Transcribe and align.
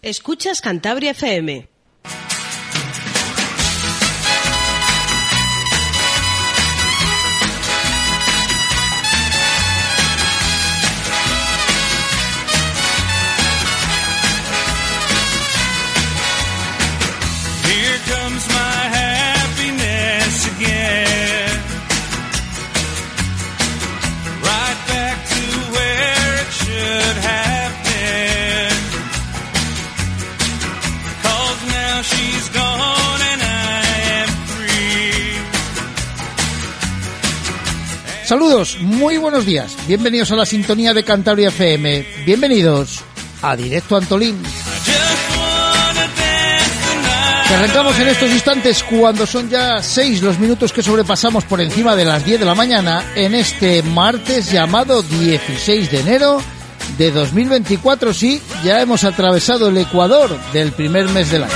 Escuchas 0.00 0.60
Cantabria 0.60 1.10
FM. 1.10 1.68
Muy 38.80 39.18
buenos 39.18 39.46
días. 39.46 39.76
Bienvenidos 39.86 40.32
a 40.32 40.34
la 40.34 40.44
sintonía 40.44 40.92
de 40.92 41.04
Cantabria 41.04 41.50
FM. 41.50 42.04
Bienvenidos 42.26 43.04
a 43.40 43.54
Directo 43.54 43.96
Antolín. 43.96 44.42
Que 47.46 47.54
arrancamos 47.54 47.96
en 48.00 48.08
estos 48.08 48.28
instantes 48.30 48.82
cuando 48.82 49.26
son 49.26 49.48
ya 49.48 49.80
seis 49.80 50.22
los 50.22 50.40
minutos 50.40 50.72
que 50.72 50.82
sobrepasamos 50.82 51.44
por 51.44 51.60
encima 51.60 51.94
de 51.94 52.04
las 52.04 52.24
10 52.24 52.40
de 52.40 52.46
la 52.46 52.56
mañana 52.56 53.04
en 53.14 53.36
este 53.36 53.84
martes 53.84 54.50
llamado 54.50 55.02
16 55.02 55.92
de 55.92 56.00
enero 56.00 56.42
de 56.96 57.12
2024. 57.12 58.12
Sí, 58.12 58.42
ya 58.64 58.80
hemos 58.80 59.04
atravesado 59.04 59.68
el 59.68 59.76
Ecuador 59.76 60.36
del 60.52 60.72
primer 60.72 61.08
mes 61.10 61.30
del 61.30 61.44
año. 61.44 61.52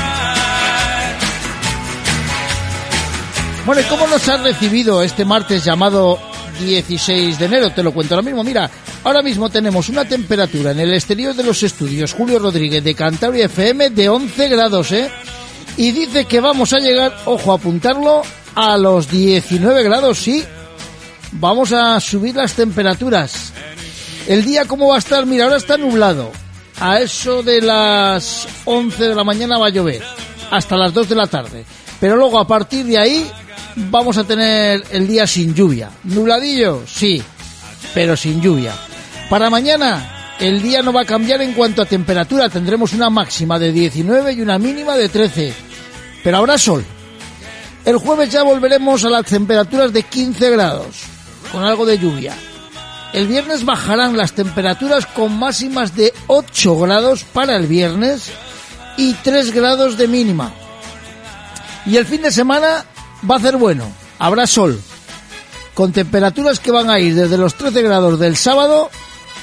Bueno, 3.66 3.80
¿y 3.80 3.84
cómo 3.84 4.06
nos 4.06 4.28
ha 4.28 4.36
recibido 4.36 5.02
este 5.02 5.24
martes 5.24 5.64
llamado 5.64 6.20
16 6.60 7.38
de 7.38 7.44
enero? 7.44 7.70
Te 7.70 7.82
lo 7.82 7.92
cuento 7.92 8.14
ahora 8.14 8.24
mismo. 8.24 8.44
Mira, 8.44 8.70
ahora 9.04 9.22
mismo 9.22 9.50
tenemos 9.50 9.88
una 9.88 10.04
temperatura 10.04 10.72
en 10.72 10.80
el 10.80 10.94
exterior 10.94 11.34
de 11.34 11.44
los 11.44 11.62
estudios 11.62 12.12
Julio 12.12 12.38
Rodríguez 12.38 12.82
de 12.82 12.94
Cantabria 12.94 13.46
FM 13.46 13.90
de 13.90 14.08
11 14.08 14.48
grados, 14.48 14.92
¿eh? 14.92 15.10
Y 15.76 15.92
dice 15.92 16.26
que 16.26 16.40
vamos 16.40 16.72
a 16.72 16.78
llegar, 16.78 17.16
ojo, 17.24 17.52
a 17.52 17.56
apuntarlo, 17.56 18.22
a 18.54 18.76
los 18.76 19.08
19 19.08 19.82
grados, 19.82 20.18
sí. 20.18 20.44
Vamos 21.32 21.72
a 21.72 21.98
subir 22.00 22.36
las 22.36 22.52
temperaturas. 22.52 23.52
El 24.26 24.44
día, 24.44 24.66
¿cómo 24.66 24.88
va 24.88 24.96
a 24.96 24.98
estar? 24.98 25.24
Mira, 25.26 25.44
ahora 25.44 25.56
está 25.56 25.76
nublado. 25.76 26.30
A 26.78 27.00
eso 27.00 27.42
de 27.42 27.60
las 27.60 28.46
11 28.64 29.08
de 29.08 29.14
la 29.14 29.24
mañana 29.24 29.58
va 29.58 29.66
a 29.66 29.70
llover. 29.70 30.02
Hasta 30.50 30.76
las 30.76 30.92
2 30.92 31.08
de 31.08 31.14
la 31.14 31.26
tarde. 31.26 31.64
Pero 32.00 32.16
luego, 32.16 32.38
a 32.38 32.46
partir 32.46 32.84
de 32.84 32.98
ahí, 32.98 33.30
vamos 33.76 34.16
a 34.16 34.24
tener 34.24 34.84
el 34.90 35.06
día 35.06 35.26
sin 35.26 35.54
lluvia. 35.54 35.90
¿Nubladillo? 36.04 36.82
Sí, 36.86 37.22
pero 37.94 38.16
sin 38.16 38.40
lluvia. 38.40 38.74
Para 39.28 39.50
mañana, 39.50 40.34
el 40.38 40.60
día 40.62 40.82
no 40.82 40.92
va 40.92 41.02
a 41.02 41.06
cambiar 41.06 41.40
en 41.42 41.54
cuanto 41.54 41.82
a 41.82 41.86
temperatura. 41.86 42.48
Tendremos 42.48 42.92
una 42.92 43.10
máxima 43.10 43.58
de 43.58 43.72
19 43.72 44.32
y 44.32 44.42
una 44.42 44.58
mínima 44.58 44.96
de 44.96 45.08
13. 45.08 45.54
Pero 46.22 46.36
habrá 46.36 46.58
sol. 46.58 46.84
El 47.84 47.96
jueves 47.96 48.30
ya 48.30 48.42
volveremos 48.42 49.04
a 49.04 49.10
las 49.10 49.26
temperaturas 49.26 49.92
de 49.92 50.04
15 50.04 50.50
grados, 50.50 51.02
con 51.50 51.64
algo 51.64 51.84
de 51.84 51.98
lluvia. 51.98 52.34
El 53.12 53.26
viernes 53.26 53.64
bajarán 53.64 54.16
las 54.16 54.32
temperaturas 54.32 55.06
con 55.06 55.38
máximas 55.38 55.94
de 55.96 56.14
8 56.28 56.78
grados 56.78 57.24
para 57.24 57.56
el 57.56 57.66
viernes 57.66 58.30
y 58.96 59.14
3 59.14 59.52
grados 59.52 59.98
de 59.98 60.06
mínima. 60.08 60.52
Y 61.84 61.96
el 61.96 62.06
fin 62.06 62.22
de 62.22 62.30
semana 62.30 62.84
va 63.28 63.36
a 63.36 63.40
ser 63.40 63.56
bueno, 63.56 63.90
habrá 64.18 64.46
sol, 64.46 64.80
con 65.74 65.92
temperaturas 65.92 66.60
que 66.60 66.70
van 66.70 66.90
a 66.90 66.98
ir 67.00 67.14
desde 67.14 67.38
los 67.38 67.54
13 67.54 67.82
grados 67.82 68.18
del 68.18 68.36
sábado 68.36 68.90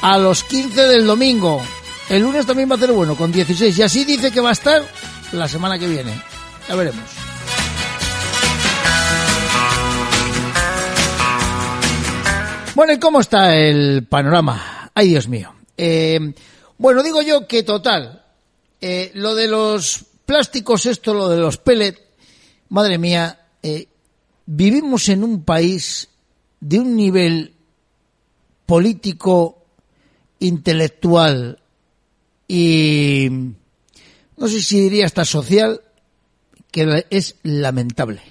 a 0.02 0.18
los 0.18 0.44
15 0.44 0.88
del 0.88 1.06
domingo. 1.06 1.62
El 2.09 2.24
lunes 2.24 2.46
también 2.46 2.70
va 2.70 2.76
a 2.76 2.80
ser 2.80 2.92
bueno, 2.92 3.16
con 3.16 3.31
16. 3.31 3.78
Y 3.78 3.81
así 3.84 4.04
dice 4.04 4.31
que 4.31 4.42
va 4.42 4.50
a 4.50 4.54
estar 4.54 4.84
la 5.31 5.48
semana 5.48 5.78
que 5.78 5.88
viene. 5.88 6.20
Ya 6.68 6.76
veremos. 6.76 7.04
Bueno, 12.75 12.94
¿y 12.94 13.00
cómo 13.00 13.20
está 13.20 13.56
el 13.56 14.08
panorama? 14.08 14.90
Ay, 14.96 15.09
Dios 15.09 15.28
mío. 15.28 15.54
Eh, 15.75 16.34
bueno, 16.78 17.04
digo 17.04 17.22
yo 17.22 17.46
que 17.46 17.64
total, 17.64 18.24
eh, 18.80 19.12
lo 19.16 19.36
de 19.36 19.48
los 19.48 20.06
plásticos, 20.25 20.86
esto, 20.86 21.14
lo 21.14 21.28
de 21.30 21.38
los 21.38 21.58
pellets, 21.58 22.02
madre 22.70 22.98
mía, 22.98 23.39
eh, 23.64 23.88
vivimos 24.46 25.09
en 25.09 25.24
un 25.24 25.44
país 25.44 26.09
de 26.59 26.80
un 26.80 26.96
nivel 26.96 27.53
político, 28.66 29.66
intelectual 30.40 31.59
y 32.48 33.28
no 34.38 34.48
sé 34.48 34.62
si 34.62 34.81
diría 34.81 35.06
hasta 35.06 35.25
social, 35.25 35.81
que 36.72 37.06
es 37.09 37.36
lamentable. 37.44 38.22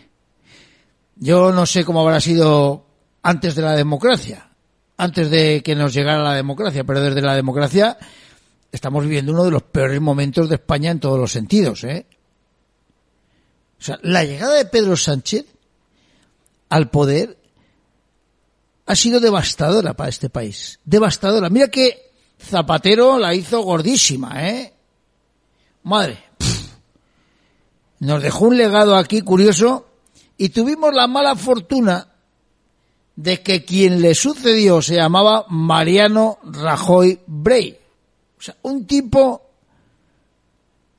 Yo 1.16 1.52
no 1.52 1.66
sé 1.66 1.84
cómo 1.84 2.00
habrá 2.00 2.20
sido 2.20 2.86
antes 3.22 3.54
de 3.54 3.62
la 3.62 3.76
democracia, 3.76 4.48
antes 4.96 5.30
de 5.30 5.62
que 5.62 5.74
nos 5.74 5.92
llegara 5.92 6.22
la 6.22 6.34
democracia, 6.34 6.84
pero 6.84 7.02
desde 7.02 7.20
la 7.20 7.34
democracia 7.34 7.98
estamos 8.72 9.04
viviendo 9.04 9.32
uno 9.32 9.44
de 9.44 9.50
los 9.50 9.62
peores 9.62 10.00
momentos 10.00 10.48
de 10.48 10.56
España 10.56 10.90
en 10.90 11.00
todos 11.00 11.18
los 11.18 11.32
sentidos, 11.32 11.84
¿eh? 11.84 12.06
O 13.80 13.82
sea, 13.82 13.98
la 14.02 14.24
llegada 14.24 14.54
de 14.54 14.64
Pedro 14.64 14.96
Sánchez 14.96 15.46
al 16.68 16.90
poder 16.90 17.38
ha 18.86 18.96
sido 18.96 19.20
devastadora 19.20 19.94
para 19.94 20.08
este 20.08 20.30
país. 20.30 20.80
Devastadora. 20.84 21.50
Mira 21.50 21.68
que 21.68 22.10
Zapatero 22.40 23.18
la 23.18 23.34
hizo 23.34 23.60
gordísima, 23.62 24.48
¿eh? 24.48 24.72
Madre. 25.82 26.24
Nos 28.00 28.22
dejó 28.22 28.46
un 28.46 28.56
legado 28.56 28.96
aquí 28.96 29.22
curioso 29.22 29.86
y 30.36 30.50
tuvimos 30.50 30.94
la 30.94 31.06
mala 31.06 31.34
fortuna 31.36 32.08
de 33.16 33.42
que 33.42 33.64
quien 33.64 34.00
le 34.00 34.14
sucedió 34.14 34.80
se 34.80 34.94
llamaba 34.94 35.44
Mariano 35.48 36.38
Rajoy 36.44 37.18
Brey. 37.26 37.76
O 38.38 38.42
sea, 38.42 38.56
un 38.62 38.86
tipo 38.86 39.42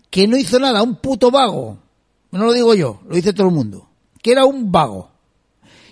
que 0.10 0.28
no 0.28 0.36
hizo 0.36 0.60
nada, 0.60 0.84
un 0.84 0.98
puto 0.98 1.32
vago. 1.32 1.78
No 2.32 2.46
lo 2.46 2.54
digo 2.54 2.74
yo, 2.74 3.02
lo 3.08 3.16
dice 3.16 3.34
todo 3.34 3.48
el 3.48 3.54
mundo. 3.54 3.90
Que 4.22 4.32
era 4.32 4.46
un 4.46 4.72
vago. 4.72 5.12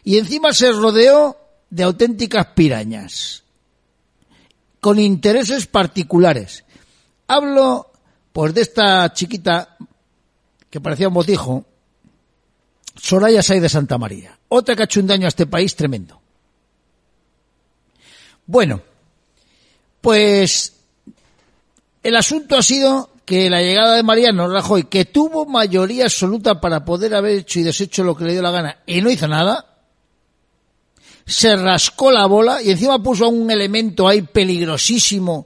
Y 0.03 0.17
encima 0.17 0.53
se 0.53 0.71
rodeó 0.71 1.37
de 1.69 1.83
auténticas 1.83 2.47
pirañas. 2.47 3.43
Con 4.79 4.99
intereses 4.99 5.65
particulares. 5.65 6.63
Hablo, 7.27 7.91
pues, 8.31 8.53
de 8.53 8.61
esta 8.61 9.11
chiquita 9.13 9.77
que 10.69 10.81
parecía 10.81 11.07
un 11.07 11.13
botijo, 11.13 11.65
Soraya 12.95 13.41
Say 13.41 13.59
de 13.59 13.69
Santa 13.69 13.97
María. 13.97 14.37
Otra 14.49 14.75
que 14.75 14.83
ha 14.83 14.85
hecho 14.85 14.99
un 14.99 15.07
daño 15.07 15.25
a 15.25 15.29
este 15.29 15.45
país 15.45 15.75
tremendo. 15.75 16.21
Bueno, 18.45 18.81
pues 20.01 20.73
el 22.01 22.15
asunto 22.15 22.57
ha 22.57 22.61
sido 22.61 23.09
que 23.27 23.49
la 23.49 23.61
llegada 23.61 23.93
de 23.97 24.03
Mariano 24.03 24.47
Rajoy, 24.47 24.85
que 24.85 25.03
tuvo 25.03 25.45
mayoría 25.45 26.05
absoluta 26.05 26.61
para 26.61 26.85
poder 26.85 27.13
haber 27.13 27.39
hecho 27.39 27.59
y 27.59 27.63
deshecho 27.63 28.05
lo 28.05 28.15
que 28.15 28.23
le 28.23 28.31
dio 28.31 28.41
la 28.41 28.51
gana 28.51 28.77
y 28.85 29.01
no 29.01 29.09
hizo 29.11 29.27
nada, 29.27 29.79
se 31.25 31.57
rascó 31.57 32.09
la 32.09 32.25
bola 32.25 32.61
y 32.63 32.71
encima 32.71 33.03
puso 33.03 33.27
un 33.27 33.51
elemento 33.51 34.07
ahí 34.07 34.21
peligrosísimo 34.21 35.45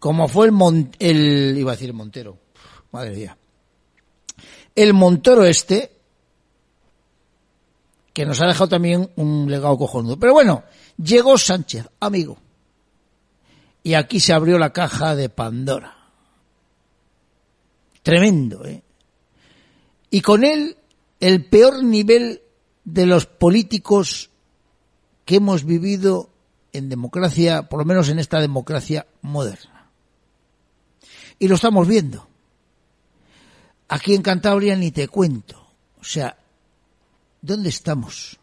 como 0.00 0.26
fue 0.26 0.46
el, 0.46 0.52
Mon- 0.52 0.90
el 0.98 1.54
iba 1.56 1.70
a 1.70 1.76
decir 1.76 1.92
Montero, 1.94 2.36
madre 2.90 3.12
mía, 3.12 3.38
el 4.74 4.92
Montoro 4.92 5.44
este, 5.44 5.92
que 8.12 8.26
nos 8.26 8.40
ha 8.40 8.46
dejado 8.46 8.68
también 8.68 9.08
un 9.14 9.48
legado 9.48 9.78
cojonudo. 9.78 10.18
Pero 10.18 10.32
bueno, 10.32 10.64
llegó 11.02 11.38
Sánchez, 11.38 11.86
amigo, 12.00 12.38
y 13.84 13.94
aquí 13.94 14.18
se 14.18 14.32
abrió 14.32 14.58
la 14.58 14.72
caja 14.72 15.14
de 15.14 15.28
Pandora. 15.28 16.03
Tremendo, 18.04 18.66
¿eh? 18.66 18.82
Y 20.10 20.20
con 20.20 20.44
él 20.44 20.76
el 21.20 21.46
peor 21.46 21.82
nivel 21.82 22.42
de 22.84 23.06
los 23.06 23.24
políticos 23.24 24.30
que 25.24 25.36
hemos 25.36 25.64
vivido 25.64 26.28
en 26.74 26.90
democracia, 26.90 27.66
por 27.70 27.78
lo 27.78 27.86
menos 27.86 28.10
en 28.10 28.18
esta 28.18 28.40
democracia 28.40 29.06
moderna. 29.22 29.90
Y 31.38 31.48
lo 31.48 31.54
estamos 31.54 31.88
viendo. 31.88 32.28
Aquí 33.88 34.14
en 34.14 34.20
Cantabria 34.20 34.76
ni 34.76 34.90
te 34.90 35.08
cuento. 35.08 35.66
O 35.98 36.04
sea, 36.04 36.36
¿dónde 37.40 37.70
estamos? 37.70 38.38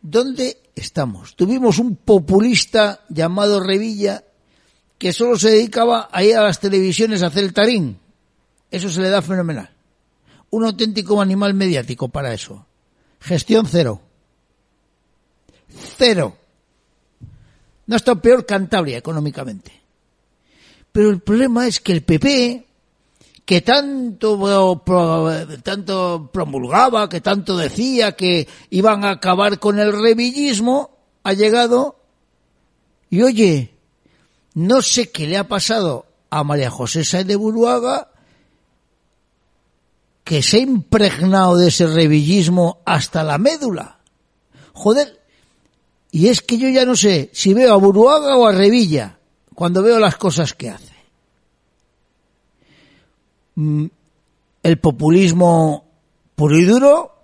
¿Dónde 0.00 0.62
estamos? 0.74 1.36
Tuvimos 1.36 1.78
un 1.78 1.96
populista 1.96 3.04
llamado 3.10 3.60
Revilla 3.60 4.24
que 5.00 5.14
solo 5.14 5.38
se 5.38 5.48
dedicaba 5.48 6.10
a 6.12 6.22
ir 6.22 6.36
a 6.36 6.42
las 6.42 6.60
televisiones 6.60 7.22
a 7.22 7.28
hacer 7.28 7.42
el 7.44 7.54
tarín. 7.54 7.98
Eso 8.70 8.90
se 8.90 9.00
le 9.00 9.08
da 9.08 9.22
fenomenal. 9.22 9.70
Un 10.50 10.66
auténtico 10.66 11.18
animal 11.22 11.54
mediático 11.54 12.10
para 12.10 12.34
eso. 12.34 12.66
Gestión 13.18 13.66
cero. 13.66 14.02
Cero. 15.96 16.36
No 17.86 17.96
estado 17.96 18.20
peor 18.20 18.44
Cantabria 18.44 18.98
económicamente. 18.98 19.72
Pero 20.92 21.08
el 21.08 21.20
problema 21.20 21.66
es 21.66 21.80
que 21.80 21.92
el 21.92 22.02
PP, 22.02 22.66
que 23.46 23.62
tanto, 23.62 24.84
tanto 25.62 26.28
promulgaba, 26.30 27.08
que 27.08 27.22
tanto 27.22 27.56
decía 27.56 28.12
que 28.12 28.46
iban 28.68 29.06
a 29.06 29.12
acabar 29.12 29.58
con 29.58 29.78
el 29.78 29.98
revillismo, 29.98 30.90
ha 31.22 31.32
llegado 31.32 31.96
y 33.08 33.22
oye, 33.22 33.79
no 34.54 34.82
sé 34.82 35.10
qué 35.10 35.26
le 35.26 35.36
ha 35.36 35.48
pasado 35.48 36.06
a 36.30 36.44
María 36.44 36.70
José 36.70 37.04
Sáenz 37.04 37.26
de 37.26 37.36
Buruaga, 37.36 38.08
que 40.24 40.42
se 40.42 40.58
ha 40.58 40.60
impregnado 40.60 41.56
de 41.56 41.68
ese 41.68 41.86
revillismo 41.86 42.78
hasta 42.84 43.24
la 43.24 43.38
médula. 43.38 43.98
Joder, 44.72 45.20
y 46.12 46.28
es 46.28 46.40
que 46.40 46.58
yo 46.58 46.68
ya 46.68 46.84
no 46.84 46.96
sé 46.96 47.30
si 47.32 47.54
veo 47.54 47.74
a 47.74 47.78
Buruaga 47.78 48.36
o 48.36 48.46
a 48.46 48.52
Revilla 48.52 49.18
cuando 49.54 49.82
veo 49.82 49.98
las 49.98 50.16
cosas 50.16 50.54
que 50.54 50.70
hace. 50.70 50.94
Mm, 53.56 53.86
el 54.62 54.78
populismo 54.78 55.84
puro 56.34 56.58
y 56.58 56.64
duro 56.64 57.14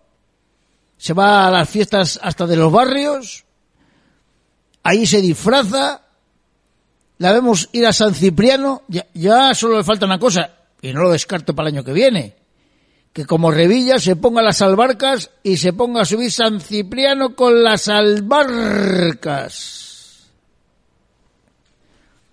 se 0.98 1.12
va 1.12 1.46
a 1.46 1.50
las 1.50 1.68
fiestas 1.68 2.18
hasta 2.22 2.46
de 2.46 2.56
los 2.56 2.72
barrios, 2.72 3.44
ahí 4.82 5.06
se 5.06 5.20
disfraza, 5.20 6.05
la 7.18 7.32
vemos 7.32 7.68
ir 7.72 7.86
a 7.86 7.92
San 7.92 8.14
Cipriano, 8.14 8.82
ya, 8.88 9.06
ya 9.14 9.54
solo 9.54 9.78
le 9.78 9.84
falta 9.84 10.06
una 10.06 10.18
cosa, 10.18 10.50
y 10.82 10.92
no 10.92 11.02
lo 11.02 11.10
descarto 11.10 11.54
para 11.54 11.68
el 11.68 11.76
año 11.76 11.84
que 11.84 11.92
viene, 11.92 12.36
que 13.12 13.24
como 13.24 13.50
Revilla 13.50 13.98
se 13.98 14.16
ponga 14.16 14.42
las 14.42 14.60
albarcas 14.60 15.30
y 15.42 15.56
se 15.56 15.72
ponga 15.72 16.02
a 16.02 16.04
subir 16.04 16.30
San 16.30 16.60
Cipriano 16.60 17.34
con 17.34 17.62
las 17.62 17.88
albarcas. 17.88 19.84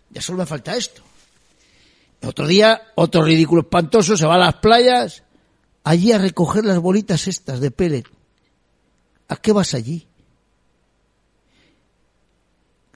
Ya 0.09 0.21
solo 0.21 0.39
me 0.39 0.45
falta 0.45 0.75
esto. 0.75 1.01
Otro 2.25 2.45
día, 2.47 2.81
otro 2.95 3.23
ridículo 3.23 3.61
espantoso, 3.63 4.15
se 4.15 4.25
va 4.25 4.35
a 4.35 4.39
las 4.39 4.55
playas, 4.55 5.23
allí 5.83 6.11
a 6.11 6.17
recoger 6.17 6.65
las 6.65 6.79
bolitas 6.79 7.27
estas 7.27 7.59
de 7.59 7.71
pellet. 7.71 8.05
¿A 9.27 9.37
qué 9.37 9.51
vas 9.51 9.73
allí? 9.73 10.07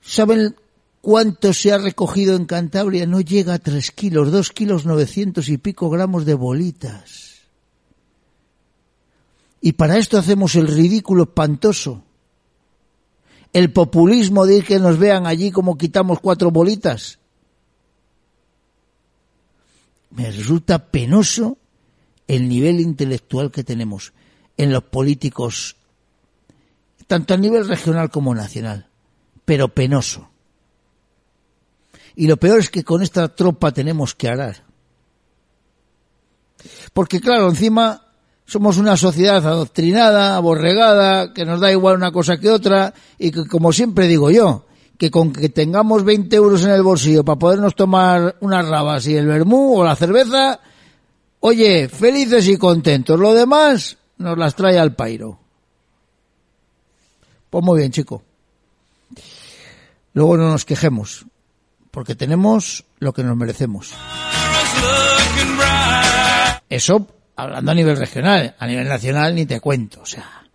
¿Saben 0.02 0.56
cuánto 1.08 1.54
se 1.54 1.72
ha 1.72 1.78
recogido 1.78 2.36
en 2.36 2.44
Cantabria? 2.44 3.08
No 3.08 3.22
llega 3.22 3.54
a 3.54 3.60
tres 3.60 3.92
kilos, 3.92 4.30
dos 4.30 4.52
kilos 4.52 4.86
novecientos 4.86 5.48
y 5.48 5.58
pico 5.58 5.90
gramos 5.90 6.26
de 6.26 6.34
bolitas. 6.34 7.44
Y 9.62 9.72
para 9.72 9.98
esto 9.98 10.18
hacemos 10.18 10.56
el 10.56 10.68
ridículo 10.68 11.24
espantoso. 11.24 12.04
El 13.54 13.72
populismo 13.72 14.46
de 14.46 14.58
ir 14.58 14.66
que 14.66 14.80
nos 14.80 14.98
vean 14.98 15.28
allí 15.28 15.50
como 15.50 15.78
quitamos 15.78 16.20
cuatro 16.20 16.52
bolitas. 16.52 17.20
Me 20.10 20.30
resulta 20.30 20.92
penoso 20.92 21.58
el 22.28 22.50
nivel 22.50 22.82
intelectual 22.82 23.50
que 23.50 23.64
tenemos 23.64 24.12
en 24.58 24.74
los 24.74 24.84
políticos, 24.84 25.78
tanto 27.08 27.34
a 27.34 27.38
nivel 27.38 27.66
regional 27.66 28.12
como 28.12 28.36
nacional, 28.36 28.90
pero 29.46 29.74
penoso. 29.74 30.32
Y 32.18 32.26
lo 32.26 32.38
peor 32.38 32.60
es 32.60 32.72
que 32.72 32.84
con 32.84 33.04
esta 33.04 33.28
tropa 33.30 33.72
tenemos 33.72 34.16
que 34.16 34.28
arar. 34.28 34.64
Porque 36.92 37.22
claro, 37.22 37.48
encima 37.48 38.08
somos 38.44 38.78
una 38.78 38.98
sociedad 38.98 39.46
adoctrinada, 39.46 40.36
aborregada, 40.36 41.32
que 41.32 41.46
nos 41.46 41.60
da 41.60 41.72
igual 41.72 41.96
una 41.96 42.12
cosa 42.12 42.40
que 42.40 42.50
otra 42.50 42.92
y 43.20 43.30
que, 43.30 43.46
como 43.46 43.72
siempre 43.72 44.08
digo 44.08 44.32
yo, 44.32 44.66
que 44.98 45.12
con 45.12 45.32
que 45.32 45.50
tengamos 45.50 46.04
20 46.04 46.36
euros 46.36 46.64
en 46.64 46.72
el 46.72 46.82
bolsillo 46.82 47.24
para 47.24 47.38
podernos 47.38 47.76
tomar 47.76 48.36
unas 48.40 48.68
rabas 48.68 49.06
y 49.06 49.16
el 49.16 49.28
vermú 49.28 49.78
o 49.78 49.84
la 49.84 49.96
cerveza, 49.96 50.60
oye, 51.42 51.88
felices 51.88 52.48
y 52.48 52.58
contentos. 52.58 53.20
Lo 53.20 53.36
demás 53.36 53.96
nos 54.18 54.40
las 54.40 54.56
trae 54.56 54.80
al 54.80 54.96
pairo. 54.96 55.38
Pues 57.52 57.64
muy 57.64 57.78
bien, 57.78 57.92
chico. 57.92 58.24
Luego 60.14 60.36
no 60.36 60.50
nos 60.50 60.66
quejemos, 60.66 61.28
porque 61.98 62.14
tenemos 62.14 62.86
lo 63.00 63.12
que 63.12 63.24
nos 63.24 63.36
merecemos. 63.36 63.92
Eso 66.70 67.08
hablando 67.36 67.72
a 67.72 67.74
nivel 67.74 67.98
regional, 67.98 68.56
a 68.60 68.68
nivel 68.68 68.88
nacional 68.88 69.34
ni 69.34 69.48
te 69.48 69.60
cuento, 69.60 70.02
o 70.02 70.06
sea, 70.06 70.48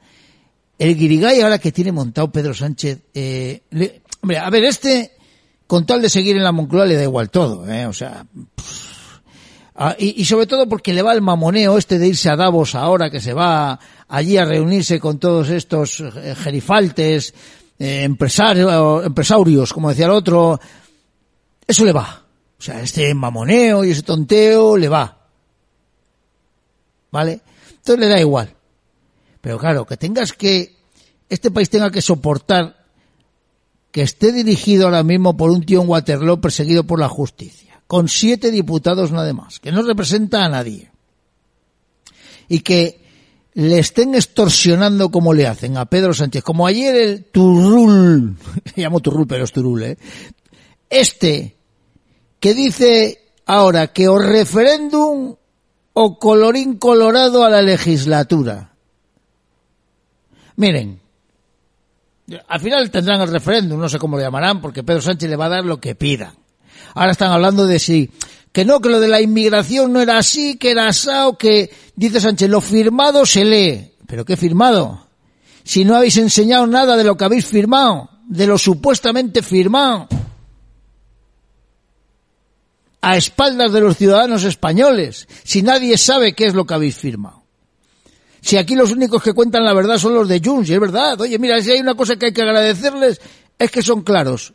el 0.79 0.97
guirigay 0.97 1.41
ahora 1.41 1.59
que 1.59 1.73
tiene 1.73 1.91
montado 1.91 2.31
Pedro 2.31 2.55
Sánchez, 2.55 3.01
eh, 3.13 3.61
hombre, 4.21 4.39
a 4.39 4.49
ver, 4.51 4.63
este, 4.63 5.17
con 5.67 5.85
tal 5.85 6.01
de 6.01 6.11
seguir 6.11 6.37
en 6.37 6.45
la 6.45 6.53
Moncloa 6.53 6.87
le 6.87 6.95
da 6.95 7.03
igual 7.03 7.29
todo, 7.29 7.69
eh, 7.69 7.87
o 7.87 7.93
sea, 7.93 8.25
ah, 9.75 9.97
y, 9.99 10.25
sobre 10.25 10.47
todo 10.47 10.69
porque 10.69 10.95
le 10.95 11.03
va 11.03 11.13
el 11.13 11.23
mamoneo 11.23 11.77
este 11.77 11.99
de 11.99 12.07
irse 12.07 12.31
a 12.31 12.37
Davos 12.37 12.77
ahora 12.77 13.11
que 13.11 13.21
se 13.21 13.33
va 13.33 13.81
allí 14.07 14.37
a 14.37 14.45
reunirse 14.45 15.01
con 15.01 15.19
todos 15.19 15.49
estos 15.49 15.99
eh, 15.99 16.37
gerifaltes, 16.37 17.35
eh, 17.81 18.05
empresarios, 18.05 19.05
empresarios, 19.05 19.73
como 19.73 19.89
decía 19.89 20.05
el 20.05 20.13
otro, 20.13 20.61
eso 21.67 21.85
le 21.85 21.93
va. 21.93 22.25
O 22.59 22.63
sea, 22.63 22.81
este 22.81 23.13
mamoneo 23.15 23.85
y 23.85 23.91
ese 23.91 24.03
tonteo 24.03 24.77
le 24.77 24.89
va. 24.89 25.23
¿vale? 27.13 27.43
Entonces 27.71 28.01
le 28.01 28.09
da 28.09 28.19
igual. 28.19 28.53
Pero 29.41 29.59
claro, 29.59 29.87
que 29.87 29.97
tengas 29.97 30.33
que, 30.33 30.75
este 31.29 31.53
país 31.53 31.71
tenga 31.71 31.91
que 31.91 32.03
soportar 32.03 32.83
que 33.93 34.03
esté 34.03 34.33
dirigido 34.33 34.87
ahora 34.87 35.03
mismo 35.05 35.37
por 35.37 35.51
un 35.51 35.65
tío 35.65 35.83
en 35.83 35.89
Waterloo 35.89 36.41
perseguido 36.41 36.85
por 36.85 36.99
la 36.99 37.09
justicia, 37.09 37.83
con 37.87 38.09
siete 38.09 38.51
diputados 38.51 39.13
nada 39.13 39.33
más, 39.35 39.61
que 39.61 39.71
no 39.71 39.83
representa 39.83 40.45
a 40.45 40.49
nadie. 40.49 40.91
Y 42.49 42.61
que 42.61 43.03
le 43.55 43.79
estén 43.79 44.15
extorsionando 44.15 45.11
como 45.11 45.35
le 45.35 45.47
hacen 45.47 45.77
a 45.77 45.85
Pedro 45.85 46.15
Sánchez, 46.15 46.43
como 46.43 46.67
ayer 46.67 46.95
el 46.95 47.25
Turrul, 47.25 48.37
llamo 48.77 49.01
Turrul 49.01 49.27
pero 49.27 49.45
es 49.45 49.53
Turul, 49.53 49.83
¿eh? 49.83 49.99
Este, 50.93 51.57
que 52.39 52.53
dice 52.53 53.33
ahora 53.47 53.95
que 53.95 54.09
o 54.09 54.19
referéndum 54.19 55.37
o 55.95 56.19
colorín 56.19 56.77
colorado 56.77 57.47
a 57.47 57.49
la 57.49 57.63
legislatura. 57.63 58.77
Miren, 60.57 61.01
al 62.47 62.61
final 62.61 62.91
tendrán 62.91 63.23
el 63.23 63.33
referéndum, 63.33 63.81
no 63.81 63.89
sé 63.89 63.99
cómo 63.99 64.19
lo 64.19 64.23
llamarán, 64.23 64.61
porque 64.61 64.83
Pedro 64.83 65.01
Sánchez 65.01 65.31
le 65.31 65.37
va 65.37 65.47
a 65.47 65.57
dar 65.57 65.65
lo 65.65 65.81
que 65.81 65.95
pida. 65.95 66.35
Ahora 66.93 67.13
están 67.13 67.33
hablando 67.33 67.67
de 67.67 67.79
si, 67.79 68.11
que 68.53 68.67
no, 68.67 68.81
que 68.81 68.91
lo 68.91 69.01
de 69.01 69.09
la 69.09 69.23
inmigración 69.23 69.95
no 69.95 70.03
era 70.03 70.19
así, 70.19 70.59
que 70.59 70.73
era 70.73 70.89
asado, 70.89 71.39
que, 71.39 71.71
dice 71.97 72.21
Sánchez, 72.21 72.51
lo 72.51 72.61
firmado 72.61 73.25
se 73.25 73.47
lee. 73.47 73.95
¿Pero 74.07 74.27
qué 74.27 74.37
firmado? 74.37 75.07
Si 75.65 75.87
no 75.87 75.97
habéis 75.97 76.19
enseñado 76.19 76.67
nada 76.67 76.99
de 76.99 77.05
lo 77.05 77.17
que 77.17 77.25
habéis 77.25 77.47
firmado, 77.47 78.11
de 78.29 78.47
lo 78.47 78.59
supuestamente 78.59 79.41
firmado 79.41 80.07
a 83.03 83.17
espaldas 83.17 83.73
de 83.73 83.81
los 83.81 83.97
ciudadanos 83.97 84.45
españoles, 84.45 85.29
si 85.43 85.63
nadie 85.63 85.99
sabe 85.99 86.35
qué 86.35 86.47
es 86.47 86.55
lo 86.55 86.65
que 86.65 86.75
habéis 86.75 86.97
firmado. 86.97 87.43
Si 88.41 88.57
aquí 88.57 88.77
los 88.77 88.93
únicos 88.93 89.23
que 89.23 89.35
cuentan 89.35 89.65
la 89.65 89.75
verdad 89.75 89.99
son 89.99 90.15
los 90.15 90.29
de 90.29 90.41
Junts, 90.43 90.71
y 90.71 90.75
es 90.75 90.81
verdad. 90.81 91.21
Oye, 91.21 91.39
mira, 91.39 91.61
si 91.61 91.73
hay 91.73 91.81
una 91.81 91.95
cosa 91.95 92.17
que 92.17 92.27
hay 92.27 92.33
que 92.33 92.43
agradecerles, 92.43 93.21
es 93.59 93.71
que 93.71 93.83
son 93.83 94.03
claros. 94.03 94.55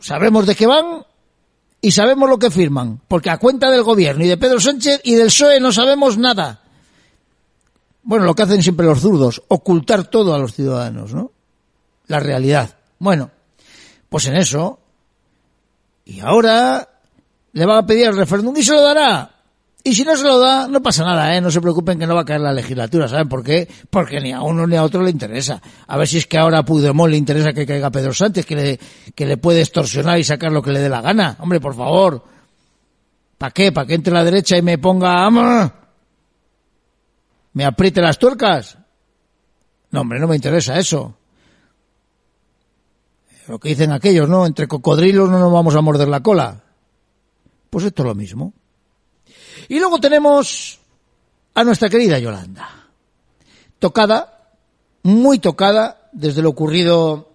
Sabemos 0.00 0.46
de 0.46 0.54
qué 0.54 0.66
van 0.66 1.04
y 1.80 1.92
sabemos 1.92 2.28
lo 2.28 2.38
que 2.38 2.50
firman, 2.50 3.00
porque 3.06 3.30
a 3.30 3.38
cuenta 3.38 3.70
del 3.70 3.82
gobierno 3.82 4.24
y 4.24 4.28
de 4.28 4.36
Pedro 4.36 4.60
Sánchez 4.60 5.00
y 5.04 5.14
del 5.14 5.26
PSOE 5.26 5.60
no 5.60 5.72
sabemos 5.72 6.18
nada. 6.18 6.62
Bueno, 8.02 8.24
lo 8.24 8.34
que 8.34 8.42
hacen 8.42 8.62
siempre 8.62 8.86
los 8.86 9.00
zurdos, 9.00 9.42
ocultar 9.48 10.08
todo 10.08 10.34
a 10.34 10.38
los 10.38 10.54
ciudadanos, 10.54 11.14
¿no? 11.14 11.30
La 12.06 12.18
realidad. 12.20 12.76
Bueno, 12.98 13.30
pues 14.08 14.26
en 14.26 14.36
eso 14.36 14.80
y 16.08 16.20
ahora 16.20 16.88
le 17.52 17.66
va 17.66 17.78
a 17.78 17.86
pedir 17.86 18.06
el 18.06 18.16
referéndum 18.16 18.56
y 18.56 18.62
se 18.62 18.72
lo 18.72 18.80
dará. 18.80 19.30
Y 19.84 19.94
si 19.94 20.04
no 20.04 20.16
se 20.16 20.24
lo 20.24 20.38
da, 20.38 20.66
no 20.66 20.82
pasa 20.82 21.04
nada, 21.04 21.36
¿eh? 21.36 21.40
No 21.42 21.50
se 21.50 21.60
preocupen 21.60 21.98
que 21.98 22.06
no 22.06 22.14
va 22.14 22.22
a 22.22 22.24
caer 22.24 22.40
la 22.40 22.52
legislatura, 22.52 23.08
¿saben 23.08 23.28
por 23.28 23.44
qué? 23.44 23.68
Porque 23.90 24.18
ni 24.18 24.32
a 24.32 24.40
uno 24.40 24.66
ni 24.66 24.74
a 24.76 24.84
otro 24.84 25.02
le 25.02 25.10
interesa. 25.10 25.60
A 25.86 25.98
ver 25.98 26.08
si 26.08 26.16
es 26.16 26.26
que 26.26 26.38
ahora 26.38 26.60
a 26.60 26.64
Puigdemont 26.64 27.10
le 27.10 27.18
interesa 27.18 27.52
que 27.52 27.66
caiga 27.66 27.90
Pedro 27.90 28.14
Sánchez, 28.14 28.46
que 28.46 28.56
le, 28.56 28.80
que 29.14 29.26
le 29.26 29.36
puede 29.36 29.60
extorsionar 29.60 30.18
y 30.18 30.24
sacar 30.24 30.50
lo 30.50 30.62
que 30.62 30.72
le 30.72 30.80
dé 30.80 30.88
la 30.88 31.02
gana. 31.02 31.36
Hombre, 31.40 31.60
por 31.60 31.74
favor. 31.74 32.24
¿Para 33.36 33.52
qué? 33.52 33.70
¿Para 33.70 33.86
que 33.86 33.94
entre 33.94 34.14
la 34.14 34.24
derecha 34.24 34.56
y 34.56 34.62
me 34.62 34.78
ponga... 34.78 35.74
¿Me 37.52 37.64
apriete 37.66 38.00
las 38.00 38.18
tuercas? 38.18 38.78
No, 39.90 40.00
hombre, 40.00 40.18
no 40.18 40.26
me 40.26 40.36
interesa 40.36 40.78
eso. 40.78 41.17
Lo 43.48 43.58
que 43.58 43.70
dicen 43.70 43.92
aquellos, 43.92 44.28
¿no? 44.28 44.44
Entre 44.44 44.68
cocodrilos 44.68 45.30
no 45.30 45.38
nos 45.38 45.50
vamos 45.50 45.74
a 45.74 45.80
morder 45.80 46.08
la 46.08 46.22
cola. 46.22 46.62
Pues 47.70 47.86
esto 47.86 48.02
es 48.02 48.06
lo 48.06 48.14
mismo. 48.14 48.52
Y 49.68 49.78
luego 49.78 49.98
tenemos 49.98 50.78
a 51.54 51.64
nuestra 51.64 51.88
querida 51.88 52.18
Yolanda. 52.18 52.88
Tocada, 53.78 54.52
muy 55.02 55.38
tocada, 55.38 56.10
desde 56.12 56.42
lo 56.42 56.50
ocurrido 56.50 57.30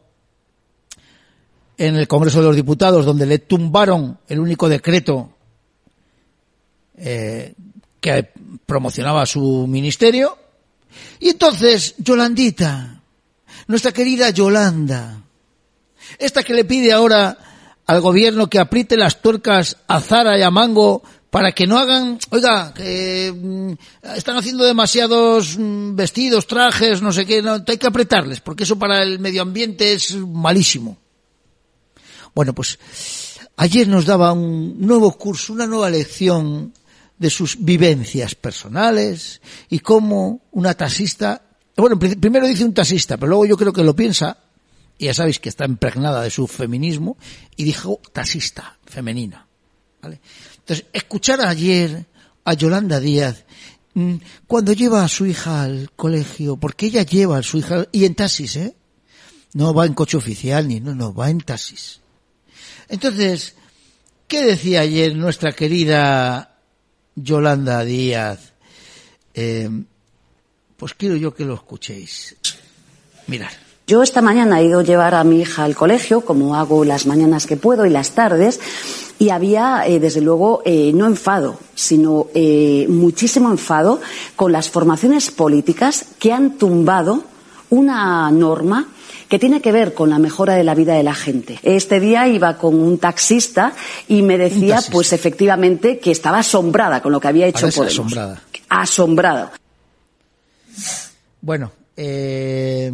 en 1.77 1.95
el 1.95 2.07
Congreso 2.07 2.41
de 2.41 2.47
los 2.47 2.55
Diputados, 2.55 3.05
donde 3.05 3.25
le 3.25 3.39
tumbaron 3.39 4.19
el 4.27 4.39
único 4.39 4.69
decreto 4.69 5.31
eh, 6.95 7.55
que 7.99 8.29
promocionaba 8.67 9.25
su 9.25 9.65
ministerio. 9.67 10.37
Y 11.19 11.29
entonces, 11.29 11.95
Yolandita, 11.97 13.01
nuestra 13.67 13.91
querida 13.91 14.29
Yolanda, 14.29 15.22
esta 16.25 16.43
que 16.43 16.53
le 16.53 16.65
pide 16.65 16.91
ahora 16.93 17.37
al 17.85 18.01
gobierno 18.01 18.49
que 18.49 18.59
apriete 18.59 18.95
las 18.97 19.21
tuercas 19.21 19.77
a 19.87 19.99
Zara 19.99 20.37
y 20.37 20.41
a 20.41 20.49
Mango 20.51 21.03
para 21.29 21.51
que 21.51 21.65
no 21.65 21.77
hagan, 21.79 22.19
oiga, 22.29 22.73
mm, 22.77 23.71
están 24.15 24.37
haciendo 24.37 24.63
demasiados 24.65 25.57
mm, 25.57 25.95
vestidos, 25.95 26.45
trajes, 26.47 27.01
no 27.01 27.11
sé 27.11 27.25
qué, 27.25 27.41
no, 27.41 27.53
hay 27.67 27.77
que 27.77 27.87
apretarles, 27.87 28.39
porque 28.39 28.63
eso 28.65 28.77
para 28.77 29.01
el 29.01 29.19
medio 29.19 29.41
ambiente 29.41 29.93
es 29.93 30.15
malísimo. 30.15 30.97
Bueno, 32.35 32.53
pues 32.53 32.77
ayer 33.57 33.87
nos 33.87 34.05
daba 34.05 34.31
un 34.33 34.75
nuevo 34.79 35.11
curso, 35.17 35.53
una 35.53 35.67
nueva 35.67 35.89
lección 35.89 36.73
de 37.17 37.29
sus 37.29 37.63
vivencias 37.63 38.35
personales 38.35 39.41
y 39.69 39.79
cómo 39.79 40.41
una 40.51 40.73
taxista, 40.73 41.41
bueno, 41.77 41.97
pri- 41.97 42.15
primero 42.15 42.47
dice 42.47 42.65
un 42.65 42.73
taxista, 42.73 43.17
pero 43.17 43.29
luego 43.29 43.45
yo 43.45 43.57
creo 43.57 43.73
que 43.73 43.83
lo 43.83 43.95
piensa, 43.95 44.37
ya 45.03 45.13
sabéis 45.13 45.39
que 45.39 45.49
está 45.49 45.65
impregnada 45.65 46.21
de 46.21 46.29
su 46.29 46.47
feminismo, 46.47 47.17
y 47.55 47.63
dijo 47.63 47.99
taxista, 48.11 48.77
femenina. 48.85 49.47
¿vale? 50.01 50.19
Entonces, 50.57 50.85
escuchar 50.93 51.45
ayer 51.45 52.05
a 52.45 52.53
Yolanda 52.53 52.99
Díaz 52.99 53.45
mm, 53.93 54.15
cuando 54.47 54.73
lleva 54.73 55.03
a 55.03 55.07
su 55.07 55.25
hija 55.25 55.63
al 55.63 55.91
colegio, 55.95 56.57
porque 56.57 56.87
ella 56.87 57.03
lleva 57.03 57.37
a 57.37 57.43
su 57.43 57.57
hija, 57.57 57.87
y 57.91 58.05
en 58.05 58.15
taxis, 58.15 58.55
¿eh? 58.57 58.75
No 59.53 59.73
va 59.73 59.85
en 59.85 59.93
coche 59.93 60.17
oficial, 60.17 60.67
ni 60.67 60.79
no, 60.79 60.95
no, 60.95 61.13
va 61.13 61.29
en 61.29 61.39
taxis. 61.39 61.99
Entonces, 62.89 63.55
¿qué 64.27 64.43
decía 64.43 64.81
ayer 64.81 65.15
nuestra 65.15 65.51
querida 65.51 66.59
Yolanda 67.15 67.83
Díaz? 67.83 68.53
Eh, 69.33 69.69
pues 70.77 70.93
quiero 70.95 71.15
yo 71.15 71.33
que 71.33 71.45
lo 71.45 71.53
escuchéis. 71.53 72.35
Mirad. 73.27 73.62
Yo 73.85 74.01
esta 74.01 74.21
mañana 74.21 74.61
he 74.61 74.65
ido 74.65 74.79
a 74.79 74.83
llevar 74.83 75.13
a 75.13 75.23
mi 75.23 75.41
hija 75.41 75.65
al 75.65 75.75
colegio, 75.75 76.21
como 76.21 76.55
hago 76.55 76.85
las 76.85 77.05
mañanas 77.05 77.45
que 77.45 77.57
puedo 77.57 77.85
y 77.85 77.89
las 77.89 78.11
tardes, 78.11 78.59
y 79.19 79.29
había, 79.29 79.85
eh, 79.85 79.99
desde 79.99 80.21
luego, 80.21 80.61
eh, 80.65 80.91
no 80.93 81.05
enfado, 81.05 81.59
sino 81.75 82.27
eh, 82.33 82.85
muchísimo 82.89 83.49
enfado 83.49 83.99
con 84.35 84.51
las 84.53 84.69
formaciones 84.69 85.31
políticas 85.31 86.05
que 86.17 86.31
han 86.31 86.57
tumbado 86.57 87.23
una 87.69 88.31
norma 88.31 88.87
que 89.27 89.39
tiene 89.39 89.61
que 89.61 89.71
ver 89.71 89.93
con 89.93 90.09
la 90.09 90.19
mejora 90.19 90.53
de 90.53 90.63
la 90.63 90.75
vida 90.75 90.93
de 90.93 91.03
la 91.03 91.15
gente. 91.15 91.59
Este 91.63 91.99
día 91.99 92.27
iba 92.27 92.57
con 92.57 92.79
un 92.79 92.99
taxista 92.99 93.73
y 94.07 94.21
me 94.21 94.37
decía, 94.37 94.79
pues 94.91 95.11
efectivamente, 95.11 95.99
que 95.99 96.11
estaba 96.11 96.39
asombrada 96.39 97.01
con 97.01 97.11
lo 97.11 97.19
que 97.19 97.27
había 97.27 97.47
hecho 97.47 97.67
Podemos. 97.69 97.87
asombrada. 97.87 98.43
Asombrada. 98.69 99.51
Bueno, 101.41 101.71
eh, 101.97 102.93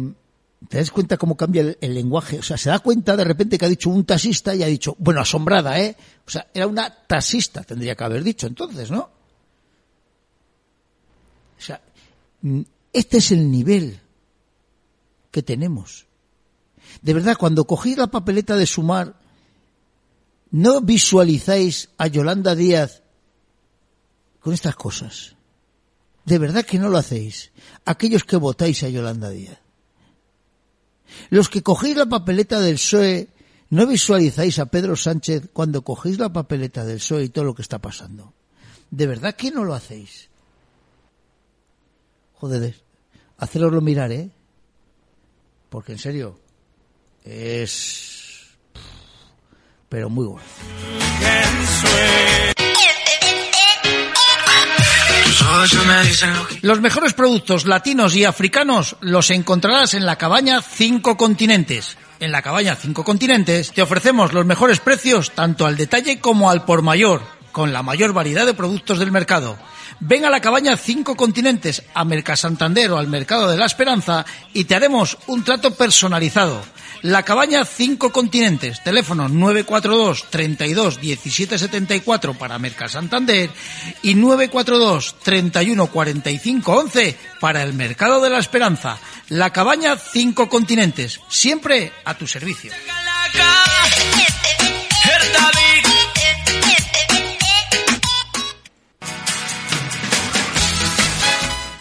¿te 0.70 0.78
das 0.78 0.92
cuenta 0.92 1.16
cómo 1.16 1.36
cambia 1.36 1.76
el, 1.80 1.94
lenguaje? 1.94 2.38
O 2.38 2.44
sea, 2.44 2.56
se 2.56 2.70
da 2.70 2.78
cuenta 2.78 3.16
de 3.16 3.24
repente 3.24 3.58
que 3.58 3.64
ha 3.64 3.68
dicho 3.68 3.90
un 3.90 4.04
taxista 4.04 4.54
y 4.54 4.62
ha 4.62 4.68
dicho, 4.68 4.94
bueno, 5.00 5.20
asombrada, 5.20 5.80
¿eh? 5.80 5.96
O 6.24 6.30
sea, 6.30 6.46
era 6.54 6.68
una 6.68 6.88
taxista, 6.88 7.64
tendría 7.64 7.96
que 7.96 8.04
haber 8.04 8.22
dicho 8.22 8.46
entonces, 8.46 8.88
¿no? 8.88 9.10
O 11.58 11.60
sea, 11.60 11.82
mm, 12.42 12.60
este 12.92 13.18
es 13.18 13.32
el 13.32 13.50
nivel 13.50 13.98
que 15.32 15.42
tenemos. 15.42 16.06
De 17.02 17.14
verdad, 17.14 17.36
cuando 17.36 17.64
cogéis 17.64 17.98
la 17.98 18.06
papeleta 18.06 18.54
de 18.54 18.66
sumar, 18.66 19.16
¿no 20.52 20.80
visualizáis 20.82 21.88
a 21.98 22.06
Yolanda 22.06 22.54
Díaz 22.54 23.02
con 24.38 24.54
estas 24.54 24.76
cosas? 24.76 25.34
De 26.24 26.38
verdad 26.38 26.64
que 26.64 26.78
no 26.78 26.90
lo 26.90 26.98
hacéis. 26.98 27.50
Aquellos 27.84 28.22
que 28.22 28.36
votáis 28.36 28.84
a 28.84 28.88
Yolanda 28.88 29.30
Díaz. 29.30 29.58
Los 31.30 31.48
que 31.48 31.62
cogéis 31.62 31.96
la 31.96 32.06
papeleta 32.06 32.60
del 32.60 32.74
PSOE, 32.74 33.28
¿no 33.70 33.86
visualizáis 33.86 34.58
a 34.58 34.66
Pedro 34.66 34.96
Sánchez 34.96 35.48
cuando 35.52 35.82
cogéis 35.82 36.18
la 36.18 36.32
papeleta 36.32 36.84
del 36.84 36.98
PSOE 36.98 37.24
y 37.24 37.28
todo 37.28 37.44
lo 37.44 37.54
que 37.54 37.62
está 37.62 37.78
pasando? 37.78 38.34
¿De 38.90 39.06
verdad 39.06 39.34
que 39.34 39.50
no 39.50 39.64
lo 39.64 39.74
hacéis? 39.74 40.28
Joder, 42.34 42.74
haceroslo 43.36 43.80
mirar, 43.80 44.12
¿eh? 44.12 44.30
Porque 45.68 45.92
en 45.92 45.98
serio, 45.98 46.40
es... 47.24 48.56
Pero 49.88 50.08
muy 50.08 50.26
bueno. 50.26 50.46
Los 56.62 56.80
mejores 56.80 57.12
productos 57.12 57.66
latinos 57.66 58.14
y 58.14 58.24
africanos 58.24 58.96
los 59.00 59.30
encontrarás 59.30 59.94
en 59.94 60.06
la 60.06 60.16
cabaña 60.16 60.62
Cinco 60.62 61.16
Continentes. 61.16 61.96
En 62.20 62.32
la 62.32 62.42
cabaña 62.42 62.76
Cinco 62.76 63.04
Continentes 63.04 63.72
te 63.72 63.82
ofrecemos 63.82 64.32
los 64.32 64.46
mejores 64.46 64.80
precios 64.80 65.30
tanto 65.32 65.66
al 65.66 65.76
detalle 65.76 66.20
como 66.20 66.50
al 66.50 66.64
por 66.64 66.82
mayor, 66.82 67.22
con 67.52 67.72
la 67.72 67.82
mayor 67.82 68.12
variedad 68.12 68.46
de 68.46 68.54
productos 68.54 68.98
del 68.98 69.12
mercado. 69.12 69.56
Ven 70.00 70.24
a 70.24 70.30
la 70.30 70.40
cabaña 70.40 70.76
Cinco 70.76 71.16
Continentes, 71.16 71.82
a 71.94 72.04
Mercasantander 72.04 72.90
o 72.92 72.98
al 72.98 73.08
Mercado 73.08 73.50
de 73.50 73.58
la 73.58 73.66
Esperanza 73.66 74.24
y 74.54 74.64
te 74.64 74.74
haremos 74.74 75.18
un 75.26 75.44
trato 75.44 75.74
personalizado. 75.74 76.62
La 77.02 77.22
cabaña 77.22 77.64
Cinco 77.64 78.12
Continentes, 78.12 78.84
teléfono 78.84 79.26
942 79.26 80.24
32 80.28 81.00
17 81.00 81.58
74 81.58 82.34
para 82.34 82.58
Mercasantander 82.58 83.48
y 84.02 84.14
942 84.14 85.16
31 85.22 85.86
45 85.86 86.72
11 86.72 87.18
para 87.40 87.62
el 87.62 87.72
Mercado 87.72 88.20
de 88.20 88.28
la 88.28 88.38
Esperanza. 88.38 88.98
La 89.30 89.50
cabaña 89.50 89.96
Cinco 89.96 90.50
Continentes, 90.50 91.20
siempre 91.28 91.90
a 92.04 92.18
tu 92.18 92.26
servicio. 92.26 92.70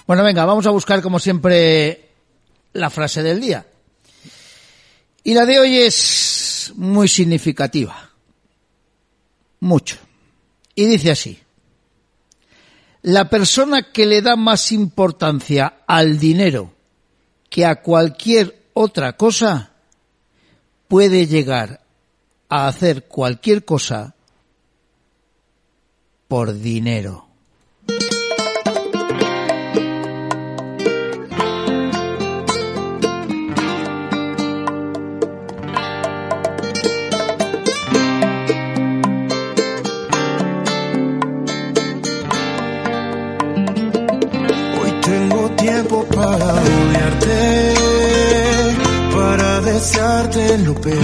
Bueno, 0.08 0.24
venga, 0.24 0.46
vamos 0.46 0.66
a 0.66 0.72
buscar 0.72 1.02
como 1.02 1.20
siempre 1.20 2.10
la 2.72 2.90
frase 2.90 3.22
del 3.22 3.42
día. 3.42 3.66
Y 5.24 5.34
la 5.34 5.46
de 5.46 5.60
hoy 5.60 5.78
es 5.78 6.72
muy 6.76 7.08
significativa. 7.08 8.12
Mucho. 9.60 9.98
Y 10.76 10.86
dice 10.86 11.12
así. 11.12 11.40
La 13.02 13.30
persona 13.30 13.92
que 13.92 14.06
le 14.06 14.22
da 14.22 14.36
más 14.36 14.72
importancia 14.72 15.82
al 15.88 16.20
dinero 16.20 16.74
que 17.50 17.66
a 17.66 17.82
cualquier 17.82 18.70
otra 18.74 19.18
cosa 19.18 19.72
puede 20.88 21.28
llegar 21.28 21.82
a 22.50 22.68
hacer 22.68 23.06
cualquier 23.06 23.64
cosa 23.64 24.16
por 26.28 26.54
dinero. 26.54 27.29
Lo 50.66 50.74
peor. 50.76 51.00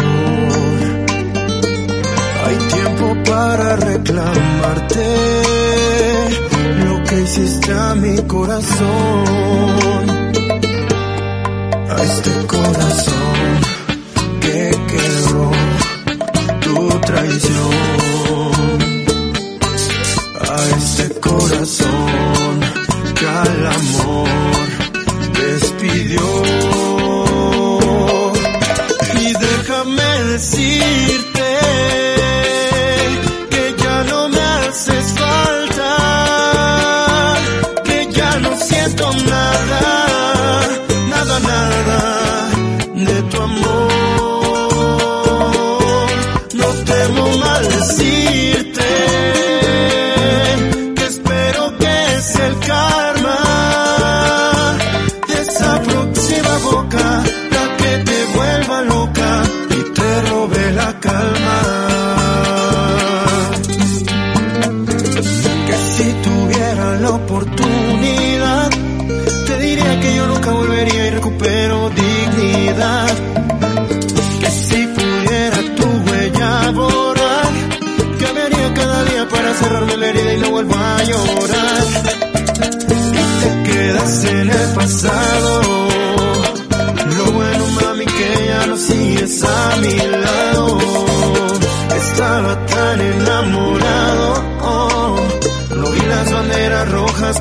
Hay 2.46 2.58
tiempo 2.74 3.24
para 3.30 3.76
reclamarte 3.76 5.06
lo 6.86 7.04
que 7.04 7.22
hiciste 7.22 7.74
a 7.74 7.96
mi 7.96 8.18
corazón. 8.24 9.26
A 11.90 12.04
este 12.04 12.32
corazón 12.48 13.64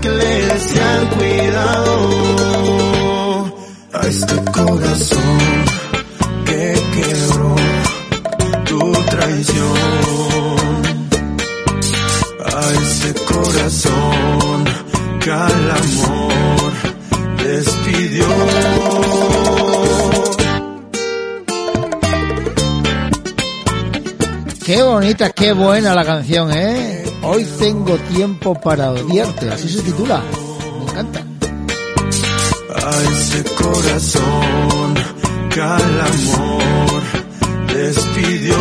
que 0.00 0.08
le 0.08 0.46
decían 0.46 1.06
cuidado 1.16 1.94
a 3.92 4.06
este 4.06 4.34
corazón 4.52 5.38
que 6.44 6.74
quebró 6.94 7.56
tu 8.64 8.92
traición. 9.10 9.74
A 12.44 12.72
este 12.82 13.14
corazón 13.24 14.64
que 15.20 15.30
al 15.30 15.70
amor 15.70 16.72
despidió. 17.42 18.26
Qué 24.64 24.82
bonita, 24.82 25.30
qué 25.30 25.52
buena 25.52 25.94
la 25.94 26.04
canción, 26.04 26.50
¿eh? 26.52 26.93
Hoy 27.34 27.44
tengo 27.58 27.96
tiempo 28.14 28.54
para 28.54 28.92
odiarte, 28.92 29.50
así 29.50 29.68
se 29.68 29.82
titula. 29.82 30.22
Me 30.78 30.84
encanta. 30.84 31.26
a 32.76 33.02
ese 33.02 33.42
corazón 33.56 34.94
que 35.52 35.60
al 35.60 36.00
amor 36.00 37.02
despidió. 37.74 38.54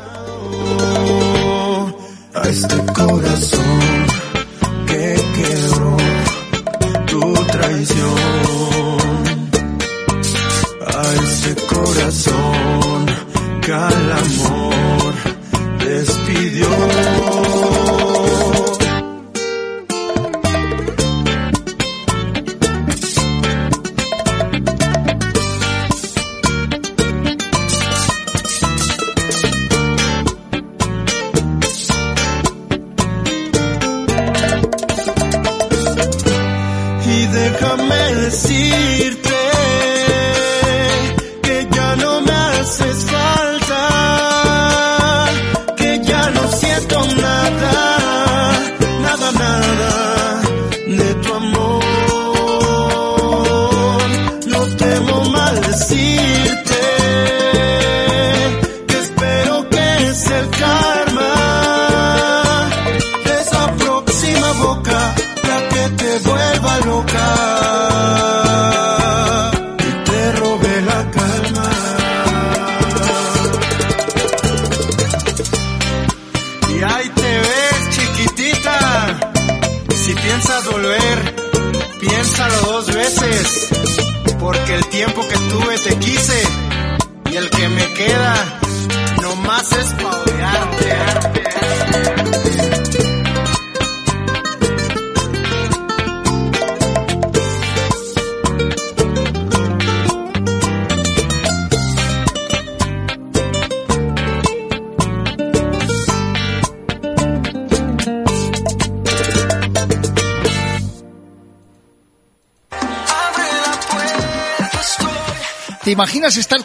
este 2.43 2.75
tu 7.85 8.48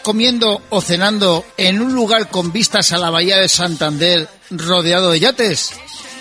comiendo 0.05 0.63
o 0.71 0.81
cenando 0.81 1.45
en 1.57 1.83
un 1.83 1.95
lugar 1.95 2.29
con 2.29 2.53
vistas 2.53 2.93
a 2.93 2.99
la 2.99 3.11
bahía 3.11 3.39
de 3.39 3.49
Santander 3.49 4.29
rodeado 4.51 5.11
de 5.11 5.19
yates? 5.19 5.73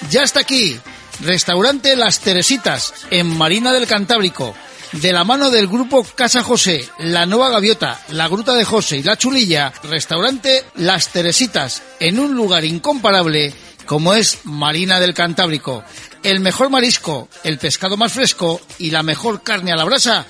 Ya 0.10 0.24
está 0.24 0.40
aquí, 0.40 0.80
restaurante 1.20 1.96
Las 1.96 2.22
Teresitas, 2.22 2.94
en 3.12 3.28
Marina 3.28 3.72
del 3.72 3.86
Cantábrico, 3.86 4.56
de 4.94 5.12
la 5.14 5.24
mano 5.24 5.52
del 5.52 5.68
grupo 5.68 6.04
Casa 6.04 6.42
José, 6.42 6.88
La 6.98 7.26
Nueva 7.26 7.50
Gaviota, 7.50 8.00
La 8.10 8.28
Gruta 8.28 8.56
de 8.56 8.66
José 8.66 8.98
y 8.98 9.04
La 9.04 9.18
Chulilla, 9.18 9.74
restaurante 9.84 10.64
Las 10.76 11.10
Teresitas, 11.10 11.84
en 12.00 12.20
un 12.20 12.34
lugar 12.34 12.66
incomparable 12.66 13.54
como 13.86 14.14
es 14.14 14.40
Marina 14.46 15.00
del 15.00 15.14
Cantábrico. 15.14 15.84
El 16.24 16.40
mejor 16.40 16.70
marisco, 16.70 17.28
el 17.44 17.58
pescado 17.58 17.98
más 17.98 18.14
fresco 18.14 18.62
y 18.80 18.92
la 18.92 19.04
mejor 19.04 19.44
carne 19.44 19.74
a 19.74 19.76
la 19.76 19.84
brasa, 19.84 20.26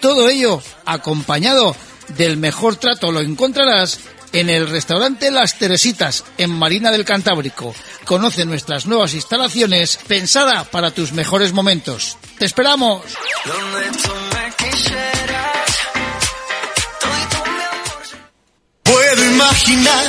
todo 0.00 0.28
ello 0.28 0.60
acompañado 0.84 1.76
del 2.16 2.36
mejor 2.36 2.76
trato 2.76 3.12
lo 3.12 3.20
encontrarás 3.20 3.98
en 4.32 4.50
el 4.50 4.68
restaurante 4.68 5.30
Las 5.30 5.58
Teresitas, 5.58 6.24
en 6.38 6.50
Marina 6.50 6.90
del 6.90 7.04
Cantábrico. 7.04 7.74
Conoce 8.04 8.44
nuestras 8.44 8.86
nuevas 8.86 9.14
instalaciones, 9.14 9.98
pensada 10.06 10.64
para 10.64 10.90
tus 10.90 11.12
mejores 11.12 11.52
momentos. 11.52 12.18
¡Te 12.38 12.44
esperamos! 12.44 13.02
Puedo 18.82 19.24
imaginar 19.24 20.06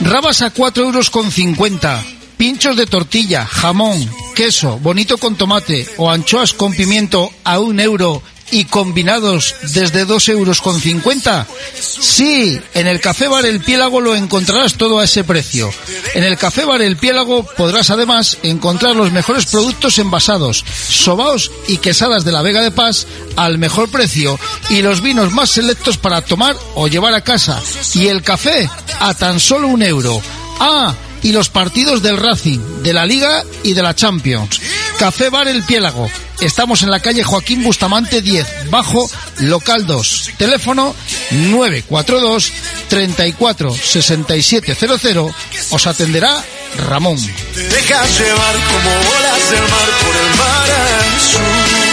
Rabas 0.00 0.42
a 0.42 0.50
4 0.50 0.84
euros 0.84 1.08
con 1.08 1.32
50. 1.32 2.04
Pinchos 2.36 2.76
de 2.76 2.86
tortilla, 2.86 3.46
jamón, 3.46 4.08
queso, 4.34 4.78
bonito 4.78 5.16
con 5.16 5.36
tomate 5.36 5.88
o 5.96 6.10
anchoas 6.10 6.52
con 6.52 6.74
pimiento 6.74 7.30
a 7.44 7.58
un 7.58 7.80
euro 7.80 8.22
y 8.50 8.64
combinados 8.64 9.54
desde 9.74 10.04
dos 10.04 10.28
euros 10.28 10.60
con 10.60 10.80
cincuenta? 10.80 11.46
Sí, 11.78 12.60
en 12.74 12.86
el 12.86 13.00
Café 13.00 13.28
Bar 13.28 13.46
El 13.46 13.60
Piélago 13.60 14.00
lo 14.00 14.14
encontrarás 14.14 14.74
todo 14.74 14.98
a 14.98 15.04
ese 15.04 15.24
precio. 15.24 15.70
En 16.14 16.24
el 16.24 16.36
Café 16.36 16.64
Bar 16.64 16.82
El 16.82 16.96
Piélago 16.96 17.44
podrás 17.44 17.90
además 17.90 18.38
encontrar 18.42 18.96
los 18.96 19.12
mejores 19.12 19.46
productos 19.46 19.98
envasados, 19.98 20.64
sobaos 20.88 21.50
y 21.68 21.78
quesadas 21.78 22.24
de 22.24 22.32
la 22.32 22.42
Vega 22.42 22.62
de 22.62 22.70
Paz 22.70 23.06
al 23.36 23.58
mejor 23.58 23.88
precio 23.88 24.38
y 24.70 24.82
los 24.82 25.00
vinos 25.02 25.32
más 25.32 25.50
selectos 25.50 25.98
para 25.98 26.22
tomar 26.22 26.56
o 26.74 26.88
llevar 26.88 27.14
a 27.14 27.22
casa. 27.22 27.60
Y 27.94 28.08
el 28.08 28.22
café 28.22 28.68
a 29.00 29.14
tan 29.14 29.40
solo 29.40 29.68
un 29.68 29.82
euro. 29.82 30.20
Ah, 30.58 30.94
y 31.22 31.32
los 31.32 31.48
partidos 31.48 32.02
del 32.02 32.16
Racing, 32.16 32.82
de 32.82 32.92
la 32.92 33.06
Liga 33.06 33.44
y 33.62 33.72
de 33.72 33.82
la 33.82 33.94
Champions. 33.94 34.60
Café 34.98 35.28
Bar 35.30 35.48
El 35.48 35.62
Piélago. 35.62 36.08
Estamos 36.40 36.82
en 36.82 36.90
la 36.90 37.00
calle 37.00 37.24
Joaquín 37.24 37.62
Bustamante 37.62 38.20
10, 38.20 38.70
bajo 38.70 39.10
local 39.38 39.86
2. 39.86 40.30
Teléfono 40.36 40.94
942 41.30 42.52
34 42.88 43.74
6700. 43.74 45.34
Os 45.70 45.86
atenderá 45.86 46.42
Ramón. 46.88 47.18
Te 47.54 47.62
dejas 47.68 48.18
llevar 48.18 48.54
como 48.54 48.90
olas 48.90 49.50
del 49.50 49.60
mar 49.62 49.88
por 50.02 50.16
el 50.16 50.36
mar 50.36 50.70
azul. 51.16 51.85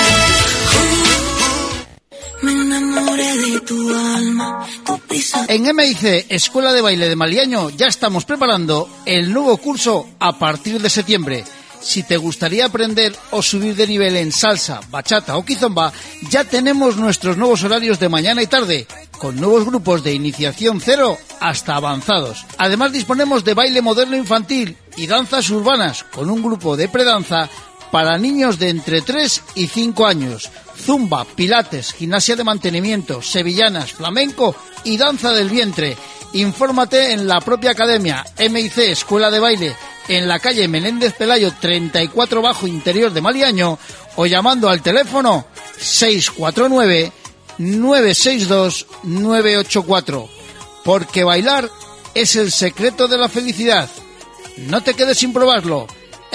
En 5.47 5.75
MIC, 5.75 6.25
Escuela 6.29 6.73
de 6.73 6.81
Baile 6.81 7.09
de 7.09 7.15
Maliaño, 7.15 7.69
ya 7.69 7.87
estamos 7.87 8.25
preparando 8.25 8.89
el 9.05 9.31
nuevo 9.31 9.57
curso 9.57 10.07
a 10.19 10.37
partir 10.37 10.81
de 10.81 10.89
septiembre. 10.89 11.43
Si 11.81 12.03
te 12.03 12.17
gustaría 12.17 12.65
aprender 12.65 13.15
o 13.31 13.41
subir 13.41 13.75
de 13.75 13.87
nivel 13.87 14.15
en 14.15 14.31
salsa, 14.31 14.79
bachata 14.89 15.37
o 15.37 15.45
kizomba, 15.45 15.91
ya 16.29 16.43
tenemos 16.43 16.97
nuestros 16.97 17.37
nuevos 17.37 17.63
horarios 17.63 17.99
de 17.99 18.09
mañana 18.09 18.41
y 18.41 18.47
tarde, 18.47 18.87
con 19.17 19.35
nuevos 19.35 19.65
grupos 19.65 20.03
de 20.03 20.13
iniciación 20.13 20.79
cero 20.79 21.17
hasta 21.39 21.75
avanzados. 21.75 22.45
Además 22.57 22.93
disponemos 22.93 23.43
de 23.43 23.53
baile 23.53 23.81
moderno 23.81 24.15
infantil 24.15 24.77
y 24.95 25.07
danzas 25.07 25.49
urbanas, 25.49 26.03
con 26.03 26.29
un 26.29 26.41
grupo 26.41 26.77
de 26.77 26.87
predanza 26.87 27.49
para 27.93 28.17
niños 28.17 28.57
de 28.57 28.69
entre 28.69 29.03
3 29.03 29.43
y 29.53 29.67
5 29.67 30.07
años. 30.07 30.49
Zumba, 30.83 31.25
pilates, 31.25 31.93
gimnasia 31.93 32.35
de 32.35 32.43
mantenimiento, 32.43 33.21
sevillanas, 33.21 33.93
flamenco 33.93 34.55
y 34.83 34.97
danza 34.97 35.31
del 35.31 35.51
vientre. 35.51 35.95
Infórmate 36.33 37.11
en 37.11 37.27
la 37.27 37.39
propia 37.39 37.69
academia 37.69 38.25
MIC 38.49 38.79
Escuela 38.79 39.29
de 39.29 39.39
Baile 39.39 39.75
en 40.07 40.27
la 40.27 40.39
calle 40.39 40.67
Menéndez 40.67 41.13
Pelayo 41.13 41.53
34 41.61 42.41
Bajo 42.41 42.65
Interior 42.65 43.13
de 43.13 43.21
Maliaño 43.21 43.77
o 44.15 44.25
llamando 44.25 44.69
al 44.69 44.81
teléfono 44.81 45.45
649 45.77 47.11
962 47.59 48.87
984. 49.03 50.29
Porque 50.83 51.23
bailar 51.23 51.69
es 52.15 52.35
el 52.37 52.51
secreto 52.51 53.07
de 53.07 53.19
la 53.19 53.29
felicidad. 53.29 53.87
No 54.57 54.81
te 54.81 54.95
quedes 54.95 55.19
sin 55.19 55.31
probarlo. 55.31 55.85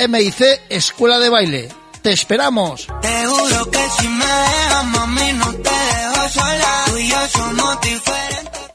MIC 0.06 0.61
Escuela 0.68 1.18
de 1.18 1.28
Baile. 1.28 1.68
¡Te 2.02 2.12
esperamos! 2.12 2.87
Te 3.02 3.26
juro 3.26 3.70
que 3.70 3.78
si 3.98 4.08
me 4.08 4.24
dejas, 4.24 4.84
mami, 4.87 5.32
no 5.32 5.52
te 5.54 5.70
dejo 5.70 6.28
sola. 6.28 6.84
Tú 6.87 6.96
y 6.98 7.08
yo 7.08 7.28
somos 7.28 7.80
diferentes. 7.80 8.70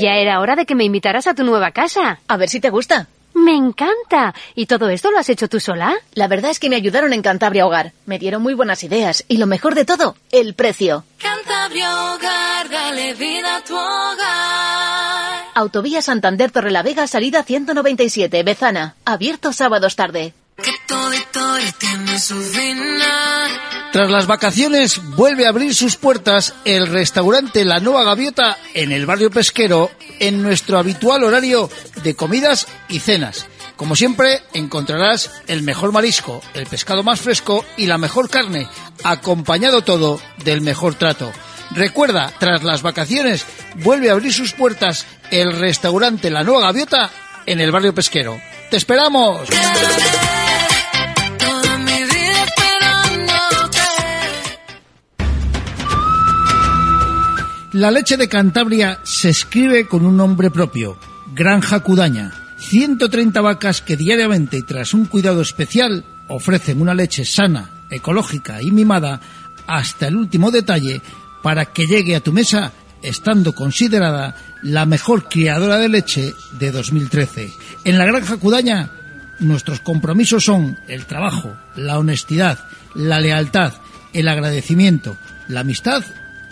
Ya 0.00 0.14
era 0.16 0.40
hora 0.40 0.56
de 0.56 0.66
que 0.66 0.74
me 0.74 0.84
invitaras 0.84 1.28
a 1.28 1.34
tu 1.34 1.44
nueva 1.44 1.70
casa. 1.70 2.18
A 2.26 2.36
ver 2.36 2.48
si 2.48 2.58
te 2.58 2.70
gusta. 2.70 3.06
Me 3.34 3.54
encanta. 3.54 4.34
¿Y 4.56 4.66
todo 4.66 4.88
esto 4.88 5.12
lo 5.12 5.18
has 5.18 5.28
hecho 5.28 5.48
tú 5.48 5.60
sola? 5.60 5.96
La 6.14 6.26
verdad 6.26 6.50
es 6.50 6.58
que 6.58 6.68
me 6.68 6.76
ayudaron 6.76 7.12
en 7.12 7.22
Cantabria 7.22 7.66
Hogar. 7.66 7.92
Me 8.04 8.18
dieron 8.18 8.42
muy 8.42 8.54
buenas 8.54 8.82
ideas. 8.82 9.24
Y 9.28 9.36
lo 9.36 9.46
mejor 9.46 9.76
de 9.76 9.84
todo, 9.84 10.16
el 10.32 10.54
precio. 10.54 11.04
Cantabria 11.18 12.14
Hogar, 12.14 12.68
dale 12.68 13.14
vida 13.14 13.56
a 13.56 13.64
tu 13.64 13.76
hogar. 13.76 14.57
Autovía 15.54 16.02
Santander 16.02 16.50
Torrelavega, 16.50 17.06
salida 17.06 17.42
197, 17.42 18.42
Bezana. 18.42 18.94
Abierto 19.04 19.52
sábados 19.52 19.96
tarde. 19.96 20.34
Que 20.56 20.72
todo 20.86 21.14
historia 21.14 21.72
tiene 21.78 22.18
su 22.18 22.40
final. 22.40 23.50
Tras 23.92 24.10
las 24.10 24.26
vacaciones 24.26 25.00
vuelve 25.16 25.46
a 25.46 25.50
abrir 25.50 25.74
sus 25.74 25.96
puertas 25.96 26.54
el 26.64 26.88
restaurante 26.88 27.64
La 27.64 27.80
Nueva 27.80 28.04
Gaviota 28.04 28.58
en 28.74 28.92
el 28.92 29.06
barrio 29.06 29.30
pesquero 29.30 29.90
en 30.18 30.42
nuestro 30.42 30.78
habitual 30.78 31.24
horario 31.24 31.70
de 32.02 32.14
comidas 32.14 32.66
y 32.88 33.00
cenas. 33.00 33.46
Como 33.76 33.94
siempre 33.94 34.42
encontrarás 34.52 35.30
el 35.46 35.62
mejor 35.62 35.92
marisco, 35.92 36.42
el 36.54 36.66
pescado 36.66 37.04
más 37.04 37.20
fresco 37.20 37.64
y 37.76 37.86
la 37.86 37.96
mejor 37.96 38.28
carne, 38.28 38.68
acompañado 39.04 39.82
todo 39.82 40.20
del 40.44 40.60
mejor 40.60 40.96
trato. 40.96 41.30
Recuerda, 41.70 42.32
tras 42.38 42.62
las 42.62 42.82
vacaciones 42.82 43.46
vuelve 43.76 44.10
a 44.10 44.12
abrir 44.12 44.32
sus 44.32 44.52
puertas 44.52 45.06
el 45.30 45.52
restaurante 45.58 46.30
La 46.30 46.44
Nueva 46.44 46.62
Gaviota 46.62 47.10
en 47.46 47.60
el 47.60 47.70
barrio 47.70 47.94
pesquero. 47.94 48.40
¡Te 48.70 48.76
esperamos! 48.76 49.48
La 57.72 57.90
leche 57.90 58.16
de 58.16 58.28
Cantabria 58.28 58.98
se 59.04 59.28
escribe 59.28 59.86
con 59.86 60.06
un 60.06 60.16
nombre 60.16 60.50
propio, 60.50 60.98
Granja 61.34 61.80
Cudaña. 61.80 62.32
130 62.58 63.40
vacas 63.40 63.82
que 63.82 63.96
diariamente 63.96 64.62
tras 64.62 64.94
un 64.94 65.04
cuidado 65.04 65.42
especial 65.42 66.04
ofrecen 66.28 66.80
una 66.80 66.94
leche 66.94 67.24
sana, 67.24 67.84
ecológica 67.90 68.60
y 68.62 68.70
mimada 68.70 69.20
hasta 69.66 70.08
el 70.08 70.16
último 70.16 70.50
detalle 70.50 71.02
para 71.48 71.64
que 71.64 71.86
llegue 71.86 72.14
a 72.14 72.20
tu 72.20 72.30
mesa 72.30 72.72
estando 73.00 73.54
considerada 73.54 74.36
la 74.60 74.84
mejor 74.84 75.30
criadora 75.30 75.78
de 75.78 75.88
leche 75.88 76.34
de 76.58 76.70
2013. 76.70 77.50
En 77.84 77.96
la 77.96 78.04
Granja 78.04 78.36
Cudaña 78.36 78.90
nuestros 79.38 79.80
compromisos 79.80 80.44
son 80.44 80.78
el 80.88 81.06
trabajo, 81.06 81.56
la 81.74 81.98
honestidad, 81.98 82.58
la 82.94 83.18
lealtad, 83.18 83.72
el 84.12 84.28
agradecimiento, 84.28 85.16
la 85.48 85.60
amistad 85.60 86.04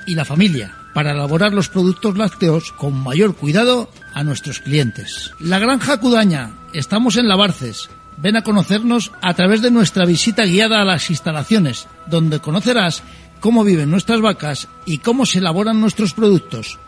y 0.07 0.15
la 0.15 0.25
familia 0.25 0.75
para 0.95 1.13
elaborar 1.13 1.53
los 1.53 1.69
productos 1.69 2.17
lácteos 2.17 2.73
con 2.73 2.99
mayor 2.99 3.37
cuidado 3.37 3.91
a 4.15 4.25
nuestros 4.25 4.61
clientes. 4.61 5.33
La 5.41 5.59
Granja 5.59 6.01
Cudaña, 6.01 6.53
estamos 6.73 7.19
en 7.19 7.29
Lavarces. 7.29 7.91
Ven 8.17 8.39
a 8.39 8.43
conocernos 8.43 9.13
a 9.21 9.35
través 9.35 9.61
de 9.61 9.71
nuestra 9.71 10.07
visita 10.07 10.47
guiada 10.47 10.81
a 10.81 10.87
las 10.87 11.11
instalaciones, 11.11 11.87
donde 12.07 12.41
conocerás 12.41 13.03
cómo 13.41 13.65
viven 13.65 13.91
nuestras 13.91 14.21
vacas 14.21 14.69
y 14.85 14.99
cómo 14.99 15.27
se 15.27 15.39
elaboran 15.39 15.81
nuestros 15.81 16.15
productos. 16.15 16.79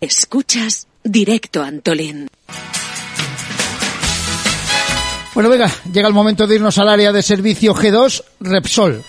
Escuchas 0.00 0.86
directo 1.02 1.62
Antolín. 1.62 2.28
Bueno, 5.36 5.50
venga, 5.50 5.70
llega 5.92 6.08
el 6.08 6.14
momento 6.14 6.46
de 6.46 6.54
irnos 6.54 6.78
al 6.78 6.88
área 6.88 7.12
de 7.12 7.22
servicio 7.22 7.74
G2 7.74 8.24
Repsol. 8.40 9.04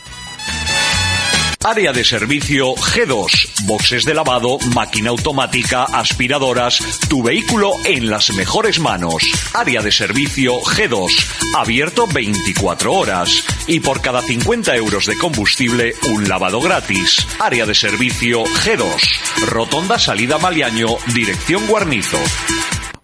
Área 1.64 1.94
de 1.94 2.04
servicio 2.04 2.76
G2. 2.76 3.66
Boxes 3.66 4.04
de 4.04 4.14
lavado, 4.14 4.60
máquina 4.76 5.10
automática, 5.12 5.86
aspiradoras. 5.86 6.80
Tu 7.08 7.24
vehículo 7.24 7.72
en 7.86 8.10
las 8.10 8.34
mejores 8.34 8.78
manos. 8.82 9.24
Área 9.54 9.82
de 9.82 9.94
servicio 9.94 10.60
G2. 10.60 11.08
Abierto 11.56 12.08
24 12.08 12.94
horas. 12.94 13.46
Y 13.66 13.80
por 13.80 14.02
cada 14.02 14.22
50 14.22 14.76
euros 14.76 15.06
de 15.06 15.18
combustible, 15.18 15.96
un 16.10 16.28
lavado 16.28 16.60
gratis. 16.60 17.26
Área 17.40 17.66
de 17.66 17.74
servicio 17.74 18.44
G2. 18.44 19.48
Rotonda 19.48 19.98
Salida 19.98 20.38
Maliaño, 20.40 20.90
dirección 21.14 21.66
Guarnizo. 21.68 22.20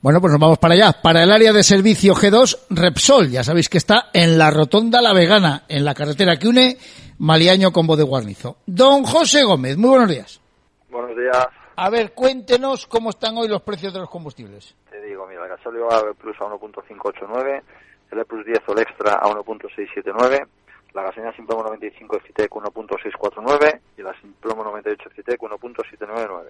Bueno, 0.03 0.19
pues 0.19 0.33
nos 0.33 0.41
vamos 0.41 0.59
para 0.59 0.73
allá, 0.73 0.91
para 1.01 1.23
el 1.23 1.31
área 1.31 1.53
de 1.53 1.63
servicio 1.63 2.13
G2 2.13 2.65
Repsol. 2.71 3.29
Ya 3.29 3.41
sabéis 3.41 3.69
que 3.69 3.77
está 3.77 4.09
en 4.11 4.37
la 4.37 4.51
Rotonda 4.51 5.01
La 5.01 5.13
Vegana, 5.13 5.63
en 5.69 5.85
la 5.85 5.93
carretera 5.93 6.35
que 6.35 6.49
une 6.49 6.75
Maliaño 7.19 7.71
con 7.71 7.87
de 7.87 8.03
Guarnizo. 8.03 8.57
Don 8.65 9.05
José 9.05 9.45
Gómez, 9.45 9.77
muy 9.77 9.91
buenos 9.91 10.09
días. 10.09 10.41
Buenos 10.89 11.15
días. 11.15 11.47
A 11.77 11.89
ver, 11.89 12.11
cuéntenos 12.11 12.85
cómo 12.85 13.11
están 13.11 13.37
hoy 13.37 13.47
los 13.47 13.61
precios 13.61 13.93
de 13.93 13.99
los 13.99 14.09
combustibles. 14.09 14.75
Te 14.91 15.01
digo, 15.03 15.25
mira, 15.25 15.43
el 15.43 15.49
gasóleo 15.51 15.89
A 15.89 16.13
Plus 16.15 16.35
a 16.41 16.47
1.589, 16.47 17.61
el 18.11 18.19
E 18.19 18.25
Plus 18.25 18.45
10 18.45 18.59
o 18.67 18.73
el 18.73 18.79
Extra 18.79 19.13
a 19.13 19.27
1.679, 19.29 20.45
la 20.93 21.03
gasolina 21.03 21.35
Simplomo 21.35 21.63
95 21.63 22.19
Citec 22.27 22.51
1.649 22.51 23.79
y 23.97 24.01
la 24.01 24.13
Simplomo 24.21 24.63
98 24.63 25.09
Citec 25.15 25.39
1.799. 25.39 26.49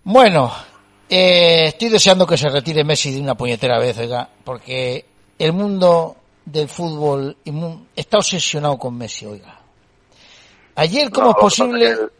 Bueno, 0.04 0.52
eh, 1.08 1.64
estoy 1.68 1.88
deseando 1.88 2.26
que 2.26 2.36
se 2.36 2.48
retire 2.48 2.84
Messi 2.84 3.12
de 3.12 3.20
una 3.20 3.34
puñetera 3.36 3.78
vez, 3.78 3.96
oiga, 3.98 4.28
porque 4.44 5.04
el 5.38 5.52
mundo 5.52 6.16
del 6.44 6.68
fútbol 6.68 7.36
está 7.96 8.18
obsesionado 8.18 8.78
con 8.78 8.96
Messi, 8.96 9.26
oiga. 9.26 9.58
Ayer, 10.76 11.10
¿cómo 11.10 11.26
No, 11.28 11.32
es 11.32 11.36
posible? 11.38 11.86
Que 11.86 11.92
el, 11.92 12.10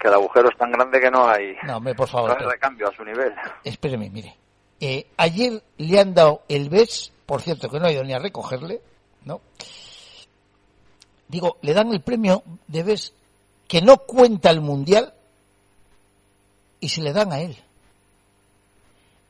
que 0.00 0.08
el 0.08 0.14
agujero 0.14 0.48
es 0.50 0.56
tan 0.56 0.70
grande 0.72 1.00
que 1.00 1.10
no 1.10 1.28
hay, 1.28 1.54
No, 1.64 1.76
hombre, 1.78 1.94
por 1.94 2.08
favor. 2.08 2.30
no 2.30 2.36
hay 2.36 2.46
recambio 2.52 2.88
a 2.88 2.92
su 2.94 3.04
nivel. 3.04 3.32
Espéreme, 3.64 4.08
mire. 4.10 4.34
Eh, 4.80 5.06
ayer 5.16 5.60
le 5.78 5.98
han 6.00 6.14
dado 6.14 6.42
el 6.48 6.68
BES, 6.70 7.12
por 7.26 7.42
cierto 7.42 7.68
que 7.68 7.80
no 7.80 7.86
ha 7.86 7.92
ido 7.92 8.04
ni 8.04 8.12
a 8.12 8.18
recogerle, 8.20 8.80
¿no? 9.24 9.40
Digo, 11.28 11.58
le 11.62 11.74
dan 11.74 11.92
el 11.92 12.00
premio 12.00 12.42
de 12.66 12.82
BES 12.82 13.12
que 13.68 13.82
no 13.82 13.98
cuenta 13.98 14.50
el 14.50 14.60
Mundial 14.60 15.12
y 16.80 16.88
se 16.88 17.02
le 17.02 17.12
dan 17.12 17.32
a 17.32 17.40
él. 17.40 17.56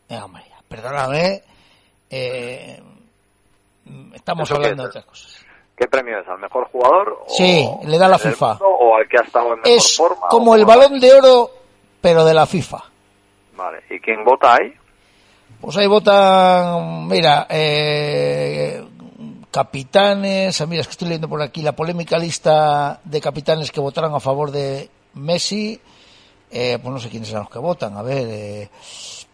Eh, 0.08 0.18
hombre, 0.22 0.44
ya, 0.48 0.56
perdóname, 0.68 1.42
eh, 2.11 2.80
estamos 4.14 4.48
¿Eso 4.48 4.58
qué 4.61 4.66
hablando 4.66 4.82
de 4.84 4.88
es? 4.88 4.90
otras 4.90 5.04
cosas. 5.06 5.44
¿Qué 5.76 5.87
premio 5.87 6.18
es? 6.20 6.28
¿Al 6.28 6.38
mejor 6.38 6.68
jugador? 6.70 7.18
o 7.26 7.28
Sí, 7.28 7.68
le 7.84 7.98
da 7.98 8.08
la 8.08 8.18
FIFA. 8.18 8.48
mundo, 8.54 8.66
¿O 8.66 8.96
al 8.96 9.08
que 9.08 9.16
ha 9.18 9.22
estado 9.24 9.46
en 9.54 9.61
mejor 9.61 9.70
Es 9.76 9.96
forma? 9.96 10.26
como 10.28 10.52
o 10.52 10.54
el 10.56 10.64
balón 10.64 10.98
de 10.98 11.12
oro, 11.12 11.50
pero 12.00 12.24
de 12.24 12.34
la 12.34 12.46
FIFA. 12.46 12.78
Vale. 13.56 13.82
¿Y 13.90 14.00
quién 14.00 14.24
vota 14.24 14.54
ahí? 14.54 14.72
Pues 15.61 15.76
ahí 15.76 15.87
votan, 15.88 17.06
mira, 17.08 17.46
eh, 17.50 18.84
capitanes, 19.59 20.61
ah, 20.61 20.66
mira, 20.66 20.83
es 20.83 20.87
que 20.87 20.92
estoy 20.92 21.09
leyendo 21.09 21.29
por 21.29 21.42
aquí 21.42 21.62
la 21.62 21.73
polémica 21.73 22.16
lista 22.16 23.01
de 23.03 23.21
capitanes 23.21 23.73
que 23.73 23.81
votaron 23.81 24.14
a 24.14 24.21
favor 24.21 24.51
de 24.53 24.88
Messi, 25.14 25.81
eh, 26.51 26.79
pues 26.81 26.92
no 26.92 27.01
sé 27.01 27.09
quiénes 27.09 27.29
son 27.29 27.40
los 27.40 27.51
que 27.51 27.59
votan, 27.59 27.97
a 27.97 28.03
ver, 28.03 28.27
eh, 28.31 28.71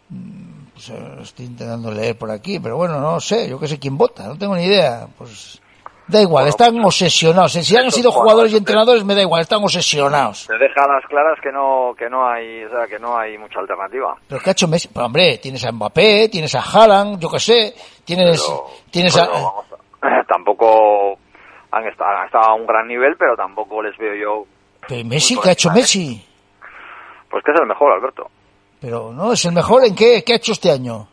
mm, 0.08 0.64
pues, 0.72 0.88
eh, 0.88 1.16
estoy 1.22 1.44
intentando 1.46 1.90
leer 1.90 2.16
por 2.16 2.30
aquí, 2.30 2.58
pero 2.58 2.76
bueno, 2.78 2.98
no 3.00 3.20
sé, 3.20 3.48
yo 3.48 3.58
qué 3.60 3.68
sé 3.68 3.78
quién 3.78 3.98
vota, 3.98 4.26
no 4.26 4.38
tengo 4.38 4.56
ni 4.56 4.64
idea, 4.64 5.06
pues 5.18 5.60
da 6.06 6.20
igual, 6.20 6.48
están 6.48 6.82
obsesionados, 6.84 7.52
si 7.52 7.76
han 7.76 7.90
sido 7.90 8.10
jugadores 8.10 8.52
y 8.52 8.56
entrenadores 8.56 9.04
me 9.04 9.14
da 9.14 9.20
igual, 9.22 9.42
están 9.42 9.62
obsesionados. 9.62 10.40
Se 10.46 10.52
deja 10.54 10.84
a 10.84 10.88
las 10.94 11.04
claras 11.08 11.38
que 11.42 11.50
no 11.52 11.94
que 11.98 12.08
no 12.10 12.26
hay, 12.28 12.64
o 12.64 12.70
sea, 12.70 12.86
que 12.86 12.98
no 12.98 13.16
hay 13.18 13.36
mucha 13.38 13.58
alternativa. 13.60 14.14
Pero 14.28 14.40
¿qué 14.42 14.50
ha 14.50 14.52
hecho 14.52 14.68
Messi? 14.68 14.88
Pero 14.88 15.06
hombre, 15.06 15.38
tienes 15.38 15.64
a 15.64 15.72
Mbappé, 15.72 16.28
tienes 16.30 16.54
a 16.54 16.60
Haaland, 16.60 17.18
yo 17.20 17.30
qué 17.30 17.40
sé, 17.40 17.74
tienes, 18.04 18.42
Pero- 18.42 18.66
tienes 18.90 19.14
pero 19.14 19.24
a... 19.24 19.28
vamos 19.28 19.64
a- 19.72 19.73
tampoco 20.28 21.18
han 21.70 21.86
estado, 21.86 22.10
han 22.18 22.26
estado 22.26 22.44
a 22.50 22.54
un 22.54 22.66
gran 22.66 22.86
nivel, 22.88 23.16
pero 23.18 23.36
tampoco 23.36 23.82
les 23.82 23.96
veo 23.98 24.14
yo. 24.14 24.46
Pero 24.88 25.04
Messi, 25.04 25.36
¿qué 25.40 25.48
ha 25.50 25.52
hecho 25.52 25.70
Messi? 25.70 26.24
Pues 27.30 27.42
que 27.44 27.50
es 27.52 27.60
el 27.60 27.66
mejor, 27.66 27.92
Alberto. 27.92 28.30
Pero 28.80 29.12
no, 29.12 29.32
es 29.32 29.44
el 29.44 29.52
mejor 29.52 29.84
en 29.84 29.94
qué, 29.94 30.22
qué 30.24 30.34
ha 30.34 30.36
hecho 30.36 30.52
este 30.52 30.70
año. 30.70 31.08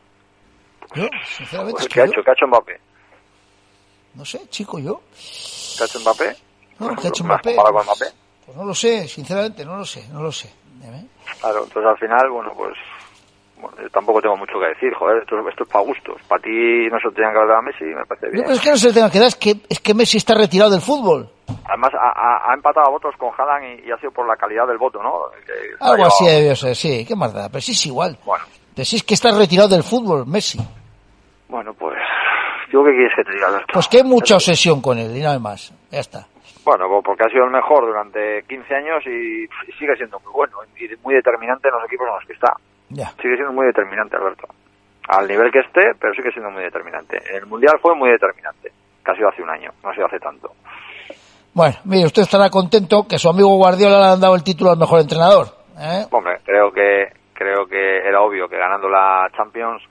Yo, 0.94 1.06
sinceramente, 1.38 1.78
Pues, 1.80 1.88
¿Qué 1.94 2.02
ha 2.02 2.06
hecho? 2.06 2.22
¿Qué 2.24 2.30
ha 2.32 2.34
hecho 2.34 2.48
Mbappé? 2.48 2.80
no 4.14 4.26
sé, 4.26 4.42
chico, 4.50 4.78
yo. 4.78 5.02
¿Qué 5.78 5.84
ha 5.84 5.86
hecho 5.86 6.00
Mbappé? 6.02 6.36
No, 6.80 6.88
Por 6.90 7.00
¿qué 7.00 7.08
ha 7.08 7.10
hecho 7.10 7.24
ejemplo, 7.24 7.28
¿me 7.46 7.52
has 7.52 7.56
Mbappé? 7.56 7.74
con 7.74 7.84
Mbappé? 7.86 8.06
Pues 8.46 8.58
no 8.58 8.66
lo 8.66 8.76
sé, 8.76 9.08
sinceramente, 9.08 9.64
no 9.66 9.78
lo 9.78 9.86
sé, 9.86 10.08
no 10.10 10.22
lo 10.22 10.32
sé. 10.32 10.52
Claro, 11.40 11.64
entonces 11.64 11.86
al 11.90 11.98
final, 11.98 12.30
bueno, 12.30 12.52
pues 12.58 12.74
bueno, 13.62 13.78
yo 13.82 13.90
tampoco 13.90 14.22
tengo 14.22 14.36
mucho 14.36 14.60
que 14.60 14.68
decir, 14.68 14.94
joder, 14.94 15.22
esto, 15.22 15.38
esto 15.48 15.64
es 15.64 15.70
para 15.70 15.86
gustos. 15.86 16.22
Para 16.28 16.42
ti 16.42 16.88
no 16.92 17.00
se 17.00 17.06
lo 17.06 17.12
tenían 17.14 17.34
que 17.34 17.40
dado 17.40 17.58
a 17.58 17.62
Messi, 17.62 17.86
me 17.86 18.06
parece 18.06 18.30
bien. 18.30 18.50
es 18.50 18.60
que 18.60 18.70
no 18.72 18.76
se 18.76 18.88
le 18.88 18.94
tenga 18.94 19.12
que 19.12 19.20
dar, 19.20 19.28
es 19.28 19.36
que, 19.36 19.56
es 19.70 19.80
que 19.80 19.94
Messi 19.94 20.18
está 20.18 20.34
retirado 20.34 20.72
del 20.72 20.82
fútbol. 20.82 21.30
Además, 21.66 21.92
ha, 21.94 22.54
empatado 22.54 22.88
a 22.88 22.92
votos 22.92 23.14
con 23.18 23.30
Haaland 23.38 23.80
y, 23.86 23.88
y 23.88 23.92
ha 23.92 23.98
sido 23.98 24.12
por 24.12 24.28
la 24.28 24.36
calidad 24.36 24.68
del 24.68 24.78
voto, 24.78 25.02
¿no? 25.02 25.30
Que 25.46 25.54
Algo 25.80 26.06
así 26.06 26.26
debió 26.26 26.56
ser, 26.56 26.76
sí, 26.76 27.06
qué 27.06 27.16
más 27.16 27.34
da, 27.34 27.50
pero 27.50 27.62
sí 27.62 27.74
es 27.74 27.86
igual. 27.86 28.18
Bueno, 28.26 28.44
Pero 28.76 28.86
sí 28.86 28.96
es 28.96 29.04
que 29.04 29.14
está 29.14 29.32
retirado 29.32 29.70
del 29.70 29.84
fútbol, 29.84 30.26
Messi. 30.26 30.60
bueno, 31.48 31.74
pues... 31.74 31.98
¿Yo 32.72 32.82
qué 32.86 32.92
quieres 32.92 33.12
que 33.18 33.24
te 33.26 33.34
diga, 33.34 33.48
Alberto? 33.48 33.68
Pues 33.74 33.88
que 33.90 33.98
hay 33.98 34.04
mucha 34.04 34.36
obsesión 34.36 34.82
con 34.82 34.98
él 34.98 35.16
y 35.16 35.22
nada 35.22 35.40
más, 35.40 35.74
ya 35.92 36.00
está. 36.00 36.26
Bueno, 36.64 36.88
pues 36.88 37.04
porque 37.04 37.24
ha 37.26 37.30
sido 37.30 37.46
el 37.46 37.52
mejor 37.52 37.86
durante 37.86 38.44
15 38.48 38.76
años 38.76 39.04
y 39.06 39.48
sigue 39.78 39.96
siendo 39.98 40.20
muy 40.20 40.32
bueno 40.32 40.58
y 40.80 40.88
muy 41.04 41.16
determinante 41.16 41.68
en 41.68 41.74
los 41.74 41.86
equipos 41.86 42.08
en 42.08 42.16
los 42.16 42.26
que 42.26 42.34
está. 42.34 42.54
Sigue 43.22 43.36
siendo 43.36 43.54
muy 43.54 43.66
determinante, 43.68 44.16
Alberto. 44.16 44.48
Al 45.08 45.28
nivel 45.28 45.52
que 45.52 45.60
esté, 45.60 45.94
pero 46.00 46.14
sigue 46.14 46.32
siendo 46.32 46.52
muy 46.52 46.64
determinante. 46.64 47.18
El 47.34 47.46
Mundial 47.46 47.80
fue 47.82 47.96
muy 47.96 48.10
determinante, 48.10 48.72
que 49.04 49.12
ha 49.12 49.16
sido 49.16 49.30
hace 49.30 49.42
un 49.42 49.50
año, 49.50 49.72
no 49.84 49.90
ha 49.90 49.94
sido 49.94 50.06
hace 50.06 50.20
tanto. 50.20 50.52
Bueno, 51.54 51.76
mire, 51.84 52.06
usted 52.06 52.22
estará 52.22 52.50
contento 52.50 53.06
que 53.08 53.18
su 53.18 53.30
amigo 53.30 53.56
Guardiola 53.58 54.00
le 54.00 54.14
han 54.14 54.22
dado 54.22 54.36
el 54.36 54.44
título 54.44 54.72
al 54.72 54.78
mejor 54.78 55.02
entrenador. 55.02 55.48
¿eh? 55.78 56.06
Hombre, 56.12 56.40
creo 56.46 56.72
que 56.72 57.12
creo 57.34 57.66
que 57.66 57.98
era 58.08 58.22
obvio 58.22 58.48
que 58.48 58.58
ganando 58.58 58.88
la 58.88 59.28
Champions 59.36 59.82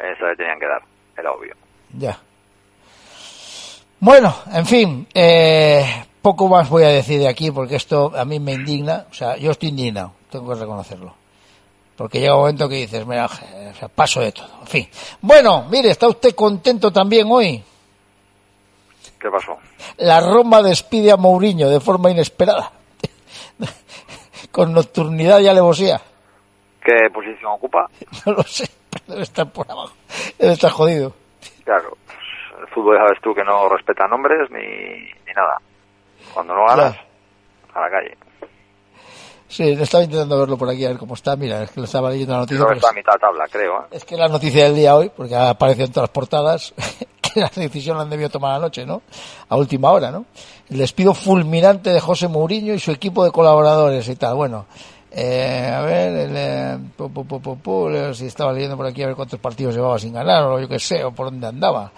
eh, 0.00 0.14
se 0.18 0.24
le 0.24 0.36
tenían 0.36 0.58
que 0.58 0.66
dar, 0.66 0.82
era 1.16 1.30
obvio. 1.30 1.54
Ya. 1.96 2.18
Bueno, 4.00 4.34
en 4.52 4.66
fin, 4.66 5.06
eh, 5.14 5.84
poco 6.20 6.48
más 6.48 6.68
voy 6.68 6.82
a 6.82 6.88
decir 6.88 7.18
de 7.18 7.28
aquí 7.28 7.50
porque 7.50 7.76
esto 7.76 8.12
a 8.14 8.24
mí 8.24 8.38
me 8.40 8.52
indigna. 8.52 9.06
O 9.10 9.14
sea, 9.14 9.36
yo 9.36 9.52
estoy 9.52 9.70
indignado, 9.70 10.12
tengo 10.30 10.52
que 10.52 10.60
reconocerlo. 10.60 11.14
Porque 11.96 12.20
llega 12.20 12.34
un 12.34 12.40
momento 12.40 12.68
que 12.68 12.76
dices, 12.76 13.06
mira, 13.06 13.24
o 13.26 13.74
sea, 13.74 13.88
paso 13.88 14.20
de 14.20 14.32
todo. 14.32 14.48
En 14.60 14.66
fin. 14.66 14.88
Bueno, 15.22 15.66
mire, 15.70 15.90
¿está 15.90 16.08
usted 16.08 16.34
contento 16.34 16.92
también 16.92 17.26
hoy? 17.30 17.62
¿Qué 19.18 19.30
pasó? 19.30 19.56
La 19.96 20.20
Roma 20.20 20.62
despide 20.62 21.10
a 21.10 21.16
Mourinho 21.16 21.70
de 21.70 21.80
forma 21.80 22.10
inesperada. 22.10 22.70
Con 24.52 24.72
nocturnidad 24.72 25.40
y 25.40 25.48
alevosía. 25.48 26.00
¿Qué 26.84 27.10
posición 27.12 27.52
ocupa? 27.52 27.88
No 28.26 28.32
lo 28.32 28.42
sé, 28.42 28.68
pero 28.90 29.04
debe 29.08 29.22
estar 29.22 29.50
por 29.50 29.70
abajo. 29.70 29.94
Debe 30.38 30.52
estar 30.52 30.70
jodido. 30.70 31.14
Claro, 31.64 31.96
pues, 32.06 32.18
el 32.60 32.68
fútbol 32.68 32.96
ya 32.96 33.06
sabes 33.06 33.22
tú 33.22 33.34
que 33.34 33.42
no 33.42 33.68
respeta 33.68 34.06
nombres 34.06 34.50
ni, 34.50 34.58
ni 35.26 35.32
nada. 35.34 35.58
Cuando 36.34 36.54
no 36.54 36.66
ganas, 36.66 36.96
a 37.74 37.80
la 37.80 37.90
calle. 37.90 38.16
Sí, 39.48 39.62
estaba 39.70 40.04
intentando 40.04 40.38
verlo 40.38 40.56
por 40.58 40.68
aquí 40.68 40.84
a 40.84 40.88
ver 40.88 40.98
cómo 40.98 41.14
está. 41.14 41.36
Mira, 41.36 41.62
es 41.62 41.70
que 41.70 41.80
le 41.80 41.86
estaba 41.86 42.10
leyendo 42.10 42.34
la 42.34 42.40
noticia. 42.40 42.58
Creo 42.58 42.70
que 42.70 42.76
está 42.76 42.90
a 42.90 42.92
mitad 42.92 43.12
tabla, 43.20 43.44
creo. 43.50 43.80
¿eh? 43.80 43.84
Es 43.92 44.04
que 44.04 44.16
la 44.16 44.28
noticia 44.28 44.64
del 44.64 44.74
día 44.74 44.96
hoy, 44.96 45.10
porque 45.14 45.34
en 45.34 45.56
todas 45.56 45.96
las 45.96 46.10
portadas, 46.10 46.74
que 47.20 47.40
la 47.40 47.50
decisión 47.54 47.96
la 47.96 48.02
han 48.02 48.10
debido 48.10 48.28
tomar 48.28 48.56
anoche, 48.56 48.84
¿no? 48.84 49.02
A 49.48 49.56
última 49.56 49.92
hora, 49.92 50.10
¿no? 50.10 50.26
El 50.68 50.78
despido 50.78 51.14
fulminante 51.14 51.90
de 51.90 52.00
José 52.00 52.28
Mourinho 52.28 52.74
y 52.74 52.80
su 52.80 52.90
equipo 52.90 53.24
de 53.24 53.30
colaboradores 53.30 54.08
y 54.08 54.16
tal. 54.16 54.34
Bueno, 54.34 54.66
eh, 55.12 55.72
a 55.72 55.80
ver, 55.82 56.12
el, 56.12 56.34
eh, 56.36 56.78
pu, 56.96 57.10
pu, 57.10 57.24
pu, 57.24 57.40
pu, 57.40 57.56
pu, 57.58 57.88
leo 57.88 58.12
si 58.12 58.26
estaba 58.26 58.52
leyendo 58.52 58.76
por 58.76 58.86
aquí 58.86 59.02
a 59.02 59.06
ver 59.06 59.16
cuántos 59.16 59.38
partidos 59.38 59.74
llevaba 59.74 59.98
sin 59.98 60.12
ganar 60.12 60.42
o 60.44 60.60
yo 60.60 60.68
qué 60.68 60.78
sé, 60.78 61.04
o 61.04 61.12
por 61.12 61.26
dónde 61.26 61.46
andaba. 61.46 61.92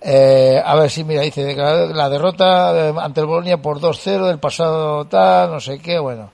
Eh, 0.00 0.60
a 0.62 0.74
ver 0.74 0.90
si, 0.90 1.04
mira, 1.04 1.22
dice 1.22 1.54
la 1.56 2.08
derrota 2.08 2.88
eh, 2.88 2.94
ante 2.98 3.20
el 3.20 3.26
Bolonia 3.26 3.62
por 3.62 3.80
2-0 3.80 4.26
del 4.26 4.38
pasado 4.38 5.06
tal, 5.06 5.52
no 5.52 5.60
sé 5.60 5.78
qué, 5.78 5.98
bueno. 5.98 6.30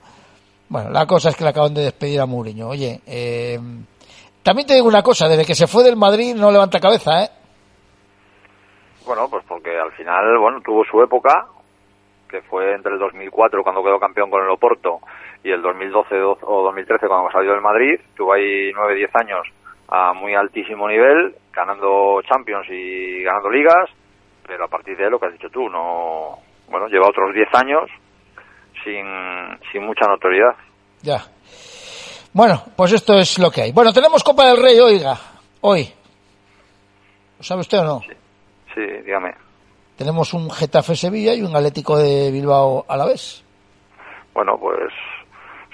Bueno, 0.75 0.89
la 0.89 1.05
cosa 1.05 1.29
es 1.29 1.37
que 1.37 1.45
le 1.45 1.51
acaban 1.51 1.73
de 1.73 1.83
despedir 1.83 2.19
a 2.19 2.25
Mourinho. 2.25 2.67
Oye, 2.67 2.99
eh, 3.07 3.57
también 4.43 4.67
te 4.67 4.73
digo 4.73 4.89
una 4.89 5.01
cosa, 5.01 5.29
desde 5.29 5.45
que 5.45 5.55
se 5.55 5.67
fue 5.67 5.85
del 5.85 5.95
Madrid 5.95 6.35
no 6.35 6.51
levanta 6.51 6.81
cabeza, 6.81 7.23
¿eh? 7.23 7.29
Bueno, 9.05 9.29
pues 9.29 9.45
porque 9.47 9.79
al 9.79 9.93
final, 9.93 10.37
bueno, 10.37 10.59
tuvo 10.59 10.83
su 10.83 11.01
época, 11.01 11.47
que 12.27 12.41
fue 12.41 12.73
entre 12.73 12.91
el 12.91 12.99
2004 12.99 13.63
cuando 13.63 13.81
quedó 13.85 13.97
campeón 13.97 14.29
con 14.29 14.43
el 14.43 14.49
Oporto 14.49 14.99
y 15.45 15.51
el 15.51 15.61
2012 15.61 16.21
o 16.21 16.63
2013 16.63 17.07
cuando 17.07 17.31
salió 17.31 17.53
del 17.53 17.61
Madrid. 17.61 17.97
Tuvo 18.13 18.33
ahí 18.33 18.73
9-10 18.73 19.09
años 19.13 19.47
a 19.87 20.11
muy 20.11 20.35
altísimo 20.35 20.89
nivel, 20.89 21.37
ganando 21.53 22.21
Champions 22.23 22.67
y 22.69 23.23
ganando 23.23 23.49
ligas. 23.49 23.89
pero 24.45 24.65
a 24.65 24.67
partir 24.67 24.97
de 24.97 25.09
lo 25.09 25.19
que 25.19 25.27
has 25.27 25.31
dicho 25.31 25.49
tú, 25.49 25.69
no, 25.69 26.37
bueno, 26.67 26.89
lleva 26.89 27.07
otros 27.07 27.33
10 27.33 27.47
años 27.53 27.89
sin, 28.83 29.05
sin 29.71 29.83
mucha 29.85 30.05
notoriedad. 30.07 30.55
Ya. 31.05 31.23
Bueno, 32.33 32.63
pues 32.75 32.93
esto 32.93 33.13
es 33.19 33.37
lo 33.37 33.51
que 33.51 33.61
hay. 33.61 33.71
Bueno, 33.71 33.93
tenemos 33.93 34.23
Copa 34.23 34.47
del 34.47 34.61
Rey, 34.61 34.79
oiga, 34.79 35.17
hoy. 35.61 35.87
¿Lo 37.37 37.43
sabe 37.43 37.61
usted 37.61 37.79
o 37.79 37.83
no? 37.83 38.01
Sí, 38.73 38.81
dígame. 39.05 39.35
Tenemos 39.97 40.33
un 40.33 40.49
Getafe 40.49 40.95
Sevilla 40.95 41.35
y 41.35 41.43
un 41.43 41.55
Atlético 41.55 41.95
de 41.97 42.31
Bilbao 42.31 42.85
a 42.87 42.97
la 42.97 43.05
vez. 43.05 43.43
Bueno, 44.33 44.57
pues 44.59 44.91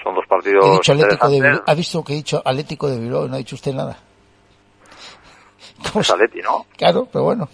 son 0.04 0.14
dos 0.14 0.26
partidos 0.28 0.66
He 0.66 0.72
dicho 0.74 0.92
Atlético 0.92 1.30
de. 1.30 1.42
Bilbao. 1.42 1.64
¿Ha 1.66 1.74
visto 1.74 2.04
que 2.04 2.14
he 2.14 2.16
dicho 2.18 2.42
Atlético 2.44 2.90
de 2.90 3.00
Bilbao? 3.00 3.28
No 3.28 3.36
ha 3.36 3.40
dicho 3.40 3.56
usted 3.56 3.74
nada. 3.74 3.98
Es 6.00 6.12
Atleti, 6.12 6.42
¿no? 6.42 6.66
Claro, 6.78 7.08
pero 7.12 7.24
bueno. 7.24 7.48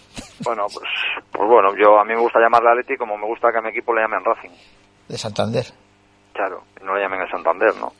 Bueno, 0.43 0.65
pues, 0.73 0.89
pues 1.31 1.47
bueno, 1.47 1.69
yo 1.77 1.99
a 1.99 2.03
mí 2.03 2.13
me 2.13 2.21
gusta 2.21 2.39
llamarle 2.39 2.71
Atleti 2.71 2.97
como 2.97 3.17
me 3.17 3.27
gusta 3.27 3.51
que 3.51 3.59
a 3.59 3.61
mi 3.61 3.69
equipo 3.69 3.93
le 3.93 4.01
llamen 4.01 4.25
Racing. 4.25 4.49
De 5.07 5.17
Santander. 5.17 5.65
Claro, 6.37 6.61
y 6.79 6.85
no 6.85 6.93
le 6.95 7.01
llamen 7.01 7.21
el 7.21 7.29
Santander, 7.31 7.75
¿no? 7.81 7.91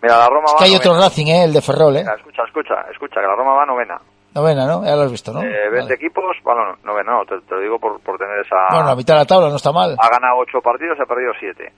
Mira, 0.00 0.16
la 0.16 0.28
Roma 0.28 0.44
Es 0.46 0.52
va 0.54 0.58
que 0.58 0.64
hay 0.64 0.70
novena. 0.74 0.90
otro 0.90 1.02
Racing, 1.02 1.26
¿eh? 1.26 1.44
El 1.44 1.52
de 1.52 1.60
Ferrol, 1.60 1.96
¿eh? 1.96 2.00
Mira, 2.02 2.14
escucha, 2.14 2.42
escucha, 2.46 2.74
escucha, 2.92 3.20
que 3.20 3.26
la 3.26 3.34
Roma 3.34 3.52
va 3.54 3.66
novena. 3.66 3.98
Novena, 4.32 4.64
¿no? 4.64 4.84
Ya 4.84 4.94
lo 4.94 5.02
has 5.02 5.10
visto, 5.10 5.32
¿no? 5.32 5.42
Eh, 5.42 5.68
20 5.72 5.92
equipos, 5.94 6.24
bueno, 6.44 6.76
novena, 6.84 7.12
no, 7.18 7.24
te, 7.26 7.40
te 7.40 7.54
lo 7.56 7.60
digo 7.60 7.78
por, 7.80 7.98
por 8.00 8.16
tener 8.16 8.38
esa... 8.46 8.54
Bueno, 8.70 8.86
la 8.86 8.94
mitad 8.94 9.14
de 9.14 9.20
la 9.20 9.26
tabla 9.26 9.48
no 9.50 9.56
está 9.56 9.72
mal. 9.72 9.96
Ha 9.98 10.08
ganado 10.08 10.38
8 10.38 10.60
partidos, 10.62 10.96
ha 11.00 11.04
perdido 11.04 11.32
7. 11.40 11.72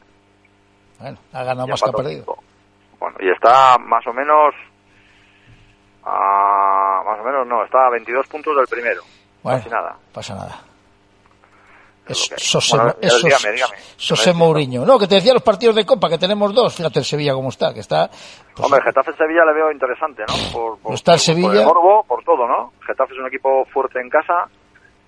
Bueno, 1.01 1.19
ha 1.33 1.43
ganado 1.45 1.67
más 1.67 1.83
que 1.83 1.89
ha 1.89 1.93
perdido. 1.95 2.37
Bueno, 3.01 3.17
y 3.21 3.31
está 3.31 3.79
más 3.79 4.07
o 4.07 4.13
menos... 4.13 4.55
a- 6.05 7.03
más 7.07 7.21
o 7.21 7.25
menos 7.25 7.47
no, 7.47 7.65
está 7.65 7.87
a 7.87 7.91
22 7.91 8.27
puntos 8.29 8.55
del 8.57 8.67
primero. 8.67 9.01
Bueno, 9.43 9.59
Casi 9.59 9.71
nada. 9.71 9.97
pasa 10.13 10.35
nada. 10.35 10.61
Es 12.07 12.31
Bueno, 12.73 12.95
dígame, 13.01 13.53
dígame. 13.55 13.77
Sosé 13.97 14.33
Mourinho. 14.33 14.85
No, 14.85 14.99
que 14.99 15.07
te 15.07 15.17
decía 15.17 15.33
los 15.33 15.43
partidos 15.43 15.77
de 15.77 15.87
Copa, 15.87 16.09
que 16.09 16.19
tenemos 16.19 16.53
dos. 16.53 16.75
Fíjate 16.75 16.99
el 16.99 17.05
Sevilla 17.05 17.33
cómo 17.33 17.49
está, 17.51 17.73
que 17.73 17.81
está... 17.81 18.09
pues, 18.09 18.67
Hombre, 18.67 18.83
Getafe-Sevilla 18.83 19.45
le 19.45 19.55
veo 19.55 19.71
interesante, 19.71 20.25
¿no? 20.27 20.35
Por, 20.53 20.79
por, 20.81 20.95
Está 20.95 21.15
el 21.15 21.21
Sevilla. 21.21 21.49
Por 21.49 21.57
el 21.57 21.65
morbo, 21.65 22.05
por 22.05 22.25
todo, 22.25 22.47
¿no? 22.49 22.73
Getafe 22.85 23.15
es 23.15 23.21
un 23.21 23.27
equipo 23.29 23.65
fuerte 23.73 24.01
en 24.01 24.11
casa. 24.11 24.49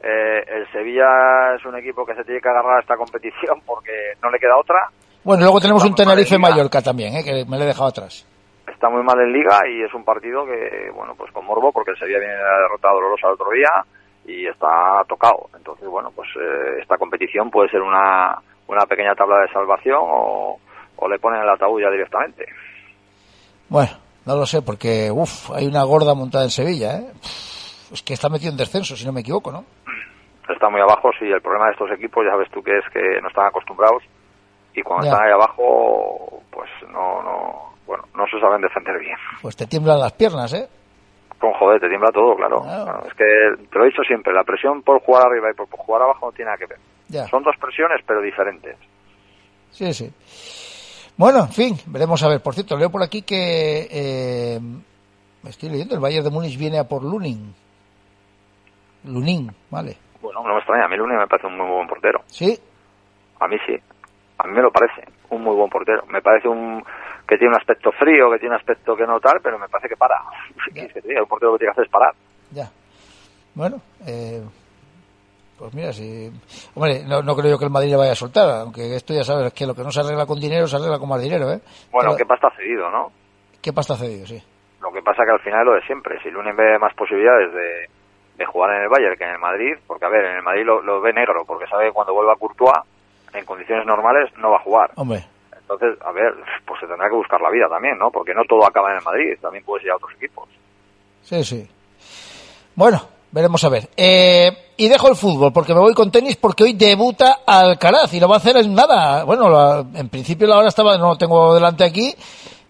eh, 0.02 0.44
el 0.46 0.70
Sevilla 0.70 1.56
es 1.58 1.64
un 1.66 1.76
equipo 1.76 2.06
que 2.06 2.14
se 2.14 2.22
tiene 2.22 2.40
que 2.40 2.48
agarrar 2.48 2.78
a 2.78 2.80
esta 2.80 2.96
competición 2.96 3.60
porque 3.66 4.14
no 4.22 4.30
le 4.30 4.38
queda 4.38 4.56
otra. 4.56 4.88
Bueno, 5.24 5.42
luego 5.42 5.60
tenemos 5.60 5.82
un 5.82 5.90
Está 5.90 6.04
muy 6.04 6.06
mal 6.06 6.18
en 6.18 6.24
Tenerife 6.24 6.36
Liga. 6.38 6.48
Mallorca 6.50 6.82
también, 6.82 7.16
¿eh? 7.16 7.24
que 7.24 7.44
me 7.50 7.58
lo 7.58 7.64
he 7.64 7.66
dejado 7.66 7.88
atrás. 7.88 8.24
Está 8.68 8.88
muy 8.88 9.02
mal 9.02 9.18
en 9.20 9.32
Liga 9.32 9.60
y 9.66 9.82
es 9.82 9.92
un 9.94 10.04
partido 10.04 10.44
que, 10.46 10.90
bueno, 10.94 11.14
pues 11.16 11.32
con 11.32 11.44
morbo 11.44 11.72
porque 11.72 11.90
el 11.92 11.98
Sevilla 11.98 12.18
viene 12.18 12.34
de 12.34 12.42
la 12.42 12.58
derrota 12.68 12.88
dolorosa 12.92 13.26
el 13.28 13.34
otro 13.34 13.50
día 13.50 13.70
y 14.26 14.46
está 14.46 15.02
tocado. 15.08 15.48
Entonces, 15.56 15.86
bueno, 15.88 16.10
pues 16.14 16.28
eh, 16.36 16.80
esta 16.82 16.96
competición 16.98 17.50
puede 17.50 17.68
ser 17.70 17.82
una, 17.82 18.36
una 18.68 18.86
pequeña 18.86 19.14
tabla 19.14 19.40
de 19.42 19.52
salvación 19.52 19.98
o, 20.00 20.58
o 20.96 21.08
le 21.08 21.18
ponen 21.18 21.42
el 21.42 21.48
ataúd 21.48 21.80
ya 21.82 21.90
directamente. 21.90 22.46
Bueno, 23.68 23.92
no 24.26 24.36
lo 24.36 24.46
sé, 24.46 24.62
porque 24.62 25.10
uf, 25.10 25.50
hay 25.52 25.66
una 25.66 25.82
gorda 25.84 26.14
montada 26.14 26.44
en 26.44 26.50
Sevilla. 26.50 26.96
¿eh? 26.98 27.06
Es 27.92 28.02
que 28.02 28.14
está 28.14 28.28
metido 28.28 28.50
en 28.50 28.56
descenso, 28.56 28.96
si 28.96 29.04
no 29.06 29.12
me 29.12 29.20
equivoco, 29.20 29.50
¿no? 29.52 29.64
está 30.46 30.68
muy 30.68 30.80
abajo, 30.80 31.08
sí, 31.18 31.24
el 31.24 31.40
problema 31.40 31.66
de 31.66 31.72
estos 31.72 31.90
equipos 31.92 32.22
ya 32.24 32.32
sabes 32.32 32.50
tú 32.50 32.62
que 32.62 32.76
es 32.76 32.84
que 32.92 33.00
no 33.22 33.28
están 33.28 33.46
acostumbrados 33.46 34.02
y 34.74 34.82
cuando 34.82 35.06
Ya. 35.06 35.12
están 35.12 35.26
ahí 35.26 35.32
abajo, 35.32 36.42
pues 36.50 36.68
no, 36.90 37.22
no, 37.22 37.72
bueno, 37.86 38.04
no 38.14 38.26
se 38.26 38.38
saben 38.40 38.60
defender 38.60 38.98
bien. 39.00 39.16
Pues 39.40 39.56
te 39.56 39.66
tiemblan 39.66 39.98
las 39.98 40.12
piernas, 40.12 40.52
¿eh? 40.52 40.68
Con 41.44 41.52
joder, 41.52 41.78
te 41.78 41.88
tiembla 41.90 42.10
todo, 42.10 42.36
claro. 42.36 42.62
Claro. 42.62 42.84
Claro, 42.84 43.06
Es 43.06 43.12
que 43.12 43.24
te 43.70 43.78
lo 43.78 43.84
he 43.84 43.88
dicho 43.88 44.02
siempre, 44.02 44.32
la 44.32 44.44
presión 44.44 44.80
por 44.80 44.98
jugar 45.02 45.26
arriba 45.26 45.50
y 45.50 45.54
por 45.54 45.68
jugar 45.68 46.00
abajo 46.00 46.24
no 46.24 46.32
tiene 46.32 46.46
nada 46.46 46.56
que 46.56 46.64
ver. 46.64 46.78
Ya. 47.08 47.26
Son 47.26 47.42
dos 47.42 47.54
presiones, 47.60 48.00
pero 48.06 48.22
diferentes. 48.22 48.78
Sí, 49.70 49.92
sí. 49.92 50.10
Bueno, 51.18 51.40
en 51.40 51.52
fin, 51.52 51.76
veremos 51.88 52.22
a 52.22 52.28
ver. 52.28 52.40
Por 52.40 52.54
cierto, 52.54 52.78
leo 52.78 52.88
por 52.88 53.02
aquí 53.02 53.20
que... 53.20 53.88
Eh, 53.90 54.58
me 55.42 55.50
estoy 55.50 55.68
leyendo, 55.68 55.96
el 55.96 56.00
Bayern 56.00 56.24
de 56.24 56.30
Múnich 56.30 56.58
viene 56.58 56.78
a 56.78 56.88
por 56.88 57.04
Lunin. 57.04 57.54
Lunin, 59.04 59.50
vale. 59.70 59.98
Bueno, 60.22 60.42
no 60.44 60.54
me 60.54 60.58
extraña, 60.60 60.86
a 60.86 60.88
mí 60.88 60.96
Lunin 60.96 61.18
me 61.18 61.26
parece 61.26 61.46
un 61.46 61.58
muy 61.58 61.66
buen 61.66 61.86
portero. 61.86 62.22
¿Sí? 62.28 62.58
A 63.38 63.46
mí 63.48 63.56
sí. 63.66 63.76
A 64.38 64.46
mí 64.46 64.54
me 64.54 64.62
lo 64.62 64.70
parece, 64.72 65.06
un 65.28 65.42
muy 65.42 65.54
buen 65.54 65.68
portero. 65.68 66.06
Me 66.06 66.22
parece 66.22 66.48
un 66.48 66.82
que 67.26 67.36
tiene 67.38 67.54
un 67.54 67.60
aspecto 67.60 67.90
frío, 67.92 68.30
que 68.30 68.38
tiene 68.38 68.54
un 68.54 68.60
aspecto 68.60 68.94
que 68.96 69.06
no 69.06 69.18
tal, 69.20 69.40
pero 69.42 69.58
me 69.58 69.68
parece 69.68 69.88
que 69.88 69.96
para. 69.96 70.16
¿Qué 70.66 70.72
quieres 70.72 70.92
que 70.92 71.02
te 71.02 71.08
diga? 71.08 71.22
Un 71.22 71.28
portero 71.28 71.52
lo 71.52 71.58
que 71.58 71.62
tiene 71.64 71.70
que 71.74 71.80
hacer 71.80 71.84
es 71.86 71.90
parar. 71.90 72.14
Ya. 72.50 72.70
Bueno, 73.54 73.76
eh, 74.06 74.42
pues 75.58 75.72
mira, 75.74 75.92
si... 75.92 76.30
Hombre, 76.74 77.04
no, 77.06 77.22
no 77.22 77.36
creo 77.36 77.52
yo 77.52 77.58
que 77.58 77.64
el 77.66 77.70
Madrid 77.70 77.90
le 77.90 77.96
vaya 77.96 78.12
a 78.12 78.16
soltar, 78.16 78.48
aunque 78.60 78.96
esto 78.96 79.14
ya 79.14 79.22
sabes 79.22 79.52
que 79.52 79.66
lo 79.66 79.74
que 79.74 79.82
no 79.82 79.90
se 79.92 80.00
arregla 80.00 80.26
con 80.26 80.40
dinero 80.40 80.66
se 80.66 80.76
arregla 80.76 80.98
con 80.98 81.08
más 81.08 81.22
dinero, 81.22 81.50
¿eh? 81.52 81.60
Bueno, 81.92 82.10
Pero- 82.10 82.16
¿qué 82.16 82.26
pasta 82.26 82.48
ha 82.48 82.56
cedido, 82.56 82.90
no? 82.90 83.12
¿Qué 83.62 83.72
pasta 83.72 83.94
ha 83.94 83.96
cedido? 83.96 84.26
Sí. 84.26 84.42
Lo 84.82 84.92
que 84.92 85.00
pasa 85.02 85.22
que 85.24 85.30
al 85.30 85.40
final 85.40 85.60
es 85.60 85.66
lo 85.66 85.74
de 85.74 85.82
siempre. 85.86 86.20
Si 86.22 86.30
Lunin 86.30 86.54
ve 86.56 86.78
más 86.78 86.92
posibilidades 86.94 87.54
de, 87.54 87.88
de 88.36 88.44
jugar 88.44 88.74
en 88.76 88.82
el 88.82 88.88
Bayern 88.88 89.16
que 89.16 89.24
en 89.24 89.30
el 89.30 89.38
Madrid, 89.38 89.72
porque 89.86 90.04
a 90.04 90.08
ver, 90.10 90.24
en 90.26 90.36
el 90.36 90.42
Madrid 90.42 90.64
lo, 90.66 90.82
lo 90.82 91.00
ve 91.00 91.12
negro, 91.14 91.44
porque 91.46 91.66
sabe 91.68 91.86
que 91.86 91.92
cuando 91.92 92.12
vuelva 92.12 92.36
Courtois, 92.36 92.84
en 93.32 93.44
condiciones 93.46 93.86
normales, 93.86 94.30
no 94.36 94.50
va 94.50 94.56
a 94.58 94.62
jugar. 94.62 94.90
Hombre, 94.96 95.24
Entonces, 95.68 95.98
a 96.04 96.12
ver, 96.12 96.34
pues 96.66 96.78
se 96.80 96.86
tendrá 96.86 97.08
que 97.08 97.14
buscar 97.16 97.40
la 97.40 97.50
vida 97.50 97.66
también, 97.68 97.96
¿no? 97.98 98.10
Porque 98.10 98.34
no 98.34 98.42
todo 98.48 98.66
acaba 98.66 98.90
en 98.92 98.98
el 98.98 99.04
Madrid, 99.04 99.38
también 99.40 99.64
puedes 99.64 99.84
ir 99.86 99.90
a 99.92 99.96
otros 99.96 100.12
equipos. 100.16 100.48
sí, 101.22 101.42
sí. 101.42 101.68
Bueno, 102.76 103.00
veremos 103.30 103.62
a 103.64 103.68
ver. 103.68 103.88
Eh, 103.96 104.50
y 104.76 104.88
dejo 104.88 105.08
el 105.08 105.16
fútbol 105.16 105.52
porque 105.52 105.72
me 105.72 105.80
voy 105.80 105.94
con 105.94 106.10
tenis 106.10 106.36
porque 106.36 106.64
hoy 106.64 106.72
debuta 106.74 107.38
Alcaraz 107.46 108.12
y 108.14 108.20
lo 108.20 108.28
va 108.28 108.34
a 108.34 108.38
hacer 108.38 108.56
en 108.56 108.74
nada. 108.74 109.22
Bueno, 109.24 109.48
la- 109.48 109.84
en 109.94 110.08
principio 110.08 110.46
la 110.48 110.58
hora 110.58 110.68
estaba, 110.68 110.98
no 110.98 111.10
lo 111.10 111.16
tengo 111.16 111.54
delante 111.54 111.84
aquí, 111.84 112.12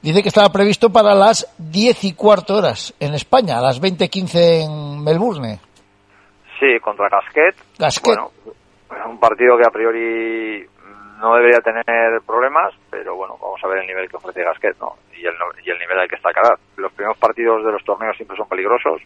dice 0.02 0.22
que 0.22 0.28
estaba 0.28 0.50
previsto 0.50 0.90
para 0.90 1.14
las 1.14 1.52
10 1.58 2.04
y 2.04 2.12
cuarto 2.12 2.56
horas 2.56 2.92
en 3.00 3.14
España, 3.14 3.58
a 3.58 3.62
las 3.62 3.80
20.15 3.80 4.64
en 4.64 5.02
Melbourne. 5.02 5.58
Sí, 6.60 6.78
contra 6.80 7.08
Casquet. 7.08 7.54
Gasquet. 7.78 8.14
Bueno, 8.16 8.30
un 9.08 9.18
partido 9.18 9.56
que 9.56 9.66
a 9.66 9.70
priori 9.70 10.66
no 11.20 11.34
debería 11.36 11.60
tener 11.60 11.84
problemas, 12.26 12.74
pero 12.90 13.16
bueno, 13.16 13.36
vamos 13.40 13.60
a 13.62 13.68
ver 13.68 13.78
el 13.78 13.86
nivel 13.86 14.08
que 14.08 14.16
ofrece 14.16 14.42
Gasquet, 14.42 14.78
¿no? 14.80 14.96
Y 15.16 15.26
el, 15.26 15.34
y 15.64 15.70
el 15.70 15.78
nivel 15.78 15.98
al 15.98 16.08
que 16.08 16.16
está 16.16 16.28
Alcaraz. 16.28 16.60
Los 16.76 16.92
primeros 16.92 17.18
partidos 17.18 17.64
de 17.64 17.72
los 17.72 17.84
torneos 17.84 18.16
siempre 18.16 18.36
son 18.36 18.48
peligrosos, 18.48 19.00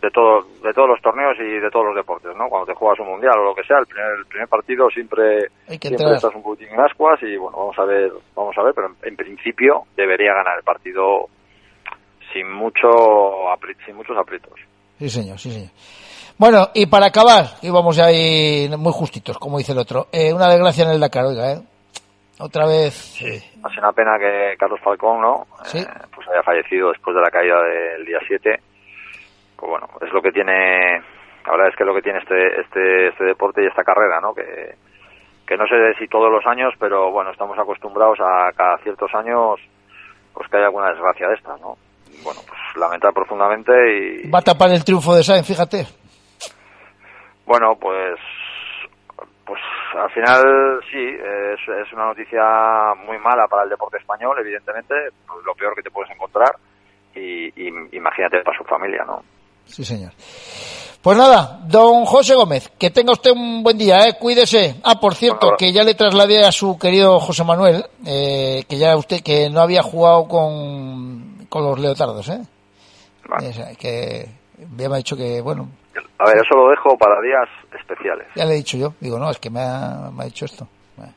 de 0.00 0.10
todo, 0.10 0.42
de 0.62 0.72
todos 0.72 0.88
los 0.88 1.00
torneos 1.00 1.36
y 1.38 1.60
de 1.60 1.70
todos 1.70 1.86
los 1.86 1.94
deportes, 1.94 2.34
¿no? 2.36 2.48
Cuando 2.48 2.66
te 2.66 2.74
juegas 2.74 2.98
un 3.00 3.08
mundial 3.08 3.38
o 3.38 3.44
lo 3.44 3.54
que 3.54 3.62
sea, 3.62 3.78
el 3.78 3.86
primer, 3.86 4.12
el 4.18 4.26
primer 4.26 4.48
partido 4.48 4.90
siempre, 4.90 5.48
siempre 5.68 6.14
estás 6.14 6.34
un 6.34 6.42
poquitín 6.42 6.74
en 6.74 6.80
ascuas 6.80 7.22
y 7.22 7.36
bueno, 7.36 7.56
vamos 7.56 7.78
a 7.78 7.84
ver, 7.84 8.12
vamos 8.34 8.56
a 8.58 8.62
ver, 8.62 8.74
pero 8.74 8.88
en, 8.88 8.96
en 9.02 9.16
principio 9.16 9.84
debería 9.96 10.34
ganar 10.34 10.58
el 10.58 10.64
partido 10.64 11.28
sin 12.32 12.50
mucho 12.50 12.88
sin 13.84 13.96
muchos 13.96 14.16
aprietos. 14.16 14.58
Sí, 14.98 15.08
señor, 15.08 15.38
sí, 15.38 15.50
señor. 15.50 15.70
Bueno, 16.38 16.68
y 16.74 16.86
para 16.86 17.06
acabar, 17.06 17.44
ya 17.60 18.04
ahí 18.06 18.68
muy 18.76 18.92
justitos, 18.92 19.38
como 19.38 19.58
dice 19.58 19.72
el 19.72 19.78
otro, 19.78 20.08
eh, 20.12 20.32
una 20.32 20.48
desgracia 20.48 20.84
en 20.84 20.90
el 20.90 21.00
Dakar, 21.00 21.24
oiga, 21.26 21.52
¿eh? 21.52 21.62
Otra 22.40 22.66
vez, 22.66 23.20
eh, 23.22 23.40
Ha 23.62 23.68
sido 23.68 23.82
una 23.82 23.92
pena 23.92 24.18
que 24.18 24.56
Carlos 24.58 24.80
Falcón, 24.82 25.20
¿no? 25.20 25.46
Sí. 25.64 25.78
Eh, 25.78 25.86
pues 26.12 26.26
haya 26.28 26.42
fallecido 26.42 26.88
después 26.88 27.14
de 27.14 27.22
la 27.22 27.30
caída 27.30 27.62
del 27.62 28.04
día 28.04 28.18
7. 28.26 28.60
Pues 29.56 29.70
bueno, 29.70 29.86
es 30.00 30.12
lo 30.12 30.20
que 30.20 30.32
tiene, 30.32 30.98
la 31.46 31.52
verdad 31.52 31.68
es 31.68 31.76
que 31.76 31.84
es 31.84 31.86
lo 31.86 31.94
que 31.94 32.02
tiene 32.02 32.18
este, 32.18 32.60
este, 32.60 33.08
este 33.08 33.24
deporte 33.24 33.62
y 33.62 33.66
esta 33.66 33.84
carrera, 33.84 34.20
¿no? 34.20 34.34
Que, 34.34 34.74
que 35.46 35.56
no 35.56 35.66
sé 35.66 35.76
si 35.98 36.08
todos 36.08 36.32
los 36.32 36.44
años, 36.46 36.74
pero 36.80 37.12
bueno, 37.12 37.30
estamos 37.30 37.58
acostumbrados 37.58 38.18
a 38.20 38.50
cada 38.56 38.78
ciertos 38.78 39.14
años, 39.14 39.60
pues 40.34 40.48
que 40.48 40.56
haya 40.56 40.66
alguna 40.66 40.88
desgracia 40.88 41.28
de 41.28 41.34
estas, 41.34 41.60
¿no? 41.60 41.76
Bueno, 42.24 42.40
pues 42.48 42.60
lamentar 42.76 43.12
profundamente 43.12 43.72
y, 44.24 44.30
va 44.30 44.40
a 44.40 44.42
tapar 44.42 44.70
el 44.70 44.84
triunfo 44.84 45.14
de 45.14 45.22
Sainz, 45.22 45.46
fíjate. 45.46 46.01
Bueno, 47.46 47.76
pues, 47.80 48.18
pues 49.44 49.60
al 49.98 50.10
final 50.10 50.42
sí, 50.90 50.98
es, 50.98 51.60
es 51.86 51.92
una 51.92 52.06
noticia 52.06 52.94
muy 53.06 53.18
mala 53.18 53.46
para 53.48 53.64
el 53.64 53.70
deporte 53.70 53.98
español, 53.98 54.36
evidentemente, 54.40 54.94
pues, 55.26 55.44
lo 55.44 55.54
peor 55.54 55.74
que 55.74 55.82
te 55.82 55.90
puedes 55.90 56.10
encontrar 56.12 56.56
y, 57.14 57.48
y 57.48 57.68
imagínate 57.96 58.40
para 58.42 58.56
su 58.56 58.64
familia, 58.64 59.04
¿no? 59.04 59.22
Sí, 59.66 59.84
señor. 59.84 60.12
Pues 61.02 61.18
nada, 61.18 61.58
don 61.64 62.04
José 62.04 62.34
Gómez, 62.36 62.68
que 62.78 62.90
tenga 62.90 63.10
usted 63.12 63.32
un 63.32 63.64
buen 63.64 63.76
día, 63.76 64.06
¿eh? 64.06 64.14
cuídese. 64.18 64.76
Ah, 64.84 65.00
por 65.00 65.14
cierto, 65.16 65.46
Bueno, 65.46 65.56
que 65.56 65.72
ya 65.72 65.82
le 65.82 65.94
trasladé 65.94 66.44
a 66.44 66.52
su 66.52 66.78
querido 66.78 67.18
José 67.18 67.42
Manuel, 67.42 67.84
eh, 68.06 68.64
que 68.68 68.78
ya 68.78 68.96
usted, 68.96 69.20
que 69.20 69.50
no 69.50 69.60
había 69.60 69.82
jugado 69.82 70.28
con, 70.28 71.46
con 71.48 71.64
los 71.64 71.78
leotardos, 71.80 72.28
¿eh? 72.28 72.40
Vale. 73.28 73.48
Es- 73.48 73.76
que 73.78 74.26
ya 74.78 74.88
me 74.88 74.94
ha 74.94 74.98
dicho 74.98 75.16
que, 75.16 75.40
bueno, 75.40 75.68
A 76.18 76.24
ver, 76.26 76.36
eso 76.38 76.54
lo 76.56 76.70
dejo 76.70 76.96
para 76.96 77.20
días 77.20 77.48
especiales, 77.78 78.26
ya 78.34 78.44
le 78.44 78.54
he 78.54 78.56
dicho 78.56 78.76
yo, 78.76 78.94
digo, 79.00 79.18
no, 79.18 79.30
es 79.30 79.38
que 79.38 79.50
me 79.50 79.60
ha, 79.60 80.10
me 80.12 80.22
ha 80.22 80.26
dicho 80.26 80.44
esto. 80.44 80.66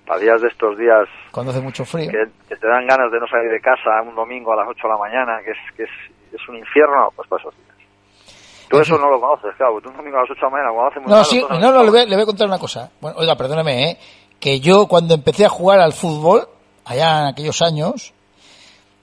Para 0.08 0.20
días 0.20 0.42
de 0.42 0.48
estos 0.48 0.78
días 0.78 1.06
Cuando 1.32 1.52
hace 1.52 1.62
mucho 1.62 1.86
frío. 1.86 2.10
que, 2.10 2.24
que 2.50 2.56
te 2.56 2.68
dan 2.68 2.88
ganas 2.88 3.12
de 3.12 3.20
no 3.20 3.28
salir 3.28 3.52
de 3.52 3.60
casa 3.60 4.02
un 4.08 4.16
domingo 4.16 4.52
a 4.54 4.56
las 4.56 4.68
8 4.70 4.80
de 4.82 4.90
la 4.90 4.98
mañana, 4.98 5.40
que 5.44 5.52
es, 5.52 5.58
que 5.76 5.84
es, 5.84 5.90
es 6.34 6.50
un 6.50 6.56
infierno, 6.56 7.10
pues 7.16 7.28
para 7.30 7.42
esos 7.42 7.54
días. 7.56 7.66
Tú 8.70 8.80
eso 8.80 8.98
no 8.98 9.12
lo 9.12 9.20
conoces, 9.22 9.54
claro. 9.58 9.80
Tú 9.82 9.90
un 9.90 9.98
domingo 9.98 10.18
a 10.18 10.22
las 10.22 10.32
8 10.32 10.40
de 10.40 10.46
la 10.46 10.50
mañana, 10.50 10.70
cuando 10.74 10.90
hace 10.90 11.00
muy 11.02 11.10
No, 11.10 11.16
malo, 11.18 11.26
sí, 11.26 11.40
tú 11.42 11.54
no, 11.54 11.72
no, 11.72 11.84
le 11.84 11.92
voy, 11.92 12.06
le 12.08 12.16
voy 12.16 12.24
a 12.24 12.26
contar 12.26 12.48
una 12.48 12.58
cosa. 12.58 12.90
Bueno, 13.00 13.18
oiga, 13.20 13.36
perdóneme, 13.36 13.92
¿eh? 13.92 13.98
Que 14.40 14.60
yo 14.60 14.88
cuando 14.88 15.14
empecé 15.14 15.46
a 15.46 15.50
jugar 15.50 15.80
al 15.80 15.94
fútbol, 15.94 16.48
allá 16.86 17.20
en 17.22 17.28
aquellos 17.28 17.62
años, 17.62 18.14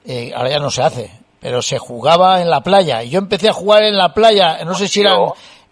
eh, 0.05 0.33
ahora 0.35 0.51
ya 0.51 0.59
no 0.59 0.71
se 0.71 0.83
hace, 0.83 1.11
pero 1.41 1.63
se 1.63 1.79
jugaba 1.79 2.41
en 2.41 2.51
la 2.51 2.63
playa. 2.63 3.05
Y 3.05 3.11
yo 3.11 3.19
empecé 3.21 3.51
a 3.51 3.53
jugar 3.53 3.85
en 3.85 3.97
la 3.97 4.15
playa, 4.15 4.65
no 4.65 4.75
sé 4.75 4.89
si 4.89 5.01
eran, 5.03 5.19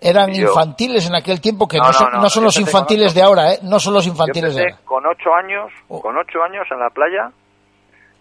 eran 0.01 0.32
yo- 0.32 0.48
infantiles 0.48 1.07
en 1.09 1.14
aquel 1.14 1.40
tiempo, 1.40 1.66
que 1.68 1.78
no, 1.78 1.92
son, 1.92 2.11
no, 2.12 2.20
no 2.22 2.28
son 2.30 2.44
los 2.44 2.59
infantiles 2.59 3.14
de 3.14 3.22
ahora, 3.22 3.53
¿eh? 3.55 3.59
No 3.62 3.78
son 3.78 3.94
los 3.94 4.05
Yo 4.05 4.12
infantiles 4.12 4.55
de 4.55 4.62
ahora. 4.62 4.78
con 4.84 5.05
8 5.07 5.34
años, 5.34 5.72
Oh. 5.88 6.01
con 6.01 6.16
8 6.16 6.42
años 6.42 6.66
en 6.70 6.78
la 6.78 6.90
playa, 6.90 7.30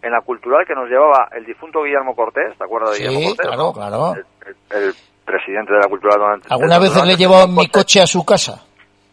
en 0.01 0.11
la 0.11 0.21
cultural 0.21 0.65
que 0.65 0.75
nos 0.75 0.87
llevaba 0.89 1.27
el 1.35 1.45
difunto 1.45 1.83
Guillermo 1.83 2.15
Cortés, 2.15 2.57
¿te 2.57 2.63
acuerdas 2.63 2.91
de 2.91 2.95
Sí, 2.97 3.03
Guillermo 3.03 3.29
Cortés? 3.35 3.47
claro, 3.47 3.73
clanas 3.73 4.17
El, 4.17 4.55
el- 4.77 4.83
el 4.83 4.93
presidente 5.25 5.73
de 5.73 5.79
la 5.79 5.87
cultural 5.87 6.17
durante... 6.19 6.47
Veces 6.49 6.59
durante 6.93 7.05
le 7.05 7.13
he 7.13 7.17
llevado 7.17 7.47
mi 7.47 7.55
Cortés. 7.55 7.71
coche 7.71 8.01
a 8.01 8.07
su 8.07 8.25
casa. 8.25 8.63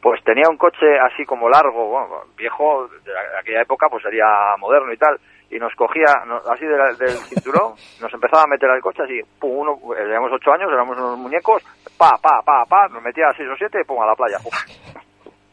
Pues 0.00 0.22
tenía 0.24 0.48
un 0.48 0.56
coche 0.56 0.86
así 1.12 1.24
como 1.26 1.48
largo, 1.48 1.88
bueno, 1.88 2.08
viejo, 2.36 2.86
de 3.04 3.12
aquella 3.40 3.62
época 3.62 3.88
pues 3.90 4.02
sería 4.04 4.24
moderno 4.58 4.92
y 4.92 4.96
tal, 4.96 5.18
y 5.50 5.58
nos 5.58 5.72
cogía 5.74 6.06
no- 6.26 6.40
así 6.52 6.64
de 6.66 6.76
la- 6.76 6.92
del 6.98 7.16
cinturón, 7.28 7.74
nos 8.00 8.12
empezaba 8.12 8.42
a 8.44 8.46
meter 8.46 8.68
al 8.70 8.80
coche 8.80 9.02
así, 9.04 9.20
pum, 9.38 9.58
uno, 9.58 9.72
eh, 9.94 10.02
teníamos 10.02 10.30
ocho 10.32 10.52
años, 10.52 10.68
éramos 10.72 10.96
unos 10.96 11.18
muñecos, 11.18 11.62
pa, 11.96 12.10
pa, 12.20 12.42
pa, 12.44 12.64
pa, 12.68 12.88
nos 12.88 13.02
metía 13.02 13.28
a 13.28 13.36
seis 13.36 13.48
o 13.52 13.56
siete, 13.56 13.84
pum, 13.86 14.00
a 14.02 14.06
la 14.06 14.14
playa, 14.14 14.38
pum. 14.42 14.52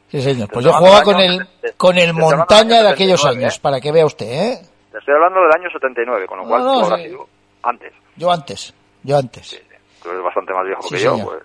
Sí, 0.08 0.22
señor. 0.22 0.48
Pues 0.52 0.64
yo 0.66 0.72
jugaba 0.74 1.02
con 1.02 1.20
el, 1.20 1.40
con 1.76 1.98
el 1.98 2.14
montaña 2.14 2.84
de 2.84 2.90
aquellos 2.90 3.20
79, 3.20 3.44
años, 3.46 3.58
¿eh? 3.58 3.60
para 3.64 3.82
que 3.82 3.92
vea 3.92 4.06
usted, 4.06 4.26
¿eh? 4.28 4.58
Te 4.92 5.00
estoy 5.00 5.16
hablando 5.16 5.42
del 5.42 5.52
año 5.60 5.70
79, 5.72 6.28
con 6.28 6.38
lo 6.38 6.44
No, 6.44 6.50
cual 6.50 6.64
no, 6.64 6.98
sí. 6.98 7.04
sido 7.04 7.28
antes, 7.64 7.94
Yo 8.16 8.32
antes, 8.32 8.74
yo 9.02 9.18
antes. 9.18 9.60
tú 10.04 10.10
eres 10.12 10.22
bastante 10.24 10.54
más 10.54 10.66
viejo 10.68 10.82
Sí, 10.84 10.96
que 10.96 11.02
yo, 11.02 11.16
señor. 11.16 11.28
pues. 11.30 11.44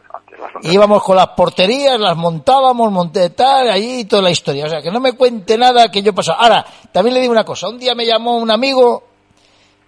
Íbamos 0.63 1.03
con 1.03 1.17
las 1.17 1.29
porterías, 1.29 1.99
las 1.99 2.17
montábamos, 2.17 2.91
monté 2.91 3.31
tal, 3.31 3.71
allí 3.71 4.05
toda 4.05 4.23
la 4.23 4.31
historia. 4.31 4.67
O 4.67 4.69
sea, 4.69 4.83
que 4.83 4.91
no 4.91 5.01
me 5.01 5.13
cuente 5.13 5.57
nada 5.57 5.91
que 5.91 6.03
yo 6.03 6.15
pasaba. 6.15 6.39
Ahora, 6.39 6.67
también 6.93 7.15
le 7.15 7.21
digo 7.21 7.33
una 7.33 7.45
cosa. 7.45 7.69
Un 7.69 7.79
día 7.79 7.95
me 7.95 8.07
llamó 8.07 8.37
un 8.37 8.51
amigo 8.51 9.05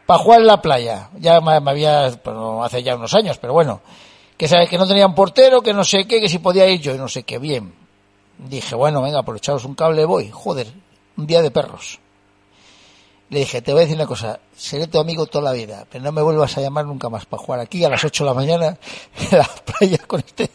para 0.06 0.18
jugar 0.18 0.40
en 0.40 0.46
la 0.46 0.62
playa. 0.62 1.10
Ya 1.18 1.40
me, 1.40 1.52
había, 1.52 2.10
pues, 2.22 2.36
no, 2.36 2.64
hace 2.64 2.82
ya 2.82 2.94
unos 2.96 3.14
años, 3.14 3.38
pero 3.38 3.52
bueno. 3.52 3.80
Que 4.36 4.48
sabe 4.48 4.66
que 4.66 4.78
no 4.78 4.86
tenía 4.86 5.06
un 5.06 5.14
portero, 5.14 5.60
que 5.60 5.74
no 5.74 5.84
sé 5.84 6.06
qué, 6.06 6.20
que 6.20 6.28
si 6.28 6.38
podía 6.38 6.66
ir 6.68 6.80
yo, 6.80 6.94
y 6.94 6.98
no 6.98 7.08
sé 7.08 7.24
qué. 7.24 7.38
Bien. 7.38 7.74
Dije, 8.38 8.74
bueno, 8.74 9.02
venga, 9.02 9.22
por 9.22 9.36
echaros 9.36 9.64
un 9.64 9.74
cable 9.74 10.04
voy. 10.04 10.30
Joder, 10.30 10.72
un 11.16 11.26
día 11.26 11.42
de 11.42 11.50
perros. 11.50 12.00
Le 13.30 13.38
dije, 13.40 13.62
te 13.62 13.72
voy 13.72 13.80
a 13.80 13.82
decir 13.82 13.96
una 13.96 14.06
cosa, 14.08 14.40
seré 14.56 14.88
tu 14.88 14.98
amigo 14.98 15.24
toda 15.26 15.44
la 15.44 15.52
vida, 15.52 15.86
pero 15.90 16.02
no 16.02 16.10
me 16.10 16.20
vuelvas 16.20 16.56
a 16.58 16.60
llamar 16.60 16.84
nunca 16.86 17.08
más 17.08 17.26
para 17.26 17.40
jugar 17.42 17.60
aquí 17.60 17.84
a 17.84 17.88
las 17.88 18.02
8 18.04 18.24
de 18.24 18.28
la 18.30 18.34
mañana 18.34 18.76
en 19.30 19.38
la 19.38 19.48
playa 19.64 19.98
con 20.06 20.18
este, 20.20 20.50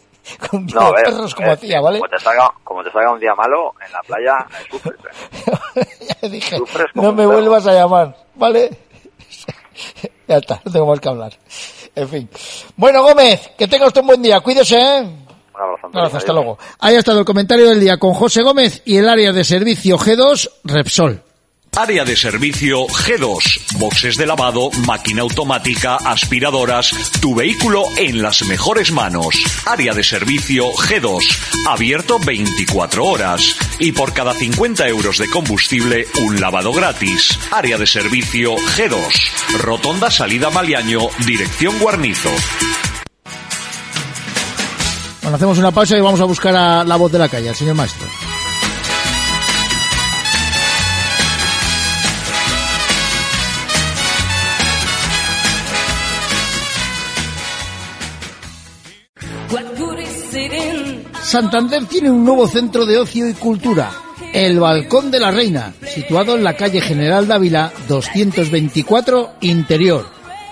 con 0.49 0.65
No, 0.65 0.91
ver, 0.91 1.05
perros 1.05 1.33
como 1.33 1.47
eh, 1.47 1.51
hacía, 1.51 1.79
¿vale? 1.79 1.99
Como 1.99 2.09
te, 2.09 2.19
salga, 2.19 2.51
como 2.65 2.83
te 2.83 2.91
salga 2.91 3.13
un 3.13 3.19
día 3.19 3.33
malo, 3.33 3.73
en 3.85 3.91
la 3.93 4.01
playa 4.01 4.33
sufres. 4.69 4.99
eh. 5.75 6.07
ya 6.21 6.27
dije, 6.29 6.57
no 6.95 7.13
me 7.13 7.25
vuelvas 7.25 7.65
a 7.65 7.73
llamar, 7.73 8.17
¿vale? 8.35 8.77
ya 10.27 10.37
está, 10.37 10.61
no 10.65 10.71
tengo 10.71 10.85
más 10.87 10.99
que 10.99 11.09
hablar. 11.09 11.33
En 11.95 12.09
fin. 12.09 12.29
Bueno, 12.75 13.03
Gómez, 13.03 13.51
que 13.57 13.69
tenga 13.69 13.87
usted 13.87 14.01
un 14.01 14.07
buen 14.07 14.21
día, 14.21 14.41
cuídese, 14.41 14.77
¿eh? 14.77 14.99
Un 14.99 15.61
abrazo, 15.61 15.79
Un 15.83 15.85
Antonio, 15.85 15.99
abrazo, 15.99 16.17
hasta 16.17 16.33
luego. 16.33 16.57
Ahí 16.79 16.95
ha 16.95 16.99
estado 16.99 17.19
el 17.19 17.25
comentario 17.25 17.69
del 17.69 17.79
día 17.79 17.97
con 17.97 18.13
José 18.13 18.41
Gómez 18.41 18.81
y 18.83 18.97
el 18.97 19.07
área 19.07 19.31
de 19.31 19.45
servicio 19.45 19.97
G2 19.97 20.49
Repsol. 20.65 21.23
Área 21.77 22.05
de 22.05 22.15
servicio 22.15 22.87
G2. 22.87 23.77
Boxes 23.77 24.15
de 24.15 24.25
lavado, 24.25 24.71
máquina 24.87 25.23
automática, 25.23 25.97
aspiradoras. 25.97 26.91
Tu 27.19 27.35
vehículo 27.35 27.83
en 27.97 28.21
las 28.21 28.45
mejores 28.45 28.93
manos. 28.93 29.35
Área 29.65 29.93
de 29.93 30.01
servicio 30.01 30.71
G2. 30.71 31.19
Abierto 31.67 32.17
24 32.17 33.05
horas. 33.05 33.57
Y 33.77 33.91
por 33.91 34.13
cada 34.13 34.33
50 34.33 34.87
euros 34.87 35.17
de 35.17 35.29
combustible, 35.29 36.07
un 36.21 36.39
lavado 36.39 36.71
gratis. 36.71 37.37
Área 37.51 37.77
de 37.77 37.87
servicio 37.87 38.55
G2. 38.55 39.59
Rotonda 39.59 40.09
Salida 40.09 40.49
Maliaño, 40.49 41.01
dirección 41.25 41.77
Guarnizo. 41.79 42.31
Bueno, 45.23 45.35
hacemos 45.35 45.57
una 45.57 45.71
pausa 45.71 45.97
y 45.97 46.01
vamos 46.01 46.21
a 46.21 46.25
buscar 46.25 46.55
a 46.55 46.85
la 46.85 46.95
voz 46.95 47.11
de 47.11 47.19
la 47.19 47.27
calle, 47.27 47.49
al 47.49 47.55
señor 47.55 47.75
maestro. 47.75 48.07
Santander 61.25 61.85
tiene 61.85 62.11
un 62.11 62.23
nuevo 62.23 62.47
centro 62.47 62.85
de 62.85 62.99
ocio 62.99 63.27
y 63.27 63.33
cultura, 63.33 63.91
el 64.31 64.59
Balcón 64.59 65.09
de 65.09 65.19
la 65.19 65.31
Reina, 65.31 65.73
situado 65.83 66.35
en 66.35 66.43
la 66.43 66.55
calle 66.55 66.81
General 66.81 67.27
Dávila 67.27 67.73
224 67.87 69.33
Interior. 69.41 70.05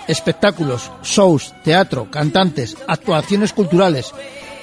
Espectáculos, 0.08 0.90
shows, 1.04 1.54
teatro, 1.62 2.10
cantantes, 2.10 2.76
actuaciones 2.88 3.52
culturales. 3.52 4.10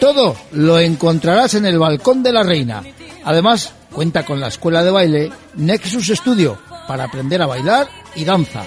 Todo 0.01 0.35
lo 0.51 0.79
encontrarás 0.79 1.53
en 1.53 1.65
el 1.65 1.79
Balcón 1.79 2.23
de 2.23 2.33
la 2.33 2.43
Reina. 2.43 2.83
Además, 3.23 3.73
cuenta 3.93 4.25
con 4.25 4.41
la 4.41 4.49
escuela 4.49 4.83
de 4.83 4.91
baile 4.91 5.31
Nexus 5.55 6.07
Studio 6.07 6.59
para 6.89 7.05
aprender 7.05 7.41
a 7.41 7.47
bailar 7.47 7.87
y 8.15 8.25
danza. 8.25 8.65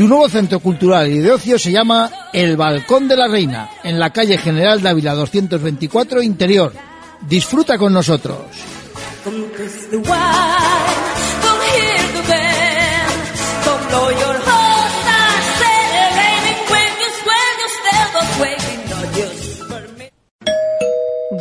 Tu 0.00 0.08
nuevo 0.08 0.30
centro 0.30 0.60
cultural 0.60 1.10
y 1.10 1.18
de 1.18 1.30
ocio 1.30 1.58
se 1.58 1.72
llama 1.72 2.10
El 2.32 2.56
Balcón 2.56 3.06
de 3.06 3.18
la 3.18 3.28
Reina, 3.28 3.68
en 3.84 3.98
la 3.98 4.08
calle 4.08 4.38
General 4.38 4.80
Dávila 4.80 5.12
224 5.12 6.22
Interior. 6.22 6.72
Disfruta 7.28 7.76
con 7.76 7.92
nosotros. 7.92 8.38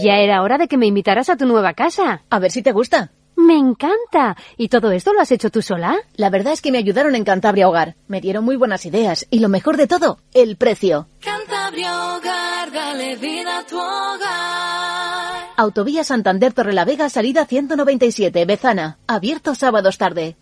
Ya 0.04 0.16
era 0.18 0.42
hora 0.42 0.58
de 0.58 0.68
que 0.68 0.78
me 0.78 0.86
invitaras 0.86 1.30
a 1.30 1.38
tu 1.38 1.46
nueva 1.46 1.74
casa. 1.76 2.24
A 2.30 2.40
ver 2.40 2.52
si 2.52 2.62
te 2.62 2.74
gusta. 2.74 3.14
Me 3.40 3.58
encanta. 3.58 4.36
¿Y 4.58 4.68
todo 4.68 4.92
esto 4.92 5.14
lo 5.14 5.22
has 5.22 5.32
hecho 5.32 5.50
tú 5.50 5.62
sola? 5.62 5.98
La 6.16 6.30
verdad 6.30 6.52
es 6.52 6.62
que 6.62 6.72
me 6.72 6.78
ayudaron 6.78 7.16
en 7.16 7.24
Cantabria 7.24 7.70
Hogar. 7.70 7.96
Me 8.08 8.20
dieron 8.20 8.44
muy 8.44 8.58
buenas 8.58 8.86
ideas. 8.86 9.26
Y 9.30 9.40
lo 9.40 9.48
mejor 9.48 9.78
de 9.78 9.88
todo, 9.88 10.20
el 10.34 10.58
precio. 10.58 11.08
Cantabria 11.22 12.16
Hogar, 12.16 12.72
dale 12.72 13.16
vida 13.16 13.60
a 13.60 13.66
tu 13.66 13.78
hogar. 13.78 15.50
Autovía 15.56 16.04
Santander 16.04 16.54
Torrelavega, 16.54 17.10
salida 17.10 17.46
197, 17.46 18.46
Bezana. 18.46 19.00
Abierto 19.08 19.56
sábados 19.56 19.98
tarde. 19.98 20.36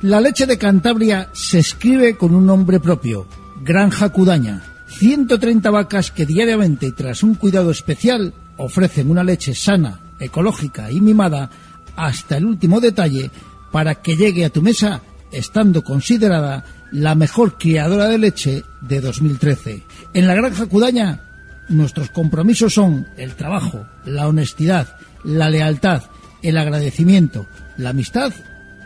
La 0.00 0.20
leche 0.20 0.46
de 0.46 0.58
Cantabria 0.58 1.30
se 1.32 1.58
escribe 1.58 2.16
con 2.16 2.34
un 2.34 2.46
nombre 2.46 2.78
propio, 2.78 3.26
Granja 3.62 4.10
Cudaña. 4.10 4.62
130 4.86 5.70
vacas 5.70 6.10
que 6.10 6.26
diariamente 6.26 6.86
y 6.86 6.92
tras 6.92 7.22
un 7.22 7.34
cuidado 7.34 7.70
especial 7.70 8.32
ofrecen 8.56 9.10
una 9.10 9.24
leche 9.24 9.54
sana, 9.54 10.00
ecológica 10.24 10.90
y 10.90 11.00
mimada 11.00 11.50
hasta 11.96 12.36
el 12.36 12.46
último 12.46 12.80
detalle 12.80 13.30
para 13.70 13.96
que 13.96 14.16
llegue 14.16 14.44
a 14.44 14.50
tu 14.50 14.62
mesa 14.62 15.02
estando 15.32 15.82
considerada 15.82 16.64
la 16.92 17.14
mejor 17.14 17.58
criadora 17.58 18.06
de 18.06 18.18
leche 18.18 18.62
de 18.80 19.00
2013. 19.00 19.82
En 20.14 20.26
la 20.26 20.34
Granja 20.34 20.66
Cudaña 20.66 21.20
nuestros 21.68 22.10
compromisos 22.10 22.74
son 22.74 23.08
el 23.16 23.34
trabajo, 23.34 23.86
la 24.04 24.28
honestidad, 24.28 24.96
la 25.24 25.48
lealtad, 25.48 26.02
el 26.42 26.58
agradecimiento, 26.58 27.46
la 27.76 27.90
amistad 27.90 28.32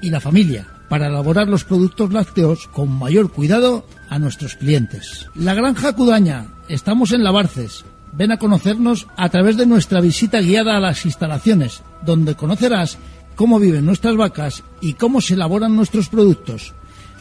y 0.01 0.11
la 0.11 0.21
familia 0.21 0.67
para 0.89 1.09
elaborar 1.09 1.49
los 1.49 1.65
productos 1.65 2.13
lácteos 2.13 2.67
con 2.69 2.91
mayor 2.91 3.31
cuidado 3.31 3.87
a 4.09 4.19
nuestros 4.19 4.55
clientes. 4.55 5.27
La 5.35 5.55
Granja 5.55 5.93
Cudaña, 5.93 6.47
estamos 6.69 7.13
en 7.13 7.25
Lavarces. 7.25 7.85
Ven 8.13 8.33
a 8.33 8.39
conocernos 8.39 9.07
a 9.17 9.29
través 9.29 9.57
de 9.57 9.67
nuestra 9.67 10.01
visita 10.01 10.41
guiada 10.41 10.77
a 10.77 10.81
las 10.81 11.05
instalaciones, 11.05 11.83
donde 12.05 12.35
conocerás 12.35 12.99
cómo 13.37 13.61
viven 13.61 13.87
nuestras 13.87 14.17
vacas 14.17 14.65
y 14.81 14.95
cómo 14.95 15.21
se 15.21 15.35
elaboran 15.35 15.77
nuestros 15.77 16.09
productos. 16.09 16.75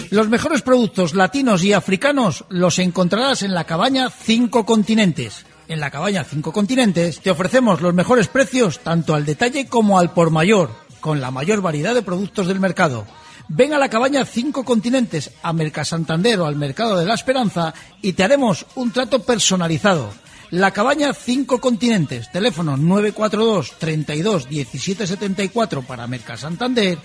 Los 0.10 0.30
mejores 0.30 0.62
productos 0.62 1.14
latinos 1.14 1.64
y 1.64 1.74
africanos 1.74 2.46
los 2.50 2.80
encontrarás 2.80 3.44
en 3.44 3.54
la 3.54 3.64
cabaña 3.64 4.10
Cinco 4.10 4.66
Continentes. 4.66 5.46
En 5.68 5.80
la 5.80 5.92
cabaña 5.92 6.24
Cinco 6.24 6.52
Continentes 6.52 7.20
te 7.20 7.32
ofrecemos 7.32 7.82
los 7.82 7.94
mejores 7.94 8.28
precios 8.28 8.80
tanto 8.80 9.14
al 9.14 9.26
detalle 9.26 9.68
como 9.68 10.00
al 10.00 10.12
por 10.12 10.32
mayor. 10.32 10.72
con 11.00 11.22
la 11.22 11.32
mayor 11.32 11.62
variedad 11.62 11.94
de 11.94 12.02
productos 12.02 12.48
del 12.48 12.60
mercado. 12.60 13.06
Ven 13.48 13.74
a 13.74 13.80
la 13.80 13.90
cabaña 13.90 14.26
Cinco 14.26 14.64
Continentes, 14.64 15.32
a 15.42 15.54
Mercasantander 15.54 16.40
o 16.40 16.46
al 16.46 16.56
Mercado 16.56 16.98
de 16.98 17.06
la 17.06 17.16
Esperanza 17.16 17.74
y 18.02 18.14
te 18.14 18.24
haremos 18.24 18.66
un 18.76 18.92
trato 18.92 19.24
personalizado. 19.24 20.12
La 20.52 20.72
cabaña 20.72 21.14
Cinco 21.14 21.62
Continentes, 21.62 22.32
teléfono 22.32 22.76
942 22.76 23.74
32 23.78 24.50
17 24.50 25.06
74 25.06 25.84
para 25.84 26.08
Mercasantander 26.08 26.98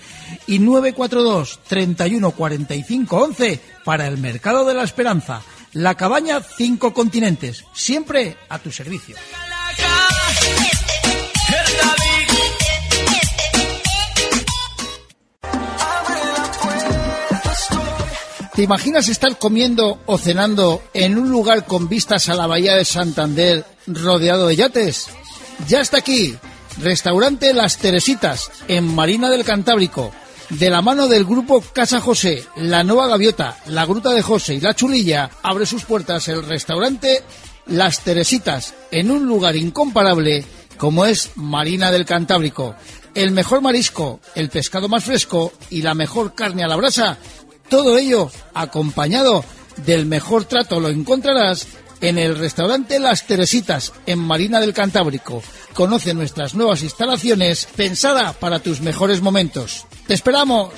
y 0.47 0.57
942 0.57 1.59
31 1.67 2.31
45 2.31 3.17
11 3.17 3.61
para 3.83 4.07
el 4.07 4.17
Mercado 4.17 4.65
de 4.65 4.73
la 4.73 4.83
Esperanza. 4.83 5.43
La 5.73 5.93
cabaña 5.93 6.41
Cinco 6.41 6.91
Continentes, 6.91 7.65
siempre 7.71 8.35
a 8.49 8.57
tu 8.57 8.71
servicio. 8.71 9.15
¿Te 18.55 18.63
imaginas 18.63 19.09
estar 19.09 19.37
comiendo 19.37 19.99
o 20.05 20.17
cenando 20.17 20.81
en 20.93 21.17
un 21.17 21.29
lugar 21.29 21.65
con 21.65 21.89
vistas 21.89 22.29
a 22.29 22.35
la 22.35 22.47
bahía 22.47 22.75
de 22.75 22.85
Santander 22.85 23.65
rodeado 23.85 24.47
de 24.47 24.55
yates? 24.55 25.07
Ya 25.67 25.81
está 25.81 25.97
aquí, 25.97 26.37
restaurante 26.81 27.53
Las 27.53 27.77
Teresitas, 27.77 28.49
en 28.69 28.95
Marina 28.95 29.29
del 29.29 29.43
Cantábrico, 29.43 30.09
de 30.51 30.69
la 30.69 30.81
mano 30.81 31.09
del 31.09 31.25
grupo 31.25 31.61
Casa 31.73 31.99
José, 31.99 32.45
La 32.55 32.85
Nueva 32.85 33.07
Gaviota, 33.07 33.57
La 33.67 33.85
Gruta 33.85 34.11
de 34.11 34.21
José 34.21 34.55
y 34.55 34.61
La 34.61 34.73
Chulilla, 34.73 35.31
abre 35.43 35.65
sus 35.65 35.83
puertas 35.83 36.29
el 36.29 36.41
restaurante 36.41 37.23
Las 37.65 38.05
Teresitas, 38.05 38.73
en 38.89 39.11
un 39.11 39.25
lugar 39.25 39.57
incomparable 39.57 40.45
como 40.77 41.05
es 41.05 41.31
Marina 41.35 41.91
del 41.91 42.05
Cantábrico. 42.05 42.75
El 43.15 43.31
mejor 43.31 43.61
marisco, 43.61 44.19
el 44.33 44.49
pescado 44.49 44.87
más 44.87 45.03
fresco 45.03 45.51
y 45.69 45.81
la 45.81 45.93
mejor 45.93 46.35
carne 46.35 46.63
a 46.63 46.67
la 46.67 46.75
brasa 46.75 47.17
todo 47.69 47.97
ello 47.97 48.31
acompañado 48.53 49.43
del 49.85 50.05
mejor 50.05 50.45
trato 50.45 50.79
lo 50.79 50.89
encontrarás 50.89 51.67
en 52.01 52.17
el 52.17 52.37
restaurante 52.37 52.99
Las 52.99 53.25
Teresitas 53.25 53.93
en 54.05 54.19
Marina 54.19 54.59
del 54.59 54.73
Cantábrico. 54.73 55.41
Conoce 55.73 56.13
nuestras 56.13 56.55
nuevas 56.55 56.83
instalaciones 56.83 57.67
pensada 57.75 58.33
para 58.33 58.59
tus 58.59 58.81
mejores 58.81 59.21
momentos. 59.21 59.85
¡Te 60.07 60.13
esperamos! 60.13 60.71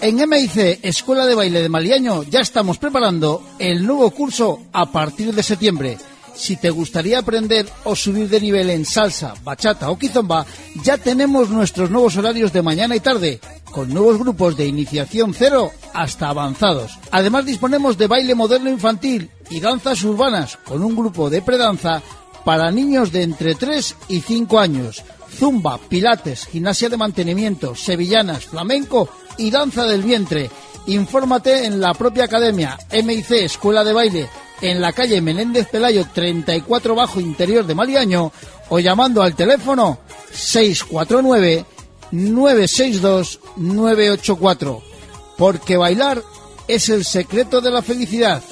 En 0.00 0.28
MIC, 0.28 0.80
Escuela 0.82 1.26
de 1.26 1.34
Baile 1.34 1.62
de 1.62 1.68
Maliaño, 1.68 2.22
ya 2.24 2.40
estamos 2.40 2.78
preparando 2.78 3.42
el 3.58 3.86
nuevo 3.86 4.10
curso 4.10 4.62
a 4.72 4.86
partir 4.86 5.34
de 5.34 5.42
septiembre. 5.42 5.98
Si 6.34 6.56
te 6.56 6.70
gustaría 6.70 7.20
aprender 7.20 7.66
o 7.84 7.94
subir 7.94 8.28
de 8.28 8.40
nivel 8.40 8.70
en 8.70 8.84
salsa, 8.84 9.34
bachata 9.44 9.90
o 9.90 9.98
kizomba, 9.98 10.44
ya 10.82 10.98
tenemos 10.98 11.48
nuestros 11.48 11.90
nuevos 11.90 12.16
horarios 12.16 12.52
de 12.52 12.62
mañana 12.62 12.96
y 12.96 13.00
tarde, 13.00 13.40
con 13.70 13.92
nuevos 13.92 14.18
grupos 14.18 14.56
de 14.56 14.66
iniciación 14.66 15.32
cero 15.32 15.70
hasta 15.92 16.28
avanzados. 16.28 16.98
Además 17.12 17.46
disponemos 17.46 17.96
de 17.96 18.08
baile 18.08 18.34
moderno 18.34 18.68
infantil 18.68 19.30
y 19.50 19.60
danzas 19.60 20.02
urbanas, 20.02 20.58
con 20.64 20.82
un 20.82 20.96
grupo 20.96 21.30
de 21.30 21.40
predanza 21.40 22.02
para 22.44 22.70
niños 22.70 23.12
de 23.12 23.22
entre 23.22 23.54
3 23.54 23.96
y 24.08 24.20
5 24.20 24.58
años. 24.58 25.02
Zumba, 25.38 25.78
pilates, 25.78 26.46
gimnasia 26.46 26.88
de 26.88 26.96
mantenimiento, 26.96 27.74
sevillanas, 27.74 28.44
flamenco 28.44 29.08
y 29.38 29.50
danza 29.50 29.84
del 29.86 30.02
vientre. 30.02 30.50
Infórmate 30.86 31.64
en 31.64 31.80
la 31.80 31.94
propia 31.94 32.24
academia 32.24 32.78
MIC 32.92 33.30
Escuela 33.30 33.82
de 33.82 33.92
Baile 33.92 34.28
en 34.60 34.80
la 34.80 34.92
calle 34.92 35.20
Menéndez 35.20 35.68
Pelayo 35.68 36.06
34 36.12 36.94
Bajo 36.94 37.20
Interior 37.20 37.66
de 37.66 37.74
Maliaño 37.74 38.32
o 38.68 38.78
llamando 38.78 39.22
al 39.22 39.34
teléfono 39.34 39.98
649 40.32 41.64
962 42.12 43.40
984 43.56 44.94
porque 45.36 45.76
bailar 45.76 46.22
es 46.68 46.88
el 46.88 47.04
secreto 47.04 47.60
de 47.60 47.70
la 47.70 47.82
felicidad. 47.82 48.42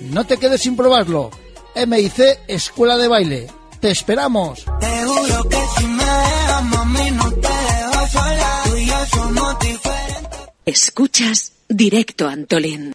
No 0.00 0.24
te 0.24 0.36
quedes 0.36 0.62
sin 0.62 0.76
probarlo. 0.76 1.30
MIC 1.74 2.40
Escuela 2.48 2.96
de 2.96 3.08
Baile. 3.08 3.46
Te 3.80 3.90
esperamos. 3.90 4.64
Te 4.80 5.04
juro 5.04 5.48
que 5.48 5.58
si 5.78 5.86
me 5.86 6.04
dejas, 6.04 6.64
mami, 6.64 7.10
no 7.10 7.30
te 7.32 7.48
dejo 7.48 8.06
sola. 8.08 8.62
Tú 8.64 8.76
y 8.76 8.86
yo 8.86 9.06
somos 9.06 9.58
diferentes. 9.60 10.40
Escuchas 10.64 11.52
Directo 11.68 12.28
Antolín. 12.28 12.94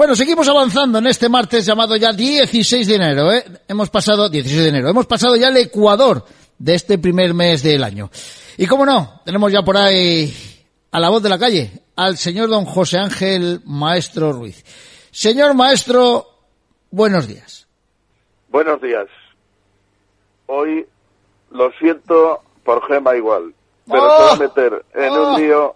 Bueno, 0.00 0.16
seguimos 0.16 0.48
avanzando 0.48 0.96
en 0.98 1.08
este 1.08 1.28
martes 1.28 1.66
llamado 1.66 1.94
ya 1.94 2.10
16 2.10 2.88
de 2.88 2.94
enero, 2.94 3.30
¿eh? 3.34 3.44
Hemos 3.68 3.90
pasado, 3.90 4.30
16 4.30 4.62
de 4.62 4.68
enero, 4.70 4.88
hemos 4.88 5.04
pasado 5.04 5.36
ya 5.36 5.48
el 5.48 5.58
Ecuador 5.58 6.24
de 6.58 6.74
este 6.74 6.96
primer 6.96 7.34
mes 7.34 7.62
del 7.62 7.84
año. 7.84 8.08
Y 8.56 8.66
cómo 8.66 8.86
no, 8.86 9.20
tenemos 9.26 9.52
ya 9.52 9.60
por 9.60 9.76
ahí 9.76 10.32
a 10.90 10.98
la 10.98 11.10
voz 11.10 11.22
de 11.22 11.28
la 11.28 11.38
calle, 11.38 11.82
al 11.96 12.16
señor 12.16 12.48
don 12.48 12.64
José 12.64 12.96
Ángel 12.96 13.60
Maestro 13.66 14.32
Ruiz. 14.32 14.64
Señor 15.10 15.52
Maestro, 15.52 16.28
buenos 16.90 17.28
días. 17.28 17.68
Buenos 18.48 18.80
días. 18.80 19.06
Hoy 20.46 20.86
lo 21.50 21.70
siento 21.72 22.40
por 22.64 22.82
Gema 22.86 23.16
igual, 23.16 23.52
pero 23.86 24.02
¡Oh! 24.02 24.16
se 24.16 24.24
va 24.24 24.32
a 24.32 24.48
meter 24.48 24.84
en 24.94 25.12
¡Oh! 25.12 25.34
un 25.34 25.42
lío. 25.42 25.74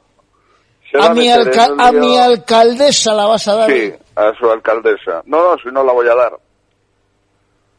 A 1.00 1.12
mi, 1.14 1.28
alca- 1.30 1.74
a 1.78 1.92
mi 1.92 2.16
alcaldesa 2.16 3.14
la 3.14 3.26
vas 3.26 3.48
a 3.48 3.54
dar. 3.56 3.70
Sí, 3.70 3.92
a 4.16 4.32
su 4.38 4.50
alcaldesa. 4.50 5.22
No, 5.26 5.50
no, 5.50 5.56
si 5.62 5.68
no 5.70 5.82
la 5.82 5.92
voy 5.92 6.08
a 6.08 6.14
dar. 6.14 6.32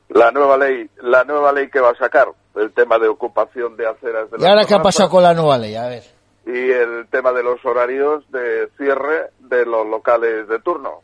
La 0.10 0.32
nueva 0.32 0.58
ley, 0.58 0.90
la 1.02 1.24
nueva 1.24 1.52
ley 1.52 1.70
que 1.70 1.80
va 1.80 1.92
a 1.92 1.96
sacar, 1.96 2.28
el 2.56 2.72
tema 2.74 3.00
de 3.00 3.08
ocupación 3.08 3.76
de 3.78 3.88
aceras 3.88 4.30
de 4.32 4.38
¿Y 4.40 4.46
ahora 4.46 4.66
qué 4.66 4.76
ha 4.76 4.82
pasado 4.82 5.10
con 5.10 5.24
la 5.24 5.34
nueva 5.34 5.58
ley? 5.58 5.76
A 5.76 5.88
ver. 5.88 6.04
y 6.46 6.72
el 6.72 7.08
tema 7.10 7.32
de 7.32 7.42
los 7.42 7.64
horarios 7.66 8.24
de 8.32 8.70
cierre 8.78 9.32
de 9.40 9.66
los 9.66 9.88
locales 9.88 10.48
de 10.48 10.60
turno. 10.60 11.02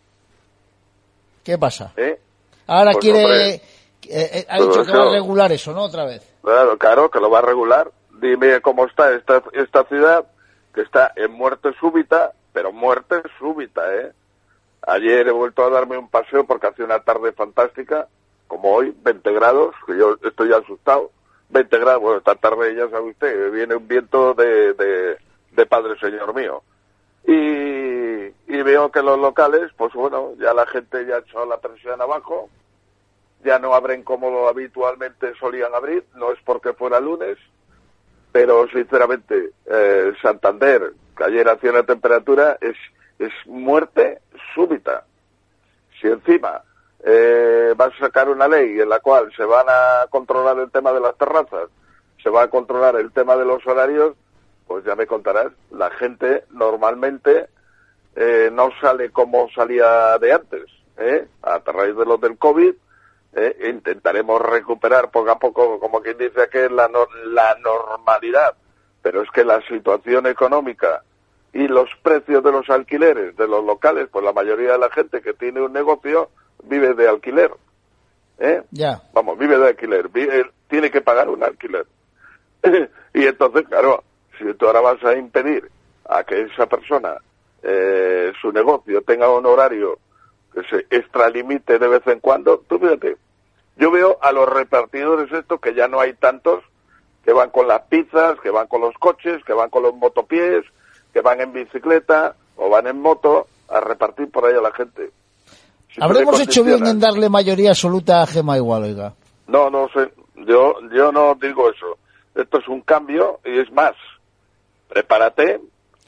¿Qué 1.43 1.57
pasa? 1.57 1.93
¿eh? 1.97 2.19
Ahora 2.67 2.91
Pues, 2.91 3.01
quiere... 3.03 3.23
hombre, 3.23 3.49
eh, 3.55 3.61
eh, 4.09 4.45
ha 4.49 4.59
dicho 4.59 4.83
que 4.85 4.91
va 4.91 5.07
a 5.09 5.11
regular 5.11 5.51
eso, 5.51 5.73
¿no? 5.73 5.81
Otra 5.83 6.05
vez. 6.05 6.21
Claro, 6.43 6.77
claro, 6.77 7.09
que 7.09 7.19
lo 7.19 7.29
va 7.31 7.39
a 7.39 7.43
regular. 7.43 7.89
Dime 8.21 8.61
cómo 8.61 8.85
está 8.85 9.11
esta, 9.15 9.41
esta 9.53 9.83
ciudad, 9.85 10.25
que 10.73 10.81
está 10.81 11.11
en 11.15 11.31
muerte 11.31 11.73
súbita, 11.79 12.33
pero 12.53 12.71
muerte 12.71 13.21
súbita, 13.39 13.95
¿eh? 13.95 14.11
Ayer 14.87 15.27
he 15.27 15.31
vuelto 15.31 15.63
a 15.63 15.69
darme 15.69 15.97
un 15.97 16.09
paseo 16.09 16.45
porque 16.45 16.67
hace 16.67 16.83
una 16.83 16.99
tarde 16.99 17.31
fantástica, 17.33 18.07
como 18.47 18.71
hoy, 18.73 18.95
20 19.03 19.31
grados, 19.31 19.75
que 19.85 19.97
yo 19.97 20.17
estoy 20.23 20.51
asustado. 20.53 21.11
20 21.49 21.77
grados, 21.79 22.01
bueno, 22.01 22.17
esta 22.17 22.35
tarde 22.35 22.75
ya 22.75 22.89
sabe 22.89 23.11
usted, 23.11 23.51
viene 23.51 23.75
un 23.75 23.87
viento 23.87 24.33
de, 24.33 24.73
de, 24.73 25.65
Padre 25.65 25.99
Señor 25.99 26.33
mío. 26.33 26.63
Y, 27.27 28.33
y 28.51 28.61
veo 28.63 28.91
que 28.91 29.01
los 29.01 29.19
locales, 29.19 29.71
pues 29.77 29.93
bueno, 29.93 30.33
ya 30.39 30.53
la 30.53 30.65
gente 30.65 31.05
ya 31.05 31.17
ha 31.17 31.19
echado 31.19 31.45
la 31.45 31.59
presión 31.59 32.01
abajo, 32.01 32.49
ya 33.43 33.59
no 33.59 33.73
abren 33.73 34.03
como 34.03 34.47
habitualmente 34.47 35.33
solían 35.39 35.73
abrir, 35.75 36.03
no 36.15 36.31
es 36.31 36.39
porque 36.43 36.73
fuera 36.73 36.99
lunes, 36.99 37.37
pero 38.31 38.67
sinceramente, 38.69 39.51
eh, 39.65 40.13
Santander, 40.21 40.93
que 41.17 41.23
ayer 41.23 41.47
hacía 41.49 41.71
una 41.71 41.83
temperatura, 41.83 42.57
es, 42.61 42.75
es 43.19 43.31
muerte 43.45 44.21
súbita. 44.55 45.05
Si 45.99 46.07
encima 46.07 46.61
eh, 47.03 47.73
vas 47.75 47.93
a 47.95 48.05
sacar 48.05 48.29
una 48.29 48.47
ley 48.47 48.79
en 48.79 48.89
la 48.89 48.99
cual 48.99 49.31
se 49.35 49.43
van 49.43 49.65
a 49.67 50.07
controlar 50.09 50.57
el 50.59 50.71
tema 50.71 50.93
de 50.93 51.01
las 51.01 51.17
terrazas, 51.17 51.69
se 52.23 52.29
va 52.29 52.43
a 52.43 52.49
controlar 52.49 52.95
el 52.95 53.11
tema 53.11 53.35
de 53.35 53.45
los 53.45 53.65
horarios, 53.65 54.15
pues 54.67 54.85
ya 54.85 54.95
me 54.95 55.07
contarás, 55.07 55.51
la 55.71 55.89
gente 55.91 56.45
normalmente 56.51 57.47
eh, 58.15 58.49
no 58.53 58.69
sale 58.79 59.09
como 59.09 59.49
salía 59.49 60.17
de 60.19 60.33
antes, 60.33 60.65
¿eh? 60.97 61.27
a 61.41 61.59
raíz 61.59 61.95
de 61.95 62.05
lo 62.05 62.17
del 62.17 62.37
COVID, 62.37 62.73
¿eh? 63.33 63.69
intentaremos 63.69 64.41
recuperar 64.41 65.11
poco 65.11 65.31
a 65.31 65.39
poco, 65.39 65.79
como 65.79 66.01
quien 66.01 66.17
dice 66.17 66.49
que 66.51 66.69
la, 66.69 66.87
nor- 66.89 67.13
la 67.25 67.55
normalidad, 67.63 68.55
pero 69.01 69.21
es 69.21 69.29
que 69.31 69.43
la 69.45 69.61
situación 69.67 70.27
económica 70.27 71.03
y 71.53 71.67
los 71.67 71.89
precios 72.01 72.43
de 72.43 72.51
los 72.51 72.69
alquileres 72.69 73.35
de 73.35 73.47
los 73.47 73.63
locales, 73.65 74.07
pues 74.11 74.23
la 74.23 74.33
mayoría 74.33 74.73
de 74.73 74.77
la 74.77 74.89
gente 74.89 75.21
que 75.21 75.33
tiene 75.33 75.61
un 75.61 75.73
negocio 75.73 76.29
vive 76.63 76.93
de 76.93 77.07
alquiler, 77.09 77.51
¿eh? 78.39 78.63
Ya. 78.71 79.01
Vamos, 79.13 79.37
vive 79.37 79.57
de 79.57 79.67
alquiler, 79.69 80.09
vive- 80.09 80.49
tiene 80.69 80.89
que 80.91 81.01
pagar 81.01 81.29
un 81.29 81.43
alquiler. 81.43 81.85
y 83.13 83.25
entonces, 83.25 83.67
claro, 83.67 84.03
si 84.37 84.53
tú 84.53 84.67
ahora 84.67 84.81
vas 84.81 85.03
a 85.03 85.13
impedir 85.15 85.69
a 86.07 86.23
que 86.23 86.41
esa 86.43 86.67
persona, 86.67 87.15
eh, 87.63 88.31
su 88.41 88.51
negocio 88.51 89.01
tenga 89.01 89.29
un 89.29 89.45
horario 89.45 89.99
que 90.53 90.63
se 90.63 90.95
extralimite 90.95 91.79
de 91.79 91.87
vez 91.87 92.05
en 92.07 92.19
cuando. 92.19 92.63
Tú 92.67 92.79
fíjate, 92.79 93.17
yo 93.77 93.91
veo 93.91 94.17
a 94.21 94.31
los 94.31 94.47
repartidores 94.47 95.31
estos 95.31 95.59
que 95.59 95.73
ya 95.73 95.87
no 95.87 95.99
hay 95.99 96.13
tantos, 96.13 96.63
que 97.23 97.33
van 97.33 97.49
con 97.49 97.67
las 97.67 97.81
pizzas, 97.83 98.39
que 98.41 98.49
van 98.49 98.67
con 98.67 98.81
los 98.81 98.93
coches, 98.95 99.43
que 99.45 99.53
van 99.53 99.69
con 99.69 99.83
los 99.83 99.95
motopiés, 99.95 100.65
que 101.13 101.21
van 101.21 101.41
en 101.41 101.53
bicicleta 101.53 102.35
o 102.55 102.69
van 102.69 102.87
en 102.87 102.99
moto 102.99 103.47
a 103.69 103.79
repartir 103.79 104.29
por 104.29 104.45
ahí 104.45 104.55
a 104.55 104.61
la 104.61 104.71
gente. 104.71 105.11
Si 105.93 106.01
Habremos 106.01 106.39
hecho 106.39 106.63
bien 106.63 106.85
en 106.85 106.99
darle 106.99 107.29
mayoría 107.29 107.71
absoluta 107.71 108.21
a 108.21 108.27
Gema 108.27 108.57
igual, 108.57 108.83
oiga. 108.83 109.13
No, 109.47 109.69
no 109.69 109.89
sé, 109.89 110.11
yo, 110.35 110.75
yo 110.93 111.11
no 111.11 111.35
digo 111.35 111.69
eso. 111.69 111.97
Esto 112.35 112.59
es 112.59 112.67
un 112.67 112.81
cambio 112.81 113.39
y 113.43 113.59
es 113.59 113.71
más. 113.71 113.93
Prepárate. 114.87 115.59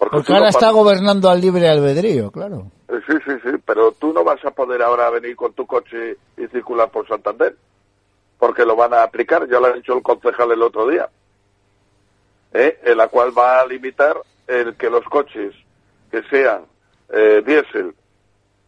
Porque, 0.03 0.17
Porque 0.17 0.33
ahora 0.33 0.45
no 0.45 0.49
está 0.49 0.65
vas- 0.67 0.75
gobernando 0.75 1.29
al 1.29 1.41
libre 1.41 1.69
albedrío, 1.69 2.31
claro. 2.31 2.67
Eh, 2.89 2.99
Sí, 3.07 3.13
sí, 3.25 3.31
sí, 3.43 3.49
pero 3.65 3.91
tú 3.93 4.13
no 4.13 4.23
vas 4.23 4.43
a 4.45 4.51
poder 4.51 4.81
ahora 4.81 5.09
venir 5.09 5.35
con 5.35 5.53
tu 5.53 5.65
coche 5.65 6.17
y 6.37 6.47
circular 6.47 6.89
por 6.89 7.07
Santander, 7.07 7.55
porque 8.37 8.65
lo 8.65 8.75
van 8.75 8.93
a 8.93 9.03
aplicar, 9.03 9.47
ya 9.49 9.59
lo 9.59 9.67
ha 9.67 9.73
dicho 9.73 9.93
el 9.97 10.03
concejal 10.03 10.51
el 10.51 10.61
otro 10.61 10.87
día, 10.87 11.09
¿eh? 12.53 12.79
en 12.83 12.97
la 12.97 13.07
cual 13.07 13.37
va 13.37 13.61
a 13.61 13.65
limitar 13.65 14.15
el 14.47 14.75
que 14.75 14.89
los 14.89 15.03
coches 15.05 15.53
que 16.11 16.21
sean 16.29 16.61
eh, 17.13 17.41
diésel 17.45 17.93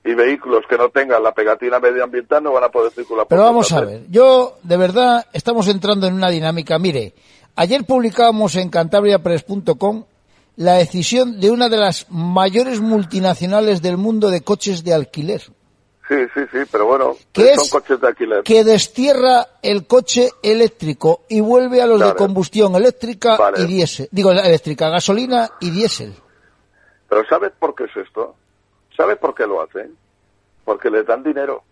y 0.04 0.14
vehículos 0.14 0.64
que 0.70 0.78
no 0.78 0.90
tengan 0.90 1.22
la 1.24 1.34
pegatina 1.34 1.80
medioambiental 1.80 2.44
no 2.44 2.52
van 2.54 2.64
a 2.64 2.70
poder 2.70 2.92
circular 2.92 3.26
por 3.26 3.30
Pero 3.30 3.44
vamos 3.44 3.72
a 3.74 3.82
ver, 3.82 4.02
yo 4.10 4.58
de 4.64 4.78
verdad 4.78 5.26
estamos 5.34 5.68
entrando 5.68 6.08
en 6.08 6.14
una 6.16 6.30
dinámica. 6.30 6.78
Mire, 6.80 7.14
ayer 7.56 7.84
publicábamos 7.86 8.56
en 8.56 8.70
cantabriapress.com 8.70 10.04
la 10.58 10.74
decisión 10.76 11.40
de 11.40 11.52
una 11.52 11.68
de 11.70 11.78
las 11.78 12.06
mayores 12.10 12.80
multinacionales 12.82 13.82
del 13.82 13.98
mundo 13.98 14.30
de 14.30 14.42
coches 14.42 14.84
de 14.84 14.94
alquiler, 14.94 15.42
Sí, 16.08 16.14
sí, 16.36 16.42
sí, 16.52 16.60
pero 16.72 16.86
bueno, 16.86 17.16
¿Qué 17.34 17.56
son 17.56 17.64
es? 17.66 17.72
coches 17.72 18.00
de 18.00 18.08
alquiler. 18.08 18.44
que 18.44 18.64
destierra 18.64 19.48
el 19.64 19.88
coche 19.88 20.30
eléctrico 20.44 21.22
y 21.28 21.40
vuelve 21.42 21.82
a 21.82 21.88
los 21.88 22.00
de 22.00 22.14
combustión 22.14 22.76
eléctrica 22.76 23.36
Vale. 23.38 23.64
y 23.64 23.66
diésel. 23.66 24.08
Digo, 24.12 24.30
eléctrica, 24.32 24.90
gasolina 24.90 25.50
y 25.60 25.72
diésel. 25.72 26.14
Pero 27.10 27.24
¿sabes 27.28 27.54
por 27.58 27.74
qué 27.74 27.86
es 27.86 27.98
esto? 28.06 28.36
¿Sabes 28.96 29.18
por 29.18 29.34
qué 29.34 29.48
lo 29.48 29.64
hacen? 29.64 29.96
Porque 30.64 30.92
les 30.92 31.08
dan 31.08 31.24
dinero. 31.24 31.64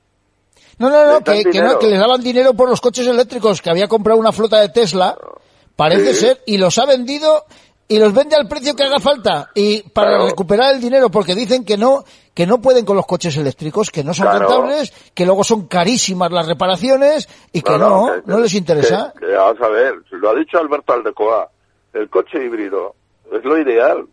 No, 0.79 0.89
no, 0.89 1.05
no, 1.05 1.21
que, 1.23 1.43
que 1.43 1.61
no, 1.61 1.77
que 1.77 1.87
les 1.87 1.99
daban 1.99 2.21
dinero 2.23 2.55
por 2.55 2.67
los 2.67 2.81
coches 2.81 3.05
eléctricos, 3.05 3.61
que 3.61 3.69
había 3.69 3.87
comprado 3.87 4.19
una 4.19 4.31
flota 4.31 4.59
de 4.61 4.69
Tesla, 4.69 5.15
parece 5.75 6.15
Sí. 6.15 6.19
ser, 6.21 6.41
y 6.47 6.57
los 6.57 6.75
ha 6.79 6.87
vendido 6.87 7.45
y 7.87 7.99
los 7.99 8.13
vende 8.13 8.35
al 8.35 8.47
precio 8.47 8.75
que 8.75 8.83
haga 8.83 8.99
falta 8.99 9.49
y 9.53 9.81
para 9.89 10.09
Claro. 10.11 10.25
recuperar 10.27 10.73
el 10.73 10.81
dinero 10.81 11.09
porque 11.09 11.35
dicen 11.35 11.63
que 11.65 11.77
no 11.77 12.03
que 12.33 12.47
no 12.47 12.59
pueden 12.61 12.83
con 12.83 12.95
los 12.97 13.05
coches 13.05 13.37
eléctricos, 13.37 13.91
que 13.91 14.03
no 14.03 14.13
son 14.13 14.25
Claro. 14.25 14.47
rentables, 14.47 14.91
que 15.13 15.23
luego 15.25 15.43
son 15.43 15.67
carísimas 15.67 16.31
las 16.31 16.47
reparaciones 16.47 17.29
y 17.51 17.61
que 17.61 17.77
no, 17.77 18.07
que- 18.07 18.21
no, 18.25 18.39
les 18.39 18.55
interesa. 18.55 19.13
Que, 19.19 19.27
que 19.27 19.33
vamos 19.33 19.61
a 19.61 19.67
ver, 19.67 19.93
lo 20.11 20.29
ha 20.31 20.33
dicho 20.35 20.57
Alberto 20.57 20.93
Aldecoa, 20.93 21.49
el 21.93 22.09
coche 22.09 22.43
híbrido 22.43 22.95
es 23.31 23.43
lo 23.43 23.55
ideal. 23.59 24.05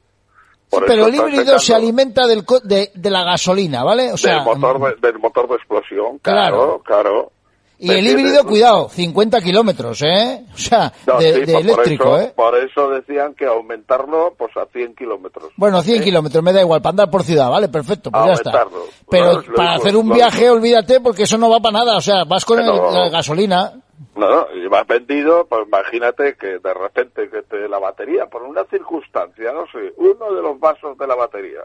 Por 0.68 0.84
pero 0.86 1.06
el 1.06 1.14
híbrido 1.14 1.58
se 1.58 1.74
alimenta 1.74 2.26
del 2.26 2.44
co- 2.44 2.60
de, 2.60 2.90
de 2.94 3.10
la 3.10 3.24
gasolina, 3.24 3.82
¿vale? 3.84 4.12
O 4.12 4.16
sea, 4.18 4.34
del, 4.36 4.44
motor 4.44 5.00
de, 5.00 5.08
del 5.08 5.18
motor 5.18 5.48
de 5.48 5.54
explosión, 5.56 6.18
Claro. 6.18 6.82
claro, 6.82 6.82
claro. 6.84 7.32
Y 7.80 7.88
¿Me 7.88 7.98
el 7.98 8.06
híbrido, 8.06 8.44
cuidado, 8.44 8.88
50 8.90 9.40
kilómetros, 9.40 10.02
¿eh? 10.02 10.44
O 10.54 10.58
sea, 10.58 10.92
No, 11.06 11.18
de, 11.18 11.32
sí, 11.32 11.40
de 11.40 11.52
por 11.52 11.62
eléctrico, 11.62 12.16
eso, 12.16 12.20
¿eh? 12.20 12.32
Por 12.36 12.56
eso 12.58 12.90
decían 12.90 13.34
que 13.34 13.46
aumentarlo 13.46 14.34
pues 14.36 14.54
a 14.56 14.66
100 14.66 14.94
kilómetros. 14.94 15.50
Bueno, 15.56 15.80
100 15.82 16.02
kilómetros, 16.02 16.42
me 16.44 16.52
da 16.52 16.60
igual, 16.60 16.82
para 16.82 16.90
andar 16.90 17.10
por 17.10 17.22
ciudad, 17.22 17.48
¿vale? 17.50 17.68
Perfecto, 17.68 18.10
pues 18.10 18.26
ya 18.26 18.32
está. 18.34 18.66
Pero 19.10 19.42
para 19.56 19.74
hacer 19.74 19.96
un 19.96 20.10
viaje, 20.10 20.50
olvídate, 20.50 21.00
porque 21.00 21.22
eso 21.22 21.38
no 21.38 21.48
va 21.50 21.60
para 21.60 21.78
nada. 21.78 21.96
O 21.96 22.00
sea, 22.00 22.24
vas 22.24 22.44
con 22.44 22.58
el- 22.60 22.66
la 22.66 23.08
gasolina. 23.08 23.72
No, 24.16 24.28
no, 24.28 24.46
y 24.54 24.66
vas 24.66 24.86
vendido, 24.86 25.46
pues 25.48 25.62
imagínate 25.66 26.34
que 26.36 26.58
de 26.58 26.74
repente 26.74 27.28
que 27.30 27.42
te, 27.42 27.68
la 27.68 27.78
batería, 27.78 28.26
por 28.26 28.42
una 28.42 28.64
circunstancia, 28.64 29.52
no 29.52 29.64
sé, 29.72 29.92
uno 29.96 30.34
de 30.34 30.42
los 30.42 30.58
vasos 30.60 30.96
de 30.98 31.06
la 31.06 31.14
batería, 31.14 31.60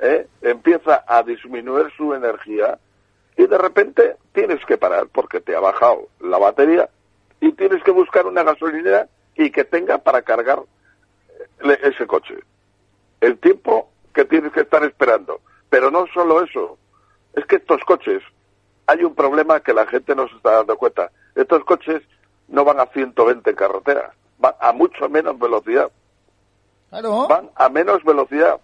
¿eh? 0.00 0.26
empieza 0.42 1.04
a 1.06 1.22
disminuir 1.22 1.86
su 1.96 2.12
energía 2.14 2.78
y 3.36 3.46
de 3.46 3.58
repente 3.58 4.16
tienes 4.32 4.64
que 4.64 4.78
parar 4.78 5.08
porque 5.12 5.40
te 5.40 5.54
ha 5.54 5.60
bajado 5.60 6.08
la 6.20 6.38
batería 6.38 6.88
y 7.40 7.52
tienes 7.52 7.82
que 7.82 7.90
buscar 7.90 8.26
una 8.26 8.42
gasolinera 8.42 9.08
y 9.34 9.50
que 9.50 9.64
tenga 9.64 9.98
para 9.98 10.22
cargar 10.22 10.62
eh, 11.62 11.78
ese 11.82 12.06
coche. 12.06 12.36
El 13.20 13.38
tiempo 13.38 13.90
que 14.14 14.24
tienes 14.24 14.52
que 14.52 14.60
estar 14.60 14.82
esperando. 14.84 15.40
Pero 15.68 15.90
no 15.90 16.06
solo 16.14 16.42
eso, 16.42 16.78
es 17.34 17.44
que 17.44 17.56
estos 17.56 17.82
coches, 17.84 18.22
hay 18.86 19.04
un 19.04 19.14
problema 19.14 19.60
que 19.60 19.74
la 19.74 19.86
gente 19.86 20.14
no 20.14 20.28
se 20.28 20.36
está 20.36 20.52
dando 20.52 20.76
cuenta. 20.76 21.10
Estos 21.34 21.64
coches 21.64 22.02
no 22.48 22.64
van 22.64 22.80
a 22.80 22.86
120 22.86 23.50
en 23.50 23.56
carretera, 23.56 24.14
van 24.38 24.54
a 24.60 24.72
mucho 24.72 25.08
menos 25.08 25.38
velocidad. 25.38 25.90
Claro. 26.88 27.26
Van 27.28 27.50
a 27.56 27.68
menos 27.68 28.02
velocidad. 28.04 28.58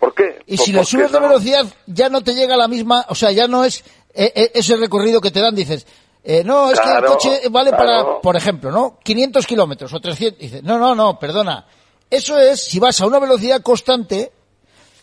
¿Por 0.00 0.14
qué? 0.14 0.40
Y 0.46 0.56
Pues 0.56 0.64
si 0.66 0.72
le 0.72 0.78
porque 0.78 0.90
subes 0.90 1.12
de 1.12 1.20
no- 1.20 1.28
velocidad, 1.28 1.66
ya 1.86 2.08
no 2.08 2.22
te 2.22 2.34
llega 2.34 2.56
la 2.56 2.66
misma, 2.66 3.04
o 3.08 3.14
sea, 3.14 3.30
ya 3.30 3.46
no 3.46 3.64
es 3.64 3.84
eh, 4.14 4.32
eh, 4.34 4.50
ese 4.54 4.76
recorrido 4.76 5.20
que 5.20 5.30
te 5.30 5.40
dan, 5.40 5.54
dices, 5.54 5.86
eh, 6.24 6.42
no, 6.44 6.70
es 6.72 6.80
que 6.80 6.90
el 6.90 7.04
coche 7.04 7.40
vale 7.50 7.70
para, 7.70 8.20
por 8.20 8.34
ejemplo, 8.34 8.70
¿no? 8.72 8.98
500 9.04 9.46
kilómetros 9.46 9.92
o 9.92 10.00
300. 10.00 10.38
Dices, 10.40 10.62
no, 10.62 10.78
no, 10.78 10.94
no, 10.94 11.18
perdona. 11.18 11.66
Eso 12.10 12.38
es 12.38 12.64
si 12.64 12.80
vas 12.80 13.00
a 13.00 13.06
una 13.06 13.18
velocidad 13.20 13.62
constante, 13.62 14.32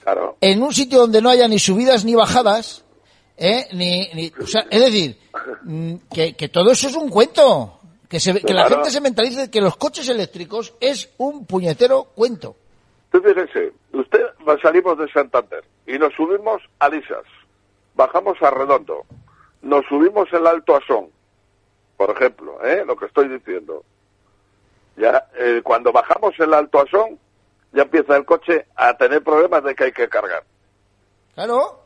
Claro. 0.04 0.38
en 0.42 0.62
un 0.64 0.74
sitio 0.74 1.00
donde 1.00 1.22
no 1.22 1.30
haya 1.30 1.48
ni 1.48 1.60
subidas 1.60 2.04
ni 2.04 2.16
bajadas, 2.16 2.84
¿eh? 3.38 3.68
Ni, 3.74 4.10
ni- 4.14 4.32
o 4.42 4.48
sea, 4.48 4.66
es 4.70 4.82
decir, 4.82 5.20
mm, 5.64 5.94
que, 6.14 6.34
que 6.36 6.50
todo 6.50 6.72
eso 6.72 6.88
es 6.88 6.96
un 6.96 7.10
cuento. 7.10 7.74
Que, 8.10 8.20
se, 8.22 8.34
que 8.40 8.54
la 8.54 8.70
gente 8.70 8.90
se 8.90 9.02
mentalice 9.02 9.50
que 9.52 9.60
los 9.60 9.76
coches 9.76 10.08
eléctricos 10.08 10.74
es 10.80 11.10
un 11.18 11.46
puñetero 11.46 12.06
cuento. 12.16 12.56
Tú 13.12 13.22
fíjese, 13.22 13.74
usted 13.94 14.26
salimos 14.62 14.98
de 14.98 15.08
Santander 15.12 15.64
y 15.86 15.98
nos 15.98 16.14
subimos 16.14 16.62
a 16.80 16.90
Lisas, 16.90 17.24
bajamos 17.96 18.42
a 18.42 18.52
Redondo, 18.52 19.06
nos 19.62 19.86
subimos 19.86 20.32
el 20.34 20.46
Alto 20.46 20.76
Asón, 20.76 21.10
por 21.96 22.10
ejemplo, 22.12 22.64
¿eh? 22.64 22.84
lo 22.86 22.96
que 22.96 23.06
estoy 23.06 23.28
diciendo. 23.30 23.84
Ya, 24.98 25.28
eh, 25.38 25.62
cuando 25.64 25.92
bajamos 25.92 26.34
el 26.40 26.54
Alto 26.54 26.80
Asón, 26.82 27.18
ya 27.72 27.84
empieza 27.84 28.16
el 28.18 28.26
coche 28.26 28.66
a 28.76 28.96
tener 28.98 29.24
problemas 29.24 29.64
de 29.64 29.76
que 29.76 29.86
hay 29.86 29.92
que 29.92 30.10
cargar, 30.10 30.44
Claro. 31.34 31.80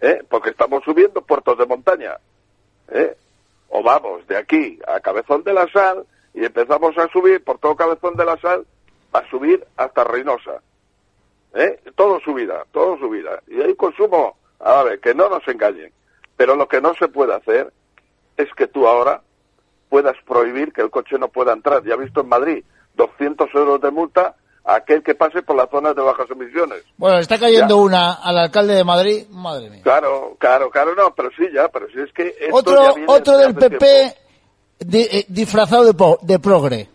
¿eh? 0.00 0.22
porque 0.28 0.50
estamos 0.50 0.82
subiendo 0.84 1.20
puertos 1.22 1.58
de 1.58 1.66
montaña. 1.66 2.16
¿eh? 2.88 3.16
O 3.68 3.82
vamos 3.82 4.26
de 4.28 4.36
aquí 4.36 4.78
a 4.86 5.00
Cabezón 5.00 5.42
de 5.42 5.52
la 5.52 5.66
Sal 5.72 6.06
y 6.34 6.44
empezamos 6.44 6.96
a 6.98 7.08
subir 7.08 7.42
por 7.42 7.58
todo 7.58 7.74
Cabezón 7.76 8.14
de 8.16 8.24
la 8.24 8.36
Sal 8.38 8.64
a 9.12 9.28
subir 9.30 9.64
hasta 9.76 10.04
Reynosa. 10.04 10.60
¿eh? 11.54 11.80
Todo 11.94 12.20
subida, 12.20 12.64
todo 12.72 12.98
subida. 12.98 13.42
Y 13.48 13.60
hay 13.60 13.74
consumo, 13.74 14.36
a 14.60 14.82
ver, 14.82 15.00
que 15.00 15.14
no 15.14 15.28
nos 15.28 15.46
engañen. 15.48 15.92
Pero 16.36 16.54
lo 16.54 16.68
que 16.68 16.80
no 16.80 16.92
se 16.94 17.08
puede 17.08 17.34
hacer 17.34 17.72
es 18.36 18.48
que 18.56 18.66
tú 18.66 18.86
ahora 18.86 19.22
puedas 19.88 20.16
prohibir 20.26 20.72
que 20.72 20.82
el 20.82 20.90
coche 20.90 21.16
no 21.18 21.28
pueda 21.28 21.52
entrar. 21.52 21.82
Ya 21.84 21.94
he 21.94 21.98
visto 21.98 22.20
en 22.20 22.28
Madrid 22.28 22.64
200 22.96 23.48
euros 23.54 23.80
de 23.80 23.90
multa 23.90 24.34
a 24.64 24.74
aquel 24.76 25.02
que 25.02 25.14
pase 25.14 25.42
por 25.42 25.56
las 25.56 25.70
zonas 25.70 25.94
de 25.94 26.02
bajas 26.02 26.28
emisiones. 26.30 26.82
Bueno, 26.98 27.18
está 27.18 27.38
cayendo 27.38 27.76
Ya. 27.76 27.80
una 27.82 28.12
al 28.14 28.36
alcalde 28.36 28.74
de 28.74 28.84
Madrid, 28.84 29.26
madre 29.30 29.70
mía. 29.70 29.80
Claro, 29.82 30.36
claro, 30.38 30.70
claro, 30.70 30.94
no, 30.94 31.14
pero 31.14 31.30
sí, 31.36 31.44
ya, 31.54 31.68
pero 31.68 31.86
sí 31.88 32.00
es 32.00 32.12
que... 32.12 32.28
esto 32.28 32.46
ya 32.48 32.52
Otro, 32.52 32.94
viene 32.96 33.04
otro 33.12 33.38
de 33.38 33.44
del 33.46 33.54
PP 33.54 34.14
di- 34.80 35.08
eh, 35.10 35.24
disfrazado 35.28 35.84
de, 35.84 35.94
po- 35.94 36.18
de 36.20 36.38
progre. 36.40 36.88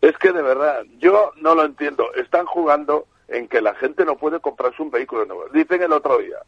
Es 0.00 0.16
que 0.18 0.32
de 0.32 0.42
verdad, 0.42 0.84
yo 0.98 1.32
no 1.36 1.54
lo 1.54 1.64
entiendo. 1.64 2.12
Están 2.14 2.46
jugando 2.46 3.06
en 3.28 3.48
que 3.48 3.60
la 3.60 3.74
gente 3.74 4.04
no 4.04 4.16
puede 4.16 4.40
comprarse 4.40 4.82
un 4.82 4.90
vehículo 4.90 5.24
nuevo. 5.24 5.46
Dicen 5.52 5.82
el 5.82 5.92
otro 5.92 6.18
día, 6.18 6.38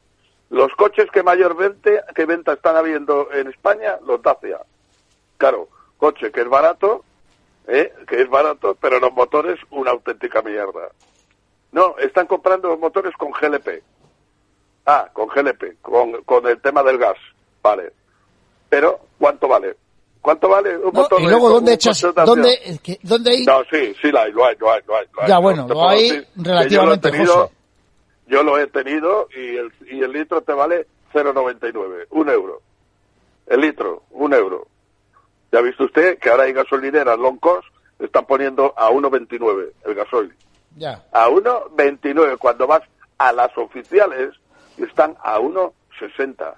los 0.51 0.73
coches 0.75 1.11
que 1.11 1.23
mayor 1.23 1.57
vente, 1.57 2.01
que 2.15 2.27
venta 2.27 2.55
están 2.55 2.77
habiendo 2.77 3.31
en 3.33 3.49
España, 3.49 3.99
los 4.07 4.23
Dacia. 4.23 4.61
Claro, 5.37 5.69
coche 5.97 6.33
que 6.33 6.41
es 6.41 6.49
barato, 6.49 7.05
¿eh? 7.67 7.93
que 8.07 8.23
es 8.23 8.29
barato, 8.29 8.77
pero 8.81 9.01
los 9.01 9.13
motores 9.13 9.59
una 9.71 9.93
auténtica 9.93 10.43
mierda. 10.43 10.89
No, 11.73 11.97
están 11.99 12.27
comprando 12.27 12.69
los 12.69 12.79
motores 12.79 13.15
con 13.17 13.31
GLP. 13.31 13.83
Ah, 14.85 15.09
con 15.13 15.29
GLP, 15.29 15.81
con, 15.81 16.23
con 16.25 16.47
el 16.47 16.61
tema 16.61 16.83
del 16.83 16.99
gas. 16.99 17.17
Vale. 17.63 17.93
Pero, 18.69 19.01
¿cuánto 19.19 19.49
vale? 19.49 19.77
¿Cuánto 20.23 20.49
vale 20.49 20.77
un 20.79 20.85
No, 20.85 20.93
motor 20.93 21.21
y 21.21 21.27
luego, 21.27 21.51
¿dónde 21.51 21.73
echas? 21.75 22.01
¿Dónde, 22.25 22.79
que- 22.83 22.99
¿dónde 23.03 23.31
hay? 23.33 23.45
No, 23.45 23.63
sí, 23.71 23.93
sí, 24.01 24.11
lo 24.13 24.21
hay, 24.21 24.33
lo 24.33 24.47
hay, 24.47 24.57
lo 24.59 24.71
hay, 24.73 24.81
lo 24.87 24.97
hay. 24.97 25.07
lo 25.13 25.23
hay. 25.23 25.29
Ya, 25.29 25.39
bueno, 25.39 25.67
lo 25.69 25.89
hay 25.89 26.03
decir 26.11 26.29
relativamente, 26.37 26.71
yo 26.77 26.85
lo 26.87 26.93
he 26.95 26.99
tenido, 26.99 27.35
José. 27.35 27.55
Yo 28.29 28.43
lo 28.45 28.59
he 28.59 28.67
tenido 28.69 29.29
y 29.37 29.57
el, 29.57 29.73
y 29.91 30.01
el 30.01 30.13
litro 30.13 30.41
te 30.43 30.53
vale 30.53 30.87
0,99, 31.13 32.07
un 32.11 32.29
euro. 32.31 32.63
El 33.49 33.61
litro, 33.63 34.05
un 34.13 34.33
euro. 34.33 34.69
Ya 35.51 35.59
ha 35.59 35.63
visto 35.63 35.85
usted 35.85 36.19
que 36.19 36.31
ahora 36.31 36.45
hay 36.45 36.53
gasolineras 36.53 37.19
long 37.19 37.39
cost, 37.39 37.67
están 37.99 38.25
poniendo 38.25 38.73
a 38.77 38.91
1,29 38.91 39.73
el 39.87 39.95
gasoil. 39.95 40.33
Ya. 40.77 41.05
A 41.13 41.29
1,29 41.29 42.39
cuando 42.39 42.67
vas 42.69 42.83
a 43.19 43.33
las 43.33 43.51
oficiales 43.59 44.31
están 44.79 45.17
a 45.23 45.39
60. 45.99 46.55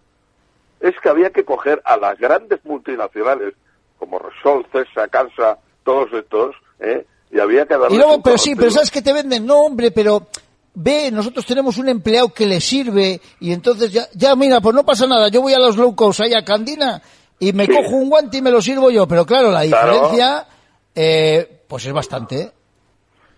Es 0.88 0.94
que 1.02 1.08
había 1.08 1.30
que 1.30 1.44
coger 1.44 1.80
a 1.84 1.96
las 1.96 2.18
grandes 2.18 2.62
multinacionales, 2.64 3.54
como 3.98 4.18
Resol, 4.18 4.66
Cesa, 4.70 5.08
Cansa, 5.08 5.58
todos 5.82 6.12
estos, 6.12 6.54
¿eh? 6.80 7.06
y 7.30 7.40
había 7.40 7.64
que 7.64 7.74
darles 7.74 7.92
Y 7.92 7.96
luego, 7.96 8.22
pero 8.22 8.36
sí, 8.36 8.54
pero. 8.54 8.70
¿sabes 8.70 8.90
que 8.90 9.00
te 9.00 9.12
venden? 9.14 9.46
No, 9.46 9.60
hombre, 9.60 9.90
pero 9.92 10.26
ve, 10.74 11.10
nosotros 11.10 11.46
tenemos 11.46 11.78
un 11.78 11.88
empleado 11.88 12.28
que 12.34 12.44
le 12.46 12.60
sirve 12.60 13.18
y 13.40 13.52
entonces 13.52 13.92
ya, 13.92 14.02
ya 14.14 14.36
mira, 14.36 14.60
pues 14.60 14.74
no 14.74 14.84
pasa 14.84 15.06
nada, 15.06 15.28
yo 15.28 15.40
voy 15.40 15.54
a 15.54 15.58
los 15.58 15.76
low 15.78 15.96
cost 15.96 16.20
ahí 16.20 16.34
a 16.34 16.44
Candina 16.44 17.00
y 17.38 17.52
me 17.54 17.64
Sí. 17.66 17.72
cojo 17.72 17.96
un 17.96 18.10
guante 18.10 18.36
y 18.38 18.42
me 18.42 18.50
lo 18.50 18.60
sirvo 18.60 18.90
yo, 18.90 19.08
pero 19.08 19.24
claro, 19.24 19.50
la 19.50 19.62
Claro. 19.64 19.92
diferencia, 19.92 20.46
eh, 20.94 21.62
pues 21.66 21.86
es 21.86 21.92
bastante. 21.94 22.40
¿eh? 22.42 22.52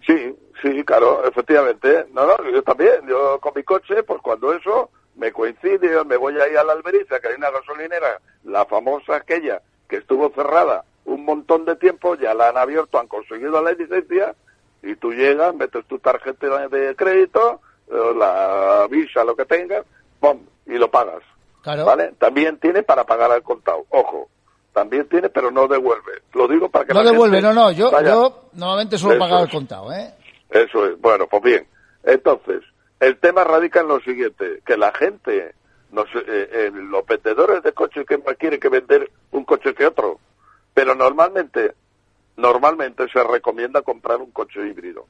Sí, 0.07 0.35
sí, 0.63 0.83
claro, 0.85 1.25
efectivamente. 1.27 2.07
No, 2.13 2.27
no, 2.27 2.35
yo 2.53 2.63
también. 2.63 3.07
Yo 3.09 3.39
con 3.41 3.53
mi 3.55 3.63
coche, 3.63 4.03
pues 4.03 4.21
cuando 4.21 4.53
eso 4.53 4.91
me 5.17 5.33
coincide, 5.33 6.05
me 6.05 6.17
voy 6.17 6.35
ahí 6.41 6.55
a 6.57 6.65
la 6.65 6.73
Alberiza, 6.73 7.21
que 7.21 7.29
hay 7.29 7.35
una 7.35 7.51
gasolinera, 7.51 8.21
la 8.45 8.65
famosa 8.67 9.17
aquella, 9.17 9.61
que 9.89 9.97
estuvo 9.97 10.31
cerrada 10.31 10.85
un 11.05 11.25
montón 11.25 11.65
de 11.65 11.77
tiempo, 11.77 12.17
ya 12.17 12.35
la 12.35 12.49
han 12.49 12.57
abierto, 12.59 12.99
han 12.99 13.07
conseguido 13.07 13.63
la 13.63 13.73
licencia, 13.73 14.35
y 14.83 14.95
tú 14.97 15.13
llegas, 15.13 15.55
metes 15.55 15.85
tu 15.87 15.99
tarjeta 15.99 16.69
de 16.69 16.95
crédito, 16.97 17.61
eh, 17.89 18.13
la 18.17 18.87
visa, 18.91 19.23
lo 19.25 19.37
que 19.37 19.45
tengas, 19.45 19.85
¡pum! 20.21 20.41
y 20.67 20.73
lo 20.75 20.91
pagas. 20.91 21.23
Claro. 21.63 21.85
¿Vale? 21.85 22.13
También 22.19 22.59
tiene 22.59 22.83
para 22.83 23.05
pagar 23.05 23.31
al 23.33 23.43
contado, 23.43 23.85
ojo. 23.91 24.29
También 24.73 25.09
tiene, 25.09 25.29
pero 25.31 25.51
no 25.51 25.67
devuelve. 25.69 26.13
Lo 26.35 26.47
digo 26.49 26.69
para 26.69 26.85
que 26.85 26.93
No 26.93 27.03
la 27.03 27.11
devuelve, 27.11 27.41
gente 27.41 27.55
no, 27.55 27.63
no, 27.63 27.71
yo, 27.73 27.91
vaya- 27.91 28.11
yo 28.11 28.49
normalmente 28.53 28.99
suelo 28.99 29.15
Eso 29.17 29.25
pagar 29.25 29.41
al 29.43 29.51
contado, 29.51 29.93
¿eh? 29.93 30.13
eso 30.51 30.87
es. 30.87 31.01
Bueno, 31.01 31.27
pues 31.29 31.43
bien. 31.43 31.67
Entonces, 32.05 32.63
el 33.01 33.19
tema 33.19 33.45
radica 33.45 33.81
en 33.81 33.89
lo 33.89 34.01
siguiente, 34.01 34.63
que 34.65 34.77
la 34.77 34.93
gente, 34.93 35.55
no 35.93 36.05
sé, 36.07 36.19
eh, 36.19 36.49
eh, 36.53 36.71
los 36.73 37.05
vendedores 37.07 37.63
de 37.63 37.73
coches 37.73 38.07
que 38.07 38.19
más 38.19 38.37
quieren 38.37 38.61
que 38.61 38.69
vender 38.69 39.11
un 39.33 39.45
coche 39.45 39.75
que 39.75 39.87
otro, 39.87 40.19
pero 40.75 40.95
normalmente, 40.95 41.75
normalmente 42.37 43.09
se 43.09 43.23
recomienda 43.23 43.83
comprar 43.83 44.19
un 44.19 44.31
coche 44.31 44.67
híbrido. 44.67 45.07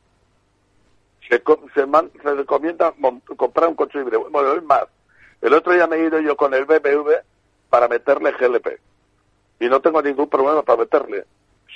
Se, 1.28 1.42
se, 1.74 1.86
man- 1.86 2.10
se 2.22 2.34
recomienda 2.34 2.92
comprar 3.36 3.68
un 3.68 3.74
coche 3.74 4.00
híbrido. 4.00 4.28
Bueno, 4.30 4.52
es 4.52 4.62
más, 4.62 4.84
el 5.42 5.54
otro 5.54 5.72
día 5.72 5.86
me 5.86 5.96
he 5.96 6.04
ido 6.04 6.20
yo 6.20 6.36
con 6.36 6.54
el 6.54 6.64
BMW 6.64 7.12
para 7.68 7.88
meterle 7.88 8.32
GLP 8.32 8.78
y 9.58 9.68
no 9.68 9.80
tengo 9.80 10.02
ningún 10.02 10.28
problema 10.28 10.62
para 10.62 10.80
meterle. 10.80 11.24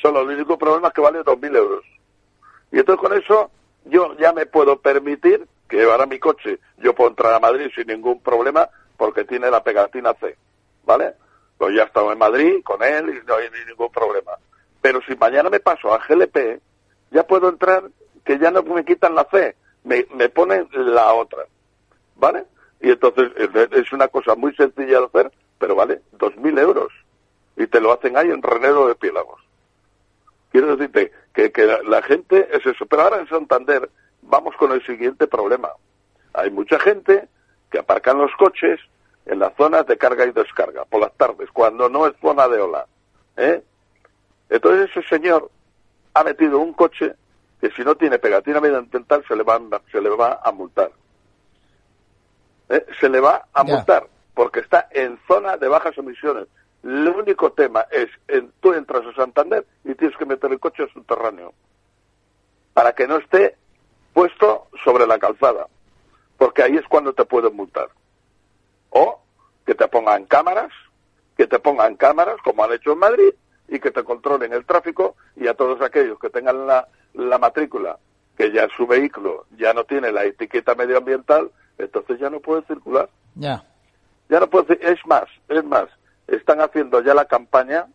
Solo 0.00 0.20
el 0.20 0.28
único 0.28 0.56
problema 0.56 0.88
es 0.88 0.94
que 0.94 1.00
vale 1.00 1.20
2.000 1.24 1.56
euros. 1.56 1.84
Y 2.70 2.78
entonces 2.78 3.00
con 3.00 3.18
eso 3.18 3.50
yo 3.86 4.16
ya 4.18 4.32
me 4.32 4.46
puedo 4.46 4.78
permitir 4.80 5.46
que 5.70 5.82
ahora 5.84 6.04
mi 6.06 6.18
coche 6.18 6.58
yo 6.78 6.94
puedo 6.94 7.10
entrar 7.10 7.32
a 7.32 7.40
Madrid 7.40 7.70
sin 7.74 7.86
ningún 7.86 8.20
problema 8.20 8.68
porque 8.96 9.24
tiene 9.24 9.50
la 9.50 9.62
pegatina 9.64 10.12
C, 10.14 10.36
¿vale? 10.84 11.14
Pues 11.56 11.74
ya 11.74 11.82
he 11.82 11.86
estado 11.86 12.12
en 12.12 12.18
Madrid 12.18 12.62
con 12.64 12.82
él 12.82 13.08
y 13.22 13.26
no 13.26 13.34
hay 13.36 13.48
ni 13.50 13.64
ningún 13.66 13.90
problema. 13.90 14.32
Pero 14.82 15.00
si 15.06 15.14
mañana 15.16 15.48
me 15.48 15.60
paso 15.60 15.92
a 15.94 15.98
GLP, 16.06 16.60
ya 17.10 17.22
puedo 17.26 17.48
entrar 17.48 17.84
que 18.24 18.38
ya 18.38 18.50
no 18.50 18.62
me 18.62 18.84
quitan 18.84 19.14
la 19.14 19.24
C, 19.30 19.54
me, 19.84 20.06
me 20.14 20.28
ponen 20.28 20.68
la 20.72 21.12
otra, 21.14 21.44
¿vale? 22.16 22.44
Y 22.80 22.90
entonces 22.90 23.30
es- 23.72 23.92
una 23.92 24.08
cosa 24.08 24.34
muy 24.34 24.54
sencilla 24.54 25.00
de 25.00 25.06
hacer, 25.06 25.32
pero 25.58 25.74
vale 25.74 26.00
2.000 26.12 26.58
euros. 26.58 26.92
Y 27.56 27.66
te 27.66 27.80
lo 27.80 27.92
hacen 27.92 28.16
ahí 28.16 28.30
en 28.30 28.42
Renero 28.42 28.88
de 28.88 28.94
Piélagos. 28.94 29.40
Quiero 30.50 30.74
decirte 30.76 31.12
que, 31.34 31.52
que 31.52 31.66
la 31.84 32.02
gente 32.02 32.48
es 32.50 32.64
eso. 32.66 32.86
Pero 32.86 33.02
ahora 33.02 33.18
en 33.20 33.28
Santander 33.28 33.88
vamos 34.22 34.54
con 34.56 34.72
el 34.72 34.84
siguiente 34.86 35.26
problema. 35.26 35.70
Hay 36.34 36.50
mucha 36.50 36.78
gente 36.78 37.28
que 37.70 37.78
aparcan 37.78 38.18
los 38.18 38.30
coches 38.36 38.80
en 39.26 39.38
las 39.38 39.54
zonas 39.56 39.86
de 39.86 39.96
carga 39.98 40.24
y 40.26 40.32
descarga 40.32 40.84
por 40.84 41.00
las 41.00 41.12
tardes, 41.14 41.48
cuando 41.52 41.88
no 41.88 42.06
es 42.06 42.14
zona 42.20 42.48
de 42.48 42.60
ola. 42.60 42.86
¿eh? 43.36 43.62
Entonces 44.48 44.90
ese 44.90 45.06
señor 45.08 45.50
ha 46.14 46.24
metido 46.24 46.58
un 46.58 46.72
coche 46.72 47.14
que 47.60 47.70
si 47.72 47.82
no 47.82 47.94
tiene 47.94 48.18
pegatina 48.18 48.60
medioambiental 48.60 49.24
se 49.28 49.36
le 49.36 49.42
va, 49.42 49.56
a- 49.56 49.80
se 49.92 50.00
le 50.00 50.08
va 50.10 50.40
a 50.42 50.50
multar. 50.52 50.90
¿Eh? 52.68 52.86
Se 53.00 53.08
le 53.08 53.20
va 53.20 53.46
a 53.52 53.62
multar 53.76 54.06
porque 54.34 54.60
está 54.60 54.88
en 54.92 55.18
zona 55.28 55.56
de 55.56 55.68
bajas 55.68 55.96
emisiones. 55.98 56.46
El 56.82 57.08
único 57.08 57.52
tema 57.52 57.84
es, 57.90 58.08
en, 58.28 58.52
tú 58.60 58.72
entras 58.72 59.04
a 59.06 59.12
Santander 59.14 59.66
y 59.84 59.94
tienes 59.94 60.16
que 60.16 60.24
meter 60.24 60.50
el 60.50 60.58
coche 60.60 60.88
subterráneo 60.92 61.52
para 62.72 62.92
que 62.94 63.06
no 63.06 63.16
esté 63.18 63.56
puesto 64.20 64.68
sobre 64.84 65.06
la 65.06 65.18
calzada, 65.18 65.66
porque 66.36 66.62
ahí 66.62 66.76
es 66.76 66.86
cuando 66.88 67.14
te 67.14 67.24
pueden 67.24 67.56
multar. 67.56 67.88
O 68.90 69.18
que 69.64 69.74
te 69.74 69.88
pongan 69.88 70.26
cámaras, 70.26 70.70
que 71.38 71.46
te 71.46 71.58
pongan 71.58 71.96
cámaras, 71.96 72.36
como 72.44 72.62
han 72.62 72.72
hecho 72.74 72.92
en 72.92 72.98
Madrid, 72.98 73.32
y 73.66 73.80
que 73.80 73.90
te 73.90 74.04
controlen 74.04 74.52
el 74.52 74.66
tráfico 74.66 75.16
y 75.36 75.46
a 75.46 75.54
todos 75.54 75.80
aquellos 75.80 76.18
que 76.18 76.28
tengan 76.28 76.66
la, 76.66 76.86
la 77.14 77.38
matrícula, 77.38 77.98
que 78.36 78.52
ya 78.52 78.68
su 78.76 78.86
vehículo 78.86 79.46
ya 79.56 79.72
no 79.72 79.84
tiene 79.84 80.12
la 80.12 80.24
etiqueta 80.24 80.74
medioambiental, 80.74 81.50
entonces 81.78 82.20
ya 82.20 82.28
no 82.28 82.40
puede 82.40 82.60
circular. 82.66 83.08
Ya. 83.36 83.64
Ya 84.28 84.38
no 84.38 84.50
puede 84.50 84.78
es 84.82 84.98
más, 85.06 85.30
es 85.48 85.64
más, 85.64 85.86
están 86.26 86.60
haciendo 86.60 87.00
ya 87.00 87.14
la 87.14 87.24
campaña 87.24 87.86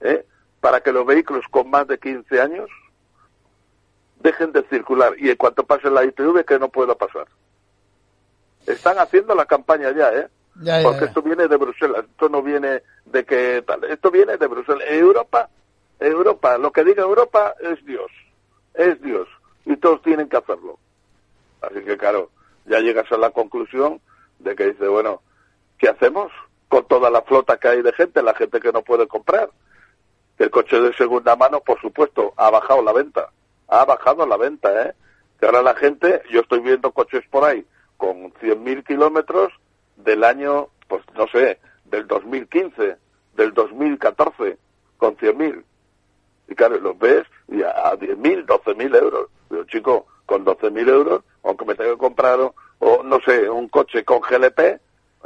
¿eh? 0.00 0.24
para 0.60 0.78
que 0.80 0.92
los 0.92 1.04
vehículos 1.04 1.44
con 1.50 1.68
más 1.70 1.88
de 1.88 1.98
15 1.98 2.40
años 2.40 2.70
dejen 4.20 4.52
de 4.52 4.62
circular 4.64 5.14
y 5.18 5.30
en 5.30 5.36
cuanto 5.36 5.64
pase 5.64 5.90
la 5.90 6.04
ITV 6.04 6.44
que 6.44 6.58
no 6.58 6.68
pueda 6.68 6.94
pasar. 6.94 7.26
Están 8.66 8.98
haciendo 8.98 9.34
la 9.34 9.46
campaña 9.46 9.92
ya, 9.92 10.12
¿eh? 10.12 10.28
Ya, 10.62 10.78
ya, 10.78 10.82
Porque 10.84 11.00
ya. 11.00 11.06
esto 11.06 11.22
viene 11.22 11.48
de 11.48 11.56
Bruselas, 11.56 12.04
esto 12.10 12.28
no 12.28 12.42
viene 12.42 12.82
de 13.04 13.24
que 13.24 13.62
tal, 13.66 13.84
esto 13.84 14.10
viene 14.10 14.36
de 14.36 14.46
Bruselas. 14.46 14.84
Europa, 14.88 15.48
Europa, 16.00 16.58
lo 16.58 16.72
que 16.72 16.84
diga 16.84 17.02
Europa 17.02 17.54
es 17.60 17.84
Dios, 17.84 18.10
es 18.74 19.00
Dios, 19.02 19.28
y 19.64 19.76
todos 19.76 20.02
tienen 20.02 20.28
que 20.28 20.38
hacerlo. 20.38 20.78
Así 21.60 21.80
que 21.84 21.96
claro, 21.96 22.30
ya 22.64 22.80
llegas 22.80 23.10
a 23.12 23.16
la 23.16 23.30
conclusión 23.30 24.00
de 24.38 24.56
que 24.56 24.68
dice, 24.68 24.88
bueno, 24.88 25.22
¿qué 25.78 25.88
hacemos 25.88 26.32
con 26.68 26.84
toda 26.86 27.10
la 27.10 27.22
flota 27.22 27.58
que 27.58 27.68
hay 27.68 27.82
de 27.82 27.92
gente, 27.92 28.22
la 28.22 28.34
gente 28.34 28.60
que 28.60 28.72
no 28.72 28.82
puede 28.82 29.06
comprar? 29.06 29.50
El 30.38 30.50
coche 30.50 30.80
de 30.80 30.94
segunda 30.94 31.36
mano, 31.36 31.60
por 31.60 31.80
supuesto, 31.80 32.34
ha 32.36 32.50
bajado 32.50 32.82
la 32.82 32.92
venta, 32.92 33.30
ha 33.68 33.84
bajado 33.84 34.26
la 34.26 34.36
venta, 34.36 34.88
¿eh? 34.88 34.94
Que 35.38 35.46
ahora 35.46 35.62
la 35.62 35.74
gente, 35.74 36.22
yo 36.30 36.40
estoy 36.40 36.60
viendo 36.60 36.92
coches 36.92 37.24
por 37.30 37.44
ahí 37.44 37.64
con 37.96 38.32
100.000 38.34 38.84
kilómetros 38.84 39.52
del 39.96 40.24
año, 40.24 40.68
pues 40.88 41.02
no 41.14 41.26
sé, 41.28 41.58
del 41.84 42.06
2015, 42.06 42.96
del 43.36 43.54
2014, 43.54 44.58
con 44.98 45.16
100.000. 45.16 45.62
Y 46.48 46.54
claro, 46.54 46.78
los 46.78 46.98
ves 46.98 47.24
y 47.48 47.62
a, 47.62 47.70
a 47.70 47.96
10.000, 47.96 48.46
12.000 48.46 48.96
euros. 48.96 49.28
Digo, 49.50 49.64
chico, 49.64 50.06
con 50.26 50.44
12.000 50.44 50.88
euros, 50.88 51.22
aunque 51.42 51.64
me 51.64 51.74
tenga 51.74 51.90
que 51.90 51.98
comprar, 51.98 52.38
o, 52.40 52.54
o, 52.78 53.02
no 53.02 53.20
sé, 53.20 53.48
un 53.48 53.68
coche 53.68 54.04
con 54.04 54.20
GLP, 54.20 54.58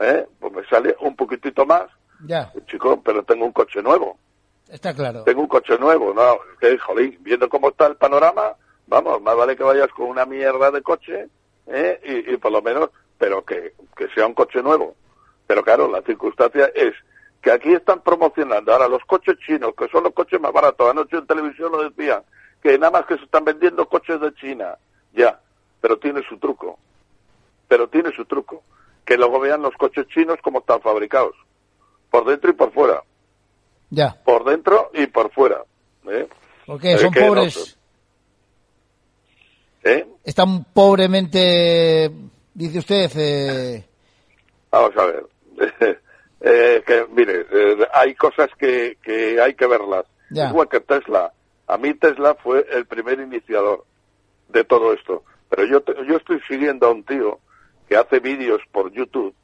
¿eh? 0.00 0.26
pues 0.38 0.52
me 0.52 0.64
sale 0.66 0.96
un 1.00 1.16
poquitito 1.16 1.66
más. 1.66 1.84
Ya, 2.26 2.52
Chico, 2.66 3.00
pero 3.02 3.22
tengo 3.22 3.46
un 3.46 3.52
coche 3.52 3.82
nuevo. 3.82 4.18
Está 4.70 4.94
claro. 4.94 5.24
Tengo 5.24 5.42
un 5.42 5.48
coche 5.48 5.78
nuevo, 5.78 6.12
¿no? 6.14 6.38
Que, 6.60 6.78
jolín, 6.78 7.18
viendo 7.20 7.48
cómo 7.48 7.70
está 7.70 7.86
el 7.86 7.96
panorama, 7.96 8.54
vamos, 8.86 9.20
más 9.22 9.36
vale 9.36 9.56
que 9.56 9.62
vayas 9.62 9.88
con 9.88 10.06
una 10.06 10.24
mierda 10.24 10.70
de 10.70 10.82
coche, 10.82 11.28
¿eh? 11.66 12.00
Y, 12.04 12.34
y 12.34 12.36
por 12.36 12.52
lo 12.52 12.62
menos, 12.62 12.90
pero 13.18 13.44
que, 13.44 13.74
que 13.96 14.08
sea 14.08 14.26
un 14.26 14.34
coche 14.34 14.62
nuevo. 14.62 14.94
Pero 15.46 15.62
claro, 15.62 15.88
la 15.88 16.02
circunstancia 16.02 16.70
es 16.74 16.94
que 17.42 17.50
aquí 17.50 17.72
están 17.72 18.02
promocionando 18.02 18.72
ahora 18.72 18.88
los 18.88 19.04
coches 19.04 19.36
chinos, 19.38 19.74
que 19.76 19.88
son 19.88 20.04
los 20.04 20.12
coches 20.12 20.40
más 20.40 20.52
baratos. 20.52 20.88
Anoche 20.88 21.16
en 21.16 21.26
televisión 21.26 21.72
lo 21.72 21.88
decían, 21.88 22.22
que 22.62 22.78
nada 22.78 22.92
más 22.92 23.06
que 23.06 23.16
se 23.16 23.24
están 23.24 23.44
vendiendo 23.44 23.88
coches 23.88 24.20
de 24.20 24.34
China. 24.34 24.76
Ya, 25.12 25.40
pero 25.80 25.98
tiene 25.98 26.22
su 26.28 26.38
truco. 26.38 26.78
Pero 27.66 27.88
tiene 27.88 28.12
su 28.12 28.24
truco. 28.26 28.62
Que 29.04 29.16
luego 29.16 29.40
vean 29.40 29.62
los 29.62 29.74
coches 29.74 30.06
chinos 30.08 30.38
como 30.42 30.60
están 30.60 30.80
fabricados. 30.80 31.34
Por 32.10 32.26
dentro 32.26 32.50
y 32.50 32.54
por 32.54 32.72
fuera. 32.72 33.02
Ya. 33.90 34.16
Por 34.24 34.44
dentro 34.44 34.90
y 34.94 35.06
por 35.06 35.30
fuera. 35.32 35.62
¿eh? 36.08 36.28
Porque 36.66 36.92
Eh, 36.92 36.98
son 36.98 37.12
no 37.14 37.20
pobres. 37.20 37.76
¿Eh? 39.82 40.06
Están 40.24 40.64
pobremente, 40.72 42.10
dice 42.54 42.78
usted, 42.78 43.10
eh, 43.16 43.84
Vamos 44.70 44.92
a 44.96 45.04
ver. 45.06 45.26
Eh, 46.42 46.82
que, 46.86 47.04
mire, 47.12 47.44
eh, 47.52 47.86
hay 47.92 48.14
cosas 48.14 48.48
que, 48.58 48.96
que 49.02 49.38
hay 49.42 49.52
que 49.52 49.66
verlas. 49.66 50.06
Ya. 50.30 50.48
Igual 50.48 50.70
que 50.70 50.80
Tesla. 50.80 51.34
A 51.66 51.76
mí 51.76 51.92
Tesla 51.92 52.34
fue 52.34 52.66
el 52.72 52.86
primer 52.86 53.20
iniciador 53.20 53.84
de 54.48 54.64
todo 54.64 54.94
esto. 54.94 55.22
Pero 55.50 55.66
yo, 55.66 55.82
te- 55.82 55.94
yo 56.06 56.16
estoy 56.16 56.40
siguiendo 56.48 56.86
a 56.86 56.92
un 56.92 57.04
tío 57.04 57.40
que 57.86 57.96
hace 57.98 58.20
vídeos 58.20 58.62
por 58.72 58.90
YouTube, 58.90 59.34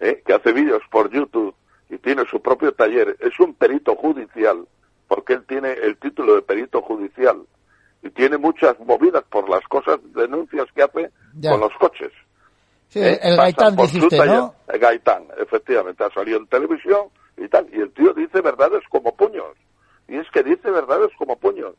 ¿eh? 0.00 0.22
que 0.26 0.34
hace 0.34 0.52
vídeos 0.52 0.82
por 0.90 1.10
YouTube 1.10 1.54
y 1.92 1.98
tiene 1.98 2.24
su 2.24 2.40
propio 2.40 2.72
taller. 2.72 3.16
Es 3.20 3.38
un 3.38 3.52
perito 3.54 3.94
judicial, 3.96 4.66
porque 5.08 5.34
él 5.34 5.44
tiene 5.46 5.72
el 5.72 5.98
título 5.98 6.34
de 6.34 6.42
perito 6.42 6.80
judicial 6.80 7.42
y 8.02 8.08
tiene 8.10 8.38
muchas 8.38 8.78
movidas 8.80 9.22
por 9.30 9.48
las 9.48 9.62
cosas, 9.68 9.98
denuncias 10.14 10.66
que 10.74 10.82
hace 10.82 11.10
Ya. 11.34 11.50
con 11.50 11.60
los 11.60 11.72
coches. 11.74 12.10
Sí, 12.88 12.98
¿eh? 13.00 13.18
el 13.22 13.36
Gaitán, 13.36 13.76
taller. 13.76 14.26
¿no? 14.26 14.54
El 14.68 14.78
Gaitán, 14.80 15.24
efectivamente, 15.38 16.02
ha 16.02 16.10
salido 16.10 16.38
en 16.38 16.46
televisión 16.46 17.08
y 17.36 17.46
tal, 17.48 17.68
y 17.72 17.80
el 17.80 17.92
tío 17.92 18.14
dice 18.14 18.40
verdades 18.40 18.82
como 18.88 19.14
puños. 19.14 19.54
Y 20.08 20.16
es 20.16 20.26
que 20.30 20.42
dice 20.42 20.70
verdades 20.70 21.10
como 21.18 21.36
puños. 21.38 21.74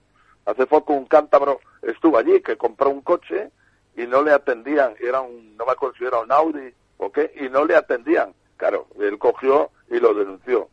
Hace 0.46 0.68
poco 0.68 0.94
un 0.94 1.06
cántabro 1.06 1.60
estuvo 1.82 2.18
allí 2.20 2.40
que 2.42 2.56
compró 2.56 2.90
un 2.92 3.02
coche 3.02 3.50
y 3.98 4.06
no 4.06 4.22
le 4.22 4.32
atendían, 4.32 4.94
era 5.00 5.22
un, 5.22 5.58
no 5.58 5.66
me 5.66 5.72
acuerdo 5.72 5.96
si 5.98 6.06
era 6.06 6.20
un 6.20 6.32
Audi 6.32 6.72
o 6.98 7.12
qué, 7.12 7.32
y 7.42 7.50
no 7.50 7.66
le 7.66 7.76
atendían. 7.76 8.34
Claro, 8.64 8.88
él 8.98 9.20
cogió 9.20 9.72
y 9.90 10.00
lo 10.00 10.14
denunció. 10.14 10.70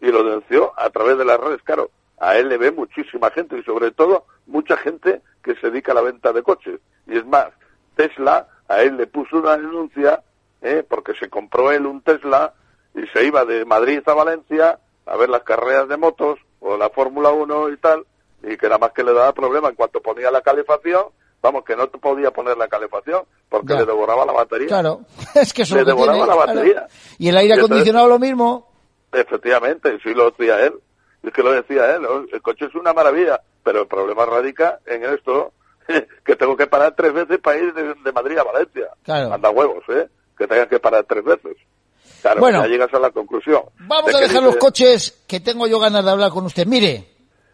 Y 0.00 0.06
lo 0.06 0.24
denunció 0.24 0.72
a 0.78 0.88
través 0.88 1.18
de 1.18 1.26
las 1.26 1.38
redes, 1.38 1.60
claro. 1.62 1.90
A 2.18 2.38
él 2.38 2.48
le 2.48 2.56
ve 2.56 2.72
muchísima 2.72 3.30
gente 3.30 3.58
y 3.58 3.62
sobre 3.64 3.90
todo 3.90 4.24
mucha 4.46 4.78
gente 4.78 5.20
que 5.42 5.54
se 5.56 5.68
dedica 5.68 5.92
a 5.92 5.96
la 5.96 6.00
venta 6.00 6.32
de 6.32 6.42
coches. 6.42 6.80
Y 7.06 7.18
es 7.18 7.26
más, 7.26 7.48
Tesla 7.96 8.48
a 8.66 8.80
él 8.80 8.96
le 8.96 9.06
puso 9.08 9.36
una 9.36 9.58
denuncia 9.58 10.22
¿eh? 10.62 10.82
porque 10.88 11.12
se 11.16 11.28
compró 11.28 11.70
él 11.70 11.84
un 11.84 12.00
Tesla 12.00 12.54
y 12.94 13.06
se 13.08 13.26
iba 13.26 13.44
de 13.44 13.66
Madrid 13.66 14.00
a 14.06 14.14
Valencia 14.14 14.78
a 15.04 15.16
ver 15.18 15.28
las 15.28 15.42
carreras 15.42 15.86
de 15.86 15.98
motos 15.98 16.38
o 16.60 16.78
la 16.78 16.88
Fórmula 16.88 17.28
1 17.28 17.68
y 17.68 17.76
tal, 17.76 18.06
y 18.42 18.56
que 18.56 18.68
nada 18.68 18.78
más 18.78 18.92
que 18.92 19.04
le 19.04 19.12
daba 19.12 19.34
problema 19.34 19.68
en 19.68 19.74
cuanto 19.74 20.00
ponía 20.00 20.30
la 20.30 20.40
calefacción, 20.40 21.08
vamos, 21.42 21.64
que 21.64 21.76
no 21.76 21.88
te 21.88 21.98
podía 21.98 22.30
poner 22.30 22.56
la 22.56 22.68
calefacción 22.68 23.22
porque 23.48 23.72
Ya. 23.74 23.80
le 23.80 23.86
devoraba 23.86 24.24
la 24.26 24.32
batería. 24.32 24.66
Claro, 24.68 25.00
es 25.34 25.52
que 25.52 25.62
eso 25.62 25.76
Le 25.76 25.84
devoraba 25.84 26.18
tiene, 26.18 26.26
la 26.28 26.34
claro. 26.34 26.54
batería. 26.54 26.86
Y 27.18 27.28
el 27.28 27.36
aire 27.36 27.48
Y 27.48 27.52
entonces- 27.54 27.70
acondicionado 27.70 28.08
lo 28.08 28.18
mismo. 28.18 28.68
Efectivamente, 29.12 29.98
sí 30.02 30.12
lo 30.14 30.30
decía 30.30 30.60
él. 30.66 30.74
Es 31.22 31.32
que 31.32 31.42
lo 31.42 31.52
decía 31.52 31.94
él. 31.96 32.02
¿no? 32.02 32.24
El 32.32 32.42
coche 32.42 32.66
es 32.66 32.74
una 32.74 32.92
maravilla, 32.92 33.40
pero 33.64 33.82
el 33.82 33.86
problema 33.88 34.24
radica 34.26 34.78
en 34.86 35.04
esto, 35.04 35.52
que 36.24 36.36
tengo 36.36 36.56
que 36.56 36.66
parar 36.66 36.94
tres 36.96 37.12
veces 37.12 37.38
para 37.38 37.58
ir 37.58 37.72
de, 37.74 37.94
de 37.94 38.12
Madrid 38.12 38.38
a 38.38 38.44
Valencia. 38.44 38.88
Claro. 39.02 39.32
Anda 39.32 39.50
huevos, 39.50 39.82
¿eh? 39.88 40.08
Que 40.36 40.46
tengas 40.46 40.68
que 40.68 40.78
parar 40.78 41.04
tres 41.08 41.24
veces. 41.24 41.56
Claro, 42.22 42.40
Bueno. 42.40 42.62
ya 42.62 42.68
llegas 42.68 42.92
a 42.94 42.98
la 42.98 43.10
conclusión. 43.10 43.62
Vamos 43.80 44.10
de 44.12 44.18
a 44.18 44.20
dejar 44.20 44.42
los 44.42 44.56
coches, 44.56 45.22
que 45.26 45.40
tengo 45.40 45.66
yo 45.66 45.78
ganas 45.80 46.04
de 46.04 46.10
hablar 46.10 46.30
con 46.30 46.44
usted. 46.46 46.66
Mire, 46.66 47.08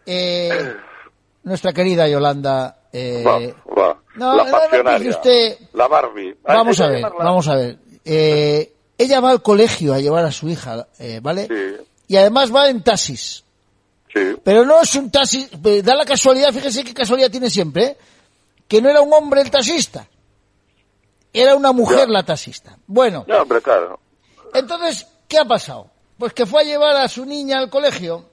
eh, 0.06 0.74
nuestra 1.44 1.72
querida 1.72 2.08
Yolanda. 2.08 2.76
Eh, 2.96 3.22
Va, 3.26 3.38
va. 3.74 4.00
no, 4.14 4.36
la 4.36 4.50
pasionaria. 4.50 5.10
usted- 5.10 5.58
La 5.72 5.88
Barbie. 5.88 6.36
Vamos 6.44 6.80
a 6.80 6.86
ver, 6.88 7.00
llamarla- 7.02 7.24
vamos 7.24 7.48
a 7.48 7.54
ver. 7.56 7.78
Eh, 8.04 8.72
ella 8.96 9.18
va 9.20 9.30
al 9.30 9.42
colegio 9.42 9.92
a 9.94 9.98
llevar 9.98 10.24
a 10.24 10.30
su 10.30 10.48
hija, 10.48 10.86
eh, 10.98 11.18
¿vale? 11.22 11.48
Sí, 11.48 11.84
Y 12.08 12.16
además 12.16 12.54
va 12.54 12.68
en 12.68 12.82
taxis. 12.84 13.42
sí. 14.12 14.36
Pero 14.44 14.64
no 14.64 14.80
es 14.82 14.94
un 14.94 15.10
taxi, 15.10 15.48
eh, 15.64 15.82
da 15.82 15.94
la 15.96 16.04
casualidad, 16.04 16.52
fíjese 16.52 16.84
qué 16.84 16.94
casualidad 16.94 17.30
tiene 17.30 17.50
siempre, 17.50 17.84
¿eh? 17.84 17.96
que 18.68 18.80
no 18.80 18.88
era 18.88 19.00
un 19.00 19.12
hombre 19.12 19.40
el 19.40 19.50
taxista, 19.50 20.06
era 21.32 21.56
una 21.56 21.72
mujer 21.72 22.06
Ya. 22.06 22.12
la 22.12 22.22
taxista. 22.22 22.78
Bueno, 22.86 23.24
No, 23.26 23.42
hombre, 23.42 23.60
claro. 23.60 23.98
entonces, 24.54 25.06
¿qué 25.26 25.38
ha 25.38 25.44
pasado? 25.44 25.90
Pues 26.18 26.32
que 26.32 26.46
fue 26.46 26.60
a 26.62 26.64
llevar 26.64 26.96
a 26.96 27.08
su 27.08 27.24
niña 27.26 27.58
al 27.58 27.68
colegio 27.70 28.24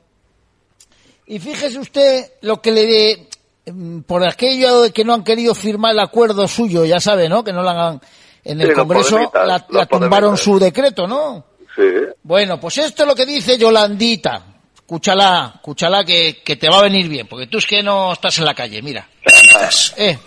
y 1.26 1.40
fíjese 1.40 1.80
usted 1.80 2.34
lo 2.42 2.62
que 2.62 2.72
le... 2.72 3.28
mm, 3.66 4.02
Por 4.02 4.24
aquello 4.24 4.82
de 4.82 4.92
que 4.92 5.04
no 5.04 5.14
han 5.14 5.24
querido 5.24 5.54
firmar 5.56 5.92
el 5.94 6.00
acuerdo 6.00 6.48
suyo, 6.48 6.86
ya 6.86 7.00
sabe, 7.00 7.30
¿no? 7.30 7.44
Que 7.44 7.54
no 7.54 7.62
lo 7.64 7.70
hagan 7.70 8.02
en 8.44 8.62
el 8.62 8.70
Sí, 8.70 8.74
Congreso, 8.74 9.32
la, 9.34 9.66
la 9.70 9.86
tumbaron 9.86 10.38
su 10.38 10.58
decreto, 10.60 11.08
¿no? 11.08 11.46
Sí. 11.76 11.84
Bueno, 12.24 12.60
pues 12.60 12.78
esto 12.80 13.04
es 13.04 13.08
lo 13.08 13.16
que 13.16 13.26
dice 13.26 13.58
Yolandita. 13.58 14.46
Escúchala, 14.76 15.54
escúchala 15.56 16.04
que, 16.04 16.42
que 16.44 16.58
te 16.58 16.70
va 16.70 16.80
a 16.80 16.84
venir 16.84 17.08
bien, 17.08 17.28
porque 17.28 17.48
tú 17.48 17.60
es 17.60 17.66
que 17.66 17.82
no 17.82 18.12
estás 18.12 18.38
en 18.40 18.46
la 18.46 18.54
calle, 18.54 18.82
mira. 18.82 19.08
Eh, 19.96 20.18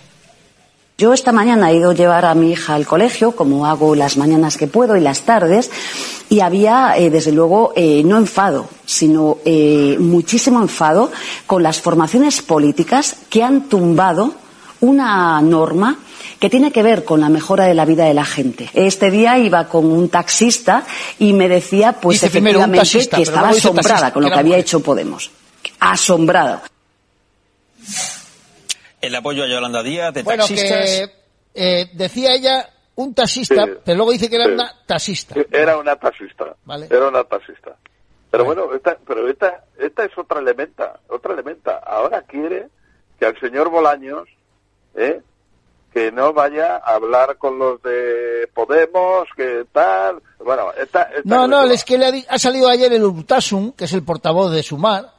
Yo 0.97 1.13
esta 1.13 1.33
mañana 1.33 1.73
he 1.73 1.77
ido 1.77 1.91
a 1.91 1.95
llevar 1.95 2.25
a 2.25 2.35
mi 2.37 2.53
hija 2.53 2.75
al 2.75 2.87
colegio, 2.87 3.33
como 3.33 3.67
hago 3.67 3.97
las 3.97 4.17
mañanas 4.17 4.57
que 4.57 4.69
puedo 4.69 4.97
y 4.97 5.01
las 5.01 5.23
tardes, 5.23 5.69
y 6.31 6.39
había, 6.39 6.97
eh, 6.97 7.11
desde 7.11 7.33
luego, 7.33 7.73
eh, 7.75 8.03
no 8.05 8.17
enfado, 8.17 8.69
sino 8.87 9.39
eh, 9.45 9.97
muchísimo 9.99 10.61
enfado 10.61 11.11
con 11.47 11.65
las 11.65 11.81
formaciones 11.81 12.43
políticas 12.43 13.17
que 13.29 13.43
han 13.43 13.69
tumbado 13.69 14.35
una 14.81 15.41
norma 15.43 15.99
que 16.39 16.49
tiene 16.49 16.71
que 16.71 16.85
ver 16.85 17.05
con 17.05 17.21
la 17.21 17.29
mejora 17.29 17.65
de 17.65 17.75
la 17.75 17.85
vida 17.85 18.05
de 18.05 18.15
la 18.15 18.25
gente. 18.25 18.71
Este 18.73 19.11
día 19.11 19.37
iba 19.39 19.67
con 19.67 19.87
un 19.87 20.09
taxista 20.09 20.85
y 21.19 21.33
me 21.33 21.49
decía, 21.49 21.95
pues 21.95 22.17
Dice 22.17 22.27
efectivamente, 22.27 22.79
taxista, 22.79 23.17
que 23.17 23.23
estaba 23.23 23.49
asombrada 23.49 23.89
taxista, 23.89 24.13
con 24.13 24.23
lo 24.23 24.29
que 24.29 24.35
había 24.35 24.51
mujer. 24.51 24.61
hecho 24.61 24.81
Podemos. 24.81 25.31
Asombrada. 25.81 26.63
El 29.07 29.15
apoyo 29.15 29.45
a 29.45 29.49
Yolanda 29.49 29.83
Díaz 29.83 30.13
de 30.15 30.23
bueno, 30.23 30.45
taxistas. 30.47 30.69
que 30.69 31.11
eh, 31.55 31.91
decía 31.95 32.35
ella 32.35 32.69
un 32.97 33.15
taxista, 33.15 33.65
Sí, 33.65 33.73
pero 33.85 33.97
luego 33.97 34.13
dice 34.13 34.29
que 34.31 34.37
era 34.37 34.47
sí. 34.47 34.53
una 34.53 34.73
taxista. 34.87 35.35
Era 35.51 35.77
una 35.79 35.97
taxista. 35.97 36.55
Vale. 36.65 36.87
Era 36.91 37.09
una 37.09 37.25
taxista. 37.25 37.77
Pero 38.31 38.45
bueno, 38.45 38.73
esta, 38.75 38.97
pero 39.07 39.29
esta, 39.29 39.65
esta 39.79 40.05
es 40.05 40.17
otra 40.19 40.41
elementa, 40.41 40.99
otra 41.09 41.35
elementa. 41.35 41.79
Ahora 41.79 42.23
quiere 42.23 42.69
que 43.19 43.27
al 43.27 43.39
señor 43.39 43.71
Bolaños, 43.71 44.29
¿eh? 44.97 45.21
que 45.93 46.11
no 46.11 46.33
vaya 46.33 46.77
a 46.77 46.95
hablar 46.97 47.37
con 47.39 47.59
los 47.59 47.81
de 47.83 48.49
Podemos, 48.53 49.29
que 49.37 49.65
tal. 49.71 50.21
Bueno, 50.45 50.73
esta, 50.73 51.03
esta 51.03 51.23
No, 51.25 51.47
no, 51.47 51.65
es 51.65 51.85
que 51.85 51.97
le 51.97 52.07
ha, 52.07 52.13
ha 52.35 52.39
salido 52.39 52.69
ayer 52.69 52.93
el 52.93 53.05
Urtasun, 53.05 53.73
que 53.73 53.85
es 53.85 53.93
el 53.93 54.03
portavoz 54.05 54.51
de 54.53 54.65
Sumar, 54.65 55.14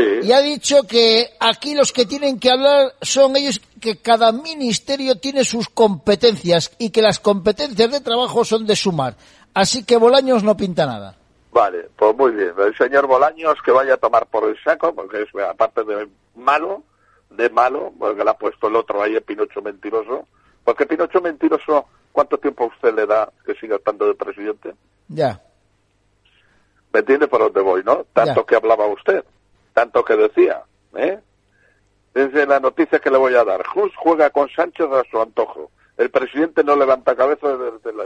Sí. 0.00 0.26
y 0.28 0.32
ha 0.32 0.40
dicho 0.40 0.84
que 0.86 1.30
aquí 1.40 1.74
los 1.74 1.92
que 1.92 2.06
tienen 2.06 2.38
que 2.40 2.50
hablar 2.50 2.94
son 3.02 3.36
ellos, 3.36 3.60
que 3.80 3.98
cada 3.98 4.32
ministerio 4.32 5.16
tiene 5.16 5.44
sus 5.44 5.68
competencias 5.68 6.74
y 6.78 6.90
que 6.90 7.02
las 7.02 7.18
competencias 7.20 7.90
de 7.90 8.00
trabajo 8.00 8.44
son 8.44 8.66
de 8.66 8.76
Sumar. 8.76 9.14
Así 9.54 9.84
que 9.84 9.96
Bolaños 9.96 10.42
no 10.42 10.56
pinta 10.56 10.86
nada. 10.86 11.16
Vale, 11.52 11.88
pues 11.96 12.16
muy 12.16 12.30
bien. 12.32 12.52
El 12.58 12.76
señor 12.76 13.06
Bolaños 13.06 13.56
que 13.64 13.72
vaya 13.72 13.94
a 13.94 13.96
tomar 13.96 14.26
por 14.26 14.48
el 14.48 14.56
saco, 14.62 14.94
porque 14.94 15.22
es 15.22 15.28
aparte 15.44 15.82
de 15.84 16.08
malo, 16.36 16.82
de 17.30 17.50
malo, 17.50 17.92
porque 17.98 18.22
le 18.24 18.30
ha 18.30 18.34
puesto 18.34 18.68
el 18.68 18.76
otro 18.76 19.02
ahí, 19.02 19.14
el 19.14 19.22
Pinocho 19.22 19.60
mentiroso. 19.60 20.26
Porque 20.64 20.86
Pinocho 20.86 21.20
mentiroso, 21.20 21.86
¿cuánto 22.12 22.38
tiempo 22.38 22.66
usted 22.66 22.94
le 22.94 23.06
da 23.06 23.30
que 23.44 23.54
siga 23.54 23.76
estando 23.76 24.06
de 24.06 24.14
presidente? 24.14 24.74
Ya. 25.08 25.40
¿Me 26.92 27.00
entiende 27.00 27.26
por 27.28 27.40
dónde 27.40 27.60
voy, 27.60 27.82
no? 27.84 28.04
Tanto 28.12 28.40
Ya. 28.40 28.46
que 28.46 28.56
hablaba 28.56 28.86
usted, 28.86 29.24
tanto 29.72 30.04
que 30.04 30.16
decía, 30.16 30.62
¿eh? 30.96 31.18
Desde 32.14 32.46
la 32.46 32.58
noticia 32.58 32.98
que 32.98 33.10
le 33.10 33.18
voy 33.18 33.34
a 33.34 33.44
dar. 33.44 33.64
Jus 33.66 33.92
juega 33.96 34.30
con 34.30 34.48
Sánchez 34.48 34.86
a 34.90 35.02
su 35.10 35.20
antojo. 35.20 35.70
El 35.96 36.10
presidente 36.10 36.64
no 36.64 36.74
levanta 36.76 37.14
cabeza 37.14 37.48
desde 37.56 37.92
la... 37.96 38.04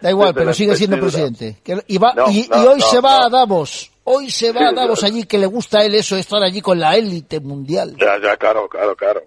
Da 0.00 0.10
igual, 0.10 0.28
desde 0.32 0.40
pero 0.40 0.52
sigue 0.54 0.76
siendo 0.76 0.98
presidente. 1.00 1.56
Que- 1.64 1.82
y, 1.88 1.98
va- 1.98 2.12
No, 2.14 2.30
y, 2.30 2.46
no, 2.48 2.62
y 2.62 2.66
hoy 2.66 2.78
no, 2.78 2.86
se 2.86 3.00
va 3.00 3.24
a 3.24 3.30
Davos. 3.30 3.90
Hoy 4.04 4.30
se 4.30 4.52
va 4.52 4.60
Sí, 4.60 4.64
a 4.66 4.72
Davos 4.72 5.00
ya. 5.00 5.06
allí, 5.08 5.24
que 5.24 5.38
le 5.38 5.46
gusta 5.46 5.78
a 5.80 5.84
él 5.84 5.94
eso, 5.94 6.16
estar 6.16 6.42
allí 6.42 6.60
con 6.60 6.78
la 6.78 6.94
élite 6.96 7.40
mundial. 7.40 7.96
Ya, 7.98 8.18
ya, 8.20 8.36
claro, 8.36 8.68
claro, 8.68 8.94
claro. 8.94 9.22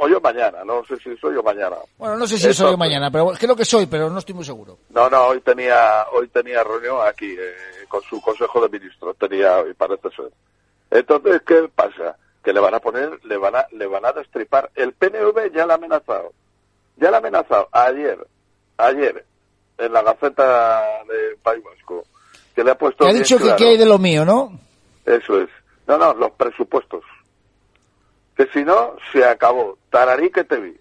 Hoy 0.00 0.12
o 0.12 0.20
mañana, 0.20 0.64
no 0.64 0.84
sé 0.84 0.96
si 0.96 1.16
soy 1.18 1.36
o 1.36 1.42
mañana. 1.42 1.76
Bueno, 1.96 2.16
no 2.16 2.26
sé 2.26 2.36
si 2.36 2.48
Eso, 2.48 2.64
soy 2.64 2.72
yo 2.72 2.76
mañana, 2.76 3.10
pero 3.12 3.28
creo 3.38 3.54
que 3.56 3.64
soy, 3.64 3.86
pero 3.86 4.10
no 4.10 4.18
estoy 4.18 4.34
muy 4.34 4.44
seguro. 4.44 4.76
No, 4.90 5.08
no, 5.08 5.26
hoy 5.28 5.40
tenía, 5.40 6.04
hoy 6.12 6.28
tenía 6.28 6.62
reunión 6.64 6.98
aquí 7.08 7.30
eh, 7.30 7.86
con 7.88 8.02
su 8.02 8.20
consejo 8.20 8.60
de 8.60 8.68
ministros, 8.78 9.16
tenía 9.18 9.58
hoy, 9.58 9.72
parece 9.74 10.10
ser. 10.10 10.30
Entonces, 10.90 11.42
¿qué 11.46 11.68
pasa? 11.74 12.16
Que 12.42 12.52
le 12.52 12.60
van 12.60 12.74
a 12.74 12.80
poner, 12.80 13.18
le 13.24 13.36
van 13.36 13.56
a, 13.56 13.66
le 13.72 13.86
van 13.86 14.04
a 14.06 14.12
destripar. 14.12 14.70
El 14.74 14.92
PNV 14.92 15.52
ya 15.54 15.66
la 15.66 15.74
ha 15.74 15.76
amenazado, 15.76 16.32
ya 16.96 17.10
la 17.10 17.18
ha 17.18 17.20
amenazado 17.20 17.68
ayer, 17.72 18.18
ayer, 18.78 19.24
en 19.78 19.92
la 19.92 20.02
Gaceta 20.02 20.82
de 21.08 21.36
País 21.42 21.62
Vasco, 21.64 22.04
que 22.54 22.64
le 22.64 22.70
ha 22.70 22.78
puesto 22.78 23.06
ha 23.06 23.12
dicho 23.12 23.38
que 23.38 23.54
qué 23.56 23.68
hay 23.68 23.76
de 23.76 23.86
lo 23.86 23.98
mío, 23.98 24.24
¿no? 24.24 24.58
Eso 25.04 25.40
es. 25.40 25.48
No, 25.86 25.96
no, 25.98 26.12
los 26.14 26.32
presupuestos. 26.32 27.02
Que 28.36 28.46
si 28.52 28.62
no, 28.64 28.94
se 29.12 29.24
acabó. 29.24 29.78
Tararí 29.90 30.30
que 30.30 30.44
te 30.44 30.56
vi. 30.58 30.76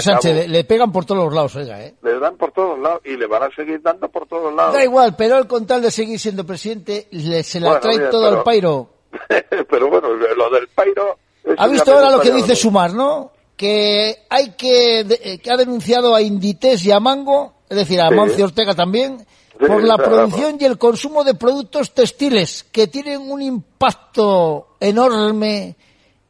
Sánchez, 0.00 0.34
le, 0.36 0.46
le 0.48 0.62
pegan 0.64 0.92
por 0.92 1.04
todos 1.04 1.24
los 1.24 1.34
lados, 1.34 1.56
oiga, 1.56 1.82
¿eh? 1.82 1.94
Le 2.02 2.18
dan 2.20 2.36
por 2.36 2.52
todos 2.52 2.78
lados 2.78 3.00
y 3.04 3.16
le 3.16 3.26
van 3.26 3.42
a 3.42 3.50
seguir 3.56 3.82
dando 3.82 4.08
por 4.08 4.24
todos 4.28 4.54
lados. 4.54 4.72
Da 4.74 4.84
igual, 4.84 5.16
pero 5.18 5.36
él 5.36 5.48
con 5.48 5.66
tal 5.66 5.82
de 5.82 5.90
seguir 5.90 6.20
siendo 6.20 6.46
presidente, 6.46 7.08
le- 7.10 7.42
se 7.42 7.58
la 7.58 7.66
Bueno, 7.70 7.80
trae 7.80 7.98
bien, 7.98 8.10
todo 8.10 8.28
al 8.28 8.42
pairo. 8.44 8.88
Pero 9.70 9.88
bueno, 9.90 10.08
lo 10.12 10.50
del 10.50 10.68
Pairo... 10.68 11.18
¿Ha 11.58 11.68
visto 11.68 11.92
ahora 11.92 12.10
lo 12.10 12.20
que 12.20 12.32
dice 12.32 12.56
Sumar, 12.56 12.92
no? 12.94 13.32
Que 13.56 14.24
hay 14.30 14.50
que, 14.52 15.00
eh, 15.00 15.38
que 15.38 15.50
ha 15.50 15.56
denunciado 15.56 16.14
a 16.14 16.22
Inditex 16.22 16.84
y 16.86 16.90
a 16.90 16.98
Mango, 17.00 17.52
es 17.68 17.76
decir, 17.76 18.00
a 18.00 18.08
Sí. 18.08 18.14
Mancio 18.14 18.44
Ortega 18.46 18.74
también, 18.74 19.18
Sí, 19.58 19.66
por 19.66 19.84
la 19.84 19.96
producción 19.96 20.56
y 20.58 20.64
el 20.64 20.78
consumo 20.78 21.22
de 21.22 21.34
productos 21.34 21.92
textiles 21.94 22.64
que 22.72 22.88
tienen 22.88 23.30
un 23.30 23.40
impacto 23.40 24.68
enorme 24.80 25.76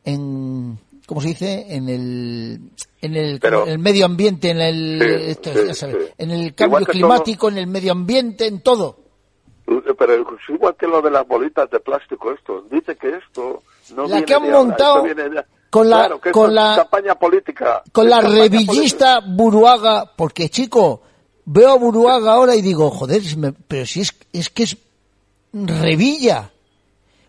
en, 0.04 0.78
¿cómo 1.06 1.20
se 1.22 1.28
dice? 1.28 1.64
En 1.70 1.88
el, 1.88 2.60
en 3.00 3.16
el, 3.16 3.40
Pero- 3.40 3.64
en 3.64 3.70
el 3.72 3.78
medio 3.78 4.04
ambiente, 4.04 4.50
en 4.50 4.60
el, 4.60 4.98
Sí, 5.00 5.30
esto, 5.30 5.52
sí, 5.54 5.58
ya 5.68 5.74
sabe, 5.74 5.92
sí. 6.06 6.12
en 6.18 6.30
el 6.32 6.54
cambio 6.54 6.84
climático, 6.86 7.48
en 7.48 7.58
el 7.58 7.66
medio 7.66 7.92
ambiente, 7.92 8.46
en 8.46 8.60
todo. 8.60 8.98
Pero 9.66 10.12
es 10.14 10.20
igual 10.48 10.74
que 10.78 10.86
lo 10.86 11.00
de 11.00 11.10
las 11.10 11.26
bolitas 11.26 11.70
de 11.70 11.80
plástico 11.80 12.32
esto. 12.32 12.64
Dice 12.70 12.96
que 12.96 13.16
esto 13.16 13.62
no 13.94 14.02
La 14.02 14.08
viene 14.08 14.24
que 14.24 14.34
han 14.34 14.42
de 14.42 14.50
montado 14.50 15.02
viene 15.02 15.28
de- 15.28 15.44
con 15.70 15.88
la- 15.90 15.96
Claro, 16.00 16.20
que 16.20 16.30
con 16.30 16.54
la- 16.54 16.74
campaña 16.76 17.14
política. 17.14 17.82
con 17.92 18.08
la 18.08 18.20
revillista 18.20 19.20
Buruaga, 19.26 20.12
porque 20.16 20.48
chico, 20.48 21.02
veo 21.46 21.70
a 21.72 21.76
Buruaga 21.76 22.34
ahora 22.34 22.54
y 22.54 22.62
digo, 22.62 22.90
joder, 22.90 23.22
pero 23.66 23.84
si 23.86 24.00
es, 24.02 24.14
es 24.32 24.50
que 24.50 24.62
es 24.64 24.76
Revilla. 25.52 26.50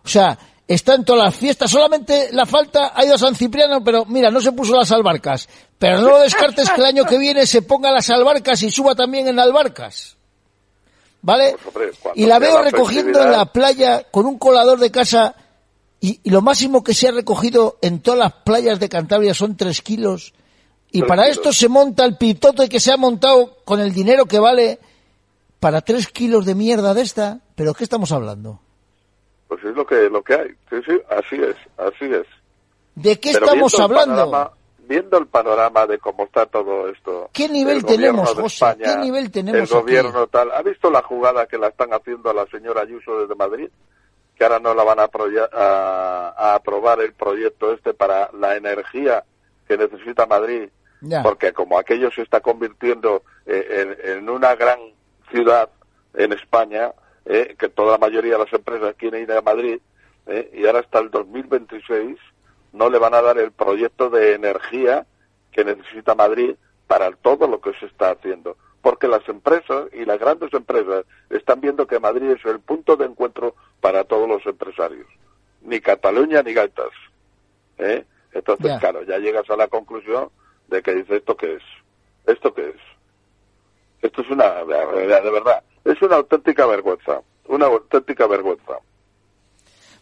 O 0.04 0.08
sea, 0.08 0.38
está 0.68 0.96
en 0.96 1.06
todas 1.06 1.26
las 1.26 1.36
fiestas, 1.36 1.70
solamente 1.72 2.30
la 2.32 2.46
falta 2.46 2.92
ha 2.96 3.06
ido 3.06 3.16
a 3.16 3.20
San 3.20 3.36
Cipriano, 3.36 3.84
pero 3.84 4.06
mira, 4.06 4.30
no 4.32 4.42
se 4.42 4.52
puso 4.52 4.76
las 4.76 4.92
albarcas. 4.92 5.48
Pero 5.78 6.00
no 6.02 6.10
lo 6.10 6.20
descartes 6.20 6.70
que 6.72 6.82
el 6.82 6.88
año 6.88 7.06
que 7.06 7.18
viene 7.18 7.46
se 7.46 7.62
ponga 7.62 7.92
las 7.92 8.10
albarcas 8.10 8.62
y 8.64 8.72
suba 8.72 8.96
también 8.96 9.28
en 9.28 9.40
albarcas. 9.40 10.18
¿Vale? 11.26 11.56
Pues, 11.74 11.96
hombre, 12.04 12.12
Y 12.22 12.28
la 12.28 12.38
veo 12.38 12.62
recogiendo 12.62 13.20
en 13.24 13.32
la 13.32 13.46
playa 13.48 14.04
con 14.12 14.28
un 14.28 14.38
colador 14.38 14.78
de 14.78 14.92
casa 14.92 15.34
y, 16.00 16.20
y 16.24 16.30
lo 16.30 16.44
máximo 16.44 16.84
que 16.84 16.94
se 16.94 17.08
ha 17.08 17.12
recogido 17.12 17.80
en 17.82 18.00
todas 18.00 18.20
las 18.20 18.34
playas 18.44 18.80
de 18.80 18.90
Cantabria 18.90 19.34
son 19.34 19.58
tres 19.58 19.82
kilos. 19.82 20.36
Y 20.92 21.00
Tres 21.00 21.08
para 21.10 21.24
kilos. 21.24 21.38
esto 21.38 21.52
se 21.52 21.68
monta 21.68 22.06
el 22.06 22.16
pitote 22.16 22.70
que 22.70 22.80
se 22.80 22.92
ha 22.92 22.98
montado 22.98 23.58
con 23.66 23.80
el 23.80 23.92
dinero 23.92 24.28
que 24.28 24.38
vale 24.38 24.78
para 25.60 25.82
tres 25.82 26.10
kilos 26.10 26.46
de 26.46 26.54
mierda 26.54 26.94
de 26.94 27.02
esta. 27.02 27.40
¿Pero 27.56 27.74
qué 27.74 27.84
estamos 27.86 28.12
hablando? 28.12 28.60
Pues 29.48 29.64
es 29.64 29.76
lo 29.76 29.84
que, 29.84 30.08
lo 30.12 30.22
que 30.22 30.36
hay. 30.36 30.50
Sí, 30.70 30.76
sí, 30.86 30.94
así 31.10 31.36
es, 31.42 31.56
así 31.80 32.06
es. 32.06 32.28
¿De 32.94 33.20
qué 33.20 33.32
Pero 33.34 33.46
estamos 33.48 33.80
hablando? 33.80 34.52
Viendo 34.88 35.18
el 35.18 35.28
panorama 35.28 35.86
de 35.88 35.98
cómo 36.00 36.26
está 36.26 36.46
todo 36.46 36.88
esto. 36.90 37.30
¿Qué 37.34 37.48
nivel 37.50 37.84
tenemos, 37.86 38.34
José? 38.34 38.66
España, 38.66 38.86
¿Qué 38.96 38.98
nivel 39.02 39.32
tenemos 39.32 39.58
El 39.60 39.64
aquí? 39.66 39.74
gobierno 39.74 40.28
tal. 40.28 40.52
¿Ha 40.52 40.62
visto 40.62 40.90
la 40.92 41.02
jugada 41.02 41.46
que 41.48 41.58
la 41.58 41.68
están 41.68 41.94
haciendo 41.94 42.30
a 42.30 42.34
la 42.34 42.46
señora 42.48 42.82
Ayuso 42.82 43.20
desde 43.22 43.36
Madrid? 43.36 43.70
Que 44.38 44.44
ahora 44.44 44.60
no 44.60 44.74
la 44.74 44.84
van 44.84 45.00
a, 45.00 45.10
a- 45.54 46.34
a 46.38 46.56
aprobar 46.56 47.00
el 47.02 47.14
proyecto 47.14 47.72
este 47.74 47.94
para 47.94 48.30
la 48.40 48.56
energía 48.56 49.24
que 49.68 49.78
necesita 49.78 50.26
Madrid. 50.26 50.70
Ya. 51.02 51.22
Porque 51.24 51.54
como 51.54 51.78
aquello 51.78 52.10
se 52.12 52.22
está 52.22 52.42
convirtiendo 52.42 53.24
eh, 53.46 53.96
en, 54.04 54.18
en 54.18 54.30
una 54.30 54.56
gran 54.56 54.80
ciudad 55.32 55.70
en 56.14 56.34
España, 56.34 56.92
eh, 57.26 57.56
que 57.60 57.70
toda 57.70 57.94
la 57.94 57.98
mayoría 57.98 58.34
de 58.34 58.44
las 58.46 58.54
empresas 58.54 58.96
quieren 58.98 59.24
ir 59.24 59.32
a 59.32 59.42
Madrid, 59.42 59.80
eh, 60.28 60.50
y 60.54 60.66
ahora 60.66 60.80
hasta 60.80 61.00
el 61.00 61.12
2026 61.12 62.18
no 62.76 62.90
le 62.90 63.00
van 63.00 63.14
a 63.14 63.22
dar 63.22 63.38
el 63.38 63.52
proyecto 63.52 64.10
de 64.10 64.34
energía 64.34 65.06
que 65.52 65.64
necesita 65.64 66.14
Madrid 66.14 66.56
para 66.88 67.12
todo 67.12 67.48
lo 67.48 67.62
que 67.62 67.74
se 67.80 67.86
está 67.86 68.12
haciendo. 68.12 68.58
Porque 68.82 69.08
las 69.08 69.28
empresas 69.28 69.86
y 69.94 70.06
las 70.06 70.20
grandes 70.20 70.54
empresas 70.54 71.06
están 71.30 71.62
viendo 71.62 71.88
que 71.88 72.00
Madrid 72.00 72.32
es 72.32 72.46
el 72.46 72.60
punto 72.60 72.96
de 72.98 73.06
encuentro 73.06 73.56
para 73.80 74.04
todos 74.04 74.28
los 74.28 74.46
empresarios. 74.46 75.08
Ni 75.62 75.80
Cataluña 75.80 76.44
ni 76.44 76.54
Gaitas. 76.54 76.92
¿eh? 77.78 78.06
Entonces, 78.34 78.78
claro, 78.80 79.04
ya 79.04 79.18
llegas 79.18 79.50
a 79.50 79.56
la 79.56 79.68
conclusión 79.68 80.30
de 80.68 80.84
que 80.84 80.94
dices, 80.94 81.18
¿esto 81.18 81.38
qué 81.38 81.56
es? 81.56 81.64
¿Esto 82.28 82.54
qué 82.54 82.70
es? 82.70 82.76
Esto 84.02 84.22
es 84.22 84.30
una, 84.30 84.64
de 84.66 85.08
de 85.08 85.32
verdad, 85.32 85.64
es 85.84 86.00
una 86.02 86.18
auténtica 86.18 86.66
vergüenza. 86.68 87.22
Una 87.48 87.68
auténtica 87.68 88.28
vergüenza. 88.28 88.74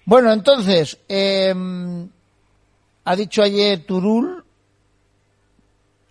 Bueno, 0.06 0.34
entonces, 0.34 1.00
eh, 1.08 1.54
ha 3.06 3.16
dicho 3.16 3.42
ayer 3.42 3.86
Turul 3.86 4.44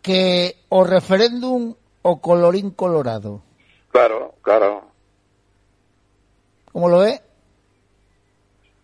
que 0.02 0.56
o 0.68 0.84
referéndum 0.84 1.74
o 2.02 2.20
colorín 2.20 2.70
colorado. 2.70 3.42
Claro, 3.90 4.34
claro. 4.42 4.82
¿Cómo 6.72 6.88
lo 6.88 6.98
ve? 7.00 7.20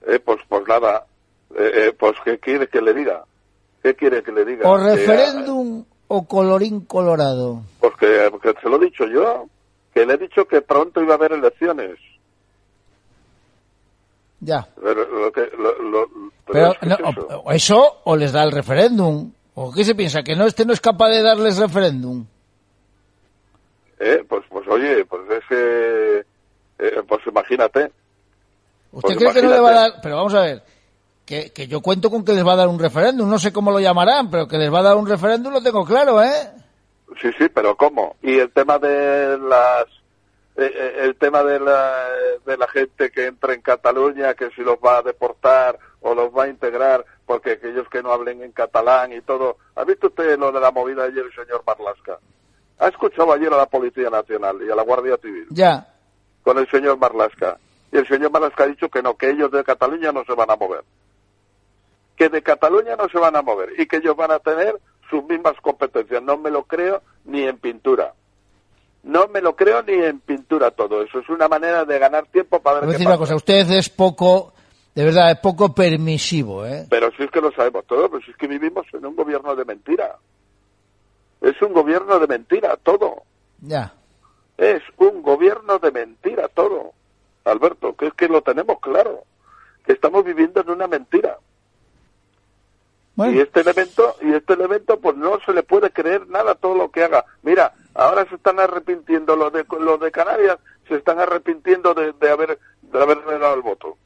Eh, 0.07 0.21
pues, 0.21 0.39
pues 0.49 0.63
nada. 0.69 1.07
Eh, 1.57 1.71
eh, 1.75 1.93
pues, 1.99 2.15
¿qué 2.25 2.39
quiere 2.39 2.69
que 2.69 2.81
le 2.81 2.95
diga? 2.95 3.25
¿Qué 3.83 3.95
quiere 3.95 4.23
que 4.23 4.33
le 4.33 4.45
diga? 4.45 4.71
O 4.71 4.77
Que, 4.77 4.85
referéndum 4.85 5.85
o 6.07 6.27
colorín 6.27 6.83
colorado. 6.83 7.63
Pues 7.81 7.95
que, 7.97 8.31
que 8.43 8.55
se 8.61 8.69
lo 8.69 8.77
he 8.77 8.87
dicho 8.87 9.07
yo, 9.07 9.47
que 9.93 10.07
le 10.07 10.15
he 10.15 10.19
dicho 10.19 10.47
que 10.47 10.61
pronto 10.61 11.03
iba 11.03 11.15
a 11.15 11.17
haber 11.17 11.33
elecciones. 11.33 11.99
Ya. 14.41 14.67
Pero, 14.81 15.05
lo 15.09 15.33
que, 15.33 15.51
lo- 15.59 15.83
lo- 15.83 16.09
Pero 16.47 16.73
es 16.73 16.79
que 16.79 16.87
no, 16.87 16.95
es 16.95 17.01
eso. 17.01 17.27
o- 17.29 17.37
o 17.45 17.53
eso 17.53 17.97
o 18.05 18.17
les 18.17 18.33
da 18.33 18.45
el 18.45 18.53
referéndum. 18.53 19.33
¿O 19.55 19.73
qué 19.73 19.85
se 19.85 19.95
piensa? 19.97 20.23
¿Que 20.23 20.37
no 20.37 20.47
este 20.47 20.65
no 20.65 20.73
es 20.73 20.81
capaz 20.81 21.09
de 21.09 21.23
darles 21.23 21.59
referéndum? 21.59 22.25
Eh, 23.99 24.25
pues, 24.29 24.45
pues 24.49 24.67
oye, 24.69 25.05
pues 25.05 25.23
es 25.31 25.45
que, 25.49 26.19
eh, 26.79 27.03
pues 27.09 27.21
imagínate. 27.27 27.91
¿Usted 28.93 29.15
Pues 29.17 29.19
cree 29.19 29.33
que 29.35 29.43
no 29.43 29.51
le 29.53 29.61
va 29.61 29.71
a 29.71 29.75
dar? 29.75 29.93
Pero 30.03 30.17
vamos 30.17 30.35
a 30.35 30.43
ver, 30.43 30.63
que, 31.27 31.51
que 31.53 31.67
yo 31.67 31.81
cuento 31.81 32.09
con 32.11 32.25
que 32.25 32.33
les 32.33 32.47
va 32.47 32.53
a 32.53 32.57
dar 32.57 32.69
un 32.69 32.79
referéndum, 32.79 33.29
no 33.29 33.39
sé 33.39 33.53
cómo 33.53 33.73
lo 33.73 33.81
llamarán, 33.81 34.31
pero 34.31 34.47
que 34.47 34.57
les 34.57 34.73
va 34.73 34.79
a 34.79 34.85
dar 34.85 34.97
un 34.97 35.07
referéndum 35.09 35.53
lo 35.53 35.61
tengo 35.63 35.85
claro, 35.85 36.23
¿eh? 36.23 36.51
Sí, 37.21 37.29
sí, 37.37 37.49
pero 37.53 37.77
¿cómo? 37.77 38.15
Y 38.23 38.39
el 38.39 38.53
tema 38.53 38.79
de 38.79 39.37
las, 39.39 39.87
eh, 40.59 40.73
eh, 40.75 40.95
el 41.05 41.15
tema 41.17 41.45
de 41.45 41.61
la, 41.61 42.09
de 42.45 42.57
la 42.57 42.67
gente 42.69 43.11
que 43.13 43.27
entra 43.27 43.55
en 43.55 43.63
Cataluña, 43.63 44.35
que 44.35 44.51
si 44.51 44.63
los 44.63 44.77
va 44.77 44.99
a 44.99 45.03
deportar 45.03 45.79
o 46.01 46.15
los 46.15 46.31
va 46.37 46.45
a 46.45 46.49
integrar, 46.49 47.05
porque 47.27 47.53
aquellos 47.53 47.89
que 47.89 48.03
no 48.03 48.13
hablen 48.13 48.43
en 48.43 48.51
catalán 48.53 49.13
y 49.13 49.21
todo. 49.21 49.57
¿Ha 49.77 49.85
visto 49.85 50.09
usted 50.09 50.37
lo 50.39 50.51
de 50.51 50.61
la 50.61 50.71
movida 50.73 51.05
ayer, 51.05 51.25
el 51.25 51.33
señor 51.33 51.63
Marlasca? 51.67 52.19
¿Ha 52.81 52.89
escuchado 52.89 53.33
ayer 53.33 53.53
a 53.53 53.57
la 53.57 53.67
Policía 53.67 54.11
Nacional 54.11 54.59
y 54.67 54.71
a 54.71 54.75
la 54.75 54.83
Guardia 54.83 55.17
Civil 55.19 55.47
Ya. 55.51 55.87
con 56.43 56.59
el 56.59 56.69
señor 56.71 56.99
Marlasca? 56.99 57.59
Y 57.93 57.97
el 57.99 58.07
señor 58.09 58.31
Marlasca 58.33 58.65
ha 58.65 58.69
dicho 58.69 58.89
que 58.89 59.03
no, 59.03 59.17
que 59.17 59.31
ellos 59.31 59.51
de 59.53 59.63
Cataluña 59.65 60.11
no 60.13 60.25
se 60.25 60.35
van 60.35 60.51
a 60.51 60.57
mover. 60.57 60.83
Que 62.17 62.29
de 62.29 62.43
Cataluña 62.43 62.97
no 62.97 63.09
se 63.09 63.19
van 63.19 63.37
a 63.37 63.43
mover 63.43 63.79
y 63.81 63.87
que 63.87 63.99
ellos 63.99 64.17
van 64.17 64.33
a 64.33 64.39
tener 64.41 64.77
sus 65.09 65.25
mismas 65.25 65.55
competencias. 65.61 66.23
No 66.23 66.37
me 66.37 66.51
lo 66.51 66.65
creo 66.65 67.03
ni 67.25 67.45
en 67.45 67.59
pintura. 67.59 68.13
No 69.03 69.29
me 69.29 69.41
lo 69.41 69.55
creo 69.57 69.83
ni 69.83 69.95
en 69.95 70.21
pintura 70.21 70.71
todo 70.71 71.03
eso. 71.03 71.21
Es 71.21 71.29
una 71.29 71.49
manera 71.49 71.85
de 71.85 71.99
ganar 71.99 72.27
tiempo 72.27 72.61
para 72.61 72.81
Voy 72.81 72.85
a 72.85 72.87
ver 72.87 72.91
qué 72.91 72.99
decir 72.99 73.09
una 73.09 73.19
cosa, 73.19 73.37
usted 73.37 73.71
es 73.71 73.89
poco, 73.89 74.53
de 74.95 75.05
verdad, 75.05 75.31
es 75.31 75.39
poco 75.39 75.75
permisivo, 75.75 76.67
¿eh? 76.67 76.87
Pero 76.91 77.11
si 77.17 77.23
es 77.23 77.31
que 77.31 77.41
lo 77.41 77.53
sabemos 77.53 77.87
todo, 77.87 78.11
pero 78.11 78.23
si 78.25 78.31
es 78.31 78.37
que 78.37 78.47
vivimos 78.47 78.87
en 78.93 79.07
un 79.07 79.17
gobierno 79.17 79.55
de 79.55 79.65
mentira. 79.65 80.17
Es 81.41 81.61
un 81.63 81.73
gobierno 81.73 82.19
de 82.19 82.27
mentira 82.27 82.77
todo. 82.83 83.23
Ya. 83.61 83.95
Es 84.57 84.83
un 84.97 85.23
gobierno 85.23 85.79
de 85.79 85.93
mentira 85.93 86.49
todo. 86.49 86.93
Alberto, 87.45 87.95
que 87.95 88.09
es 88.09 88.15
que 88.15 88.29
lo 88.29 88.43
tenemos 88.43 88.81
claro. 88.81 89.23
Que 89.87 89.93
estamos 89.93 90.25
viviendo 90.25 90.61
en 90.61 90.71
una 90.71 90.89
mentira. 90.89 91.39
Y 93.27 93.41
este 93.41 93.61
elemento, 93.61 94.15
y 94.23 94.33
este 94.33 94.53
elemento, 94.53 95.01
pues 95.01 95.17
no 95.17 95.41
se 95.45 95.53
le 95.53 95.65
puede 95.65 95.91
creer 95.91 96.29
nada 96.29 96.55
todo 96.55 96.77
lo 96.77 96.91
que 96.91 97.03
haga. 97.03 97.25
Mira, 97.43 97.73
ahora 97.99 98.25
se 98.29 98.37
están 98.37 98.59
arrepintiendo 98.61 99.37
los 99.37 99.53
de 99.53 99.67
los 99.81 100.01
de 100.01 100.11
Canarias, 100.11 100.59
se 100.89 100.95
están 100.95 101.19
arrepintiendo 101.19 101.93
de, 101.93 102.13
de 102.13 102.31
haber 102.31 102.59
de 102.83 103.03
haberle 103.03 103.39
dado 103.39 103.55
el 103.55 103.63
voto. 103.63 103.97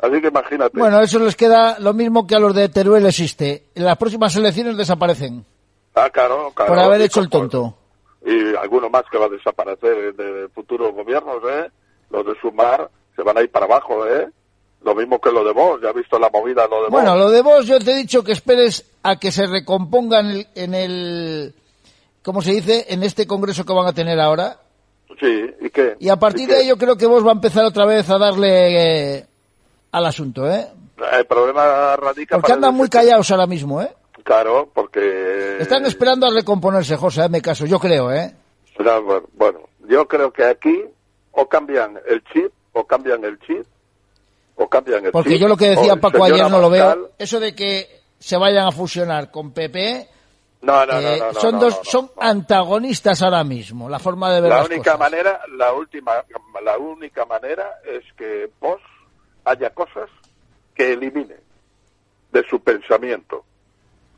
Así 0.00 0.20
que 0.20 0.28
imagínate. 0.28 0.78
Bueno, 0.78 1.00
eso 1.00 1.18
les 1.18 1.34
queda 1.34 1.78
lo 1.78 1.92
mismo 1.94 2.26
que 2.26 2.36
a 2.36 2.38
los 2.38 2.54
de 2.54 2.68
Teruel 2.68 3.06
existe. 3.06 3.64
En 3.74 3.84
las 3.84 3.96
próximas 3.96 4.34
elecciones 4.36 4.76
desaparecen 4.76 5.44
ah, 5.94 6.10
claro, 6.10 6.52
claro. 6.54 6.72
por 6.72 6.78
haber 6.78 7.00
hecho 7.00 7.20
el 7.20 7.30
tonto. 7.30 7.74
Y 8.24 8.54
alguno 8.56 8.90
más 8.90 9.04
que 9.10 9.18
va 9.18 9.26
a 9.26 9.30
desaparecer 9.30 10.14
de 10.14 10.48
futuros 10.48 10.92
gobiernos, 10.94 11.42
¿eh? 11.50 11.70
Los 12.10 12.26
de 12.26 12.34
Sumar 12.40 12.90
se 13.16 13.22
van 13.22 13.38
a 13.38 13.42
ir 13.42 13.50
para 13.50 13.66
abajo, 13.66 14.06
¿eh? 14.06 14.28
Lo 14.82 14.94
mismo 14.94 15.20
que 15.20 15.32
lo 15.32 15.44
de 15.44 15.52
vos, 15.52 15.80
ya 15.80 15.88
has 15.88 15.94
visto 15.94 16.18
la 16.18 16.30
movida, 16.30 16.66
lo 16.68 16.84
de 16.84 16.90
Bueno, 16.90 17.12
vos. 17.12 17.20
lo 17.20 17.30
de 17.30 17.42
vos 17.42 17.66
yo 17.66 17.78
te 17.80 17.92
he 17.92 17.96
dicho 17.96 18.22
que 18.22 18.32
esperes 18.32 18.92
a 19.02 19.16
que 19.16 19.32
se 19.32 19.46
recompongan 19.46 20.26
en 20.26 20.36
el, 20.36 20.46
en 20.54 20.74
el 20.74 21.54
¿cómo 22.28 22.42
se 22.42 22.52
dice? 22.52 22.84
En 22.90 23.02
este 23.02 23.26
congreso 23.26 23.64
que 23.64 23.72
van 23.72 23.86
a 23.86 23.94
tener 23.94 24.20
ahora. 24.20 24.58
Sí, 25.18 25.46
¿y 25.62 25.70
qué? 25.70 25.96
Y 25.98 26.10
a 26.10 26.16
partir 26.16 26.42
¿Y 26.42 26.52
de 26.52 26.56
ahí 26.58 26.68
yo 26.68 26.76
creo 26.76 26.94
que 26.94 27.06
vos 27.06 27.24
va 27.24 27.30
a 27.30 27.32
empezar 27.32 27.64
otra 27.64 27.86
vez 27.86 28.10
a 28.10 28.18
darle 28.18 29.16
eh, 29.16 29.26
al 29.92 30.04
asunto, 30.04 30.46
¿eh? 30.46 30.66
El 31.10 31.24
problema 31.24 31.96
radica... 31.96 32.36
Porque 32.36 32.52
andan 32.52 32.74
muy 32.74 32.90
callados 32.90 33.30
ahora 33.30 33.46
mismo, 33.46 33.80
¿eh? 33.80 33.88
Claro, 34.24 34.68
porque... 34.74 35.56
Están 35.58 35.86
esperando 35.86 36.26
a 36.26 36.30
recomponerse, 36.30 36.98
José, 36.98 37.22
hazme 37.22 37.40
caso, 37.40 37.64
yo 37.64 37.78
creo, 37.78 38.12
¿eh? 38.12 38.34
Bueno, 39.32 39.60
yo 39.88 40.06
creo 40.06 40.30
que 40.30 40.44
aquí 40.44 40.84
o 41.32 41.48
cambian 41.48 41.98
el 42.06 42.22
chip, 42.24 42.52
o 42.74 42.84
cambian 42.84 43.24
el 43.24 43.38
chip, 43.38 43.64
o 44.56 44.68
cambian 44.68 45.06
el 45.06 45.12
Porque 45.12 45.30
chip, 45.30 45.40
yo 45.40 45.48
lo 45.48 45.56
que 45.56 45.70
decía 45.70 45.96
Paco 45.96 46.24
ayer 46.24 46.50
no 46.50 46.60
lo 46.60 46.68
veo. 46.68 47.08
Eso 47.18 47.40
de 47.40 47.54
que 47.54 48.02
se 48.18 48.36
vayan 48.36 48.66
a 48.66 48.72
fusionar 48.72 49.30
con 49.30 49.52
PP, 49.52 50.17
No, 50.60 50.84
no, 50.84 50.98
eh, 50.98 51.18
no, 51.20 51.32
no, 51.32 51.40
son 51.40 51.54
no, 51.54 51.60
dos, 51.60 51.80
son 51.84 52.10
antagonistas 52.18 53.22
ahora 53.22 53.44
mismo, 53.44 53.88
la 53.88 54.00
forma 54.00 54.32
de 54.32 54.40
ver 54.40 54.50
La 54.50 54.56
las 54.58 54.66
única 54.66 54.92
cosas. 54.92 54.98
manera, 54.98 55.40
la 55.56 55.72
última, 55.72 56.12
la 56.64 56.78
única 56.78 57.24
manera 57.26 57.78
es 57.84 58.02
que 58.16 58.50
vos 58.60 58.80
haya 59.44 59.70
cosas 59.70 60.10
que 60.74 60.92
elimine 60.92 61.36
de 62.32 62.44
su 62.48 62.60
pensamiento. 62.60 63.44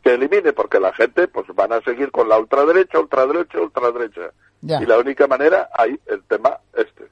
Que 0.03 0.15
elimine, 0.15 0.55
porque 0.55 0.81
la 0.81 0.95
gente 0.95 1.29
pues 1.29 1.47
van 1.55 1.75
a 1.75 1.81
seguir 1.83 2.11
con 2.11 2.27
la 2.29 2.39
ultraderecha, 2.39 2.99
ultraderecha, 2.99 3.61
ultraderecha. 3.61 4.31
Ya. 4.63 4.81
Y 4.83 4.87
la 4.87 4.99
única 4.99 5.27
manera, 5.27 5.69
hay 5.77 6.01
el 6.07 6.23
tema 6.25 6.59
este. 6.75 7.05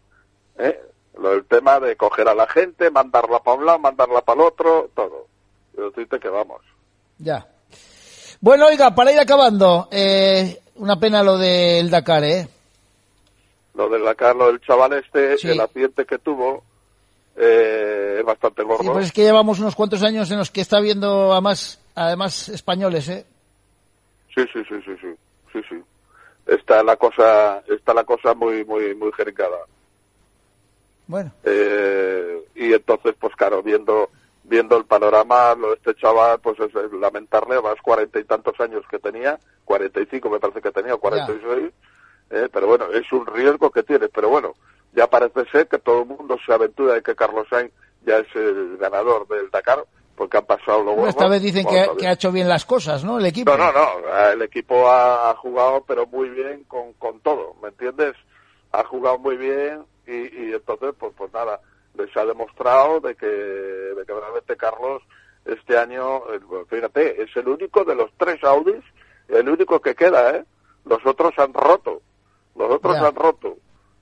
¿eh? 0.56 0.80
Lo, 1.18 1.34
el 1.34 1.44
tema 1.44 1.80
de 1.80 1.96
coger 1.96 2.28
a 2.28 2.34
la 2.34 2.46
gente, 2.46 2.90
mandarla 2.90 3.40
para 3.40 3.58
un 3.58 3.66
lado, 3.66 3.78
mandarla 3.78 4.22
para 4.22 4.40
el 4.40 4.46
otro, 4.48 4.90
todo. 4.94 5.26
Decirte 5.74 6.18
que 6.18 6.28
vamos. 6.30 6.62
Ya. 7.18 7.46
Bueno, 8.40 8.66
oiga, 8.66 8.94
para 8.94 9.12
ir 9.12 9.18
acabando, 9.18 9.88
eh, 9.90 10.60
una 10.76 10.98
pena 10.98 11.22
lo 11.22 11.36
del 11.38 11.90
Dakar, 11.90 12.24
¿eh? 12.24 12.48
lo 13.74 13.88
del 13.88 14.04
Dakar, 14.04 14.34
lo 14.34 14.48
del 14.48 14.60
chaval 14.60 14.92
este, 14.94 15.38
Sí. 15.38 15.48
el 15.50 15.60
accidente 15.60 16.04
que 16.04 16.18
tuvo, 16.18 16.64
eh, 17.36 18.16
es 18.18 18.24
bastante 18.24 18.62
gordo. 18.64 18.82
Sí, 18.82 18.90
pues 18.90 19.06
es 19.06 19.12
que 19.12 19.22
llevamos 19.22 19.60
unos 19.60 19.76
cuantos 19.76 20.02
años 20.02 20.30
en 20.32 20.38
los 20.38 20.50
que 20.50 20.60
está 20.60 20.80
viendo 20.80 21.32
además, 21.32 21.80
además 21.94 22.48
españoles, 22.48 23.08
¿eh? 23.08 23.24
Sí, 24.34 24.42
sí, 24.52 24.60
sí, 24.68 24.74
sí, 24.84 24.92
sí, 25.00 25.08
sí, 25.52 25.60
sí. 25.68 25.76
Está 26.46 26.82
la 26.82 26.96
cosa, 26.96 27.62
está 27.68 27.94
la 27.94 28.04
cosa 28.04 28.34
muy, 28.34 28.64
muy, 28.64 28.94
muy 28.94 29.12
jericada. 29.12 29.58
Bueno. 31.06 31.32
Eh, 31.44 32.40
y 32.56 32.72
entonces, 32.72 33.14
pues 33.20 33.34
claro, 33.36 33.62
viendo, 33.62 34.10
viendo 34.48 34.76
el 34.76 34.84
panorama, 34.86 35.54
lo 35.54 35.68
de 35.68 35.74
este 35.74 35.94
chaval, 35.94 36.40
pues 36.40 36.58
es, 36.58 36.74
es 36.74 36.92
lamentarle, 36.92 37.60
más 37.60 37.76
cuarenta 37.82 38.18
y 38.18 38.24
tantos 38.24 38.58
años 38.60 38.82
que 38.90 38.98
tenía, 38.98 39.38
cuarenta 39.64 40.00
y 40.00 40.06
cinco 40.06 40.30
me 40.30 40.40
parece 40.40 40.62
que 40.62 40.72
tenía, 40.72 40.96
cuarenta 40.96 41.32
y 41.32 41.40
seis, 41.40 41.72
eh, 42.30 42.48
pero 42.52 42.66
bueno, 42.66 42.86
es 42.92 43.10
un 43.12 43.26
riesgo 43.26 43.70
que 43.70 43.82
tiene, 43.82 44.08
pero 44.08 44.28
bueno, 44.30 44.54
ya 44.94 45.06
parece 45.06 45.44
ser 45.52 45.68
que 45.68 45.78
todo 45.78 46.00
el 46.00 46.06
mundo 46.06 46.38
se 46.44 46.52
aventura 46.52 46.94
de 46.94 47.02
que 47.02 47.14
Carlos 47.14 47.46
Sainz 47.50 47.72
ya 48.04 48.16
es 48.18 48.34
el 48.34 48.78
ganador 48.78 49.28
del 49.28 49.50
Dakar, 49.50 49.84
porque 50.16 50.38
han 50.38 50.46
pasado 50.46 50.82
lo 50.82 50.94
Bueno, 50.94 51.10
esta 51.10 51.28
vez 51.28 51.42
dicen 51.42 51.66
que, 51.66 51.86
que 51.98 52.08
ha 52.08 52.12
hecho 52.12 52.32
bien 52.32 52.48
las 52.48 52.64
cosas, 52.64 53.04
¿no? 53.04 53.18
El 53.18 53.26
equipo. 53.26 53.56
No, 53.56 53.72
no, 53.72 53.72
no. 53.72 54.30
El 54.32 54.42
equipo 54.42 54.90
ha 54.90 55.32
jugado, 55.36 55.84
pero 55.86 56.06
muy 56.06 56.28
bien 56.30 56.64
con, 56.64 56.92
con 56.94 57.20
todo, 57.20 57.54
¿me 57.62 57.68
entiendes? 57.68 58.14
Ha 58.72 58.82
jugado 58.84 59.18
muy 59.18 59.36
bien 59.36 59.84
y, 60.06 60.12
y 60.12 60.52
entonces, 60.54 60.94
pues, 60.98 61.12
pues 61.16 61.32
nada, 61.32 61.60
les 61.98 62.16
ha 62.16 62.24
demostrado 62.24 63.00
de 63.00 63.14
que, 63.14 63.26
de 63.26 64.06
que 64.06 64.12
realmente 64.14 64.56
Carlos 64.56 65.02
este 65.44 65.76
año, 65.76 66.18
eh, 66.32 66.40
fíjate, 66.68 67.22
es 67.22 67.36
el 67.36 67.48
único 67.48 67.84
de 67.84 67.94
los 67.94 68.10
tres 68.16 68.42
Audis, 68.44 68.84
el 69.28 69.48
único 69.48 69.80
que 69.80 69.94
queda, 69.94 70.36
¿eh? 70.36 70.44
Los 70.84 71.04
otros 71.04 71.32
han 71.38 71.52
roto, 71.52 72.00
los 72.56 72.70
otros 72.70 72.96
han 72.96 73.14
roto. 73.14 73.56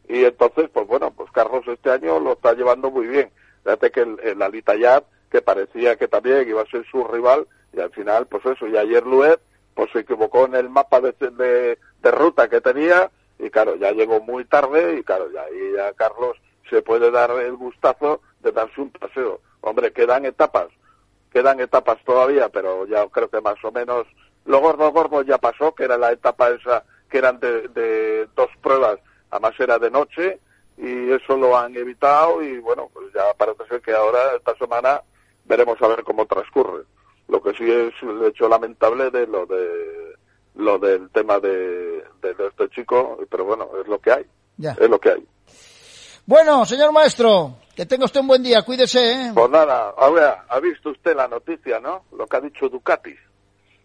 Y 0.08 0.24
entonces, 0.24 0.70
pues 0.72 0.86
bueno, 0.86 1.10
pues 1.10 1.30
Carlos 1.32 1.64
este 1.66 1.90
año 1.90 2.20
lo 2.20 2.34
está 2.34 2.52
llevando 2.52 2.90
muy 2.90 3.06
bien. 3.06 3.30
Fíjate 3.64 3.90
que 3.90 4.00
el, 4.00 4.20
el 4.22 4.42
Alitayat, 4.42 5.04
que 5.30 5.42
parecía 5.42 5.96
que 5.96 6.06
también 6.06 6.48
iba 6.48 6.62
a 6.62 6.66
ser 6.66 6.84
su 6.90 7.02
rival, 7.04 7.46
y 7.72 7.80
al 7.80 7.90
final, 7.90 8.26
pues 8.26 8.46
eso, 8.46 8.66
y 8.68 8.76
ayer 8.76 9.04
Luet, 9.04 9.40
pues 9.74 9.90
se 9.92 10.00
equivocó 10.00 10.46
en 10.46 10.54
el 10.54 10.70
mapa 10.70 11.00
de, 11.00 11.12
de, 11.12 11.78
de 12.00 12.10
ruta 12.10 12.48
que 12.48 12.60
tenía, 12.60 13.10
y 13.38 13.50
claro, 13.50 13.76
ya 13.76 13.90
llegó 13.90 14.20
muy 14.20 14.44
tarde, 14.44 14.98
y 14.98 15.02
claro, 15.02 15.30
ya 15.32 15.42
ahí 15.42 15.72
ya 15.76 15.92
Carlos 15.94 16.36
se 16.70 16.82
puede 16.82 17.10
dar 17.10 17.30
el 17.30 17.56
gustazo 17.56 18.20
de 18.40 18.52
darse 18.52 18.80
un 18.80 18.90
paseo. 18.90 19.40
Hombre, 19.60 19.92
quedan 19.92 20.24
etapas, 20.24 20.68
quedan 21.32 21.60
etapas 21.60 21.98
todavía, 22.04 22.48
pero 22.48 22.86
ya 22.86 23.06
creo 23.08 23.28
que 23.28 23.40
más 23.40 23.56
o 23.64 23.72
menos 23.72 24.06
lo 24.44 24.60
gordo 24.60 24.90
gordo 24.92 25.22
ya 25.22 25.38
pasó, 25.38 25.74
que 25.74 25.84
era 25.84 25.98
la 25.98 26.12
etapa 26.12 26.50
esa, 26.50 26.84
que 27.10 27.18
eran 27.18 27.40
de, 27.40 27.68
de 27.68 28.28
dos 28.36 28.48
pruebas, 28.62 28.98
además 29.30 29.52
era 29.58 29.78
de 29.78 29.90
noche, 29.90 30.38
y 30.78 31.10
eso 31.10 31.36
lo 31.36 31.56
han 31.56 31.74
evitado, 31.76 32.42
y 32.42 32.58
bueno, 32.58 32.90
pues 32.92 33.06
ya 33.14 33.32
parece 33.36 33.64
ser 33.66 33.80
que 33.80 33.92
ahora, 33.92 34.34
esta 34.36 34.54
semana, 34.56 35.02
veremos 35.46 35.80
a 35.82 35.88
ver 35.88 36.04
cómo 36.04 36.26
transcurre. 36.26 36.84
Lo 37.28 37.42
que 37.42 37.54
sí 37.54 37.64
es 37.68 37.92
el 38.02 38.22
hecho 38.24 38.48
lamentable 38.48 39.10
de 39.10 39.26
lo 39.26 39.46
de 39.46 40.14
lo 40.54 40.78
del 40.78 41.10
tema 41.10 41.38
de, 41.38 42.02
de, 42.22 42.34
de 42.34 42.46
este 42.46 42.68
chico, 42.70 43.18
pero 43.28 43.44
bueno, 43.44 43.68
es 43.80 43.86
lo 43.88 43.98
que 43.98 44.12
hay, 44.12 44.24
Ya. 44.56 44.72
es 44.78 44.88
lo 44.88 44.98
que 44.98 45.10
hay. 45.10 45.26
Bueno, 46.26 46.64
señor 46.66 46.92
maestro, 46.92 47.56
que 47.74 47.86
tenga 47.86 48.04
usted 48.04 48.20
un 48.20 48.26
buen 48.26 48.42
día, 48.42 48.62
cuídese, 48.62 49.12
¿eh? 49.12 49.30
Pues 49.34 49.50
nada, 49.50 49.94
ahora, 49.96 50.44
ha 50.48 50.58
visto 50.60 50.90
usted 50.90 51.14
la 51.14 51.28
noticia, 51.28 51.78
¿no? 51.80 52.04
Lo 52.16 52.26
que 52.26 52.36
ha 52.36 52.40
dicho 52.40 52.68
Ducati. 52.68 53.14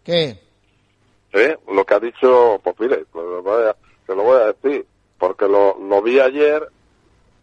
¿Qué? 0.04 0.40
¿eh? 1.32 1.56
Lo 1.72 1.84
que 1.84 1.94
ha 1.94 2.00
dicho, 2.00 2.60
pues 2.62 2.76
mire, 2.80 3.04
lo 3.14 3.42
voy 3.42 3.66
a- 3.66 3.76
se 4.06 4.14
lo 4.14 4.22
voy 4.24 4.40
a 4.40 4.52
decir, 4.52 4.84
porque 5.18 5.46
lo, 5.46 5.78
lo 5.78 6.02
vi 6.02 6.18
ayer, 6.18 6.68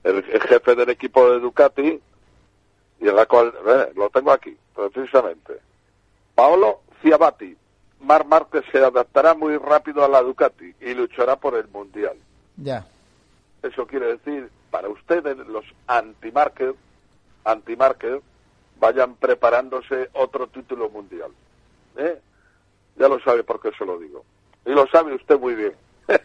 el, 0.04 0.18
el 0.18 0.42
jefe 0.42 0.76
del 0.76 0.90
equipo 0.90 1.32
de 1.32 1.40
Ducati, 1.40 2.00
y 3.02 3.08
en 3.08 3.16
la 3.16 3.26
cual, 3.26 3.54
eh, 3.66 3.94
lo 3.96 4.10
tengo 4.10 4.32
aquí, 4.34 4.56
precisamente. 4.76 5.54
Paolo 6.36 6.82
Ciabatti, 7.02 7.56
Mar 8.02 8.26
Márquez 8.26 8.64
se 8.72 8.80
adaptará 8.80 9.34
muy 9.34 9.56
rápido 9.58 10.04
a 10.04 10.10
la 10.10 10.22
Ducati 10.22 10.74
y 10.82 10.94
luchará 10.94 11.38
por 11.38 11.56
el 11.56 11.68
Mundial. 11.70 12.18
Ya. 12.58 12.86
Eso 13.64 13.88
quiere 13.88 14.18
decir, 14.18 14.50
para 14.70 14.90
ustedes, 14.90 15.38
los 15.48 15.66
anti-Márquez, 15.88 16.76
anti-Márquez, 17.44 18.22
vayan 18.80 19.16
preparándose 19.16 20.10
otro 20.14 20.48
título 20.48 20.90
mundial. 20.90 21.32
¿eh? 21.98 22.20
Ya 22.98 23.08
lo 23.08 23.20
sabe 23.22 23.44
por 23.44 23.62
qué 23.62 23.72
se 23.78 23.86
lo 23.86 23.98
digo. 24.00 24.24
Y 24.66 24.72
lo 24.72 24.86
sabe 24.88 25.16
usted 25.16 25.40
muy 25.40 25.56
bien. 25.56 25.74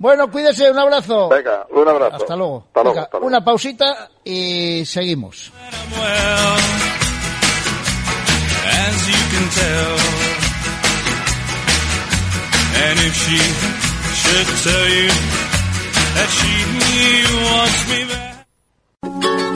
Bueno, 0.00 0.30
cuídese, 0.30 0.70
un 0.70 0.78
abrazo. 0.78 1.28
Venga, 1.28 1.66
un 1.72 1.86
abrazo. 1.86 2.16
Hasta 2.16 2.34
luego. 2.34 2.64
Hasta 2.68 2.82
luego, 2.82 2.94
Venga, 2.94 3.02
hasta 3.02 3.18
luego. 3.18 3.26
Una 3.26 3.44
pausita 3.44 4.10
y 4.24 4.82
seguimos. 4.86 5.52
That 16.14 16.28
she 16.36 16.52
wants 17.44 17.80
me 17.90 18.00
back. 18.08 19.49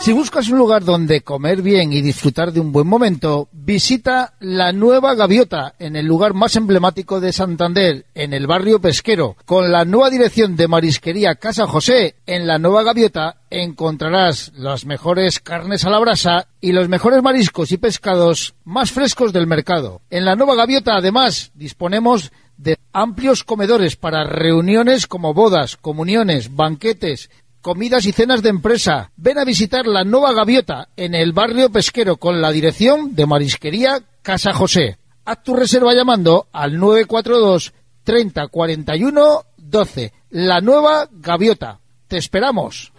Si 0.00 0.12
buscas 0.12 0.48
un 0.48 0.58
lugar 0.58 0.84
donde 0.84 1.22
comer 1.22 1.62
bien 1.62 1.92
y 1.92 2.02
disfrutar 2.02 2.52
de 2.52 2.60
un 2.60 2.72
buen 2.72 2.86
momento, 2.86 3.48
visita 3.52 4.34
la 4.40 4.72
Nueva 4.72 5.14
Gaviota, 5.14 5.74
en 5.78 5.96
el 5.96 6.06
lugar 6.06 6.34
más 6.34 6.56
emblemático 6.56 7.20
de 7.20 7.32
Santander, 7.32 8.06
en 8.14 8.32
el 8.32 8.46
barrio 8.46 8.80
pesquero. 8.80 9.36
Con 9.44 9.72
la 9.72 9.84
nueva 9.84 10.10
dirección 10.10 10.56
de 10.56 10.68
Marisquería 10.68 11.36
Casa 11.36 11.66
José, 11.66 12.16
en 12.26 12.46
la 12.46 12.58
Nueva 12.58 12.82
Gaviota 12.82 13.36
encontrarás 13.50 14.52
las 14.54 14.84
mejores 14.84 15.40
carnes 15.40 15.84
a 15.84 15.90
la 15.90 15.98
brasa 15.98 16.48
y 16.60 16.72
los 16.72 16.88
mejores 16.88 17.22
mariscos 17.22 17.72
y 17.72 17.78
pescados 17.78 18.54
más 18.64 18.92
frescos 18.92 19.32
del 19.32 19.46
mercado. 19.46 20.00
En 20.10 20.24
la 20.24 20.36
Nueva 20.36 20.54
Gaviota, 20.54 20.96
además, 20.96 21.50
disponemos 21.54 22.32
de 22.56 22.78
amplios 22.92 23.42
comedores 23.42 23.96
para 23.96 24.24
reuniones 24.24 25.06
como 25.06 25.34
bodas, 25.34 25.76
comuniones, 25.76 26.54
banquetes, 26.54 27.30
comidas 27.64 28.04
y 28.04 28.12
cenas 28.12 28.42
de 28.42 28.50
empresa. 28.50 29.10
Ven 29.16 29.38
a 29.38 29.44
visitar 29.44 29.86
la 29.86 30.04
Nueva 30.04 30.34
Gaviota 30.34 30.90
en 30.96 31.14
el 31.14 31.32
barrio 31.32 31.70
pesquero 31.70 32.18
con 32.18 32.42
la 32.42 32.52
dirección 32.52 33.14
de 33.14 33.24
Marisquería 33.24 34.02
Casa 34.20 34.52
José. 34.52 34.98
Haz 35.24 35.42
tu 35.42 35.56
reserva 35.56 35.94
llamando 35.94 36.46
al 36.52 36.78
942 36.78 37.72
30 38.04 38.48
41 38.48 39.44
12. 39.56 40.12
La 40.28 40.60
Nueva 40.60 41.08
Gaviota. 41.10 41.80
Te 42.06 42.18
esperamos. 42.18 42.92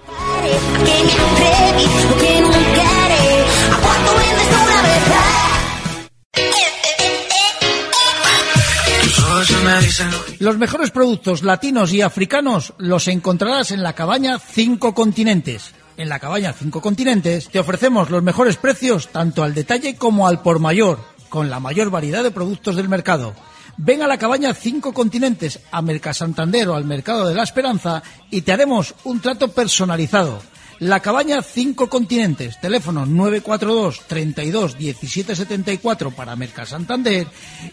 Los 10.39 10.57
mejores 10.57 10.91
productos 10.91 11.43
latinos 11.43 11.93
y 11.93 12.01
africanos 12.01 12.73
los 12.77 13.07
encontrarás 13.07 13.71
en 13.71 13.83
la 13.83 13.93
cabaña 13.93 14.39
Cinco 14.39 14.93
Continentes. 14.93 15.73
En 15.97 16.09
la 16.09 16.19
cabaña 16.19 16.53
Cinco 16.53 16.81
Continentes 16.81 17.49
te 17.49 17.59
ofrecemos 17.59 18.09
los 18.09 18.23
mejores 18.23 18.57
precios 18.57 19.09
tanto 19.09 19.43
al 19.43 19.53
detalle 19.53 19.95
como 19.95 20.27
al 20.27 20.41
por 20.41 20.59
mayor, 20.59 20.99
con 21.29 21.49
la 21.49 21.59
mayor 21.59 21.89
variedad 21.89 22.23
de 22.23 22.31
productos 22.31 22.75
del 22.75 22.89
mercado. 22.89 23.33
Ven 23.77 24.01
a 24.01 24.07
la 24.07 24.17
cabaña 24.17 24.53
Cinco 24.53 24.93
Continentes, 24.93 25.59
a 25.71 25.81
Mercasantander 25.81 26.69
o 26.69 26.75
al 26.75 26.85
Mercado 26.85 27.27
de 27.27 27.35
la 27.35 27.43
Esperanza 27.43 28.03
y 28.29 28.41
te 28.41 28.51
haremos 28.51 28.95
un 29.03 29.19
trato 29.19 29.49
personalizado. 29.49 30.41
La 30.79 30.99
cabaña 30.99 31.41
Cinco 31.41 31.89
Continentes, 31.89 32.59
teléfono 32.59 33.05
942 33.05 34.01
32 34.07 34.77
17 34.77 35.35
74 35.35 36.11
para 36.11 36.35
Mercasantander 36.35 37.27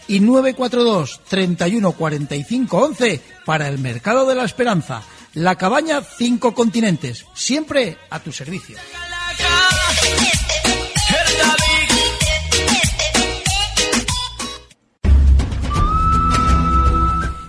y 0.07 0.21
942 0.21 1.21
31 1.27 1.91
45 1.91 2.77
11 2.77 3.21
para 3.45 3.67
el 3.67 3.79
Mercado 3.79 4.25
de 4.25 4.35
la 4.35 4.45
Esperanza. 4.45 5.03
La 5.33 5.55
cabaña 5.55 6.01
Cinco 6.01 6.53
Continentes, 6.53 7.25
siempre 7.33 7.97
a 8.09 8.19
tu 8.19 8.31
servicio. 8.31 8.77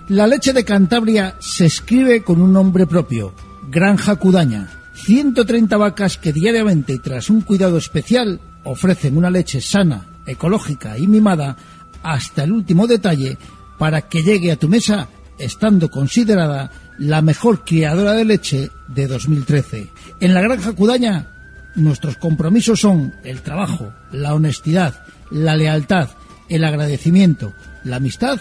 La 0.08 0.26
leche 0.26 0.52
de 0.52 0.64
Cantabria 0.64 1.36
se 1.40 1.66
escribe 1.66 2.24
con 2.24 2.42
un 2.42 2.52
nombre 2.52 2.86
propio, 2.86 3.34
Granja 3.68 4.16
Cudaña. 4.16 4.73
130 5.04 5.76
vacas 5.76 6.16
que 6.18 6.32
diariamente 6.32 6.98
tras 6.98 7.30
un 7.30 7.42
cuidado 7.42 7.76
especial 7.76 8.40
ofrecen 8.64 9.16
una 9.16 9.30
leche 9.30 9.60
sana, 9.60 10.06
ecológica 10.26 10.98
y 10.98 11.06
mimada 11.06 11.56
hasta 12.02 12.44
el 12.44 12.52
último 12.52 12.86
detalle 12.86 13.36
para 13.78 14.02
que 14.02 14.22
llegue 14.22 14.50
a 14.50 14.56
tu 14.56 14.68
mesa 14.68 15.08
estando 15.38 15.90
considerada 15.90 16.70
la 16.98 17.22
mejor 17.22 17.64
criadora 17.64 18.12
de 18.12 18.24
leche 18.24 18.70
de 18.88 19.06
2013. 19.06 19.90
En 20.20 20.32
la 20.32 20.40
Granja 20.40 20.72
Cudaña 20.72 21.26
nuestros 21.74 22.16
compromisos 22.16 22.80
son 22.80 23.14
el 23.24 23.42
trabajo, 23.42 23.92
la 24.12 24.34
honestidad, 24.34 25.04
la 25.30 25.56
lealtad, 25.56 26.08
el 26.48 26.64
agradecimiento, 26.64 27.52
la 27.82 27.96
amistad 27.96 28.40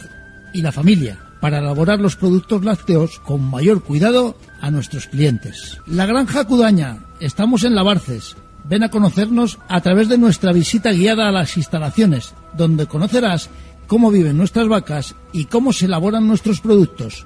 y 0.54 0.62
la 0.62 0.72
familia 0.72 1.20
para 1.42 1.60
elaborar 1.60 2.00
los 2.00 2.16
productos 2.16 2.64
lácteos 2.64 3.20
con 3.20 3.42
mayor 3.42 3.84
cuidado 3.84 4.38
a 4.64 4.72
nuestros 4.72 5.06
clientes. 5.08 5.80
La 5.86 6.06
Granja 6.06 6.46
Cudaña, 6.46 7.00
estamos 7.20 7.66
en 7.66 7.76
Lavarces. 7.76 8.38
Ven 8.64 8.84
a 8.84 8.90
conocernos 8.90 9.60
a 9.68 9.82
través 9.82 10.08
de 10.08 10.18
nuestra 10.18 10.54
visita 10.54 10.94
guiada 10.94 11.28
a 11.28 11.34
las 11.34 11.58
instalaciones, 11.58 12.34
donde 12.56 12.88
conocerás 12.88 13.50
cómo 13.88 14.10
viven 14.10 14.38
nuestras 14.38 14.70
vacas 14.70 15.16
y 15.34 15.44
cómo 15.46 15.74
se 15.74 15.88
elaboran 15.88 16.30
nuestros 16.30 16.62
productos. 16.62 17.26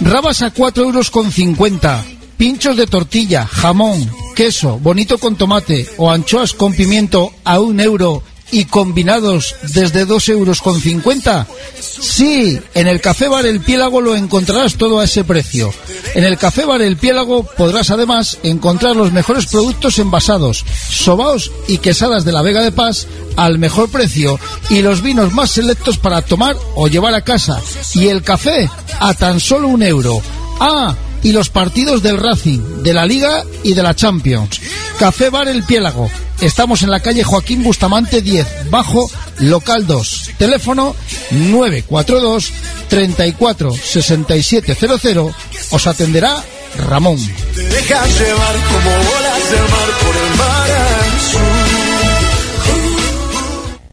Rabas 0.00 0.42
a 0.42 0.50
4 0.50 0.84
euros 0.84 1.10
con 1.10 1.32
50. 1.32 2.04
Pinchos 2.36 2.76
de 2.76 2.86
tortilla, 2.86 3.46
jamón, 3.46 4.08
queso, 4.36 4.78
bonito 4.78 5.18
con 5.18 5.36
tomate 5.36 5.88
o 5.96 6.10
anchoas 6.10 6.54
con 6.54 6.72
pimiento 6.72 7.32
a 7.44 7.58
un 7.60 7.80
euro 7.80 8.22
y 8.50 8.64
combinados 8.64 9.54
desde 9.62 10.04
2 10.04 10.28
euros 10.30 10.62
con 10.62 10.80
50. 10.80 11.46
Sí, 11.78 12.58
en 12.74 12.86
el 12.86 13.00
Café 13.00 13.28
Bar 13.28 13.46
El 13.46 13.60
Piélago 13.60 14.00
lo 14.00 14.14
encontrarás 14.14 14.76
todo 14.76 15.00
a 15.00 15.04
ese 15.04 15.24
precio. 15.24 15.72
En 16.14 16.24
el 16.24 16.38
Café 16.38 16.64
Bar 16.64 16.82
El 16.82 16.96
Piélago 16.96 17.42
podrás 17.42 17.90
además 17.90 18.38
encontrar 18.42 18.96
los 18.96 19.12
mejores 19.12 19.46
productos 19.46 19.98
envasados, 19.98 20.64
sobaos 20.90 21.50
y 21.66 21.78
quesadas 21.78 22.24
de 22.24 22.32
la 22.32 22.42
Vega 22.42 22.62
de 22.62 22.72
Paz 22.72 23.06
al 23.36 23.58
mejor 23.58 23.90
precio 23.90 24.38
y 24.70 24.82
los 24.82 25.02
vinos 25.02 25.32
más 25.32 25.50
selectos 25.50 25.98
para 25.98 26.22
tomar 26.22 26.56
o 26.74 26.88
llevar 26.88 27.14
a 27.14 27.22
casa. 27.22 27.60
Y 27.94 28.08
el 28.08 28.22
café 28.22 28.70
a 29.00 29.14
tan 29.14 29.40
solo 29.40 29.68
un 29.68 29.82
euro. 29.82 30.20
Ah, 30.60 30.94
y 31.22 31.32
los 31.32 31.50
partidos 31.50 32.02
del 32.02 32.18
Racing, 32.18 32.82
de 32.82 32.94
la 32.94 33.06
Liga 33.06 33.44
y 33.62 33.74
de 33.74 33.82
la 33.82 33.94
Champions. 33.94 34.60
Café 34.98 35.30
Bar 35.30 35.48
El 35.48 35.62
Piélago. 35.64 36.10
Estamos 36.40 36.82
en 36.82 36.90
la 36.90 37.00
calle 37.00 37.24
Joaquín 37.24 37.62
Bustamante 37.62 38.22
10, 38.22 38.70
bajo 38.70 39.10
local 39.38 39.86
2. 39.86 40.30
Teléfono 40.38 40.94
942 41.30 42.52
34 42.88 43.72
6700. 43.72 45.34
Os 45.70 45.86
atenderá 45.86 46.42
Ramón. 46.76 47.18
Te 47.54 47.62
dejas 47.62 48.20
llevar 48.20 48.54
como 48.54 48.90
olas 48.90 49.50
del 49.50 49.60
mar 49.60 49.88
por 50.00 50.16
el 50.16 50.38
mar. 50.38 51.07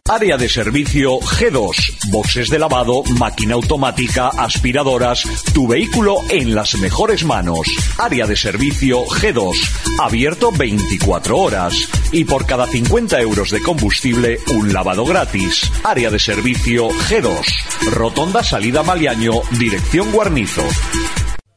Área 0.08 0.36
de 0.36 0.48
servicio 0.48 1.18
G2. 1.18 2.10
Boxes 2.10 2.48
de 2.48 2.60
lavado, 2.60 3.02
máquina 3.18 3.54
automática, 3.54 4.28
aspiradoras. 4.28 5.24
Tu 5.52 5.66
vehículo 5.66 6.18
en 6.28 6.54
las 6.54 6.78
mejores 6.78 7.24
manos. 7.24 7.66
Área 7.98 8.24
de 8.26 8.36
servicio 8.36 9.04
G2. 9.04 9.52
Abierto 10.00 10.52
24 10.52 11.36
horas. 11.36 11.88
Y 12.12 12.24
por 12.24 12.46
cada 12.46 12.68
50 12.68 13.20
euros 13.20 13.50
de 13.50 13.60
combustible, 13.60 14.38
un 14.54 14.72
lavado 14.72 15.04
gratis. 15.04 15.68
Área 15.82 16.08
de 16.08 16.20
servicio 16.20 16.88
G2. 16.88 17.90
Rotonda 17.90 18.44
Salida 18.44 18.84
Maliaño, 18.84 19.32
dirección 19.58 20.12
Guarnizo. 20.12 20.62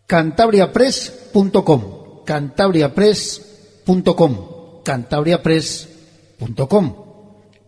cantabriapress.com 0.07 2.23
cantabriapress.com 2.25 4.81
cantabriapress.com 4.83 7.08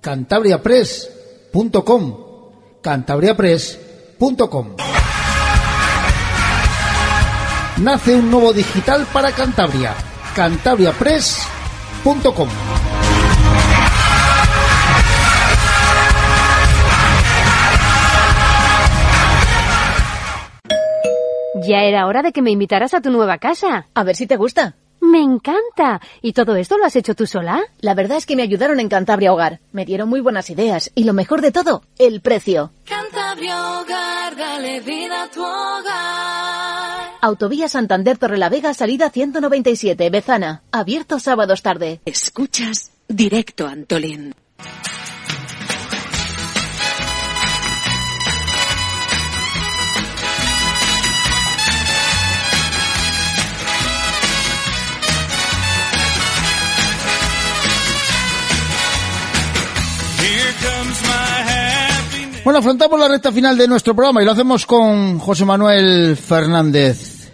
cantabriapress.com 0.01 2.17
cantabriapress.com 2.81 4.75
Nace 7.77 8.15
un 8.15 8.31
nuevo 8.31 8.51
digital 8.53 9.05
para 9.13 9.31
Cantabria 9.31 9.93
cantabriapress.com 10.35 12.49
Ya 21.63 21.83
era 21.83 22.07
hora 22.07 22.23
de 22.23 22.31
que 22.31 22.41
me 22.41 22.49
invitaras 22.49 22.95
a 22.95 23.01
tu 23.01 23.11
nueva 23.11 23.37
casa. 23.37 23.85
A 23.93 24.03
ver 24.03 24.15
si 24.15 24.25
te 24.25 24.35
gusta. 24.35 24.73
Me 25.01 25.19
encanta. 25.19 25.99
¿Y 26.21 26.33
todo 26.33 26.55
esto 26.55 26.77
lo 26.77 26.85
has 26.85 26.95
hecho 26.95 27.15
tú 27.15 27.25
sola? 27.25 27.61
La 27.79 27.95
verdad 27.95 28.17
es 28.17 28.25
que 28.25 28.35
me 28.35 28.43
ayudaron 28.43 28.79
en 28.79 28.87
Cantabria 28.87 29.33
Hogar. 29.33 29.59
Me 29.71 29.83
dieron 29.83 30.07
muy 30.07 30.21
buenas 30.21 30.49
ideas. 30.49 30.91
Y 30.95 31.03
lo 31.03 31.13
mejor 31.13 31.41
de 31.41 31.51
todo, 31.51 31.83
el 31.97 32.21
precio. 32.21 32.71
Cantabria 32.85 33.79
Hogar, 33.79 34.35
dale 34.35 34.79
vida 34.81 35.23
a 35.23 35.27
tu 35.29 35.41
hogar. 35.43 37.11
Autovía 37.21 37.67
Santander 37.67 38.17
Torrelavega, 38.17 38.73
salida 38.73 39.09
197, 39.09 40.09
Bezana. 40.09 40.63
Abierto 40.71 41.19
sábados 41.19 41.61
tarde. 41.61 41.99
Escuchas 42.05 42.91
directo 43.07 43.67
a 43.67 43.71
Antolín. 43.71 44.33
Bueno, 62.43 62.59
afrontamos 62.59 62.99
la 62.99 63.07
recta 63.07 63.31
final 63.31 63.57
de 63.57 63.67
nuestro 63.67 63.93
programa 63.93 64.21
y 64.21 64.25
lo 64.25 64.31
hacemos 64.31 64.65
con 64.65 65.19
José 65.19 65.45
Manuel 65.45 66.15
Fernández 66.17 67.31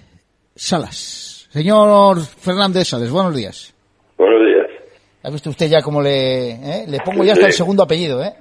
Salas. 0.55 1.47
Señor 1.49 2.19
Fernández 2.21 2.89
Salas, 2.89 3.09
buenos 3.09 3.34
días. 3.35 3.73
Buenos 4.17 4.41
días. 4.45 4.67
¿Ha 5.23 5.29
visto 5.29 5.49
usted 5.49 5.69
ya 5.69 5.81
cómo 5.81 6.01
le, 6.01 6.51
eh? 6.51 6.85
le 6.88 6.99
pongo 6.99 7.23
ya 7.23 7.34
Sí. 7.34 7.39
hasta 7.39 7.47
el 7.47 7.53
segundo 7.53 7.84
apellido, 7.84 8.21
eh? 8.21 8.34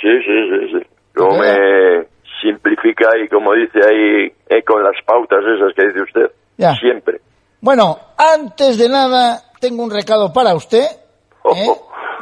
Sí, 0.00 0.08
sí, 0.26 0.32
sí, 0.50 0.78
sí. 0.78 0.86
Como 1.16 1.38
me 1.38 2.06
simplifica 2.42 3.08
y 3.24 3.28
como 3.28 3.54
dice 3.54 3.78
ahí 3.78 4.32
eh, 4.48 4.62
con 4.64 4.82
las 4.84 4.94
pautas 5.06 5.38
esas 5.56 5.72
que 5.74 5.86
dice 5.86 6.02
usted. 6.02 6.34
Ya. 6.58 6.74
Siempre. 6.76 7.20
Bueno, 7.62 7.98
antes 8.18 8.76
de 8.78 8.88
nada, 8.90 9.42
tengo 9.58 9.82
un 9.84 9.90
recado 9.90 10.32
para 10.32 10.54
usted. 10.54 10.84
¿eh? 11.56 11.66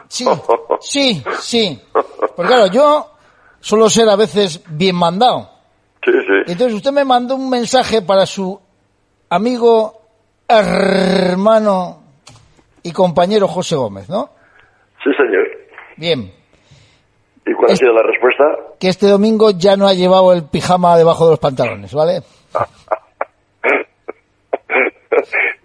Sí, 0.09 0.25
sí, 0.81 1.23
sí. 1.41 1.81
Porque 1.93 2.47
claro, 2.49 2.67
yo 2.69 3.18
suelo 3.61 3.89
ser 3.89 4.09
a 4.09 4.17
veces 4.17 4.63
bien 4.69 4.97
mandado. 4.97 5.51
Sí, 6.05 6.13
sí. 6.13 6.53
Entonces 6.53 6.75
usted 6.75 6.93
me 6.93 7.05
mandó 7.05 7.37
un 7.37 7.51
mensaje 7.51 8.03
para 8.03 8.27
su 8.27 8.61
amigo, 9.29 10.01
hermano 10.49 12.03
y 12.83 12.93
compañero 12.93 13.49
José 13.49 13.77
Gómez, 13.77 14.09
¿no? 14.09 14.31
Sí, 15.05 15.11
señor. 15.17 15.47
Bien, 15.97 16.33
¿Y 17.45 17.53
cuál 17.55 17.73
ha 17.73 17.77
sido 17.77 17.93
la 17.93 18.03
respuesta? 18.03 18.45
que 18.79 18.89
este 18.89 19.09
domingo 19.09 19.51
ya 19.51 19.77
no 19.77 19.89
ha 19.89 19.95
llevado 19.95 20.33
el 20.33 20.45
pijama 20.45 20.97
debajo 20.97 21.25
de 21.25 21.31
los 21.33 21.41
pantalones, 21.41 21.93
¿vale? 21.93 22.23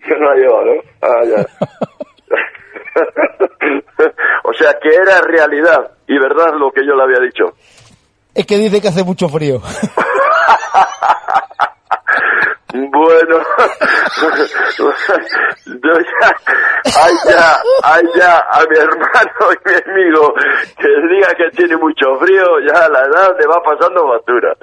Yo 0.10 0.18
no 0.18 0.34
la 0.34 0.36
llevo, 0.36 0.66
¿no? 0.66 0.72
Ah, 1.02 1.24
ya. 1.26 1.46
o 4.44 4.54
sea, 4.54 4.74
que 4.82 4.90
era 4.90 5.22
realidad 5.22 5.92
y 6.08 6.18
verdad 6.18 6.54
lo 6.58 6.72
que 6.72 6.86
yo 6.86 6.96
le 6.96 7.04
había 7.04 7.20
dicho. 7.20 7.56
Es 8.36 8.46
que 8.46 8.58
dice 8.58 8.82
que 8.82 8.88
hace 8.88 9.04
mucho 9.04 9.30
frío. 9.30 9.62
Bueno, 12.74 13.38
yo 15.68 15.94
ya, 17.30 17.62
ay 17.84 18.04
ya, 18.16 18.40
a 18.40 18.66
mi 18.68 18.78
hermano 18.78 19.52
y 19.52 19.70
mi 19.70 19.76
amigo 19.76 20.34
que 20.80 20.88
diga 21.14 21.28
que 21.38 21.56
tiene 21.56 21.78
mucho 21.78 22.16
frío, 22.20 22.44
ya 22.68 22.90
la 22.90 23.02
edad 23.02 23.30
le 23.40 23.46
va 23.46 23.62
pasando 23.64 24.08
factura. 24.08 24.56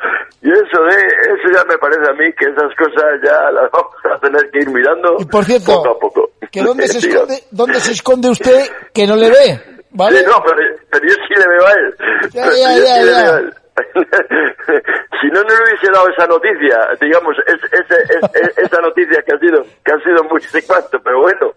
Y 0.43 0.51
eso 0.51 0.83
de, 0.83 0.97
eso 0.97 1.55
ya 1.55 1.65
me 1.67 1.79
parece 1.79 2.11
a 2.11 2.15
mí 2.15 2.33
que 2.37 2.47
esas 2.47 2.75
cosas 2.77 3.21
ya 3.23 3.51
las 3.53 3.71
vamos 3.71 3.95
a 4.13 4.19
tener 4.19 4.51
que 4.51 4.59
ir 4.59 4.71
mirando 4.71 5.17
Y 5.21 5.25
por 5.27 5.45
cierto, 5.45 5.75
poco 5.77 5.91
a 5.91 5.99
poco. 6.01 6.31
que 6.51 6.63
dónde 6.63 6.89
se 6.89 6.99
esconde, 7.07 7.45
dónde 7.53 7.79
se 7.79 7.93
esconde 7.93 8.31
usted 8.31 8.71
que 8.93 9.07
no 9.07 9.15
le 9.15 9.31
ve, 9.31 9.61
¿vale? 9.91 10.19
Sí, 10.19 10.25
no, 10.27 10.43
pero, 10.43 10.63
pero 10.91 11.07
yo 11.07 11.15
sí 11.15 11.35
le 11.37 11.47
veo 11.47 11.67
a 11.67 11.73
él. 11.73 11.95
Ya, 12.33 12.51
ya, 12.53 13.05
ya. 13.05 13.60
si 15.21 15.27
no, 15.29 15.43
no 15.43 15.49
le 15.49 15.63
hubiese 15.65 15.91
dado 15.93 16.09
esa 16.09 16.27
noticia, 16.27 16.79
digamos, 17.01 17.37
es, 17.47 17.55
es- 17.73 17.91
es- 17.91 18.59
esa 18.59 18.81
noticia 18.81 19.23
que 19.23 19.35
ha 19.35 19.39
sido 19.39 19.63
que 19.85 19.93
ha 19.93 19.99
sido 20.05 20.25
muy 20.31 20.41
secante, 20.41 20.99
pero 21.03 21.21
bueno, 21.21 21.53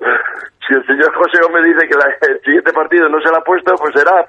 si 0.68 0.74
el 0.76 0.86
señor 0.86 1.14
José 1.16 1.40
Gómez 1.42 1.64
dice 1.66 1.88
que 1.88 1.96
la- 1.96 2.34
el 2.34 2.40
siguiente 2.42 2.74
partido 2.74 3.10
no 3.10 3.20
se 3.22 3.30
lo 3.30 3.38
ha 3.38 3.44
puesto, 3.44 3.74
pues 3.76 3.94
será 3.96 4.26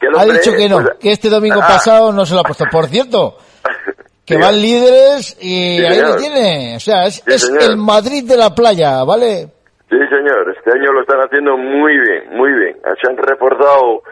que 0.00 0.06
el 0.06 0.14
Ha 0.14 0.22
hombre, 0.22 0.38
dicho 0.38 0.52
que 0.56 0.68
no, 0.68 0.76
pues, 0.82 0.94
que 1.00 1.12
este 1.12 1.28
domingo 1.28 1.60
ah, 1.62 1.66
pasado 1.68 2.12
no 2.12 2.24
se 2.26 2.34
lo 2.34 2.40
ha 2.40 2.44
puesto. 2.44 2.64
Por 2.70 2.86
cierto, 2.86 3.36
que 4.26 4.36
van 4.38 4.60
líderes 4.60 5.36
y 5.40 5.78
Sí, 5.78 5.84
ahí 5.84 6.00
le 6.00 6.14
tiene. 6.16 6.76
O 6.76 6.80
sea, 6.80 7.06
es, 7.06 7.16
Sí, 7.16 7.22
es 7.34 7.44
el 7.68 7.76
Madrid 7.76 8.24
de 8.28 8.36
la 8.36 8.50
playa, 8.54 9.04
¿vale? 9.04 9.48
Sí, 9.90 9.98
señor, 10.08 10.52
este 10.56 10.72
año 10.72 10.92
lo 10.92 11.02
están 11.02 11.20
haciendo 11.20 11.56
muy 11.56 11.92
bien, 12.00 12.24
muy 12.36 12.50
bien. 12.52 12.76
Se 13.00 13.08
han 13.10 13.16
reforzado 13.16 14.02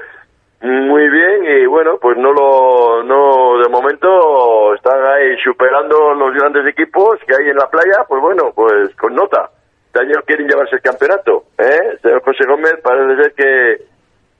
Muy 0.62 1.08
bien 1.10 1.44
y 1.44 1.66
bueno, 1.66 1.98
pues 2.00 2.16
no 2.18 2.32
lo, 2.32 3.02
no, 3.02 3.58
de 3.60 3.68
momento 3.68 4.74
están 4.74 5.04
ahí 5.04 5.36
superando 5.42 6.14
los 6.14 6.32
grandes 6.34 6.64
equipos 6.68 7.18
que 7.26 7.34
hay 7.34 7.50
en 7.50 7.56
la 7.56 7.68
playa, 7.68 8.04
pues 8.06 8.22
bueno, 8.22 8.52
pues 8.54 8.94
con 8.94 9.12
nota. 9.12 9.50
Este 9.86 10.06
año 10.06 10.22
quieren 10.24 10.46
llevarse 10.46 10.76
el 10.76 10.82
campeonato, 10.82 11.44
¿eh? 11.58 11.98
Señor 12.00 12.22
José 12.22 12.44
Gómez 12.46 12.74
parece 12.80 13.22
ser 13.22 13.32
que, 13.34 13.84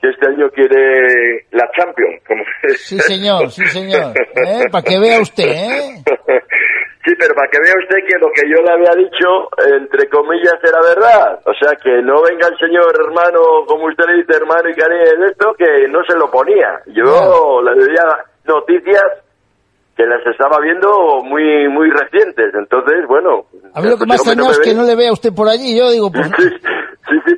que 0.01 0.11
este 0.11 0.29
año 0.29 0.49
quiere 0.51 1.45
la 1.51 1.69
Champions. 1.77 2.23
Como... 2.25 2.45
Sí, 2.77 2.99
señor, 3.01 3.51
sí, 3.51 3.67
señor. 3.67 4.15
¿Eh? 4.47 4.69
Para 4.71 4.85
que 4.85 5.01
vea 5.01 5.21
usted, 5.21 5.45
¿eh? 5.45 6.05
Sí, 7.05 7.13
pero 7.19 7.35
para 7.35 7.51
que 7.51 7.59
vea 7.59 7.75
usted 7.83 7.99
que 8.07 8.19
lo 8.19 8.31
que 8.31 8.47
yo 8.47 8.63
le 8.63 8.71
había 8.71 8.95
dicho, 8.95 9.51
entre 9.59 10.09
comillas, 10.09 10.55
era 10.63 10.79
verdad. 10.81 11.41
O 11.45 11.53
sea, 11.55 11.75
que 11.75 12.01
no 12.01 12.23
venga 12.23 12.47
el 12.47 12.57
señor 12.59 12.95
hermano, 12.95 13.67
como 13.67 13.87
usted 13.87 14.05
le 14.07 14.23
dice, 14.23 14.39
hermano 14.39 14.71
y 14.71 14.75
cariño 14.75 15.27
esto, 15.27 15.53
que 15.59 15.89
no 15.89 15.99
se 16.07 16.17
lo 16.17 16.31
ponía. 16.31 16.79
Yo 16.95 17.61
le 17.63 17.75
decía 17.75 18.07
noticias 18.47 19.03
que 19.97 20.07
las 20.07 20.25
estaba 20.27 20.59
viendo 20.63 21.23
muy 21.25 21.69
muy 21.69 21.91
recientes. 21.91 22.55
Entonces, 22.55 23.05
bueno... 23.09 23.47
A 23.75 23.81
mí 23.83 23.91
lo 23.91 23.99
que 23.99 24.07
más 24.07 24.19
extraño 24.19 24.47
me 24.47 24.53
es 24.53 24.61
que 24.61 24.75
no 24.75 24.85
le 24.85 24.95
vea 24.95 25.13
usted 25.13 25.35
por 25.35 25.49
allí. 25.49 25.77
Yo 25.77 25.91
digo, 25.91 26.11
pues, 26.15 26.31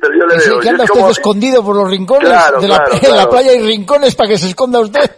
pero 0.07 0.19
yo 0.19 0.25
le 0.27 0.37
veo. 0.37 0.59
que 0.59 0.69
anda 0.69 0.83
usted 0.83 0.99
como- 0.99 1.11
escondido 1.11 1.63
por 1.63 1.75
los 1.75 1.89
rincones 1.89 2.29
Claro, 2.29 2.59
de 2.61 2.67
la, 2.67 2.77
claro, 2.77 2.91
en 2.93 3.01
la 3.01 3.07
claro. 3.15 3.29
playa 3.29 3.51
hay 3.51 3.59
rincones 3.67 4.15
para 4.15 4.29
que 4.29 4.37
se 4.37 4.47
esconda 4.47 4.79
usted. 4.79 4.99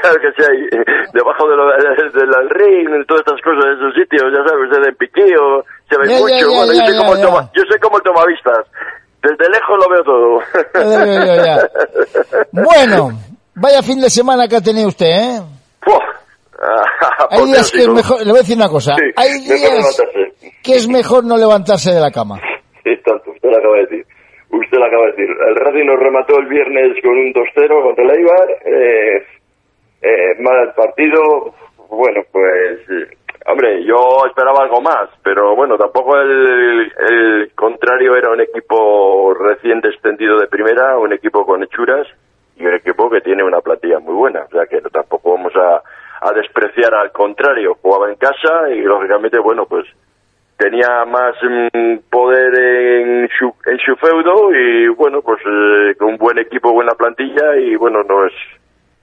claro 0.00 0.16
que 0.20 0.30
sí, 0.36 0.42
ahí, 0.50 0.68
debajo 1.12 1.48
de 1.48 1.56
lo, 1.56 1.66
de- 1.66 2.10
del 2.20 2.50
ring, 2.50 3.06
todas 3.06 3.20
estas 3.26 3.40
cosas, 3.42 3.64
en 3.66 3.72
esos 3.78 3.94
sitios, 3.94 4.24
ya 4.32 4.42
sabes, 4.48 4.70
de 4.86 4.92
piquillo, 4.94 5.64
se 5.90 5.98
ve 5.98 6.08
Ya, 6.08 6.18
mucho, 6.20 6.34
ya, 6.38 6.46
bueno, 6.46 6.72
ya, 6.72 6.78
yo, 6.80 6.86
soy 6.86 6.94
ya, 6.94 6.98
como 6.98 7.12
el 7.12 7.18
ya. 7.18 7.24
toma, 7.26 7.50
yo 7.54 7.62
soy 7.68 7.78
como 7.80 7.96
el 7.98 8.02
tomavistas, 8.02 8.66
desde 9.22 9.50
lejos 9.50 9.76
lo 9.80 9.88
veo 9.90 10.02
todo. 10.04 10.40
Bueno, 12.52 13.10
vaya 13.54 13.82
fin 13.82 14.00
de 14.00 14.10
semana 14.10 14.48
que 14.48 14.56
ha 14.56 14.60
tenido 14.60 14.88
usted, 14.88 15.06
¿eh? 15.06 15.40
Hay 17.30 17.44
días 17.46 17.70
que 17.70 17.82
es 17.82 17.88
mejor, 17.88 18.18
le 18.20 18.30
voy 18.30 18.38
a 18.38 18.42
decir 18.42 18.56
una 18.56 18.68
cosa, 18.68 18.94
Sí, 18.96 19.02
hay 19.16 19.40
días 19.40 20.02
que 20.62 20.76
es 20.76 20.88
mejor 20.88 21.24
no 21.24 21.36
levantarse 21.36 21.92
de 21.92 22.00
la 22.00 22.10
cama. 22.10 22.40
Sí, 22.82 22.90
tanto, 23.04 23.30
usted 23.30 23.48
lo 23.50 23.56
acaba 23.58 23.74
de 23.76 23.82
decir. 23.82 24.05
Usted 24.60 24.78
lo 24.78 24.84
acaba 24.84 25.06
de 25.06 25.12
decir. 25.12 25.28
El 25.48 25.56
Racing 25.56 25.86
nos 25.86 25.98
remató 25.98 26.38
el 26.38 26.46
viernes 26.46 27.02
con 27.02 27.12
un 27.12 27.32
2-0 27.32 27.82
contra 27.82 28.04
el 28.04 28.10
Eibar. 28.10 28.48
Eh, 28.64 29.26
eh, 30.02 30.34
mal 30.40 30.72
partido. 30.74 31.54
Bueno, 31.90 32.22
pues... 32.32 32.80
eh, 32.90 33.16
Hombre, 33.48 33.84
yo 33.84 34.26
esperaba 34.26 34.64
algo 34.64 34.80
más, 34.80 35.08
pero 35.22 35.54
bueno, 35.54 35.78
tampoco 35.78 36.18
el, 36.18 36.92
el 36.98 37.52
contrario 37.54 38.16
era 38.16 38.32
un 38.32 38.40
equipo 38.40 39.32
recién 39.34 39.80
descendido 39.80 40.36
de 40.40 40.48
primera, 40.48 40.98
un 40.98 41.12
equipo 41.12 41.46
con 41.46 41.62
hechuras 41.62 42.08
y 42.56 42.66
un 42.66 42.74
equipo 42.74 43.08
que 43.08 43.20
tiene 43.20 43.44
una 43.44 43.60
plantilla 43.60 44.00
muy 44.00 44.14
buena. 44.14 44.42
O 44.42 44.48
sea 44.48 44.66
que 44.66 44.80
tampoco 44.90 45.34
vamos 45.34 45.52
a 45.54 46.32
despreciar 46.32 46.92
al 46.92 47.12
contrario. 47.12 47.76
Jugaba 47.80 48.08
en 48.10 48.16
casa 48.16 48.68
y 48.70 48.80
lógicamente, 48.80 49.38
bueno, 49.38 49.64
pues 49.66 49.86
tenía 50.56 51.04
más 51.06 51.34
mm, 51.42 52.08
poder 52.10 52.54
en 52.58 53.28
su, 53.38 53.52
en 53.66 53.78
su 53.78 53.94
feudo 53.96 54.52
y 54.54 54.88
bueno, 54.88 55.20
pues 55.22 55.40
eh, 55.46 55.94
con 55.98 56.10
un 56.10 56.16
buen 56.16 56.38
equipo, 56.38 56.72
buena 56.72 56.92
plantilla 56.94 57.56
y 57.56 57.76
bueno, 57.76 58.02
nos, 58.02 58.32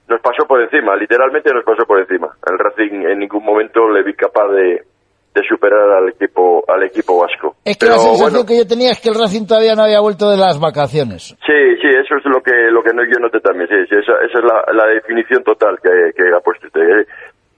nos 0.08 0.20
pasó 0.20 0.46
por 0.46 0.60
encima, 0.62 0.96
literalmente 0.96 1.52
nos 1.52 1.64
pasó 1.64 1.86
por 1.86 2.00
encima. 2.00 2.28
El 2.50 2.58
Racing 2.58 3.06
en 3.06 3.18
ningún 3.18 3.44
momento 3.44 3.88
le 3.88 4.02
vi 4.02 4.14
capaz 4.14 4.48
de, 4.48 4.82
de 5.34 5.42
superar 5.48 5.90
al 5.90 6.08
equipo 6.08 6.64
al 6.66 6.82
equipo 6.84 7.20
vasco. 7.20 7.56
Es 7.64 7.76
que 7.76 7.86
Pero, 7.86 7.96
la 7.96 8.02
sensación 8.02 8.30
bueno, 8.30 8.46
que 8.46 8.58
yo 8.58 8.66
tenía 8.66 8.90
es 8.90 9.00
que 9.00 9.10
el 9.10 9.18
Racing 9.18 9.46
todavía 9.46 9.74
no 9.74 9.82
había 9.82 10.00
vuelto 10.00 10.30
de 10.30 10.36
las 10.36 10.58
vacaciones. 10.60 11.34
Sí, 11.46 11.60
sí, 11.82 11.88
eso 11.90 12.16
es 12.18 12.24
lo 12.26 12.42
que 12.42 12.54
lo 12.70 12.82
que 12.82 12.94
no, 12.94 13.02
yo 13.02 13.18
noté 13.18 13.38
también. 13.40 13.68
Sí, 13.68 13.78
sí, 13.88 13.94
esa, 13.94 14.14
esa 14.26 14.38
es 14.38 14.44
la, 14.44 14.62
la 14.72 14.86
definición 14.94 15.42
total 15.42 15.78
que, 15.82 15.90
que 16.16 16.34
ha 16.34 16.40
puesto 16.40 16.66
usted. 16.66 17.06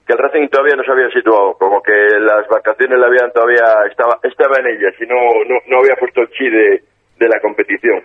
Que 0.07 0.13
el 0.13 0.19
Racing 0.19 0.47
todavía 0.47 0.75
no 0.77 0.83
se 0.83 0.91
había 0.91 1.09
situado, 1.11 1.53
como 1.59 1.81
que 1.83 1.91
las 1.91 2.47
vacaciones 2.47 2.97
le 2.97 3.05
habían 3.05 3.31
todavía 3.33 3.65
estaba 3.91 4.17
estaba 4.23 4.55
en 4.59 4.67
ellas 4.67 4.93
y 5.01 5.05
no 5.05 5.15
no, 5.45 5.59
no 5.67 5.79
había 5.79 5.95
puesto 5.99 6.21
el 6.21 6.29
chi 6.29 6.49
de, 6.49 6.81
de 7.19 7.27
la 7.27 7.39
competición. 7.41 8.01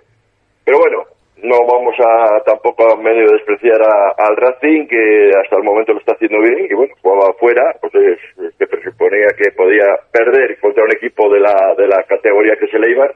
Pero 0.65 0.79
bueno, 0.79 1.05
no 1.45 1.57
vamos 1.67 1.95
a 2.01 2.41
tampoco 2.45 2.91
a 2.93 2.97
medio 2.97 3.31
despreciar 3.31 3.81
a- 3.83 4.15
al 4.19 4.37
Racing 4.37 4.87
que 4.89 5.31
hasta 5.43 5.57
el 5.57 5.63
momento 5.65 5.93
lo 5.93 6.01
está 6.01 6.13
haciendo 6.15 6.39
bien 6.41 6.67
y 6.71 6.75
bueno 6.75 6.93
jugaba 7.03 7.31
afuera, 7.31 7.63
pues 7.81 7.95
es, 7.95 8.19
es 8.47 8.55
que 8.59 8.67
presuponía 8.67 9.29
que 9.39 9.53
podía 9.53 9.87
perder 10.13 10.59
contra 10.61 10.85
un 10.85 10.93
equipo 10.93 11.33
de 11.33 11.41
la 11.41 11.75
de 11.79 11.87
la 11.87 12.03
categoría 12.05 12.57
que 12.57 12.67
es 12.67 12.75
el 12.75 12.85
Eibar 12.85 13.15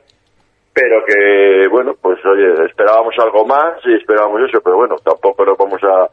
pero 0.75 1.03
que 1.07 1.69
bueno 1.71 1.95
pues 2.03 2.19
oye 2.27 2.67
esperábamos 2.67 3.15
algo 3.19 3.47
más 3.47 3.79
y 3.85 3.95
esperábamos 3.95 4.43
eso 4.49 4.61
pero 4.63 4.77
bueno 4.77 4.97
tampoco 5.05 5.45
nos 5.45 5.57
vamos 5.57 5.83
a 5.85 6.09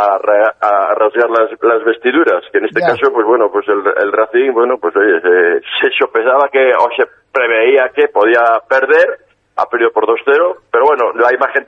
a, 0.00 0.18
ra- 0.18 0.54
a 0.60 0.94
rasgar 0.94 1.28
las, 1.30 1.50
las 1.62 1.84
vestiduras 1.84 2.42
que 2.52 2.58
en 2.58 2.64
este 2.66 2.80
Ya. 2.80 2.88
caso 2.88 3.12
pues 3.12 3.26
bueno 3.26 3.50
pues 3.52 3.66
el, 3.68 3.80
el 4.02 4.12
Racing 4.12 4.52
bueno 4.52 4.76
pues 4.80 4.94
oye 4.96 5.20
se, 5.20 5.60
se 5.80 5.88
sopesaba 5.98 6.48
que 6.50 6.72
o 6.74 6.88
se 6.96 7.04
preveía 7.32 7.90
que 7.94 8.08
podía 8.08 8.42
perder 8.68 9.18
ha 9.56 9.66
perdido 9.66 9.90
por 9.92 10.06
2-0 10.06 10.56
pero 10.70 10.84
bueno 10.86 11.12
la 11.14 11.32
imagen 11.34 11.66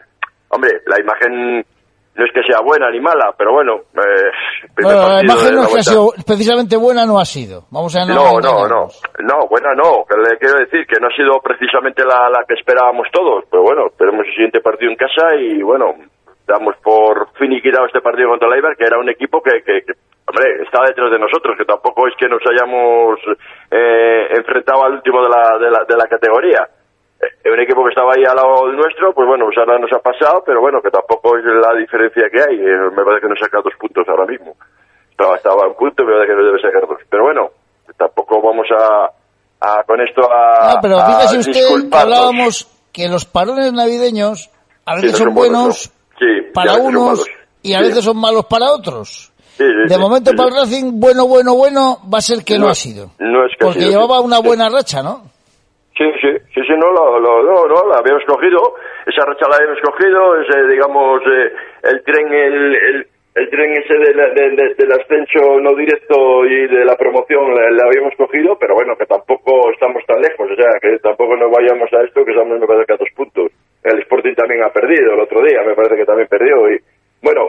hombre 0.49 0.81
la 0.87 1.01
imagen 1.01 1.65
no 2.15 2.27
es 2.27 2.33
que 2.33 2.43
sea 2.43 2.61
buena 2.61 2.91
ni 2.91 3.01
mala 3.01 3.33
pero 3.39 3.53
bueno 3.53 3.77
eh, 3.95 4.31
Bueno, 4.83 5.09
la 5.09 5.23
imagen 5.23 5.55
no 5.55 5.61
la 5.63 5.67
es 5.69 5.73
que 5.75 5.81
ha 5.81 5.83
sido 5.83 6.09
precisamente 6.27 6.77
buena, 6.77 7.07
no 7.07 7.19
ha 7.19 7.25
sido. 7.25 7.65
Vamos 7.71 7.97
a 7.97 8.05
no, 8.05 8.15
No, 8.41 8.69
no, 8.69 8.89
no, 9.21 9.47
buena 9.49 9.73
no, 9.75 10.05
que 10.09 10.17
le 10.21 10.37
quiero 10.39 10.59
decir 10.59 10.87
que 10.87 11.01
no 11.01 11.09
ha 11.09 11.17
sido 11.17 11.41
precisamente 11.43 12.05
la, 12.05 12.29
la 12.29 12.45
que 12.47 12.55
esperábamos 12.55 13.07
todos, 13.13 13.45
pero 13.51 13.63
bueno, 13.63 13.89
tenemos 13.97 14.27
el 14.27 14.33
siguiente 14.33 14.61
partido 14.61 14.91
en 14.91 14.97
casa 14.99 15.35
y 15.41 15.63
bueno, 15.63 15.95
damos 16.53 16.77
por 16.85 17.33
finiquitado 17.41 17.87
este 17.87 18.01
partido 18.05 18.29
contra 18.29 18.49
el 18.49 18.55
Eibar, 18.61 18.77
que 18.77 18.85
era 18.85 18.99
un 19.01 19.09
equipo 19.09 19.41
que, 19.43 19.63
que, 19.65 19.81
que, 19.81 19.93
hombre, 20.29 20.63
está 20.63 20.85
detrás 20.85 21.11
de 21.11 21.19
nosotros, 21.19 21.57
que 21.57 21.65
tampoco 21.65 22.07
es 22.09 22.15
que 22.21 22.29
nos 22.29 22.43
hayamos 22.45 23.17
eh, 23.71 24.29
enfrentado 24.37 24.85
al 24.85 25.01
último 25.01 25.23
de 25.25 25.31
la, 25.31 25.59
de 25.59 25.71
la, 25.71 25.81
de 25.89 25.97
la 25.97 26.07
categoría. 26.07 26.69
Eh, 27.23 27.51
un 27.51 27.61
equipo 27.61 27.83
que 27.85 27.91
estaba 27.91 28.13
ahí 28.13 28.25
al 28.29 28.37
lado 28.37 28.67
del 28.69 28.77
nuestro, 28.77 29.15
pues 29.15 29.27
bueno, 29.27 29.47
pues 29.47 29.57
ahora 29.57 29.79
nos 29.79 29.93
ha 29.93 30.01
pasado, 30.05 30.43
pero 30.45 30.61
bueno, 30.61 30.83
que 30.83 30.91
tampoco 30.91 31.39
es 31.39 31.45
la 31.45 31.73
diferencia 31.79 32.29
que 32.29 32.41
hay. 32.43 32.57
Eh, 32.61 32.91
me 32.93 33.05
parece 33.05 33.23
que 33.25 33.33
nos 33.33 33.41
saca 33.41 33.65
dos 33.65 33.75
puntos 33.81 34.05
ahora 34.09 34.27
mismo. 34.27 34.53
Estaba, 35.11 35.37
estaba 35.37 35.69
un 35.69 35.77
punto, 35.77 36.05
me 36.05 36.13
parece 36.13 36.33
que 36.33 36.37
nos 36.37 36.47
debe 36.53 36.61
sacar 36.61 36.85
dos. 36.87 37.01
Pero 37.09 37.23
bueno, 37.25 37.49
tampoco 37.97 38.43
vamos 38.43 38.67
a, 38.77 39.09
a 39.61 39.85
con 39.85 40.01
esto 40.01 40.23
a, 40.31 40.75
No, 40.75 40.81
pero 40.83 40.97
fíjese 41.01 41.39
usted 41.39 41.89
que 41.89 41.97
hablábamos 41.97 42.69
que 42.93 43.09
los 43.09 43.25
parones 43.25 43.73
navideños 43.73 44.51
a 44.85 44.97
Sí, 44.97 45.07
veces 45.07 45.13
no 45.13 45.19
son 45.19 45.27
son 45.27 45.35
buenos, 45.35 45.59
buenos 45.63 45.93
¿no? 45.95 46.02
Sí, 46.19 46.51
para 46.55 46.75
unos 46.75 47.27
y 47.63 47.75
a 47.75 47.79
Sí. 47.79 47.85
veces 47.89 48.05
son 48.05 48.19
malos 48.21 48.47
para 48.47 48.73
otros. 48.73 49.33
Sí, 49.57 49.65
De 49.65 49.99
momento 49.99 50.33
para 50.35 50.49
el 50.49 50.55
Racing, 50.57 50.99
bueno, 50.99 51.27
bueno, 51.27 51.55
bueno, 51.55 51.99
va 52.13 52.19
a 52.19 52.23
ser 52.23 52.43
que 52.45 52.55
no, 52.59 52.65
No, 52.67 52.71
ha 52.71 52.75
sido. 52.75 53.11
no 53.19 53.45
es 53.45 53.53
que 53.59 53.65
Porque 53.67 53.81
llevaba 53.81 54.21
una 54.21 54.39
buena 54.41 54.69
racha, 54.71 55.03
¿no? 55.03 55.23
Sí, 55.97 56.05
sí, 56.23 56.29
sí, 56.55 56.61
sí, 56.67 56.73
no, 56.81 56.91
lo, 56.91 57.21
lo, 57.21 57.43
no, 57.43 57.67
no, 57.69 57.87
la 57.89 57.99
habíamos 57.99 58.25
cogido, 58.27 58.59
esa 59.07 59.27
racha 59.27 59.47
la 59.51 59.57
habíamos 59.57 59.79
cogido, 59.85 60.41
ese, 60.41 60.67
digamos, 60.73 61.21
eh, 61.21 61.53
el 61.85 62.03
tren, 62.03 62.33
el, 62.33 62.75
el, 62.75 63.07
el 63.35 63.51
tren 63.51 63.73
ese 63.77 63.95
de 63.99 64.15
la- 64.15 64.31
de- 64.33 64.57
de- 64.57 64.75
del 64.75 64.93
ascenso 64.93 65.61
no 65.61 65.75
directo 65.77 66.47
y 66.47 66.67
de 66.69 66.85
la 66.87 66.97
promoción 66.97 67.55
la, 67.55 67.71
la 67.77 67.85
habíamos 67.87 68.15
cogido, 68.17 68.57
pero 68.59 68.75
bueno, 68.75 68.97
que 68.97 69.05
tampoco 69.05 69.71
estamos 69.71 70.03
tan 70.07 70.21
lejos, 70.23 70.49
o 70.51 70.57
sea, 70.57 70.73
que 70.81 70.99
tampoco 71.01 71.37
nos 71.37 71.53
vayamos 71.53 71.93
a 71.93 72.03
esto, 72.05 72.25
que 72.25 72.31
estamos, 72.33 72.59
me 72.59 72.67
parece 72.67 72.87
que 72.87 72.95
a 72.95 72.97
dos 72.97 73.09
puntos. 73.15 73.53
El 73.83 73.99
Sporting 74.01 74.35
también 74.35 74.63
ha 74.65 74.71
perdido 74.71 75.15
el 75.15 75.21
otro 75.21 75.41
día, 75.43 75.63
me 75.67 75.75
parece 75.75 75.97
que 75.97 76.05
también 76.05 76.29
perdió, 76.29 76.71
y 76.71 76.79
bueno, 77.23 77.49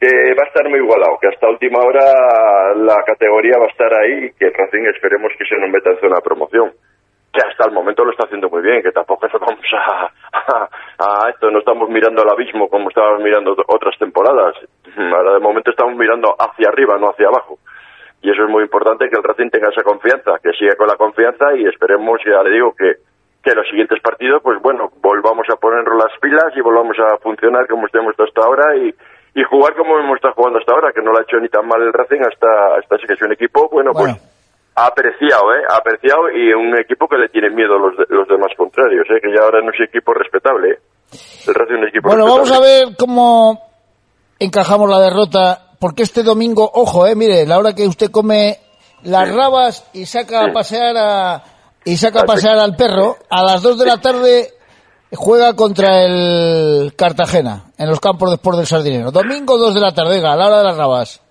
que 0.00 0.08
va 0.34 0.44
a 0.44 0.48
estar 0.48 0.68
muy 0.68 0.78
igualado, 0.78 1.18
que 1.20 1.28
hasta 1.28 1.48
última 1.48 1.80
hora 1.80 2.74
la 2.74 3.02
categoría 3.04 3.58
va 3.58 3.66
a 3.66 3.70
estar 3.70 3.92
ahí 3.98 4.26
y 4.26 4.32
que 4.32 4.50
Racing 4.50 4.86
esperemos 4.94 5.32
que 5.38 5.44
se 5.44 5.56
nos 5.56 5.70
meta 5.70 5.90
en 5.90 6.00
zona 6.00 6.20
promoción 6.22 6.72
que 7.30 7.42
hasta 7.46 7.66
el 7.68 7.72
momento 7.74 8.04
lo 8.04 8.12
está 8.12 8.24
haciendo 8.24 8.48
muy 8.48 8.62
bien, 8.62 8.82
que 8.82 8.90
tampoco 8.90 9.28
nos 9.28 9.38
vamos 9.40 9.60
a, 9.76 10.10
a, 10.32 10.68
a 11.26 11.30
esto, 11.30 11.50
no 11.50 11.58
estamos 11.58 11.90
mirando 11.90 12.22
al 12.22 12.30
abismo 12.30 12.68
como 12.70 12.88
estábamos 12.88 13.22
mirando 13.22 13.54
ot- 13.54 13.64
otras 13.68 13.98
temporadas. 13.98 14.54
Ahora 14.96 15.34
de 15.34 15.38
momento 15.38 15.70
estamos 15.70 15.94
mirando 15.94 16.34
hacia 16.38 16.68
arriba, 16.70 16.96
no 16.98 17.10
hacia 17.10 17.28
abajo. 17.28 17.58
Y 18.22 18.30
eso 18.30 18.44
es 18.44 18.48
muy 18.48 18.62
importante 18.62 19.10
que 19.10 19.16
el 19.16 19.22
Racing 19.22 19.50
tenga 19.50 19.68
esa 19.68 19.82
confianza, 19.82 20.38
que 20.42 20.52
siga 20.52 20.74
con 20.76 20.88
la 20.88 20.96
confianza 20.96 21.54
y 21.54 21.66
esperemos, 21.66 22.18
ya 22.24 22.42
le 22.42 22.50
digo, 22.50 22.72
que, 22.74 22.94
que 23.42 23.54
los 23.54 23.66
siguientes 23.68 24.00
partidos, 24.02 24.42
pues 24.42 24.60
bueno, 24.62 24.90
volvamos 25.00 25.46
a 25.52 25.56
ponernos 25.56 25.94
las 25.96 26.12
pilas 26.20 26.52
y 26.56 26.60
volvamos 26.60 26.96
a 26.98 27.16
funcionar 27.18 27.66
como 27.68 27.86
estemos 27.86 28.14
hasta 28.18 28.42
ahora 28.42 28.76
y, 28.76 28.88
y 29.38 29.44
jugar 29.44 29.74
como 29.76 29.98
hemos 29.98 30.16
estado 30.16 30.34
jugando 30.34 30.58
hasta 30.58 30.74
ahora, 30.74 30.92
que 30.92 31.00
no 31.02 31.12
lo 31.12 31.18
ha 31.18 31.22
hecho 31.22 31.38
ni 31.38 31.48
tan 31.48 31.66
mal 31.66 31.80
el 31.82 31.92
Racing 31.92 32.20
hasta, 32.20 32.76
hasta 32.78 32.96
que 33.06 33.14
es 33.14 33.22
un 33.22 33.32
equipo, 33.32 33.68
bueno, 33.70 33.92
pues 33.92 34.12
ha 34.74 34.86
apreciado, 34.86 35.54
¿eh? 35.54 35.62
Apreciado 35.70 36.30
y 36.30 36.52
un 36.52 36.76
equipo 36.78 37.08
que 37.08 37.16
le 37.18 37.28
tiene 37.30 37.50
miedo 37.50 37.78
los, 37.78 37.96
de- 37.96 38.06
los 38.14 38.28
demás 38.28 38.50
contrarios, 38.56 39.06
¿eh? 39.10 39.20
Que 39.22 39.34
ya 39.34 39.42
ahora 39.44 39.60
no 39.62 39.70
es 39.70 39.80
equipo 39.80 40.12
respetable, 40.14 40.70
¿eh? 40.72 40.78
El 41.46 41.54
Racing 41.54 41.74
es 41.74 41.80
un 41.82 41.88
equipo 41.88 42.08
Bueno, 42.08 42.24
vamos 42.26 42.52
a 42.52 42.60
ver 42.60 42.88
cómo 42.98 43.58
encajamos 44.38 44.88
la 44.90 45.00
derrota, 45.00 45.58
porque 45.80 46.02
este 46.02 46.22
domingo, 46.22 46.70
ojo, 46.74 47.06
eh, 47.06 47.14
mire, 47.16 47.46
la 47.46 47.58
hora 47.58 47.74
que 47.74 47.86
usted 47.86 48.10
come 48.10 48.58
las 49.04 49.32
rabas 49.34 49.88
y 49.94 50.06
saca 50.06 50.44
a 50.44 50.52
pasear 50.52 50.96
a 50.96 51.42
y 51.90 51.96
saca 51.96 52.20
a 52.20 52.24
pasear 52.24 52.58
al 52.58 52.76
perro, 52.76 53.16
a 53.30 53.42
las 53.42 53.62
2 53.62 53.78
de 53.78 53.86
la 53.86 53.98
tarde 54.00 54.48
juega 55.12 55.54
contra 55.56 56.04
el 56.04 56.92
Cartagena 56.96 57.72
en 57.78 57.88
los 57.88 58.00
campos 58.00 58.30
de 58.30 58.36
Sport 58.36 58.58
del 58.58 58.66
Sardinero. 58.66 59.10
Domingo 59.10 59.56
2 59.56 59.74
de 59.74 59.80
la 59.80 59.92
tarde, 59.94 60.18
a 60.20 60.36
la 60.36 60.46
hora 60.48 60.58
de 60.58 60.64
las 60.64 60.76
rabas. 60.76 61.24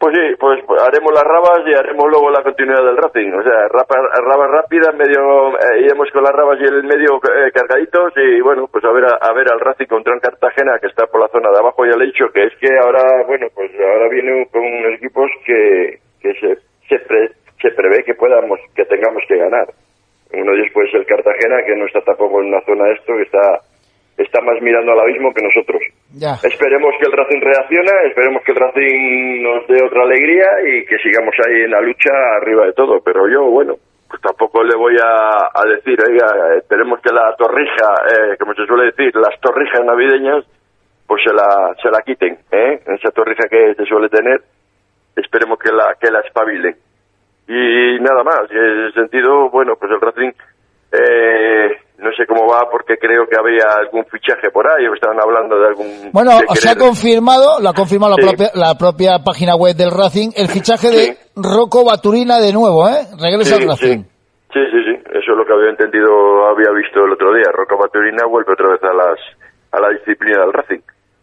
Pues 0.00 0.16
sí, 0.16 0.32
pues 0.40 0.56
haremos 0.80 1.12
las 1.12 1.22
rabas 1.28 1.60
y 1.68 1.74
haremos 1.76 2.08
luego 2.08 2.30
la 2.32 2.42
continuidad 2.42 2.80
del 2.82 2.96
Racing. 2.96 3.36
O 3.36 3.42
sea, 3.44 3.68
rabas 3.68 4.48
rápidas, 4.50 4.96
medio, 4.96 5.20
eh, 5.60 5.84
iremos 5.84 6.08
con 6.10 6.24
las 6.24 6.32
rabas 6.32 6.56
y 6.58 6.64
el 6.64 6.82
medio 6.88 7.20
eh, 7.20 7.52
cargaditos 7.52 8.08
y 8.16 8.40
bueno, 8.40 8.64
pues 8.72 8.82
a 8.82 8.92
ver, 8.96 9.04
a, 9.04 9.32
ver 9.36 9.52
al 9.52 9.60
Racing 9.60 9.84
contra 9.92 10.14
un 10.14 10.20
Cartagena 10.24 10.80
que 10.80 10.88
está 10.88 11.04
por 11.06 11.20
la 11.20 11.28
zona 11.28 11.52
de 11.52 11.58
abajo 11.60 11.84
ya 11.84 11.98
le 12.00 12.04
he 12.08 12.12
dicho 12.16 12.32
que 12.32 12.48
es 12.48 12.52
que 12.58 12.72
ahora, 12.80 13.04
bueno, 13.28 13.46
pues 13.54 13.68
ahora 13.76 14.08
viene 14.08 14.48
con 14.50 14.64
unos 14.64 14.96
equipos 14.96 15.28
que, 15.44 16.00
que 16.24 16.32
se, 16.40 16.56
se, 16.88 16.96
pre- 17.04 17.36
se 17.60 17.68
prevé 17.76 18.00
que 18.02 18.14
podamos, 18.16 18.58
que 18.74 18.86
tengamos 18.88 19.20
que 19.28 19.36
ganar. 19.36 19.68
Uno 20.32 20.52
de 20.52 20.58
ellos 20.58 20.72
puede 20.72 20.90
ser 20.90 21.00
el 21.00 21.06
Cartagena, 21.06 21.62
que 21.66 21.76
no 21.76 21.86
está 21.86 22.00
tampoco 22.02 22.40
en 22.40 22.48
una 22.48 22.60
zona 22.62 22.90
esto, 22.92 23.14
que 23.16 23.22
está, 23.22 23.60
está 24.16 24.40
más 24.42 24.60
mirando 24.62 24.92
al 24.92 25.00
abismo 25.00 25.32
que 25.34 25.42
nosotros. 25.42 25.82
Ya. 26.14 26.34
Esperemos 26.42 26.94
que 27.00 27.06
el 27.06 27.12
Racing 27.12 27.40
reaccione, 27.40 27.92
esperemos 28.06 28.42
que 28.44 28.52
el 28.52 28.58
Racing 28.58 29.42
nos 29.42 29.66
dé 29.66 29.82
otra 29.84 30.02
alegría 30.02 30.46
y 30.66 30.84
que 30.86 30.98
sigamos 30.98 31.34
ahí 31.46 31.62
en 31.62 31.70
la 31.70 31.80
lucha 31.80 32.10
arriba 32.40 32.66
de 32.66 32.72
todo. 32.72 33.00
Pero 33.04 33.28
yo, 33.28 33.50
bueno, 33.50 33.74
pues 34.08 34.22
tampoco 34.22 34.62
le 34.62 34.76
voy 34.76 34.96
a, 35.02 35.50
a 35.54 35.64
decir, 35.66 35.98
oiga, 36.02 36.56
esperemos 36.58 37.00
que 37.00 37.12
la 37.12 37.34
torrija, 37.36 37.86
eh, 38.10 38.36
como 38.38 38.54
se 38.54 38.66
suele 38.66 38.86
decir, 38.90 39.14
las 39.16 39.38
torrijas 39.40 39.84
navideñas, 39.84 40.44
pues 41.06 41.22
se 41.24 41.32
la, 41.34 41.74
se 41.82 41.90
la 41.90 42.02
quiten, 42.02 42.38
¿eh? 42.52 42.80
Esa 42.86 43.10
torrija 43.10 43.48
que 43.48 43.74
se 43.74 43.84
suele 43.84 44.08
tener, 44.08 44.40
esperemos 45.16 45.58
que 45.58 45.72
la, 45.72 45.96
que 46.00 46.10
la 46.10 46.20
espabilen. 46.20 46.76
Y 47.52 47.98
nada 48.00 48.22
más, 48.22 48.42
y 48.48 48.54
en 48.56 48.86
ese 48.86 49.00
sentido, 49.00 49.50
bueno, 49.50 49.74
pues 49.74 49.90
el 49.90 50.00
Racing, 50.00 50.30
eh, 50.92 51.68
no 51.98 52.10
sé 52.12 52.24
cómo 52.26 52.46
va 52.46 52.70
porque 52.70 52.96
creo 52.96 53.26
que 53.26 53.36
había 53.36 53.64
algún 53.78 54.04
fichaje 54.06 54.50
por 54.50 54.70
ahí, 54.70 54.86
o 54.86 54.94
estaban 54.94 55.18
hablando 55.20 55.58
de 55.58 55.66
algún... 55.66 56.10
Bueno, 56.12 56.30
de 56.38 56.46
se 56.56 56.70
ha 56.70 56.76
confirmado, 56.76 57.58
lo 57.60 57.68
ha 57.70 57.74
confirmado 57.74 58.14
Sí. 58.14 58.22
la, 58.22 58.28
propia, 58.28 58.50
la 58.54 58.74
propia 58.78 59.18
página 59.24 59.56
web 59.56 59.74
del 59.74 59.90
Racing, 59.90 60.30
el 60.36 60.46
fichaje 60.46 60.88
de 60.90 61.16
Rocco 61.34 61.84
Baturina 61.84 62.38
de 62.38 62.52
nuevo, 62.52 62.88
¿eh? 62.88 63.02
Regresa 63.20 63.56
Sí, 63.56 63.62
al 63.62 63.68
Racing. 63.68 64.02
Sí, 64.52 64.60
sí, 64.70 64.78
sí, 64.86 64.94
eso 65.10 65.32
es 65.32 65.36
lo 65.36 65.44
que 65.44 65.52
había 65.52 65.70
entendido, 65.70 66.46
había 66.46 66.70
visto 66.70 67.04
el 67.04 67.12
otro 67.12 67.32
día. 67.34 67.50
Roca 67.52 67.74
Baturina 67.76 68.26
vuelve 68.26 68.52
otra 68.52 68.68
vez 68.68 68.82
a 68.84 68.92
las 68.94 69.18
a 69.72 69.80
la 69.80 69.88
disciplina 69.90 70.40
del 70.40 70.52
Racing. 70.52 70.80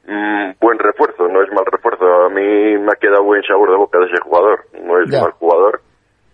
Mm, 0.08 0.52
buen 0.62 0.80
refuerzo, 0.80 1.28
no 1.28 1.42
es 1.44 1.52
mal 1.52 1.66
refuerzo. 1.66 2.06
A 2.26 2.30
mí 2.30 2.42
me 2.80 2.88
ha 2.92 3.00
quedado 3.00 3.24
buen 3.24 3.44
sabor 3.44 3.70
de 3.72 3.76
boca 3.78 4.00
de 4.00 4.06
ese 4.06 4.20
jugador, 4.24 4.64
no 4.82 5.02
es 5.02 5.10
Ya. 5.12 5.22
mal 5.22 5.32
jugador. 5.32 5.82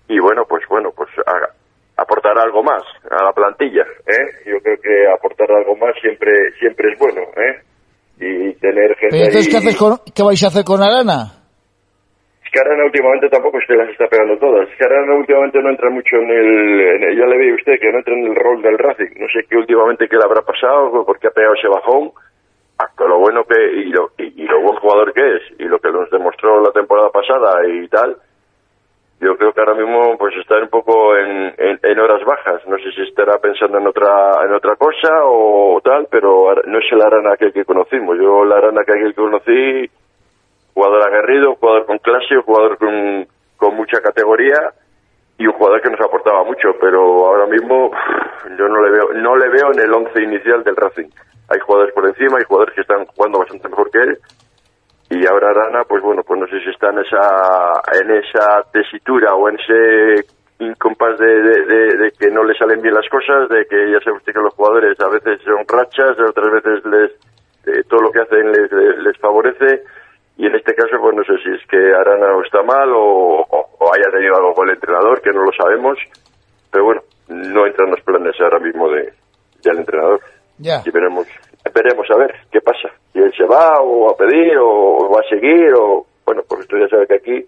Y 0.08 0.20
bueno, 0.20 0.44
pues 0.48 0.64
bueno, 0.70 0.90
pues 0.96 1.10
haga- 1.26 1.54
aportará 1.98 2.42
algo 2.44 2.64
más 2.64 2.84
a 3.10 3.24
la 3.24 3.32
plantilla, 3.34 3.84
¿eh? 4.08 4.26
Yo 4.46 4.60
creo 4.62 4.78
que 4.82 5.08
aportar 5.08 5.52
algo 5.52 5.76
más 5.78 5.94
siempre 6.02 6.32
siempre 6.60 6.92
es 6.94 7.00
bueno, 7.00 7.22
¿eh? 7.38 7.62
Y 8.20 8.54
tener 8.56 8.96
gente 8.96 9.10
Pero 9.12 9.26
entonces, 9.26 9.50
¿qué, 9.50 9.58
haces 9.58 9.76
con, 9.78 9.98
¿qué 10.16 10.24
vais 10.24 10.44
a 10.44 10.48
hacer 10.48 10.64
con 10.64 10.82
Arana? 10.84 11.40
es 12.46 12.50
que 12.52 12.60
Arana 12.60 12.86
últimamente 12.86 13.30
tampoco 13.30 13.58
se 13.66 13.74
las 13.76 13.90
está 13.90 14.06
pegando 14.08 14.38
todas. 14.38 14.70
Es 14.70 14.76
que 14.78 14.86
Arana 14.86 15.16
últimamente 15.16 15.60
no 15.60 15.70
entra 15.70 15.90
mucho 15.90 16.16
en 16.18 16.30
el, 16.30 16.82
en 16.82 17.04
el- 17.04 17.18
Ya 17.18 17.26
le 17.26 17.38
ve 17.38 17.54
usted 17.56 17.80
que 17.82 17.92
no 17.92 17.98
entra 17.98 18.14
en 18.14 18.26
el 18.28 18.36
rol 18.36 18.62
del 18.62 18.78
Racing. 18.78 19.18
No 19.18 19.28
sé 19.34 19.46
qué 19.50 19.58
últimamente 19.58 20.08
qué 20.08 20.18
le 20.18 20.24
habrá 20.24 20.42
pasado, 20.44 21.04
por 21.06 21.18
qué 21.20 21.28
ha 21.28 21.32
pegado 21.32 21.56
ese 21.56 21.68
bajón. 21.68 22.12
Hasta 22.78 23.06
lo 23.06 23.18
bueno 23.20 23.44
que... 23.46 23.58
Y 23.58 23.90
lo, 23.90 24.10
y, 24.20 24.44
y 24.44 24.46
lo 24.46 24.62
buen 24.62 24.78
jugador 24.78 25.14
que 25.14 25.22
es. 25.38 25.42
Y 25.60 25.64
lo 25.66 25.80
que 25.80 25.92
nos 25.92 26.10
demostró 26.12 26.62
la 26.62 26.72
temporada 26.72 27.10
pasada 27.10 27.66
y 27.68 27.88
tal. 27.88 28.18
Yo 29.24 29.38
creo 29.38 29.54
que 29.54 29.62
ahora 29.62 29.76
mismo 29.76 30.18
pues 30.18 30.36
está 30.36 30.58
un 30.58 30.68
poco 30.68 31.16
en, 31.16 32.00
horas 32.00 32.22
bajas. 32.26 32.68
No 32.68 32.78
sé 32.78 32.92
si 32.92 33.04
estará 33.04 33.38
pensando 33.40 33.78
en 33.78 33.88
otra 33.88 34.44
en 34.46 34.54
otra 34.54 34.76
cosa 34.76 35.10
o 35.24 35.80
tal, 35.82 36.08
pero 36.12 36.54
no 36.66 36.80
es 36.80 36.86
el 36.92 37.02
Arana 37.02 37.34
aquel 37.34 37.54
que 37.54 37.64
conocimos. 37.64 38.18
Yo 38.20 38.44
el 38.44 38.52
Arana 38.52 38.82
que 38.86 38.94
que 38.94 39.14
conocí 39.14 39.90
jugador 40.74 41.08
aguerrido, 41.08 41.56
jugador 41.56 41.86
con 41.86 42.00
clase, 42.00 42.36
jugador 42.46 42.78
con, 42.78 43.28
con 43.56 43.76
mucha 43.76 44.02
categoría 44.02 44.74
y 45.38 45.48
un 45.48 45.54
jugador 45.54 45.82
que 45.82 45.90
nos 45.90 46.02
aportaba 46.02 46.44
mucho, 46.44 46.70
pero 46.82 47.00
ahora 47.26 47.46
mismo 47.46 47.92
yo 48.58 48.68
no 48.68 48.82
le 48.84 48.92
veo 48.92 49.14
no 49.14 49.38
le 49.38 49.50
veo 49.50 49.72
en 49.72 49.80
el 49.80 49.94
once 49.94 50.22
inicial 50.22 50.64
del 50.64 50.76
Racing. 50.76 51.10
Hay 51.50 51.60
jugadores 51.60 51.94
por 51.94 52.08
encima, 52.08 52.40
hay 52.40 52.46
jugadores 52.46 52.76
que 52.76 52.82
están 52.82 53.06
jugando 53.06 53.40
bastante 53.40 53.70
mejor 53.70 53.90
que 53.90 54.00
él 54.00 54.18
y 55.20 55.26
ahora 55.28 55.50
Arana, 55.50 55.84
pues 55.86 56.02
bueno, 56.04 56.22
pues 56.24 56.40
no 56.40 56.48
sé 56.48 56.60
si 56.62 56.70
está 56.70 56.90
en 56.90 57.00
esa 57.00 57.82
en 58.02 58.12
esa 58.12 58.64
tesitura 58.72 59.34
o 59.36 59.50
en 59.50 59.60
ese 59.60 60.26
incompás 60.60 61.18
de, 61.20 61.26
de, 61.28 61.66
de- 61.66 61.98
de 61.98 62.12
que 62.18 62.30
no 62.32 62.44
le 62.44 62.54
salen 62.56 62.82
bien 62.82 62.94
las 62.94 63.08
cosas, 63.10 63.50
de 63.50 63.66
que 63.66 63.92
ya 63.92 64.00
sabe 64.00 64.18
usted 64.18 64.34
que 64.34 64.40
los 64.40 64.54
jugadores 64.54 64.98
a 65.00 65.10
veces 65.10 65.42
son 65.44 65.66
rachas, 65.68 66.18
otras 66.20 66.52
veces 66.52 66.86
les 66.86 67.12
eh, 67.66 67.84
todo 67.90 68.02
lo 68.02 68.12
que 68.12 68.20
hacen 68.22 68.52
les, 68.52 68.72
les, 68.72 68.98
les 69.00 69.18
favorece. 69.20 69.84
Y 70.38 70.48
en 70.48 70.56
este 70.56 70.74
caso 70.74 70.98
pues 71.02 71.16
no 71.16 71.24
sé 71.24 71.34
si 71.44 71.50
es 71.52 71.68
que 71.68 71.78
Arana 71.94 72.28
está 72.46 72.64
mal 72.64 72.90
o, 72.92 73.42
o- 73.42 73.70
o 73.80 73.94
haya 73.94 74.10
tenido 74.12 74.36
algo 74.36 74.54
con 74.54 74.68
el 74.70 74.76
entrenador, 74.76 75.22
que 75.22 75.32
no 75.32 75.44
lo 75.44 75.52
sabemos, 75.52 75.98
pero 76.72 76.86
bueno, 76.86 77.02
no 77.28 77.66
entran 77.68 77.92
los 77.92 78.02
planes 78.02 78.36
ahora 78.42 78.60
mismo 78.60 78.90
de 78.90 79.12
del 79.64 79.78
entrenador. 79.80 80.20
Ya. 80.60 80.82
y 80.86 80.92
veremos 80.92 81.26
veremos 81.74 82.10
a 82.12 82.18
ver 82.18 82.36
qué 82.52 82.62
pasa. 82.62 82.90
Si 83.12 83.20
él 83.20 83.34
se 83.36 83.46
va 83.46 83.82
o 83.82 84.06
va 84.06 84.12
a 84.12 84.18
pedir 84.18 84.58
o, 84.58 85.10
va 85.10 85.20
a 85.20 85.30
seguir 85.30 85.74
o 85.78 86.06
bueno 86.26 86.42
porque 86.48 86.64
usted 86.64 86.80
ya 86.80 86.88
sabe 86.90 87.08
que 87.08 87.16
aquí 87.16 87.46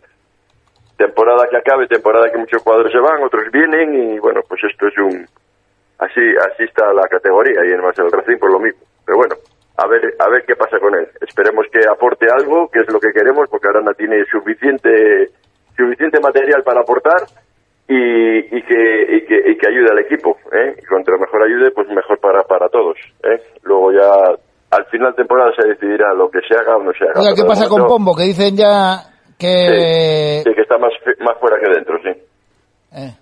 temporada 0.97 1.47
que 1.49 1.57
acabe 1.57 1.87
temporada 1.87 2.31
que 2.31 2.37
muchos 2.37 2.61
jugadores 2.61 2.91
se 2.91 2.99
van 2.99 3.23
otros 3.23 3.51
vienen 3.51 3.93
y 3.95 4.19
bueno 4.19 4.41
pues 4.47 4.61
esto 4.63 4.87
es 4.87 4.97
un 4.97 5.25
así 5.99 6.21
así 6.51 6.63
está 6.63 6.93
la 6.93 7.07
categoría 7.07 7.65
y 7.65 7.71
además 7.71 7.97
el 7.99 8.11
Racing 8.11 8.37
por 8.37 8.51
lo 8.51 8.59
mismo. 8.59 8.81
Pero 9.05 9.17
bueno 9.17 9.35
a 9.77 9.87
ver 9.87 10.15
a 10.19 10.29
ver 10.29 10.45
qué 10.45 10.55
pasa 10.55 10.79
con 10.79 10.95
él. 10.95 11.07
Esperemos 11.21 11.65
que 11.71 11.87
aporte 11.87 12.27
algo 12.31 12.69
que 12.69 12.79
es 12.79 12.91
lo 12.91 12.99
que 12.99 13.13
queremos 13.13 13.49
porque 13.49 13.67
Arana 13.67 13.93
tiene 13.93 14.25
suficiente 14.25 15.29
suficiente 15.75 16.19
material 16.19 16.63
para 16.63 16.81
aportar 16.81 17.27
y, 17.87 18.57
y 18.57 18.61
que, 18.63 19.15
y, 19.15 19.25
que, 19.25 19.51
y 19.51 19.57
que 19.57 19.67
ayude 19.67 19.91
al 19.91 19.99
equipo. 19.99 20.37
¿eh? 20.51 20.75
Y 20.81 20.85
cuanto 20.85 21.11
mejor 21.19 21.43
ayude, 21.43 21.71
pues 21.71 21.87
mejor 21.89 22.19
para, 22.19 22.43
para 22.43 22.69
todos. 22.69 22.97
¿eh? 23.23 23.41
Luego 23.63 23.91
ya 23.91 24.09
al 24.71 24.85
final 24.87 25.11
de 25.11 25.17
temporada 25.17 25.51
se 25.59 25.67
decidirá 25.67 26.13
lo 26.13 26.29
que 26.29 26.39
se 26.47 26.55
haga 26.57 26.77
o 26.77 26.83
no 26.83 26.91
se 26.93 27.03
haga. 27.05 27.21
Oiga, 27.21 27.33
¿qué 27.35 27.45
pasa 27.47 27.69
con 27.69 27.85
Pombo? 27.85 28.15
Que 28.15 28.23
dicen 28.23 28.57
ya 28.57 29.01
que... 29.37 30.41
Sí, 30.43 30.53
que 30.53 30.61
está 30.61 30.77
más, 30.77 30.91
más 31.19 31.37
fuera 31.39 31.57
que 31.59 31.71
dentro, 31.71 31.97
sí. 32.01 32.09
Eh, 32.93 33.15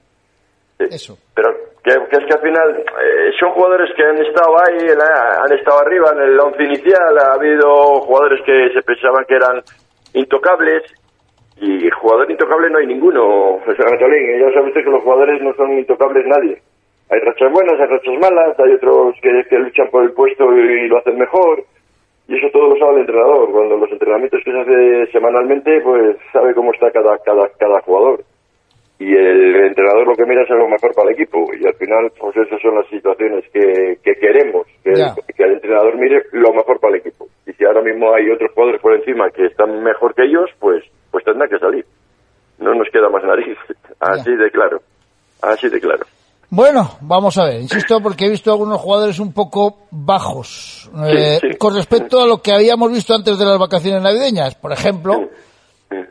Sí. 0.78 0.86
Eso. 0.90 1.18
Pero 1.36 1.50
que, 1.84 1.92
que 1.92 2.18
es 2.18 2.26
que 2.28 2.34
al 2.34 2.42
final 2.42 2.78
eh, 2.78 3.32
son 3.40 3.52
jugadores 3.54 3.90
que 3.96 4.04
han 4.04 4.18
estado 4.18 4.56
ahí, 4.66 4.90
han 4.90 5.54
estado 5.54 5.80
arriba 5.80 6.12
en 6.14 6.22
el 6.30 6.40
once 6.40 6.64
inicial, 6.64 7.18
ha 7.20 7.34
habido 7.34 8.02
jugadores 8.02 8.42
que 8.46 8.74
se 8.74 8.82
pensaban 8.82 9.24
que 9.28 9.36
eran 9.36 9.62
intocables 10.14 10.84
y 11.58 11.90
jugador 11.90 12.30
intocable 12.30 12.70
no 12.70 12.80
hay 12.80 12.88
ninguno, 12.88 13.60
José 13.66 13.84
Antolín, 13.90 14.40
ya 14.40 14.54
sabe 14.54 14.68
usted 14.68 14.84
que 14.84 14.90
los 14.90 15.04
jugadores 15.04 15.42
no 15.42 15.54
son 15.54 15.78
intocables 15.78 16.26
nadie. 16.28 16.58
Hay 17.10 17.20
rachas 17.20 17.52
buenas, 17.52 17.80
hay 17.80 17.88
rachas 17.88 18.20
malas, 18.20 18.60
hay 18.60 18.74
otros 18.74 19.16
que, 19.22 19.30
que 19.50 19.60
luchan 19.60 19.90
por 19.92 20.04
el 20.04 20.14
puesto 20.14 20.52
y 20.56 20.88
lo 20.88 20.98
hacen 20.98 21.18
mejor. 21.18 21.64
Y 22.28 22.38
eso 22.38 22.48
todo 22.52 22.70
lo 22.70 22.78
sabe 22.78 22.94
el 22.96 23.02
entrenador. 23.02 23.52
Cuando 23.52 23.78
los 23.78 23.92
entrenamientos 23.92 24.42
que 24.44 24.52
se 24.52 24.60
hace 24.60 25.12
semanalmente, 25.12 25.82
pues 25.82 26.18
sabe 26.32 26.56
cómo 26.56 26.74
está 26.74 26.90
cada, 26.92 27.18
cada, 27.20 27.50
cada 27.60 27.82
jugador 27.82 28.24
y 29.00 29.14
el 29.14 29.56
entrenador 29.66 30.08
lo 30.08 30.16
que 30.16 30.26
mira 30.26 30.44
es 30.44 30.50
lo 30.50 30.68
mejor 30.68 30.94
para 30.94 31.10
el 31.10 31.16
equipo 31.16 31.46
y 31.60 31.66
al 31.66 31.74
final 31.74 32.12
pues 32.18 32.38
esas 32.38 32.62
son 32.62 32.76
las 32.76 32.88
situaciones 32.88 33.44
que, 33.52 33.98
que 34.04 34.16
queremos 34.16 34.68
que 34.84 35.44
el 35.44 35.54
entrenador 35.54 35.98
mire 35.98 36.24
lo 36.32 36.54
mejor 36.54 36.80
para 36.80 36.96
el 36.96 37.02
equipo 37.02 37.28
y 37.46 37.54
si 37.54 37.66
ahora 37.66 37.82
mismo 37.82 38.14
hay 38.14 38.30
otros 38.30 38.52
jugadores 38.54 38.80
por 38.82 38.94
encima 38.94 39.30
que 39.32 39.48
están 39.48 39.84
mejor 39.84 40.14
que 40.14 40.24
ellos 40.24 40.50
pues 40.60 40.84
pues 41.14 41.24
tendrán 41.24 41.48
que 41.50 41.60
salir 41.60 41.86
no 42.58 42.74
nos 42.74 42.88
queda 42.92 43.08
más 43.10 43.24
nariz 43.24 43.56
así 44.02 44.36
de 44.36 44.50
claro 44.52 44.82
así 45.42 45.70
de 45.70 45.80
claro 45.80 46.06
Bueno, 46.50 46.98
vamos 47.02 47.38
a 47.40 47.46
ver, 47.46 47.62
insisto, 47.62 48.00
porque 48.02 48.26
he 48.26 48.30
visto 48.30 48.52
algunos 48.52 48.80
jugadores 48.82 49.18
un 49.20 49.34
poco 49.34 49.88
bajos 49.92 50.90
eh, 51.08 51.40
sí. 51.42 51.58
con 51.58 51.74
respecto 51.76 52.22
a 52.22 52.28
lo 52.28 52.42
que 52.44 52.52
habíamos 52.54 52.92
visto 52.92 53.16
antes 53.16 53.40
de 53.40 53.46
las 53.46 53.58
vacaciones 53.58 54.04
navideñas. 54.04 54.54
Por 54.56 54.72
ejemplo, 54.72 55.30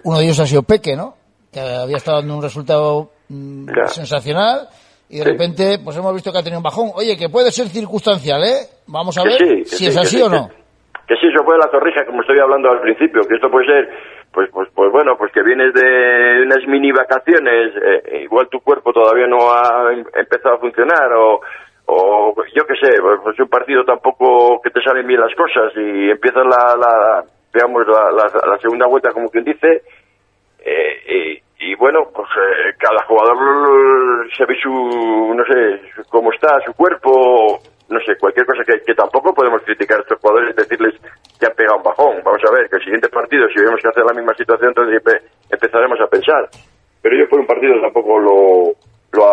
uno 0.03 0.19
de 0.19 0.25
ellos 0.25 0.41
ha 0.41 0.47
sido 0.47 0.65
Peque, 0.65 0.97
¿no? 0.97 1.15
Que 1.53 1.61
había 1.61 1.97
estado 1.99 2.19
dando 2.19 2.35
un 2.39 2.43
resultado 2.43 3.11
mm, 3.29 3.69
sensacional 3.87 4.69
y 5.09 5.19
de 5.19 5.25
repente 5.25 5.79
pues 5.79 5.97
hemos 5.97 6.13
visto 6.13 6.33
que 6.33 6.39
ha 6.39 6.43
tenido 6.43 6.59
un 6.59 6.65
bajón. 6.65 6.91
Oye, 6.97 7.17
que 7.17 7.29
puede 7.29 7.53
ser 7.53 7.69
circunstancial, 7.69 8.43
¿eh? 8.43 8.67
Vamos 8.89 9.17
a 9.19 9.23
Que 9.23 9.29
ver 9.29 9.39
que 9.39 9.65
si 9.67 9.87
es 9.87 9.95
que 9.95 10.01
así 10.01 10.17
sí, 10.17 10.23
o 10.23 10.29
que- 10.29 10.37
no. 10.37 10.49
que 11.07 11.15
sí 11.21 11.27
eso 11.33 11.45
puede 11.45 11.61
la 11.61 11.71
torrija 11.71 12.05
como 12.05 12.21
estoy 12.23 12.39
hablando 12.41 12.69
al 12.69 12.81
principio 12.81 13.23
que 13.29 13.37
esto 13.37 13.49
puede 13.49 13.67
ser 13.67 13.89
pues 14.33 14.51
pues 14.51 14.69
pues 14.75 14.91
bueno 14.91 15.17
pues 15.17 15.31
que 15.33 15.43
vienes 15.43 15.73
de 15.75 16.43
unas 16.45 16.67
mini 16.67 16.91
vacaciones 16.93 17.75
eh, 17.77 18.21
igual 18.23 18.49
tu 18.49 18.61
cuerpo 18.61 18.93
todavía 18.93 19.27
no 19.27 19.53
ha 19.53 19.93
em- 19.93 20.05
empezado 20.15 20.57
a 20.57 20.61
funcionar 20.61 21.13
o 21.15 21.41
o 21.87 22.35
yo 22.55 22.65
qué 22.67 22.75
sé 22.81 23.01
pues, 23.01 23.21
pues 23.23 23.39
un 23.41 23.49
partido 23.49 23.85
tampoco 23.85 24.61
que 24.63 24.71
te 24.71 24.83
salen 24.83 25.07
bien 25.07 25.21
las 25.21 25.35
cosas 25.35 25.73
y 25.77 26.11
empiezas 26.11 26.45
la, 26.47 26.77
la 26.77 27.25
digamos 27.53 27.87
la, 27.87 28.11
la, 28.11 28.47
la 28.53 28.59
segunda 28.59 28.87
vuelta 28.87 29.13
como 29.13 29.29
quien 29.31 29.45
dice 29.45 29.83
eh, 30.65 31.41
y, 31.59 31.71
y 31.73 31.75
bueno, 31.75 32.09
pues 32.15 32.29
eh, 32.37 32.75
cada 32.79 33.05
jugador 33.07 34.29
se 34.37 34.45
ve 34.47 34.57
su, 34.63 34.71
no 35.35 35.45
sé, 35.45 35.81
cómo 36.09 36.33
está, 36.33 36.61
su 36.65 36.73
cuerpo, 36.75 37.59
no 37.93 38.01
sé, 38.01 38.17
cualquier 38.19 38.47
cosa 38.47 38.65
que, 38.65 38.81
que 38.81 38.95
tampoco 38.95 39.33
podemos 39.35 39.63
criticar 39.63 39.99
a 39.99 40.03
estos 40.03 40.19
jugadores 40.19 40.51
y 40.55 40.61
decirles 40.61 40.95
que 41.39 41.47
han 41.47 41.55
pegado 41.55 41.77
un 41.77 41.83
bajón. 41.85 42.17
Vamos 42.25 42.43
a 42.49 42.53
ver, 42.53 42.69
que 42.69 42.77
el 42.77 42.85
siguiente 42.85 43.09
partido, 43.09 43.47
si 43.49 43.61
vemos 43.61 43.81
que 43.81 43.89
hacer 43.89 44.05
la 44.05 44.15
misma 44.15 44.35
situación, 44.35 44.69
entonces 44.71 45.03
empe- 45.03 45.23
empezaremos 45.51 46.01
a 46.01 46.07
pensar. 46.09 46.49
Pero 47.03 47.17
yo 47.17 47.29
por 47.29 47.41
un 47.41 47.47
partido 47.47 47.81
tampoco 47.81 48.19
lo, 48.19 48.73
lo 49.13 49.27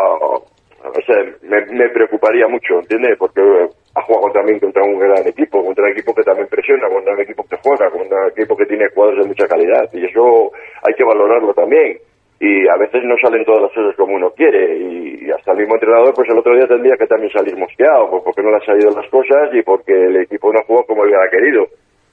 o 0.82 1.02
sea, 1.06 1.18
me, 1.44 1.66
me 1.68 1.90
preocuparía 1.90 2.48
mucho, 2.48 2.80
¿entiendes? 2.80 3.18
Porque 3.18 3.42
eh, 3.42 3.70
ha 3.96 4.02
jugado 4.04 4.32
también 4.34 4.60
contra 4.60 4.84
un 4.84 4.98
gran 4.98 5.28
equipo, 5.28 5.64
contra 5.64 5.86
un 5.86 5.92
equipo 5.92 6.14
que 6.16 6.24
también 6.24 6.48
presiona, 6.48 6.88
contra 6.88 7.14
un 7.14 7.20
equipo 7.22 7.44
que 7.50 7.58
juega, 7.62 7.90
contra 7.92 8.18
un 8.26 8.32
equipo 8.32 8.56
que 8.56 8.66
tiene 8.66 8.88
jugadores 8.96 9.24
de 9.24 9.28
mucha 9.28 9.48
calidad. 9.48 9.90
Y 9.94 10.06
eso 10.06 10.52
hay 10.88 10.94
que 10.96 11.04
valorarlo 11.04 11.54
también. 11.54 11.98
Y 12.42 12.68
a 12.70 12.78
veces 12.78 13.04
no 13.04 13.16
salen 13.22 13.44
todas 13.44 13.64
las 13.64 13.72
cosas 13.74 13.96
como 13.98 14.16
uno 14.16 14.32
quiere. 14.32 14.78
Y, 14.78 15.30
hasta 15.32 15.52
el 15.52 15.60
mismo 15.60 15.76
entrenador, 15.76 16.14
pues 16.16 16.30
el 16.30 16.38
otro 16.40 16.56
día 16.56 16.68
tendría 16.68 16.96
que 16.98 17.06
también 17.06 17.32
salir 17.32 17.56
mosqueado, 17.58 18.10
pues 18.10 18.24
porque 18.24 18.42
no 18.42 18.50
le 18.50 18.56
han 18.56 18.66
salido 18.66 18.90
las 18.92 19.08
cosas 19.10 19.50
y 19.54 19.62
porque 19.62 19.92
el 19.94 20.16
equipo 20.24 20.52
no 20.54 20.60
jugó 20.66 20.86
como 20.86 21.04
hubiera 21.04 21.30
querido. 21.30 21.68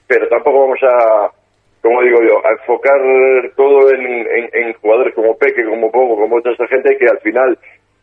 Pero 0.07 0.27
tampoco 0.27 0.61
vamos 0.61 0.79
a, 0.83 1.31
como 1.81 2.01
digo 2.03 2.19
yo, 2.21 2.45
a 2.45 2.51
enfocar 2.51 2.99
todo 3.55 3.89
en, 3.91 4.05
en- 4.53 4.73
jugadores 4.73 5.13
como 5.15 5.35
Peque, 5.37 5.65
como 5.65 5.91
Pogo, 5.91 6.15
como 6.17 6.41
toda 6.41 6.53
esta 6.53 6.67
gente 6.67 6.97
que 6.97 7.05
al 7.07 7.19
final 7.19 7.57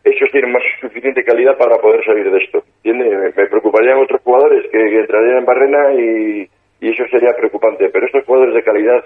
ellos 0.04 0.28
tienen 0.32 0.52
más 0.52 0.62
suficiente 0.80 1.24
calidad 1.24 1.56
para 1.56 1.76
poder 1.76 2.04
salir 2.04 2.30
de 2.30 2.38
esto. 2.38 2.62
¿Entiendes? 2.82 3.34
Me 3.36 3.46
preocuparían 3.46 3.98
otros 3.98 4.20
jugadores 4.22 4.64
que, 4.70 4.78
que 4.78 5.00
entrarían 5.00 5.38
en 5.38 5.44
barrena 5.46 5.92
y, 5.94 6.48
y 6.80 6.90
eso 6.90 7.04
sería 7.10 7.30
preocupante. 7.36 7.88
Pero 7.90 8.06
estos 8.06 8.24
jugadores 8.24 8.54
de 8.54 8.62
calidad, 8.62 9.02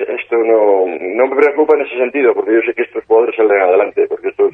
esto 0.00 0.36
no, 0.36 0.86
no 0.86 1.26
me 1.26 1.36
preocupa 1.36 1.74
en 1.76 1.86
ese 1.86 1.96
sentido, 1.96 2.34
porque 2.34 2.54
yo 2.54 2.60
sé 2.66 2.74
que 2.74 2.82
estos 2.82 3.04
jugadores 3.04 3.36
salen 3.36 3.60
adelante, 3.60 4.06
porque 4.08 4.28
estos 4.28 4.52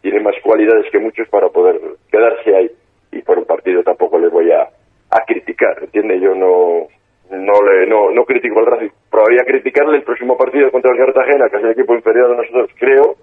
tienen 0.00 0.22
más 0.22 0.34
cualidades 0.42 0.90
que 0.90 0.98
muchos 0.98 1.28
para 1.28 1.48
poder 1.48 1.80
quedarse 2.10 2.56
ahí. 2.56 2.70
Y 3.12 3.22
por 3.22 3.38
un 3.38 3.44
partido 3.44 3.82
tampoco 3.82 4.18
les 4.18 4.30
voy 4.30 4.50
a, 4.52 4.62
a 4.62 5.24
criticar, 5.26 5.76
¿entiendes? 5.82 6.20
Yo 6.22 6.34
no, 6.34 6.86
no 7.30 7.62
le 7.62 7.86
no, 7.86 8.10
no 8.10 8.24
critico 8.24 8.60
al 8.60 8.66
Racing. 8.66 8.90
Probaría 9.10 9.44
criticarle 9.44 9.98
el 9.98 10.04
próximo 10.04 10.36
partido 10.36 10.70
contra 10.70 10.92
el 10.92 10.98
Cartagena, 10.98 11.48
que 11.48 11.56
es 11.56 11.64
el 11.64 11.70
equipo 11.70 11.94
inferior 11.94 12.32
a 12.32 12.36
nosotros, 12.36 12.70
creo, 12.78 13.16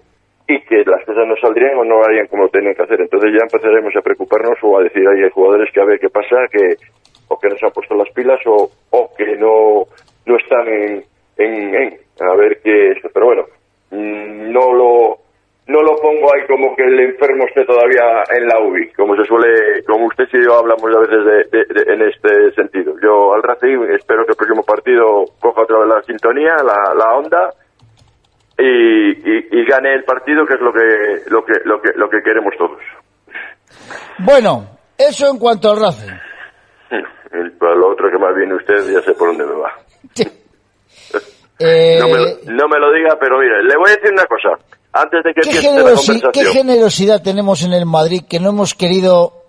y 0.46 0.60
que 0.62 0.84
las 0.84 1.04
cosas 1.04 1.26
no 1.26 1.36
saldrían 1.36 1.76
o 1.78 1.84
no 1.84 2.02
harían 2.02 2.26
como 2.26 2.44
lo 2.44 2.48
tenían 2.48 2.74
que 2.74 2.82
hacer. 2.82 3.00
Entonces 3.00 3.32
ya 3.32 3.44
empezaremos 3.44 3.94
a 3.96 4.02
preocuparnos 4.02 4.58
o 4.62 4.78
a 4.78 4.82
decir, 4.82 5.06
ahí 5.08 5.22
hay 5.22 5.30
jugadores 5.30 5.72
que 5.72 5.80
a 5.80 5.84
ver 5.84 5.98
qué 5.98 6.08
pasa, 6.08 6.36
que 6.50 6.76
o 7.28 7.38
que 7.38 7.48
no 7.48 7.56
se 7.56 7.66
han 7.66 7.72
puesto 7.72 7.94
las 7.94 8.08
pilas 8.10 8.40
o, 8.46 8.70
o 8.90 9.10
que 9.16 9.36
no, 9.36 9.84
no 10.26 10.36
están 10.36 10.66
en, 10.68 11.04
en, 11.38 11.74
en, 11.74 12.00
a 12.20 12.34
ver 12.36 12.60
qué 12.62 12.90
es. 12.92 12.98
Pero 13.14 13.26
bueno, 13.26 13.44
mm, 13.90 14.52
no 14.52 14.72
lo 14.74 15.18
no 15.68 15.82
lo 15.82 15.96
pongo 16.00 16.32
ahí 16.34 16.46
como 16.46 16.74
que 16.74 16.82
el 16.82 16.98
enfermo 16.98 17.44
esté 17.46 17.62
todavía 17.66 18.22
en 18.34 18.46
la 18.48 18.58
UBI, 18.58 18.90
como 18.92 19.14
se 19.16 19.24
suele, 19.26 19.82
como 19.86 20.06
usted 20.06 20.24
y 20.32 20.42
yo 20.42 20.54
hablamos 20.58 20.84
a 20.96 21.00
veces 21.00 21.24
de, 21.26 21.58
de- 21.58 21.66
de- 21.84 21.92
en 21.92 22.02
este 22.08 22.52
sentido. 22.54 22.94
Yo 23.02 23.34
al 23.34 23.42
Racing 23.42 23.82
espero 23.94 24.24
que 24.24 24.30
el 24.32 24.36
próximo 24.36 24.62
partido 24.64 25.24
coja 25.38 25.62
otra 25.62 25.78
vez 25.80 25.88
la 25.88 26.02
sintonía, 26.04 26.54
la, 26.64 26.94
la 26.94 27.14
onda 27.18 27.50
y, 28.56 29.10
y- 29.10 29.48
y 29.52 29.64
gane 29.66 29.92
el 29.92 30.04
partido, 30.04 30.46
que 30.46 30.54
es 30.54 30.60
lo 30.60 30.72
que 30.72 31.22
lo 31.30 31.44
que 31.44 31.52
lo 31.64 31.80
que 31.82 31.90
lo 31.96 32.08
que 32.08 32.22
queremos 32.22 32.54
todos. 32.56 32.80
Bueno, 34.20 34.64
eso 34.96 35.30
en 35.30 35.38
cuanto 35.38 35.70
al 35.70 35.80
Racing. 35.80 36.12
Para 37.60 37.74
lo 37.74 37.88
otro 37.90 38.10
que 38.10 38.16
más 38.18 38.34
viene 38.34 38.54
usted, 38.54 38.90
ya 38.90 39.02
sé 39.02 39.12
por 39.12 39.28
dónde 39.28 39.44
me 39.44 39.60
va. 39.60 39.72
Eh, 41.58 41.96
No 42.00 42.06
me, 42.08 42.18
lo- 42.18 42.38
no 42.44 42.68
me 42.68 42.78
lo 42.78 42.92
diga, 42.92 43.16
pero 43.20 43.38
mire, 43.38 43.62
le 43.64 43.76
voy 43.76 43.90
a 43.90 43.94
decir 43.96 44.12
una 44.12 44.26
cosa. 44.26 44.48
Antes 44.92 45.22
de 45.24 45.34
que 45.34 45.40
¿qué, 45.42 45.54
la 45.54 45.60
generosi- 45.60 46.06
conversación. 46.06 46.32
qué 46.32 46.44
generosidad 46.46 47.22
tenemos 47.22 47.62
en 47.62 47.72
el 47.72 47.84
Madrid 47.86 48.22
que 48.28 48.40
no 48.40 48.50
hemos 48.50 48.74
querido 48.74 49.44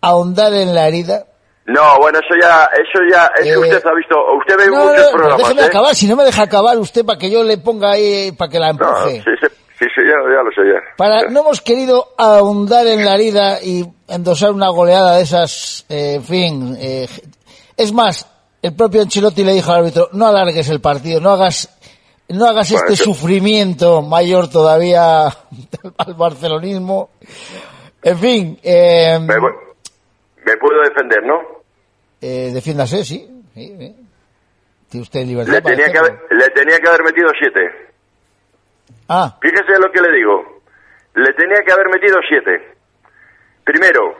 ahondar 0.00 0.52
en 0.54 0.74
la 0.74 0.88
herida? 0.88 1.26
No, 1.66 1.98
bueno, 1.98 2.18
eso 2.18 2.34
ya, 2.40 2.68
eso 2.74 2.98
ya, 3.10 3.30
es 3.38 3.44
que 3.44 3.50
Eh, 3.52 3.56
usted 3.58 3.82
ha 3.86 3.94
visto, 3.94 4.14
usted 4.38 4.56
ve 4.58 4.66
No, 4.66 4.84
muchos 4.84 5.04
no, 5.06 5.10
programas, 5.12 5.38
déjeme 5.38 5.62
¿eh? 5.62 5.64
acabar, 5.64 5.94
si 5.94 6.06
no 6.06 6.16
me 6.16 6.24
deja 6.24 6.42
acabar 6.42 6.76
usted 6.78 7.04
para 7.06 7.18
que 7.18 7.30
yo 7.30 7.42
le 7.42 7.56
ponga 7.56 7.92
ahí, 7.92 8.32
para 8.32 8.50
que 8.50 8.58
la 8.58 8.72
No, 8.74 8.86
empuje. 8.86 9.22
sí, 9.22 9.30
sí, 9.40 9.46
sí, 9.78 9.86
sí, 9.94 10.00
ya, 10.04 10.12
ya 10.12 10.42
lo 10.42 10.50
sé 10.54 10.70
ya. 10.70 10.80
Para, 10.98 11.30
no 11.30 11.40
hemos 11.40 11.62
querido 11.62 12.08
ahondar 12.18 12.86
en 12.86 13.02
la 13.06 13.14
herida 13.14 13.62
y 13.62 13.86
endosar 14.08 14.50
una 14.52 14.68
goleada 14.68 15.16
de 15.16 15.22
esas, 15.22 15.86
eh, 15.88 16.16
en 16.16 16.24
fin. 16.24 16.76
eh, 16.78 17.08
es 17.78 17.92
más, 17.94 18.28
el 18.66 18.74
propio 18.74 19.02
Ancelotti 19.02 19.44
le 19.44 19.52
dijo 19.52 19.72
al 19.72 19.80
árbitro, 19.80 20.08
no 20.12 20.26
alargues 20.26 20.68
el 20.68 20.80
partido, 20.80 21.20
no 21.20 21.30
hagas, 21.30 21.68
no 22.28 22.46
hagas 22.46 22.70
Bueno, 22.70 22.84
este 22.88 22.94
eso- 22.94 23.04
sufrimiento 23.12 24.02
mayor 24.02 24.48
todavía 24.50 25.26
al 25.98 26.14
barcelonismo. 26.14 27.10
En 28.02 28.18
fin, 28.18 28.58
eh, 28.62 29.18
Me, 29.20 30.56
puedo 30.58 30.80
defender, 30.82 31.22
¿no? 31.24 31.40
eh, 32.20 32.50
defiéndase, 32.52 33.04
sí. 33.04 33.26
sí, 33.54 33.76
sí. 33.78 33.96
Tiene 34.90 35.02
usted 35.02 35.24
libertad 35.26 35.52
Le 35.54 35.62
tenía, 35.62 35.90
que 35.90 35.98
haber, 35.98 36.18
le 36.30 36.50
tenía 36.50 36.78
que 36.78 36.88
haber 36.88 37.02
metido 37.02 37.28
siete. 37.38 37.60
Ah, 39.08 39.36
Fíjese 39.40 39.78
lo 39.80 39.90
que 39.90 40.00
le 40.00 40.12
digo. 40.16 40.60
Le 41.14 41.32
tenía 41.34 41.62
que 41.66 41.72
haber 41.72 41.88
metido 41.88 42.16
siete. 42.28 42.74
Primero, 43.64 44.14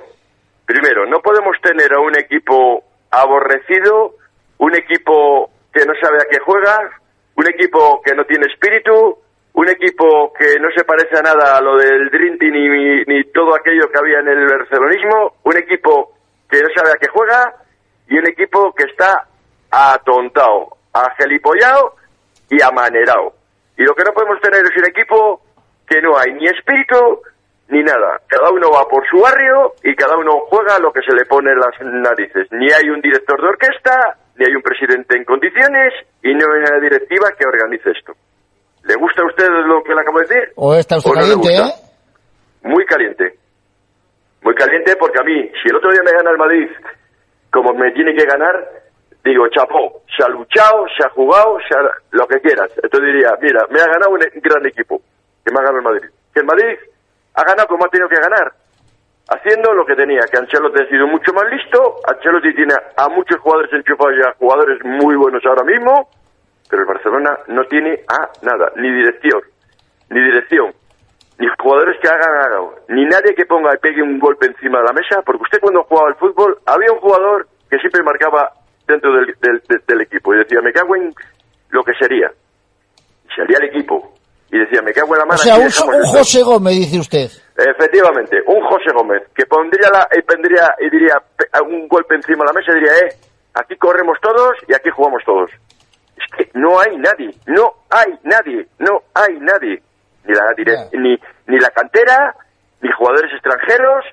primero, 0.66 1.07
no 1.07 1.21
podemos 1.21 1.57
tener 1.62 1.93
a 1.93 2.01
un 2.01 2.19
equipo 2.19 2.83
aborrecido, 3.11 4.15
un 4.59 4.74
equipo 4.74 5.51
que 5.72 5.85
no 5.85 5.93
sabe 6.01 6.18
a 6.18 6.28
qué 6.31 6.39
juega, 6.40 6.90
un 7.36 7.47
equipo 7.48 8.01
que 8.02 8.14
no 8.14 8.24
tiene 8.24 8.47
espíritu, 8.47 9.18
un 9.55 9.68
equipo 9.68 10.32
que 10.32 10.59
no 10.60 10.68
se 10.76 10.85
parece 10.85 11.16
a 11.18 11.22
nada 11.22 11.56
a 11.56 11.60
lo 11.60 11.76
del 11.76 12.10
Dream 12.10 12.39
Team 12.39 12.52
ni, 12.52 13.05
ni 13.05 13.24
todo 13.32 13.55
aquello 13.55 13.89
que 13.90 13.98
había 13.98 14.18
en 14.20 14.28
el 14.28 14.47
barcelonismo, 14.47 15.36
un 15.44 15.56
equipo 15.56 16.12
que 16.48 16.60
no 16.60 16.68
sabe 16.74 16.90
a 16.90 16.98
qué 17.01 17.09
juega 17.09 17.55
y 18.09 18.18
un 18.18 18.26
equipo 18.28 18.72
que 18.74 18.85
está 18.85 19.26
atontado, 19.70 20.76
agelipollado 20.93 21.97
y 22.51 22.62
amanerado. 22.62 23.35
Y 23.76 23.82
lo 23.82 23.94
que 23.94 24.05
no 24.05 24.12
podemos 24.12 24.40
tener 24.40 24.60
es 24.62 24.76
un 24.76 24.86
equipo 24.86 25.40
que 25.86 26.01
no 26.01 26.16
hay 26.18 26.32
ni 26.35 26.47
espíritu 26.47 27.22
ni 27.68 27.82
nada. 27.82 28.20
Cada 28.26 28.51
uno 28.51 28.70
va 28.70 28.89
por 28.89 29.06
su 29.09 29.18
barrio 29.20 29.74
y 29.82 29.94
cada 29.94 30.16
uno 30.16 30.40
juega 30.48 30.78
lo 30.78 30.93
que 30.93 31.02
se 31.02 31.14
le 31.14 31.24
pone 31.24 31.51
en 31.51 31.59
las 31.59 31.81
narices. 31.81 32.48
Ni 32.52 32.70
hay 32.70 32.89
un 32.89 33.01
director 33.01 33.40
de 33.40 33.48
orquesta, 33.48 34.16
ni 34.36 34.47
hay 34.47 34.55
un 34.55 34.62
presidente 34.62 35.16
en 35.16 35.24
condiciones 35.24 35.93
y 36.23 36.35
no 36.35 36.44
hay 36.52 36.61
una 36.70 36.81
directiva 36.81 37.28
que 37.39 37.47
organice 37.47 37.90
esto. 37.90 38.12
¿Le 38.85 38.94
gusta 38.97 39.23
a 39.23 39.27
usted 39.27 39.48
lo 39.66 39.82
que 39.82 39.94
le 39.94 40.01
acabo 40.01 40.19
de 40.20 40.27
decir? 40.27 40.52
o 40.56 40.74
está 40.74 40.97
usted 40.98 41.11
¿O 41.11 41.15
no 41.15 41.20
le 41.20 41.27
caliente, 41.35 41.62
gusta? 41.62 41.66
¿eh? 41.69 42.69
Muy 42.69 42.85
caliente. 42.86 43.39
Muy 44.43 44.55
caliente 44.55 44.97
porque 44.97 45.19
a 45.20 45.24
mí, 45.24 45.51
si 45.62 45.69
el 45.70 45.77
otro 45.77 45.90
día 45.90 46.02
me 46.05 46.12
gana 46.12 46.31
el 46.31 46.39
Madrid 46.39 46.69
como 47.51 47.73
me 47.73 47.93
tiene 47.93 48.15
que 48.15 48.24
ganar, 48.27 48.69
digo, 49.24 49.47
chapó, 49.48 50.02
se 50.15 50.24
ha 50.24 50.28
luchado, 50.28 50.85
se 50.97 51.06
ha 51.06 51.11
jugado, 51.11 51.56
se 51.69 51.78
ha- 51.78 51.97
lo 52.11 52.27
que 52.27 52.40
quieras. 52.40 52.69
Entonces 52.82 53.12
diría, 53.15 53.31
mira, 53.40 53.61
me 53.70 53.81
ha 53.81 53.86
ganado 53.86 54.11
un 54.11 54.19
gran 54.43 54.66
equipo, 54.66 55.01
que 55.44 55.52
me 55.52 55.59
ha 55.61 55.62
ganado 55.62 55.78
el 55.78 55.85
Madrid. 55.85 56.11
Que 56.35 56.40
el 56.40 56.47
Madrid 56.47 56.77
ha 57.35 57.43
ganado 57.44 57.69
como 57.69 57.86
ha 57.86 57.89
tenido 57.89 58.09
que 58.09 58.16
ganar, 58.20 58.52
haciendo 59.29 59.73
lo 59.73 59.85
que 59.87 59.95
tenía, 59.97 60.21
que 60.31 60.39
Ancelotti 60.39 60.83
ha 60.83 60.89
sido 60.89 61.07
mucho 61.07 61.33
más 61.33 61.45
listo, 61.51 61.97
Ancelotti 62.07 62.55
tiene 62.55 62.75
a 62.97 63.09
muchos 63.09 63.39
jugadores 63.41 63.73
enchufados 63.73 64.15
ya, 64.23 64.33
jugadores 64.39 64.79
muy 64.85 65.17
buenos 65.17 65.43
ahora 65.47 65.65
mismo, 65.65 66.09
pero 66.69 66.83
el 66.83 66.89
Barcelona 66.89 67.39
no 67.49 67.65
tiene 67.67 68.01
a 68.09 68.29
nada, 68.43 68.73
ni 68.77 68.91
dirección, 68.91 69.41
ni 70.11 70.21
dirección, 70.21 70.73
ni 71.39 71.47
jugadores 71.59 71.97
que 72.01 72.09
hagan 72.09 72.53
algo, 72.53 72.75
ni 72.89 73.05
nadie 73.07 73.35
que 73.35 73.47
ponga 73.47 73.71
y 73.75 73.79
pegue 73.79 74.03
un 74.03 74.19
golpe 74.19 74.47
encima 74.47 74.79
de 74.81 74.85
la 74.85 74.93
mesa, 74.93 75.23
porque 75.25 75.43
usted 75.43 75.59
cuando 75.61 75.83
jugaba 75.85 76.09
al 76.09 76.17
fútbol 76.17 76.59
había 76.67 76.93
un 76.93 76.99
jugador 77.01 77.49
que 77.71 77.79
siempre 77.79 78.03
marcaba 78.03 78.53
dentro 78.87 79.11
del, 79.15 79.35
del- 79.41 80.01
equipo 80.03 80.35
y 80.35 80.39
decía, 80.39 80.61
me 80.63 80.73
cago 80.73 80.95
en 80.97 81.13
lo 81.71 81.83
que 81.83 81.93
sería. 81.99 82.31
Y 83.25 83.35
salía 83.35 83.57
el 83.59 83.65
equipo 83.71 84.13
y 84.53 84.59
decía, 84.59 84.83
me 84.83 84.93
cago 84.93 85.15
en 85.15 85.19
la 85.19 85.25
O 85.25 85.27
mano. 85.29 85.39
sea, 85.39 85.57
un, 85.57 85.63
un 85.95 86.03
José 86.05 86.43
Gómez, 86.43 86.75
dice 86.75 86.99
usted. 87.01 87.31
Efectivamente, 87.56 88.43
un 88.47 88.62
José 88.64 88.90
Gómez 88.93 89.22
que 89.35 89.47
pondría 89.47 89.89
la, 89.90 90.09
y 90.16 90.22
pondría 90.22 90.74
y 90.81 90.90
diría 90.90 91.22
un 91.62 91.86
golpe 91.89 92.16
encima 92.16 92.44
de 92.44 92.52
la 92.52 92.52
mesa 92.52 92.72
y 92.72 92.74
diría, 92.74 92.93
eh, 92.98 93.14
aquí 93.55 93.76
corremos 93.76 94.18
todos 94.20 94.52
y 94.66 94.74
aquí 94.74 94.90
jugamos 94.90 95.22
todos. 95.24 95.51
Es 96.16 96.36
que 96.36 96.51
no 96.59 96.81
hay 96.81 96.97
nadie, 96.97 97.31
no 97.47 97.72
hay 97.90 98.18
nadie, 98.24 98.66
no 98.78 99.02
hay 99.14 99.39
nadie. 99.39 99.81
Ni 100.24 100.35
la, 100.35 100.52
dire- 100.56 100.89
ni, 100.94 101.16
ni 101.47 101.59
la 101.60 101.70
cantera, 101.70 102.35
ni 102.81 102.90
jugadores 102.93 103.31
extranjeros, 103.32 104.05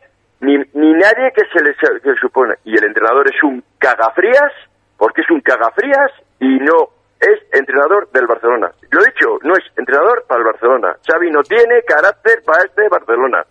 ni, 0.41 0.57
ni 0.73 0.93
nadie 0.93 1.31
que 1.35 1.43
se 1.51 1.63
les 1.63 1.75
que 1.77 2.13
supone. 2.19 2.55
Y 2.65 2.77
el 2.77 2.83
entrenador 2.83 3.27
es 3.33 3.41
un 3.43 3.63
cagafrías, 3.79 4.51
porque 4.97 5.21
es 5.21 5.31
un 5.31 5.41
cagafrías 5.41 6.11
y 6.39 6.59
no 6.59 6.89
es 7.21 7.39
entrenador 7.53 8.09
del 8.11 8.25
Barcelona. 8.25 8.71
Lo 8.89 9.01
he 9.01 9.05
dicho, 9.05 9.37
no 9.43 9.53
es 9.53 9.63
entrenador 9.77 10.25
para 10.27 10.39
el 10.39 10.45
Barcelona. 10.45 10.95
Xavi 11.07 11.29
no 11.29 11.43
tiene 11.43 11.83
carácter 11.83 12.41
para 12.43 12.63
este 12.65 12.89
Barcelona. 12.89 13.45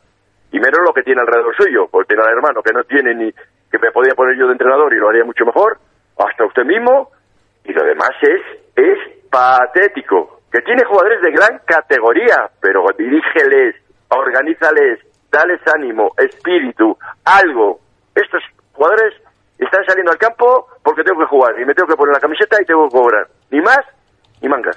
Y 0.52 0.58
menos 0.58 0.80
lo 0.84 0.92
que 0.92 1.04
tiene 1.04 1.20
alrededor 1.20 1.54
suyo, 1.56 1.86
porque 1.90 2.08
tiene 2.08 2.24
al 2.24 2.36
hermano 2.36 2.62
que 2.62 2.72
no 2.72 2.82
tiene 2.84 3.14
ni 3.14 3.32
que 3.32 3.78
me 3.78 3.92
podía 3.92 4.14
poner 4.14 4.36
yo 4.36 4.46
de 4.46 4.52
entrenador 4.52 4.92
y 4.92 4.98
lo 4.98 5.08
haría 5.08 5.24
mucho 5.24 5.44
mejor, 5.44 5.78
hasta 6.18 6.44
usted 6.44 6.64
mismo, 6.64 7.10
y 7.64 7.72
lo 7.72 7.84
demás 7.84 8.10
es, 8.20 8.42
es 8.74 8.98
patético. 9.30 10.40
Que 10.50 10.60
tiene 10.62 10.84
jugadores 10.84 11.22
de 11.22 11.30
gran 11.30 11.60
categoría, 11.64 12.50
pero 12.60 12.84
dirígeles, 12.98 13.76
organízales, 14.08 14.98
dales 15.30 15.60
ánimo, 15.72 16.12
espíritu, 16.18 16.98
algo. 17.24 17.78
estos 18.16 18.42
jugadores 18.72 19.14
están 19.64 19.84
saliendo 19.86 20.12
al 20.12 20.18
campo 20.18 20.66
porque 20.82 21.02
tengo 21.04 21.20
que 21.20 21.26
jugar 21.26 21.58
y 21.60 21.64
me 21.64 21.74
tengo 21.74 21.88
que 21.88 21.96
poner 21.96 22.14
la 22.14 22.20
camiseta 22.20 22.56
y 22.60 22.64
tengo 22.64 22.88
que 22.88 22.96
cobrar. 22.96 23.26
Ni 23.50 23.60
más 23.60 23.80
ni 24.42 24.48
mangas. 24.48 24.76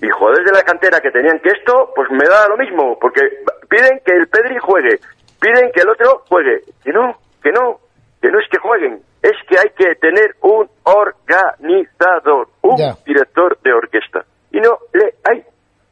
Y 0.00 0.08
jugadores 0.10 0.44
de 0.44 0.52
la 0.52 0.62
cantera 0.62 1.00
que 1.00 1.10
tenían 1.10 1.38
que 1.40 1.50
esto, 1.50 1.92
pues 1.94 2.10
me 2.10 2.26
da 2.28 2.46
lo 2.48 2.56
mismo, 2.56 2.98
porque 3.00 3.20
piden 3.68 4.00
que 4.04 4.12
el 4.14 4.28
Pedri 4.28 4.58
juegue, 4.60 4.98
piden 5.40 5.72
que 5.72 5.80
el 5.80 5.88
otro 5.88 6.22
juegue. 6.28 6.60
Que 6.84 6.92
no, 6.92 7.16
que 7.42 7.50
no, 7.50 7.80
que 8.20 8.28
no 8.30 8.38
es 8.38 8.46
que 8.50 8.58
jueguen, 8.58 9.00
es 9.22 9.32
que 9.48 9.58
hay 9.58 9.70
que 9.76 9.94
tener 9.96 10.34
un 10.42 10.68
organizador, 10.84 12.48
un 12.62 12.76
Ya. 12.76 12.92
director 13.04 13.58
de 13.62 13.72
orquesta. 13.72 14.24
Y 14.52 14.60
no 14.60 14.78
le 14.92 15.14
hay, 15.28 15.44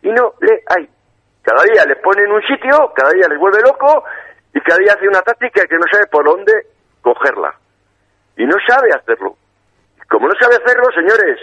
y 0.03 0.11
no 0.11 0.35
le 0.41 0.63
hay. 0.75 0.89
Cada 1.43 1.63
día 1.65 1.85
le 1.87 1.97
ponen 1.97 2.31
un 2.31 2.43
sitio, 2.43 2.93
cada 2.95 3.11
día 3.13 3.27
les 3.29 3.39
vuelve 3.39 3.61
loco 3.63 4.05
y 4.55 4.61
cada 4.61 4.79
día 4.79 4.95
hace 4.95 5.09
una 5.09 5.21
táctica 5.23 5.67
que 5.67 5.77
no 5.77 5.85
sabe 5.91 6.07
por 6.07 6.25
dónde 6.25 6.53
cogerla. 7.03 7.55
Y 8.37 8.45
no 8.45 8.57
sabe 8.67 8.91
hacerlo. 8.93 9.37
Como 10.09 10.29
no 10.29 10.35
sabe 10.41 10.57
hacerlo, 10.57 10.85
señores, 10.95 11.39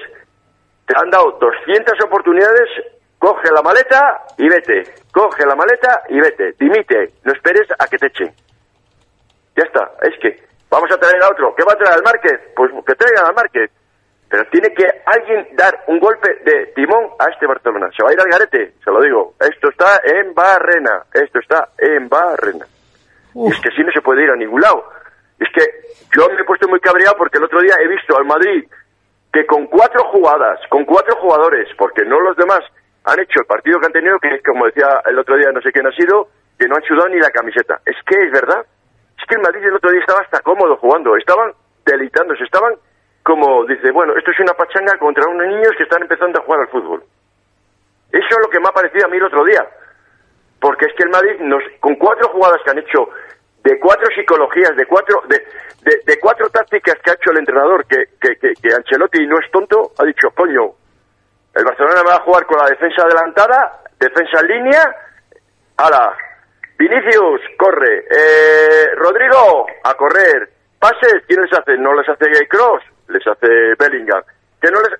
te 0.85 0.93
han 0.97 1.09
dado 1.09 1.31
200 1.39 1.93
oportunidades, 2.05 2.69
coge 3.17 3.51
la 3.53 3.61
maleta 3.61 4.25
y 4.37 4.47
vete. 4.47 4.83
Coge 5.11 5.45
la 5.45 5.55
maleta 5.55 6.03
y 6.09 6.19
vete. 6.19 6.53
Dimite, 6.59 7.13
no 7.23 7.33
esperes 7.33 7.67
a 7.77 7.87
que 7.87 7.97
te 7.97 8.07
echen. 8.07 8.33
Ya 9.55 9.63
está, 9.63 9.91
es 10.01 10.17
que 10.21 10.43
vamos 10.69 10.89
a 10.91 10.97
traer 10.97 11.21
a 11.23 11.29
otro. 11.29 11.53
¿Qué 11.55 11.63
va 11.63 11.73
a 11.73 11.77
traer 11.77 11.95
al 11.95 12.03
Márquez? 12.03 12.39
Pues 12.55 12.71
que 12.85 12.95
traigan 12.95 13.25
al 13.25 13.35
Márquez. 13.35 13.71
Pero 14.29 14.45
tiene 14.49 14.73
que 14.73 14.85
alguien 15.05 15.45
dar 15.57 15.83
un 15.87 15.99
golpe 15.99 16.33
de 16.45 16.67
timón 16.67 17.09
a 17.19 17.29
este 17.29 17.45
Barcelona. 17.45 17.89
Se 17.95 18.01
va 18.01 18.11
a 18.11 18.13
ir 18.13 18.19
al 18.21 18.29
garete, 18.29 18.75
se 18.81 18.89
lo 18.89 19.01
digo. 19.01 19.33
Esto 19.37 19.69
está 19.69 19.99
en 20.05 20.33
Barrena. 20.33 21.03
Esto 21.13 21.39
está 21.39 21.67
en 21.77 22.07
Barrena. 22.07 22.65
Y 23.35 23.51
es 23.51 23.59
que 23.59 23.71
si 23.71 23.83
no 23.83 23.91
se 23.91 24.01
puede 24.01 24.23
ir 24.23 24.29
a 24.29 24.37
ningún 24.37 24.61
lado. 24.61 24.85
Es 25.41 25.49
que 25.57 25.65
yo 26.13 26.29
me 26.29 26.39
he 26.39 26.45
puesto 26.45 26.69
muy 26.69 26.79
cabreado 26.79 27.17
porque 27.17 27.39
el 27.39 27.45
otro 27.45 27.59
día 27.61 27.73
he 27.81 27.87
visto 27.87 28.15
al 28.15 28.25
Madrid 28.25 28.63
que 29.33 29.45
con 29.47 29.65
cuatro 29.65 30.03
jugadas, 30.11 30.59
con 30.69 30.85
cuatro 30.85 31.17
jugadores, 31.17 31.67
porque 31.77 32.05
no 32.05 32.19
los 32.19 32.37
demás 32.37 32.59
han 33.05 33.19
hecho 33.19 33.41
el 33.41 33.47
partido 33.47 33.79
que 33.79 33.87
han 33.87 33.93
tenido, 33.93 34.19
que 34.19 34.39
como 34.45 34.67
decía 34.67 35.01
el 35.05 35.17
otro 35.17 35.35
día, 35.37 35.49
no 35.51 35.61
sé 35.61 35.71
quién 35.71 35.87
ha 35.87 35.95
sido, 35.95 36.29
que 36.59 36.67
no 36.67 36.75
han 36.75 36.83
sudado 36.83 37.09
ni 37.09 37.17
la 37.17 37.31
camiseta. 37.31 37.81
Es 37.85 37.95
que 38.05 38.21
es 38.21 38.31
verdad. 38.31 38.63
Es 39.17 39.25
que 39.27 39.35
el 39.35 39.41
Madrid 39.41 39.65
el 39.65 39.75
otro 39.75 39.89
día 39.89 40.01
estaba 40.01 40.21
hasta 40.21 40.41
cómodo 40.41 40.77
jugando, 40.77 41.15
estaban 41.15 41.53
deleitándose, 41.85 42.43
estaban 42.43 42.75
como, 43.23 43.65
dice, 43.65 43.91
bueno, 43.91 44.13
esto 44.17 44.29
es 44.31 44.39
una 44.41 44.53
pachanga 44.53 44.97
contra 44.99 45.29
unos 45.29 45.47
niños 45.47 45.73
que 45.77 45.83
están 45.83 46.01
empezando 46.03 46.39
a 46.39 46.43
jugar 46.43 46.61
al 46.61 46.69
fútbol. 46.69 47.03
Eso 48.11 48.27
es 48.29 48.37
lo 48.43 48.49
que 48.49 48.59
me 48.59 48.67
ha 48.67 48.73
parecido 48.73 49.05
a 49.05 49.09
mí 49.09 49.17
el 49.17 49.25
otro 49.25 49.43
día. 49.45 49.65
Porque 50.59 50.85
es 50.85 50.93
que 50.93 51.03
el 51.03 51.09
Madrid, 51.09 51.39
nos, 51.39 51.63
con 51.79 51.95
cuatro 51.95 52.29
jugadas 52.29 52.61
que 52.63 52.71
han 52.71 52.79
hecho, 52.79 53.09
de 53.63 53.79
cuatro 53.79 54.07
psicologías, 54.15 54.75
de 54.75 54.85
cuatro, 54.85 55.21
de, 55.27 55.41
de, 56.05 56.19
cuatro 56.19 56.49
tácticas 56.49 56.95
que 57.03 57.11
ha 57.11 57.13
hecho 57.13 57.31
el 57.31 57.39
entrenador, 57.39 57.85
que, 57.85 58.05
que, 58.19 58.35
que, 58.37 58.53
que 58.61 58.73
Ancelotti 58.73 59.25
no 59.27 59.37
es 59.39 59.51
tonto, 59.51 59.91
ha 59.97 60.03
dicho, 60.03 60.29
coño, 60.35 60.73
el 61.53 61.65
Barcelona 61.65 62.01
va 62.07 62.15
a 62.15 62.21
jugar 62.21 62.45
con 62.45 62.57
la 62.57 62.69
defensa 62.69 63.03
adelantada, 63.03 63.81
defensa 63.99 64.39
en 64.41 64.47
línea, 64.47 64.83
ala, 65.77 66.15
Vinicius, 66.77 67.41
corre, 67.57 68.05
eh, 68.09 68.95
Rodrigo, 68.95 69.67
a 69.83 69.93
correr, 69.93 70.49
pases, 70.79 71.23
¿quién 71.27 71.41
les 71.41 71.53
hace? 71.53 71.77
No 71.77 71.93
les 71.93 72.09
hace 72.09 72.47
Cross, 72.47 72.83
les 73.09 73.25
hace 73.27 73.47
Bellingham, 73.77 74.23
que 74.59 74.71
no 74.71 74.81
les... 74.81 74.99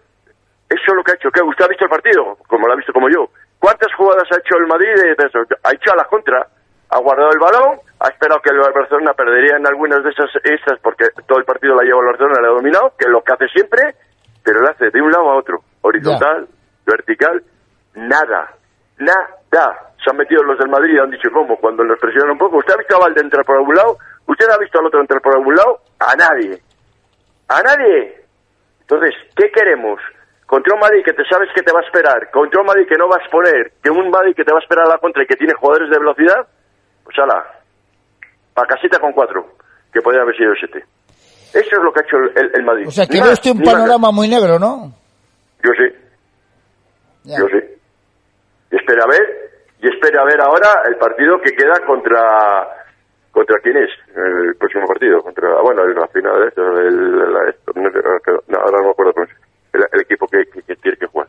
Eso 0.70 0.88
es 0.88 0.94
lo 0.94 1.04
que 1.04 1.12
ha 1.12 1.16
hecho, 1.16 1.32
¿qué? 1.32 1.42
¿Usted 1.42 1.66
ha 1.66 1.68
visto 1.68 1.84
el 1.84 1.90
partido? 1.90 2.38
Como 2.48 2.66
lo 2.66 2.74
ha 2.74 2.78
visto 2.78 2.94
como 2.94 3.10
yo. 3.10 3.28
¿Cuántas 3.60 3.94
jugadas 3.96 4.24
ha 4.32 4.38
hecho 4.38 4.56
el 4.58 4.68
Madrid? 4.68 4.88
Ha 5.64 5.74
hecho 5.74 5.92
a 5.92 5.96
la 5.98 6.06
contra, 6.06 6.48
ha 6.92 7.00
guardado 7.00 7.32
el 7.32 7.40
balón, 7.40 7.80
ha 8.00 8.10
esperado 8.10 8.42
que 8.42 8.50
el 8.52 8.60
Barcelona 8.60 9.14
perdería 9.14 9.56
en 9.56 9.66
algunas 9.66 10.04
de 10.04 10.10
esas, 10.10 10.30
esas 10.44 10.78
porque 10.84 11.06
todo 11.26 11.40
el 11.40 11.46
partido 11.46 11.74
la 11.76 11.84
lleva 11.84 12.02
el 12.02 12.08
Barcelona, 12.08 12.42
le 12.42 12.48
ha 12.48 12.52
dominado, 12.52 12.94
que 13.00 13.06
es 13.06 13.12
lo 13.12 13.24
que 13.24 13.32
hace 13.32 13.48
siempre, 13.48 13.96
pero 14.44 14.60
lo 14.60 14.70
hace 14.70 14.90
de 14.90 15.02
un 15.02 15.10
lado 15.10 15.32
a 15.32 15.38
otro, 15.38 15.60
horizontal, 15.82 16.48
vertical, 16.86 17.42
nada, 17.96 18.52
nada. 18.98 19.88
Se 20.04 20.10
han 20.10 20.18
metido 20.18 20.44
los 20.44 20.58
del 20.58 20.70
Madrid 20.70 20.96
y 20.96 21.00
han 21.00 21.12
dicho, 21.12 21.30
¿cómo? 21.32 21.56
Cuando 21.58 21.84
los 21.84 22.00
presionan 22.00 22.32
un 22.32 22.40
poco. 22.40 22.58
¿Usted 22.58 22.74
ha 22.74 22.78
visto 22.78 22.96
a 22.96 23.00
Valde 23.00 23.22
entrar 23.22 23.46
por 23.46 23.56
algún 23.56 23.76
lado? 23.76 23.98
¿Usted 24.26 24.50
ha 24.50 24.58
visto 24.58 24.80
al 24.80 24.88
otro 24.88 25.00
entrar 25.00 25.22
por 25.22 25.36
algún 25.36 25.56
lado? 25.56 25.80
A 26.00 26.16
nadie. 26.16 26.60
A 27.48 27.62
nadie. 27.62 28.26
Entonces, 28.82 29.14
¿qué 29.36 29.52
queremos? 29.52 30.02
Contra 30.48 30.74
un 30.74 30.82
Madrid 30.82 31.04
que 31.06 31.14
te 31.14 31.24
sabes 31.26 31.50
que 31.56 31.62
te 31.62 31.72
va 31.72 31.80
a 31.80 31.86
esperar, 31.86 32.32
contra 32.32 32.60
un 32.60 32.68
Madrid 32.68 32.88
que 32.90 32.98
no 32.98 33.08
vas 33.08 33.24
a 33.26 33.30
poner, 33.30 33.72
que 33.82 33.92
un 33.92 34.10
Madrid 34.10 34.36
que 34.36 34.44
te 34.44 34.52
va 34.52 34.58
a 34.58 34.64
esperar 34.64 34.88
a 34.88 34.90
la 34.90 34.98
contra 34.98 35.24
y 35.24 35.28
que 35.28 35.38
tiene 35.38 35.54
jugadores 35.54 35.90
de 35.90 36.00
velocidad, 36.00 36.48
pues 37.04 37.18
ala, 37.20 37.44
pa' 38.54 38.66
casita 38.66 39.00
con 39.00 39.12
cuatro, 39.14 39.56
que 39.94 40.02
podría 40.02 40.22
haber 40.22 40.36
sido 40.36 40.54
siete. 40.60 40.84
Eso 41.54 41.70
es 41.78 41.84
lo 41.84 41.92
que 41.92 42.00
ha 42.00 42.04
hecho 42.04 42.18
el, 42.18 42.32
el- 42.38 42.52
el 42.56 42.64
Madrid. 42.64 42.88
O 42.88 42.92
sea, 42.92 43.06
que 43.06 43.16
Ni 43.20 43.22
ve 43.28 43.34
usted 43.34 43.52
un 43.52 43.58
más. 43.60 43.74
panorama 43.74 44.12
muy 44.12 44.28
negro, 44.28 44.58
¿no? 44.60 44.94
Yo 45.64 45.72
sí, 45.78 45.96
Ya. 47.24 47.38
yo 47.40 47.46
sí. 47.48 47.60
Y 48.72 48.76
espera 48.78 49.04
a 49.04 49.08
ver, 49.08 49.52
y 49.82 49.88
espera 49.94 50.22
a 50.22 50.26
ver 50.26 50.40
ahora 50.42 50.82
el 50.88 50.96
partido 50.98 51.40
que 51.42 51.52
queda 51.54 51.74
contra... 51.86 52.78
¿Contra 53.32 53.60
quién 53.62 53.78
es 53.78 53.90
el 54.14 54.56
próximo 54.58 54.86
partido? 54.86 55.22
Contra, 55.24 55.62
bueno, 55.62 55.88
la 55.88 56.06
final 56.10 56.38
de 56.42 56.48
esto, 56.50 56.62
el, 56.80 57.24
esto, 57.48 57.72
no, 57.76 58.58
ahora 58.60 58.78
no 58.80 58.84
me 58.88 58.92
acuerdo. 58.92 59.14
El, 59.72 59.86
el 59.90 60.02
equipo 60.02 60.28
que, 60.28 60.44
que- 60.52 60.62
que 60.64 60.76
tiene 60.76 60.98
que 60.98 61.06
jugar. 61.08 61.28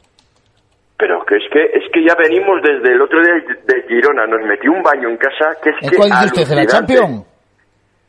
Pero 1.03 1.19
que 1.27 1.35
es 1.35 1.43
que 1.51 1.65
es 1.66 1.83
que 1.91 2.07
ya 2.07 2.15
venimos 2.15 2.62
desde 2.62 2.95
el 2.95 3.03
otro 3.03 3.19
día 3.20 3.35
de, 3.35 3.83
Girona, 3.89 4.24
nos 4.24 4.41
metió 4.47 4.70
un 4.70 4.85
baño 4.85 5.09
en 5.09 5.16
casa 5.16 5.51
que 5.61 5.70
es 5.70 5.77
¿En 5.83 5.91
que 5.91 5.97
cuál. 5.97 6.11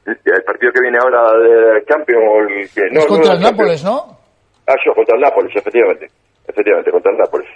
El 0.05 0.43
partido 0.45 0.71
que 0.71 0.81
viene 0.81 0.99
ahora 1.01 1.25
de 1.41 1.83
Champions, 1.89 2.21
o 2.21 2.39
el 2.45 2.69
que- 2.69 2.93
no, 2.93 2.99
es 2.99 3.05
contra 3.07 3.33
no, 3.33 3.37
el. 3.39 3.41
Nápoles, 3.41 3.83
¿no? 3.83 3.97
Ah, 4.69 4.77
sí, 4.77 4.91
contra 4.93 5.15
el 5.15 5.21
Nápoles, 5.21 5.55
efectivamente. 5.55 6.05
Efectivamente, 6.47 6.91
contra 6.91 7.11
el 7.13 7.17
Nápoles. 7.17 7.49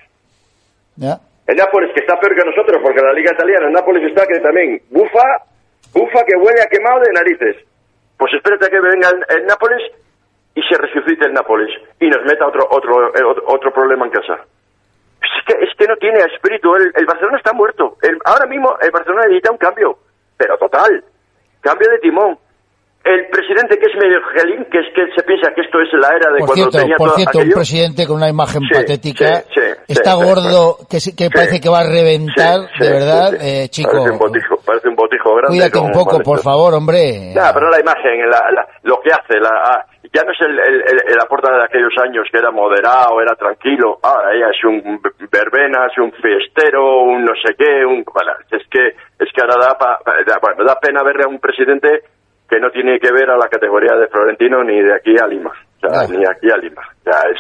Ya. 0.95 1.14
El 1.45 1.55
Nápoles 1.55 1.93
que 1.93 2.01
está 2.01 2.19
peor 2.19 2.34
que 2.34 2.49
nosotros, 2.49 2.81
porque 2.81 3.01
la 3.05 3.14
Liga 3.14 3.30
Italiana 3.31 3.68
el 3.68 3.73
Nápoles 3.73 4.09
está 4.09 4.26
que 4.26 4.39
también 4.39 4.81
bufa, 4.89 5.22
bufa 5.93 6.26
que 6.26 6.34
huele 6.35 6.65
a 6.65 6.65
quemado 6.65 6.99
de 7.01 7.14
narices. 7.14 7.61
Pues 8.18 8.34
espérate 8.34 8.65
a 8.65 8.69
que 8.69 8.81
venga 8.81 9.09
el, 9.14 9.22
el 9.38 9.45
Nápoles 9.45 9.85
y 10.55 10.64
se 10.64 10.81
resucite 10.81 11.27
el 11.27 11.34
Nápoles 11.34 11.69
y 11.99 12.09
nos 12.09 12.26
meta 12.26 12.47
otro 12.47 12.65
otro 12.72 13.14
eh, 13.14 13.22
otro, 13.23 13.43
otro 13.53 13.72
problema 13.72 14.07
en 14.07 14.11
casa. 14.11 14.41
Es 15.27 15.43
que, 15.45 15.63
es 15.63 15.69
que 15.77 15.85
no 15.87 15.95
tiene 15.97 16.19
espíritu, 16.33 16.75
el, 16.75 16.91
el 16.95 17.05
Barcelona 17.05 17.37
está 17.37 17.53
muerto. 17.53 17.97
El- 18.01 18.19
ahora 18.25 18.45
mismo 18.47 18.75
el 18.81 18.91
Barcelona 18.91 19.23
necesita 19.27 19.51
un 19.51 19.57
cambio, 19.57 19.97
pero 20.37 20.57
total, 20.57 21.03
cambio 21.61 21.89
de 21.89 21.99
timón. 21.99 22.37
El 23.03 23.27
presidente 23.29 23.77
que 23.79 23.85
es 23.85 23.95
medio 23.95 24.19
gelín, 24.35 24.65
que 24.69 24.79
es 24.79 24.85
que 24.93 25.01
se 25.15 25.23
piensa 25.23 25.53
que 25.55 25.61
esto 25.61 25.79
es 25.79 25.87
la 25.93 26.09
era 26.09 26.29
de 26.33 26.39
Por 26.39 26.47
cuando 26.49 26.53
cierto, 26.55 26.77
tenía 26.79 26.95
por 26.97 27.11
cierto, 27.15 27.37
un 27.37 27.41
aquello. 27.43 27.55
presidente 27.55 28.05
con 28.07 28.17
una 28.17 28.27
imagen 28.27 28.61
Sí, 28.63 28.73
patética, 28.73 29.35
sí, 29.43 29.45
sí, 29.55 29.61
está 29.87 30.15
gordo, 30.15 30.77
que, 30.89 30.99
sí- 30.99 31.15
que 31.15 31.29
parece 31.29 31.61
que 31.61 31.69
va 31.69 31.79
a 31.79 31.87
reventar, 31.87 32.67
de 32.77 32.89
verdad, 32.91 33.33
eh, 33.39 33.69
chico. 33.69 33.91
Parece 33.91 34.11
un 34.11 34.17
botijo, 34.19 34.55
parece 34.65 34.87
un 34.89 34.95
botijo 34.95 35.35
grande. 35.35 35.47
Cuídate 35.57 35.79
un 35.79 35.91
poco, 35.93 36.19
por 36.19 36.39
favor, 36.41 36.73
hombre. 36.73 37.31
Nada, 37.33 37.53
pero 37.53 37.69
la 37.69 37.79
imagen, 37.79 38.29
la- 38.29 38.51
la- 38.51 38.67
lo 38.83 38.99
que 38.99 39.09
hace, 39.13 39.39
la, 39.39 39.51
ah, 39.55 39.85
ya 40.13 40.23
no 40.23 40.31
es 40.31 40.41
el, 40.41 40.59
el, 40.59 40.75
el, 40.81 41.01
el 41.13 41.19
aporta 41.21 41.51
de 41.55 41.63
aquellos 41.65 41.93
años 42.03 42.27
que 42.31 42.38
era 42.39 42.51
moderado, 42.51 43.21
era 43.21 43.35
tranquilo, 43.35 43.97
ahora 44.03 44.34
ella 44.34 44.49
es 44.49 44.63
un 44.63 45.01
verbena, 45.31 45.88
es 45.91 45.97
un 45.97 46.11
fiestero, 46.13 47.01
un 47.03 47.25
no 47.25 47.34
sé 47.35 47.55
qué, 47.57 47.85
un, 47.85 48.03
bueno, 48.03 48.31
es 48.51 48.63
que, 48.69 48.88
es 48.88 49.31
que 49.34 49.41
ahora 49.41 49.55
da, 49.59 49.77
pa- 49.77 49.99
da, 50.25 50.38
bueno, 50.41 50.63
da 50.63 50.79
pena 50.79 51.03
ver 51.03 51.21
a 51.25 51.27
un 51.27 51.39
presidente 51.39 52.01
que 52.49 52.59
no 52.59 52.69
tiene 52.71 52.99
que 52.99 53.11
ver 53.11 53.29
a 53.29 53.38
la 53.38 53.49
categoría 53.49 53.95
de 53.95 54.07
Florentino 54.07 54.63
ni 54.63 54.81
de 54.81 54.93
aquí 54.95 55.15
a 55.21 55.27
Lima, 55.27 55.51
o 55.51 55.79
sea, 55.79 56.07
ni 56.17 56.25
aquí 56.25 56.49
a 56.49 56.57
Lima, 56.57 56.81
o 56.81 57.03
sea, 57.03 57.29
es, 57.29 57.39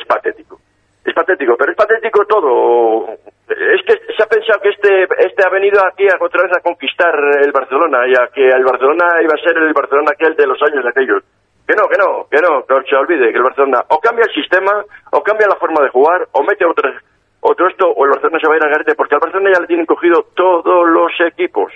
es 0.00 0.06
patético. 0.06 0.58
Es 1.02 1.14
patético, 1.14 1.56
pero 1.56 1.72
es 1.72 1.78
patético 1.78 2.26
todo. 2.26 3.08
Es 3.48 3.82
que 3.86 3.94
se 4.14 4.22
ha 4.22 4.26
pensado 4.26 4.60
que 4.60 4.68
este, 4.68 5.04
este 5.24 5.42
ha 5.46 5.48
venido 5.50 5.80
aquí 5.86 6.06
a, 6.06 6.16
otra 6.22 6.42
vez 6.42 6.52
a 6.54 6.60
conquistar 6.60 7.14
el 7.42 7.50
Barcelona 7.52 8.06
y 8.06 8.12
a 8.12 8.28
que 8.28 8.46
el 8.46 8.62
Barcelona 8.62 9.06
iba 9.22 9.32
a 9.32 9.42
ser 9.42 9.56
el 9.56 9.72
Barcelona 9.72 10.10
aquel 10.12 10.36
de 10.36 10.46
los 10.46 10.60
años 10.62 10.84
aquellos. 10.86 11.22
Que 11.70 11.76
no, 11.76 11.86
que 11.86 11.98
no, 12.02 12.26
que 12.28 12.42
no, 12.42 12.66
que 12.66 12.90
se 12.90 12.96
olvide 12.96 13.30
que 13.30 13.38
el 13.38 13.44
Barcelona 13.44 13.78
o 13.90 14.00
cambia 14.00 14.24
el 14.26 14.34
sistema, 14.34 14.84
o 15.12 15.22
cambia 15.22 15.46
la 15.46 15.54
forma 15.54 15.84
de 15.84 15.90
jugar, 15.90 16.26
o 16.32 16.42
mete 16.42 16.66
otro, 16.66 16.90
otro 17.38 17.68
esto, 17.68 17.86
o 17.86 18.04
el 18.06 18.10
Barcelona 18.10 18.38
se 18.42 18.48
va 18.48 18.54
a 18.54 18.56
ir 18.56 18.64
al 18.64 18.70
garete, 18.70 18.96
porque 18.96 19.14
al 19.14 19.20
Barcelona 19.20 19.50
ya 19.54 19.60
le 19.60 19.66
tienen 19.68 19.86
cogido 19.86 20.26
todos 20.34 20.88
los 20.90 21.12
equipos. 21.30 21.70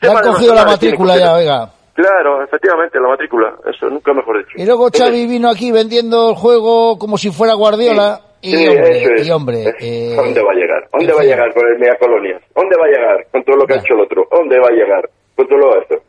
Le 0.00 0.08
han 0.10 0.24
cogido 0.26 0.56
la 0.56 0.64
matrícula 0.64 1.16
ya, 1.16 1.34
oiga. 1.34 1.70
Claro, 1.94 2.42
efectivamente, 2.42 2.98
la 2.98 3.10
matrícula, 3.10 3.54
eso, 3.64 3.86
nunca 3.90 4.12
mejor 4.12 4.38
dicho. 4.38 4.58
Y 4.58 4.66
luego 4.66 4.90
Xavi 4.90 5.28
vino 5.28 5.50
aquí 5.50 5.70
vendiendo 5.70 6.30
el 6.30 6.34
juego 6.34 6.98
como 6.98 7.16
si 7.16 7.30
fuera 7.30 7.54
Guardiola. 7.54 8.18
Y 8.40 8.50
Sí, 8.50 8.66
hombre, 8.66 8.90
es. 8.90 9.28
y 9.28 9.30
hombre, 9.30 9.64
eh, 9.78 10.16
¿A 10.18 10.22
¿Dónde 10.22 10.42
va 10.42 10.50
a 10.50 10.58
llegar? 10.58 10.82
¿A 10.82 10.98
¿Dónde 10.98 11.12
va 11.14 11.20
a 11.20 11.24
llegar 11.24 11.54
con 11.54 11.62
el 11.64 11.78
Mea 11.78 11.94
Colonia? 11.94 12.40
¿Dónde 12.56 12.76
va 12.76 12.86
a 12.86 12.88
llegar 12.88 13.26
con 13.30 13.44
todo 13.44 13.54
lo 13.54 13.66
que 13.66 13.74
ha 13.74 13.76
hecho 13.76 13.94
el 13.94 14.00
otro? 14.00 14.26
¿Dónde 14.32 14.58
va 14.58 14.66
a 14.66 14.72
llegar 14.72 15.08
con 15.36 15.46
todo 15.46 15.58
lo 15.58 15.80
esto? 15.80 16.01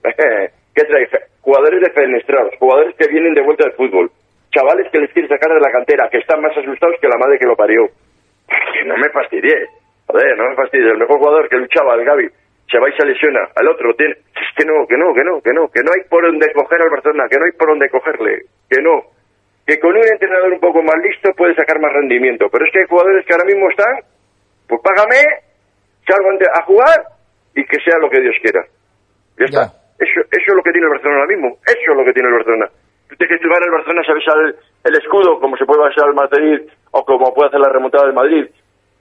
Jugadores 1.53 1.81
defenestrados, 1.81 2.55
jugadores 2.57 2.95
que 2.97 3.07
vienen 3.09 3.35
de 3.35 3.43
vuelta 3.43 3.65
del 3.65 3.73
fútbol, 3.73 4.09
chavales 4.49 4.89
que 4.91 4.97
les 4.97 5.13
quiere 5.13 5.27
sacar 5.27 5.53
de 5.53 5.61
la 5.61 5.69
cantera, 5.69 6.09
que 6.09 6.17
están 6.17 6.41
más 6.41 6.57
asustados 6.57 6.97
que 6.99 7.07
la 7.07 7.17
madre 7.17 7.37
que 7.37 7.45
lo 7.45 7.55
parió. 7.55 7.85
Que 8.73 8.83
no 8.85 8.97
me 8.97 9.07
fastidie, 9.13 9.53
joder, 10.07 10.35
no 10.35 10.49
me 10.49 10.55
fastidie. 10.55 10.89
El 10.89 10.97
mejor 10.97 11.19
jugador 11.19 11.47
que 11.49 11.57
luchaba, 11.57 11.93
el 11.93 12.05
Gaby, 12.05 12.27
se 12.71 12.79
va 12.79 12.89
y 12.89 12.97
se 12.97 13.05
lesiona, 13.05 13.41
al 13.53 13.67
otro 13.69 13.93
tiene. 13.93 14.13
Es 14.33 14.49
que 14.57 14.65
no, 14.65 14.81
que 14.89 14.97
no, 14.97 15.13
que 15.13 15.23
no, 15.23 15.41
que 15.41 15.53
no, 15.53 15.69
que 15.69 15.83
no 15.83 15.91
hay 15.93 16.09
por 16.09 16.25
donde 16.25 16.51
coger 16.53 16.81
al 16.81 16.89
Barcelona, 16.89 17.29
que 17.29 17.37
no 17.37 17.45
hay 17.45 17.51
por 17.51 17.69
donde 17.69 17.89
cogerle, 17.89 18.49
que 18.67 18.81
no. 18.81 19.13
Que 19.67 19.77
con 19.77 19.93
un 19.93 20.09
entrenador 20.09 20.53
un 20.53 20.59
poco 20.59 20.81
más 20.81 20.97
listo 21.05 21.29
puede 21.37 21.53
sacar 21.53 21.79
más 21.79 21.93
rendimiento, 21.93 22.49
pero 22.51 22.65
es 22.65 22.71
que 22.73 22.79
hay 22.79 22.87
jugadores 22.89 23.23
que 23.27 23.33
ahora 23.33 23.45
mismo 23.45 23.69
están, 23.69 23.93
pues 24.67 24.81
págame, 24.81 25.21
salgo 26.07 26.29
a 26.33 26.63
jugar 26.65 26.97
y 27.53 27.63
que 27.63 27.77
sea 27.85 27.99
lo 27.99 28.09
que 28.09 28.21
Dios 28.21 28.35
quiera. 28.41 28.65
Ya 29.37 29.45
está. 29.45 29.82
Eso, 29.99 30.19
eso 30.21 30.47
es 30.47 30.55
lo 30.55 30.63
que 30.63 30.71
tiene 30.71 30.85
el 30.87 30.91
Barcelona 30.93 31.21
ahora 31.21 31.35
mismo. 31.35 31.57
Eso 31.65 31.91
es 31.91 31.97
lo 31.97 32.03
que 32.05 32.13
tiene 32.13 32.29
el 32.29 32.35
Barcelona. 32.35 32.67
Tú 33.09 33.15
tienes 33.15 33.39
que 33.39 33.47
jugar 33.47 33.61
el 33.63 33.71
Barcelona, 33.71 34.03
sabes 34.05 34.23
el, 34.27 34.55
el 34.85 34.95
escudo, 35.01 35.39
como 35.39 35.55
se 35.57 35.65
puede 35.65 35.81
basar 35.81 36.07
el 36.07 36.15
Madrid 36.15 36.61
o 36.91 37.05
como 37.05 37.33
puede 37.33 37.49
hacer 37.49 37.59
la 37.59 37.69
remontada 37.69 38.05
del 38.05 38.13
Madrid. 38.15 38.47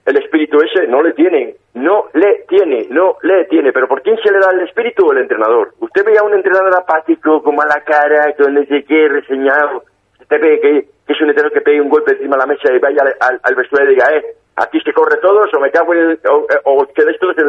El 0.05 0.17
espíritu 0.17 0.59
ese 0.61 0.85
no 0.87 1.01
le 1.01 1.13
tiene. 1.13 1.55
No 1.75 2.05
le 2.13 2.43
tiene, 2.49 2.87
no 2.89 3.15
le 3.23 3.45
tiene. 3.45 3.71
Pero 3.71 3.87
¿por 3.87 4.01
quién 4.01 4.17
se 4.17 4.31
le 4.31 4.39
da 4.39 4.51
el 4.51 4.67
espíritu? 4.67 5.09
El 5.11 5.19
entrenador. 5.19 5.73
Usted 5.79 6.03
ve 6.05 6.17
a 6.19 6.23
un 6.23 6.33
entrenador 6.33 6.75
apático, 6.75 7.41
con 7.41 7.55
mala 7.55 7.81
cara, 7.85 8.33
con 8.37 8.53
no 8.53 8.63
sé 8.65 8.83
qué, 8.83 9.07
reseñado. 9.07 9.83
Usted 10.19 10.41
ve 10.41 10.59
que, 10.59 10.77
es 11.13 11.21
un 11.21 11.29
entrenador 11.29 11.53
que 11.53 11.61
pegue 11.61 11.81
un 11.81 11.89
golpe 11.89 12.11
encima 12.11 12.35
de 12.35 12.41
la 12.41 12.45
mesa 12.47 12.71
y 12.73 12.79
vaya 12.79 13.01
al, 13.01 13.15
al, 13.19 13.39
al 13.43 13.55
vestuario 13.55 13.91
y 13.91 13.95
diga, 13.95 14.13
eh, 14.15 14.23
aquí 14.57 14.81
que 14.83 14.93
corre 14.93 15.17
todos 15.21 15.49
o 15.53 15.59
me 15.59 15.71
cago 15.71 15.93
en 15.93 15.99
el, 16.11 16.19
o, 16.29 16.45
o 16.65 16.85
quedéis 16.93 17.17
todos 17.19 17.37
en, 17.37 17.47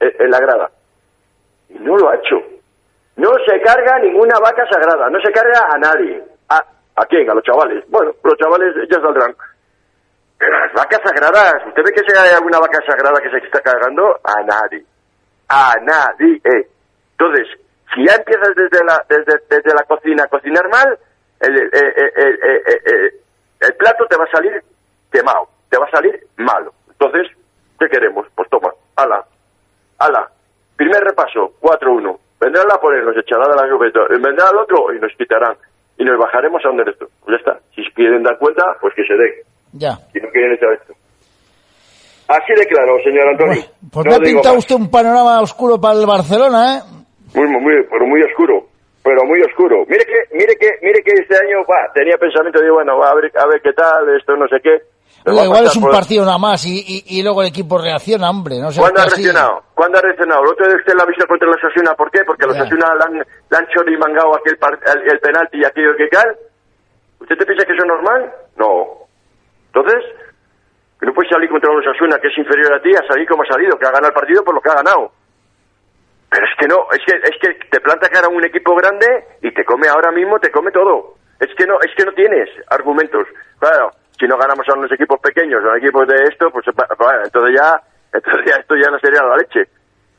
el- 0.00 0.16
en 0.20 0.30
la 0.30 0.38
grada. 0.40 0.70
Y 1.68 1.78
no 1.80 1.96
lo 1.96 2.08
ha 2.10 2.14
hecho. 2.16 2.40
No 3.18 3.30
se 3.46 3.60
carga 3.60 3.98
ninguna 3.98 4.38
vaca 4.38 4.64
sagrada, 4.70 5.10
no 5.10 5.18
se 5.20 5.32
carga 5.32 5.60
a 5.74 5.78
nadie. 5.78 6.22
¿A, 6.48 6.56
¿a 6.96 7.04
quién? 7.06 7.28
A 7.28 7.34
los 7.34 7.42
chavales. 7.44 7.84
Bueno, 7.88 8.12
los 8.22 8.36
chavales 8.38 8.74
ya 8.88 9.00
saldrán. 9.00 9.34
Las 10.40 10.72
vacas 10.72 11.00
sagradas, 11.04 11.54
¿usted 11.66 11.82
ve 11.84 11.92
que 11.92 12.04
se 12.08 12.16
hay 12.18 12.30
alguna 12.34 12.60
vaca 12.60 12.78
sagrada 12.86 13.20
que 13.20 13.30
se 13.30 13.38
está 13.44 13.60
cargando? 13.60 14.20
A 14.22 14.40
nadie. 14.44 14.84
A 15.48 15.74
nadie. 15.82 16.40
Entonces, 17.18 17.48
si 17.92 18.06
ya 18.06 18.14
empiezas 18.14 18.54
desde 18.54 18.84
la, 18.84 19.04
desde, 19.08 19.40
desde 19.50 19.74
la 19.74 19.82
cocina 19.82 20.22
a 20.24 20.28
cocinar 20.28 20.68
mal, 20.68 20.96
el- 21.40 21.56
el- 21.56 21.94
el- 22.14 23.12
el 23.60 23.74
plato 23.74 24.06
te 24.06 24.16
va 24.16 24.24
a 24.24 24.30
salir 24.30 24.62
quemado, 25.10 25.48
te 25.68 25.76
va 25.78 25.86
a 25.86 25.90
salir 25.90 26.24
malo. 26.36 26.72
Entonces, 26.88 27.26
¿qué 27.80 27.88
queremos? 27.88 28.26
Pues 28.36 28.48
toma, 28.48 28.70
ala, 28.94 29.24
ala. 29.98 30.30
Primer 30.76 31.02
repaso, 31.02 31.54
4-1. 31.60 32.16
Vendrán 32.40 32.66
a 32.70 32.76
poner, 32.80 33.04
nos 33.04 33.16
echarán 33.16 33.50
de 33.50 33.56
la 33.56 33.66
lluvia, 33.66 33.90
vendrá 34.10 34.48
al 34.48 34.58
otro 34.58 34.94
y 34.94 35.00
nos 35.00 35.12
quitarán. 35.16 35.56
Y 35.98 36.04
nos 36.04 36.16
bajaremos 36.18 36.62
a 36.64 36.68
donde 36.68 36.90
esto. 36.90 37.06
Pues 37.24 37.34
ya 37.34 37.50
está. 37.52 37.60
Si 37.74 37.82
quieren 37.92 38.22
dar 38.22 38.38
cuenta, 38.38 38.62
pues 38.80 38.94
que 38.94 39.02
se 39.02 39.14
den. 39.14 39.32
Ya. 39.72 39.96
Si 40.12 40.20
no 40.20 40.28
quieren 40.30 40.52
echar 40.54 40.72
esto. 40.72 40.94
Así 42.28 42.52
de 42.54 42.66
claro, 42.66 42.96
señor 43.02 43.28
Antonio. 43.28 43.62
Pues 43.92 44.06
No 44.06 44.10
me 44.12 44.16
ha 44.16 44.20
pintado 44.20 44.56
usted 44.58 44.74
un 44.76 44.90
panorama 44.90 45.40
oscuro 45.40 45.80
para 45.80 45.98
el 45.98 46.06
Barcelona, 46.06 46.76
¿eh? 46.76 46.80
Muy, 47.34 47.48
muy, 47.48 47.60
muy- 47.60 47.86
pero 47.90 48.06
muy 48.06 48.22
oscuro. 48.22 48.66
Pero 49.02 49.24
muy 49.24 49.40
oscuro. 49.42 49.84
Mire 49.88 50.04
que, 50.04 50.36
mire 50.36 50.54
que, 50.60 50.68
mire 50.82 51.02
que 51.02 51.12
este 51.22 51.34
año, 51.36 51.64
va, 51.64 51.90
tenía 51.94 52.16
pensamiento 52.18 52.60
de, 52.60 52.70
bueno, 52.70 52.98
va 52.98 53.10
a 53.10 53.14
ver, 53.14 53.32
a 53.36 53.46
ver 53.46 53.60
qué 53.62 53.72
tal, 53.72 54.14
esto 54.16 54.36
no 54.36 54.46
sé 54.48 54.56
qué. 54.62 54.76
Pero 55.34 55.44
igual 55.44 55.64
es 55.66 55.76
un 55.76 55.82
por- 55.82 55.92
partido 55.92 56.24
nada 56.24 56.38
más 56.38 56.64
y, 56.66 56.78
y, 56.86 57.18
y 57.18 57.22
luego 57.22 57.42
el 57.42 57.48
equipo 57.48 57.78
reacciona, 57.78 58.30
hombre. 58.30 58.58
No 58.60 58.70
sé 58.70 58.80
¿Cuándo 58.80 59.00
ha 59.00 59.04
reaccionado? 59.04 59.62
¿Cuándo 59.74 59.98
ha 59.98 60.02
reaccionado? 60.02 60.42
El 60.44 60.48
otro 60.50 60.66
día 60.66 60.76
usted 60.76 60.94
la 60.94 61.02
ha 61.02 61.06
visto 61.06 61.26
contra 61.26 61.48
los 61.48 61.64
Asuna, 61.64 61.94
¿por 61.94 62.10
qué? 62.10 62.20
Porque 62.26 62.46
los 62.46 62.56
Asuna 62.58 62.94
le 62.94 63.04
han, 63.04 63.26
han 63.58 63.66
chorimangado 63.74 64.36
aquel 64.36 64.56
par- 64.58 64.78
el, 64.94 65.10
el 65.10 65.18
penalti 65.20 65.58
y 65.58 65.64
aquello 65.64 65.96
que 65.96 66.08
tal. 66.08 66.36
¿Usted 67.20 67.36
te 67.36 67.46
piensa 67.46 67.64
que 67.66 67.72
eso 67.72 67.82
es 67.82 67.88
normal? 67.88 68.32
No. 68.56 68.86
Entonces, 69.72 70.02
que 71.00 71.06
no 71.06 71.12
puedes 71.14 71.30
salir 71.30 71.48
contra 71.50 71.72
los 71.72 71.86
Asuna, 71.86 72.18
que 72.18 72.28
es 72.28 72.38
inferior 72.38 72.74
a 72.74 72.82
ti, 72.82 72.90
a 72.94 73.06
salir 73.06 73.28
como 73.28 73.42
ha 73.42 73.46
salido, 73.46 73.78
que 73.78 73.86
ha 73.86 73.90
ganado 73.90 74.08
el 74.08 74.14
partido 74.14 74.42
por 74.44 74.54
lo 74.54 74.60
que 74.60 74.70
ha 74.70 74.74
ganado. 74.74 75.12
Pero 76.30 76.44
es 76.44 76.52
que 76.58 76.66
no, 76.68 76.86
es 76.92 77.00
que, 77.06 77.16
es 77.16 77.36
que 77.40 77.54
te 77.70 77.80
planta 77.80 78.08
cara 78.08 78.26
a 78.26 78.30
un 78.30 78.44
equipo 78.44 78.74
grande 78.76 79.06
y 79.42 79.52
te 79.52 79.64
come 79.64 79.88
ahora 79.88 80.10
mismo, 80.12 80.38
te 80.38 80.50
come 80.50 80.70
todo. 80.70 81.14
Es 81.40 81.48
que 81.56 81.66
no, 81.66 81.74
es 81.80 81.94
que 81.96 82.04
no 82.04 82.12
tienes 82.12 82.48
argumentos. 82.68 83.24
Claro, 83.58 83.90
si 84.18 84.26
no 84.26 84.36
ganamos 84.36 84.66
a 84.68 84.78
unos 84.78 84.90
equipos 84.92 85.20
pequeños, 85.20 85.62
a 85.64 85.78
equipos 85.78 86.06
de 86.08 86.16
esto, 86.24 86.50
pues 86.50 86.66
va, 86.68 87.22
entonces 87.24 87.54
ya, 87.58 87.72
entonces 88.12 88.44
ya 88.46 88.56
esto 88.60 88.74
ya 88.76 88.90
no 88.90 88.98
sería 88.98 89.22
la 89.22 89.36
leche. 89.36 89.64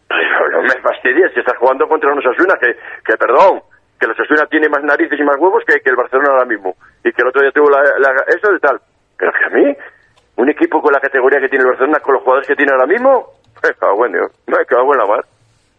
Pero 0.07 0.49
no 0.51 0.61
me 0.63 0.81
fastidies, 0.81 1.31
que 1.33 1.41
estás 1.41 1.57
jugando 1.57 1.87
contra 1.87 2.11
unos 2.11 2.25
Asuna, 2.25 2.55
que, 2.59 2.73
que 3.05 3.15
perdón, 3.17 3.61
que 3.99 4.07
los 4.07 4.19
Asuna 4.19 4.47
tiene 4.47 4.67
más 4.69 4.83
narices 4.83 5.19
y 5.19 5.23
más 5.23 5.37
huevos 5.37 5.63
que, 5.67 5.79
que 5.81 5.89
el 5.91 5.95
Barcelona 5.95 6.29
ahora 6.31 6.45
mismo. 6.45 6.75
Y 7.03 7.11
que 7.11 7.21
el 7.21 7.27
otro 7.27 7.41
día 7.41 7.51
tuvo 7.51 7.69
la, 7.69 7.81
la- 7.99 8.23
eso 8.27 8.51
de 8.51 8.59
tal. 8.59 8.79
Pero 9.17 9.31
que 9.33 9.45
a 9.45 9.49
mí, 9.49 9.77
un 10.37 10.49
equipo 10.49 10.81
con 10.81 10.93
la 10.93 10.99
categoría 10.99 11.39
que 11.39 11.49
tiene 11.49 11.63
el 11.63 11.69
Barcelona, 11.71 11.99
con 11.99 12.13
los 12.15 12.23
jugadores 12.23 12.47
que 12.47 12.55
tiene 12.55 12.71
ahora 12.71 12.87
mismo, 12.87 13.27
me 13.63 13.69
cago 13.75 14.05
en 14.07 14.13
Dios, 14.13 14.31
me 14.47 14.65
cago 14.65 14.93
en 14.93 14.99
la 14.99 15.05
mar. 15.05 15.25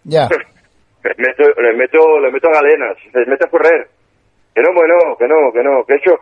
Ya. 0.04 0.28
Les 1.02 1.16
meto, 1.18 1.42
les 1.62 1.76
meto, 1.78 2.20
les 2.20 2.30
meto 2.30 2.48
galenas, 2.52 2.94
les 3.14 3.26
meto 3.26 3.46
a 3.46 3.50
correr. 3.50 3.88
Que 4.54 4.60
no, 4.60 4.68
bueno, 4.74 5.16
que 5.18 5.26
no, 5.26 5.50
que 5.50 5.62
no, 5.64 5.82
que 5.86 5.94
eso... 5.94 6.14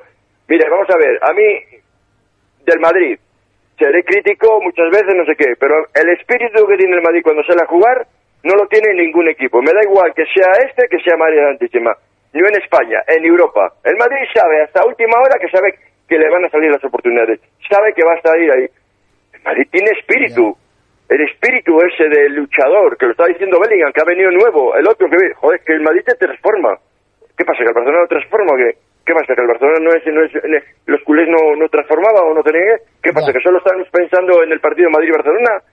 Mire, 0.46 0.70
vamos 0.70 0.86
a 0.88 0.96
ver, 0.96 1.18
a 1.20 1.32
mí, 1.32 1.42
del 2.69 2.81
Madrid, 2.81 3.19
seré 3.78 4.05
crítico 4.05 4.61
muchas 4.61 4.90
veces, 4.90 5.15
no 5.16 5.24
sé 5.24 5.35
qué, 5.36 5.55
pero 5.59 5.74
el 5.95 6.09
espíritu 6.11 6.66
que 6.66 6.77
tiene 6.77 6.97
el 6.97 7.03
Madrid 7.03 7.23
cuando 7.23 7.43
sale 7.45 7.62
a 7.62 7.66
jugar, 7.66 8.07
no 8.45 8.55
lo 8.55 8.66
tiene 8.66 8.95
ningún 8.95 9.28
equipo. 9.28 9.62
Me 9.62 9.73
da 9.73 9.82
igual 9.82 10.12
que 10.15 10.24
sea 10.27 10.53
este, 10.65 10.89
que 10.89 11.03
sea 11.03 11.16
María 11.16 11.49
Santísima. 11.49 11.97
No 12.32 12.47
en 12.47 12.62
España, 12.62 13.03
en 13.09 13.24
Europa. 13.24 13.73
El 13.82 13.97
Madrid 13.97 14.28
sabe 14.35 14.62
hasta 14.62 14.86
última 14.86 15.19
hora 15.19 15.40
que 15.40 15.49
sabe 15.49 15.74
que 16.09 16.19
le 16.19 16.28
van 16.31 16.45
a 16.45 16.51
salir 16.51 16.70
las 16.70 16.85
oportunidades. 16.85 17.40
Sabe 17.69 17.93
que 17.95 18.05
va 18.05 18.15
a 18.15 18.23
salir 18.23 18.51
ahí. 18.53 18.66
El 19.32 19.43
Madrid 19.43 19.66
tiene 19.70 19.90
espíritu. 19.99 20.57
El 21.09 21.23
espíritu 21.23 21.81
ese 21.81 22.09
del 22.09 22.35
luchador, 22.35 22.97
que 22.99 23.07
lo 23.07 23.12
está 23.12 23.27
diciendo 23.27 23.59
Bellingham, 23.59 23.93
que 23.93 24.03
ha 24.03 24.05
venido 24.05 24.31
nuevo. 24.31 24.77
El 24.77 24.86
otro 24.86 25.09
que 25.09 25.16
ve, 25.16 25.35
joder, 25.35 25.61
que 25.65 25.73
el 25.73 25.81
Madrid 25.81 26.03
te 26.05 26.15
transforma. 26.16 26.77
¿Qué 27.36 27.45
pasa? 27.45 27.59
¿Que 27.59 27.70
el 27.70 27.74
Barcelona 27.74 28.03
no 28.03 28.09
transforma 28.09 28.53
o 28.53 28.57
qué? 28.57 28.88
¿Qué 29.09 29.14
pasa? 29.16 29.32
¿Que 29.32 29.40
el 29.40 29.48
Barcelona 29.48 29.80
no 29.80 29.90
es, 29.97 30.05
no 30.12 30.20
es, 30.20 30.32
ne- 30.44 30.64
los 30.85 31.01
culés 31.09 31.24
no, 31.32 31.56
no 31.56 31.64
transformaba 31.72 32.20
o 32.28 32.35
no 32.36 32.43
tenía? 32.44 32.76
¿Qué 33.01 33.09
pasa? 33.16 33.32
¿Que 33.32 33.40
solo 33.40 33.56
estamos 33.56 33.89
pensando 33.89 34.43
en 34.44 34.52
el 34.52 34.60
partido 34.60 34.90
Madrid-Barcelona? 34.93 35.64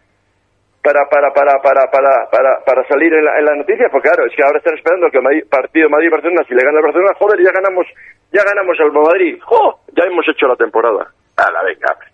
Para, 0.80 1.02
para, 1.10 1.34
para, 1.34 1.60
para, 1.60 1.82
para, 1.91 2.30
para, 2.32 2.52
para 2.64 2.88
salir 2.88 3.12
en 3.12 3.26
la, 3.26 3.40
en 3.40 3.45
la 3.45 3.56
noticia, 3.56 3.88
pues 3.91 4.03
claro, 4.03 4.24
es 4.28 4.32
que 4.38 4.44
ahora 4.45 4.60
están 4.60 4.78
esperando 4.78 5.10
que 5.12 5.18
el 5.18 5.24
Madrid- 5.24 5.45
partido 5.49 5.90
Madrid-Barcelona, 5.90 6.45
si 6.48 6.53
le 6.56 6.64
gana 6.64 6.78
el 6.80 6.86
Barcelona, 6.86 7.12
joder, 7.20 7.40
ya 7.44 7.52
ganamos, 7.52 7.86
ya 8.32 8.44
ganamos 8.45 8.78
al 8.80 8.91
Madrid, 8.94 9.36
¡jo! 9.44 9.80
Ya 9.98 10.03
hemos 10.06 10.24
hecho 10.32 10.48
la 10.48 10.56
temporada. 10.56 11.12
A 11.36 11.52
la 11.52 11.64
venga, 11.64 11.91
hombre. 11.91 12.07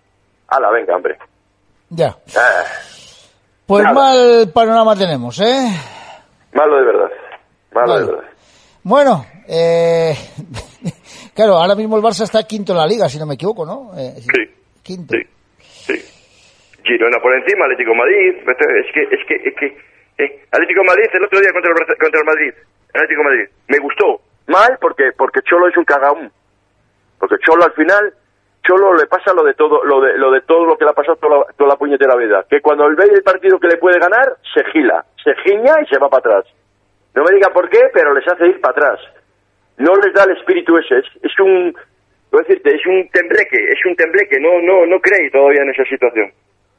A 0.47 0.59
la 0.59 0.71
venga, 0.71 0.95
hombre. 0.95 1.17
Ya. 1.89 2.15
Ah, 2.33 2.63
Pues 3.67 3.83
Nada. 3.83 3.93
mal 3.93 4.51
panorama 4.53 4.95
tenemos, 4.95 5.37
¿eh? 5.41 5.67
malo 6.53 6.77
de 6.77 6.85
verdad. 6.85 7.11
Malo 7.73 7.87
Vale. 7.93 8.05
de 8.05 8.11
verdad. 8.11 8.29
Bueno, 8.83 9.25
eh, 9.49 10.13
claro, 11.35 11.53
ahora 11.53 11.75
mismo 11.75 11.97
el 11.97 12.03
Barça 12.03 12.23
está 12.23 12.43
quinto 12.43 12.73
en 12.73 12.77
la 12.79 12.87
liga, 12.87 13.07
si 13.09 13.17
no 13.19 13.25
me 13.25 13.35
equivoco, 13.35 13.65
¿no? 13.65 13.91
Eh, 13.97 14.13
Sí. 14.19 14.43
Quinto. 14.83 15.15
Girona 16.83 17.19
por 17.21 17.33
encima, 17.35 17.65
Atlético 17.65 17.93
Madrid. 17.93 18.35
Es 18.41 18.91
que, 18.93 19.01
es 19.03 19.21
que, 19.27 19.35
es 19.49 19.55
que. 19.55 19.65
eh, 20.23 20.45
Atlético 20.51 20.83
Madrid 20.83 21.05
el 21.13 21.23
otro 21.25 21.39
día 21.39 21.51
contra 21.53 21.71
el, 21.71 21.97
contra 21.97 22.19
el 22.19 22.25
Madrid. 22.25 22.53
Atlético 22.93 23.23
Madrid. 23.23 23.45
Me 23.67 23.77
gustó. 23.79 24.21
Mal 24.47 24.77
porque 24.81 25.11
porque 25.15 25.41
Cholo 25.43 25.67
es 25.67 25.77
un 25.77 25.85
cagaún. 25.85 26.31
Porque 27.19 27.35
Cholo 27.45 27.63
al 27.63 27.73
final, 27.73 28.13
Cholo 28.65 28.95
le 28.95 29.05
pasa 29.05 29.31
lo 29.33 29.43
de 29.43 29.53
todo, 29.53 29.83
lo 29.85 30.01
de, 30.01 30.17
lo 30.17 30.31
de 30.31 30.41
todo 30.41 30.65
lo 30.65 30.75
que 30.75 30.85
le 30.85 30.91
ha 30.91 30.93
pasado 30.95 31.15
toda 31.17 31.37
la, 31.37 31.43
toda 31.53 31.69
la 31.69 31.75
puñetera 31.77 32.15
vida. 32.15 32.43
Que 32.49 32.59
cuando 32.61 32.87
él 32.87 32.95
ve 32.95 33.05
el 33.13 33.21
partido 33.21 33.59
que 33.59 33.67
le 33.67 33.77
puede 33.77 33.99
ganar, 33.99 34.37
se 34.53 34.63
gila, 34.73 35.05
se 35.23 35.31
giña 35.45 35.75
y 35.81 35.85
se 35.85 35.99
va 35.99 36.09
para 36.09 36.39
atrás. 36.41 36.53
No 37.13 37.23
me 37.23 37.35
diga 37.35 37.49
por 37.53 37.69
qué, 37.69 37.79
pero 37.93 38.13
les 38.13 38.27
hace 38.27 38.47
ir 38.47 38.59
para 38.59 38.71
atrás. 38.71 38.99
No 39.81 39.95
les 39.95 40.13
da 40.13 40.23
el 40.25 40.37
espíritu 40.37 40.77
ese. 40.77 40.99
Es, 40.99 41.05
es 41.23 41.39
un, 41.39 41.73
decirte, 42.31 42.75
es 42.75 42.85
un 42.85 43.07
tembleque, 43.09 43.57
es 43.57 43.85
un 43.85 43.95
tembleque. 43.95 44.39
No, 44.39 44.61
no, 44.61 44.85
no 44.85 44.99
cree 44.99 45.29
todavía 45.31 45.61
en 45.63 45.69
esa 45.71 45.83
situación. 45.85 46.31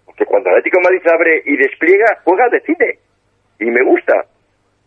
Porque 0.06 0.24
cuando 0.26 0.50
Atlético 0.50 0.80
Madrid 0.80 1.02
abre 1.08 1.42
y 1.46 1.56
despliega, 1.56 2.20
juega, 2.24 2.48
decide. 2.50 2.98
Y 3.58 3.66
me 3.66 3.82
gusta. 3.84 4.24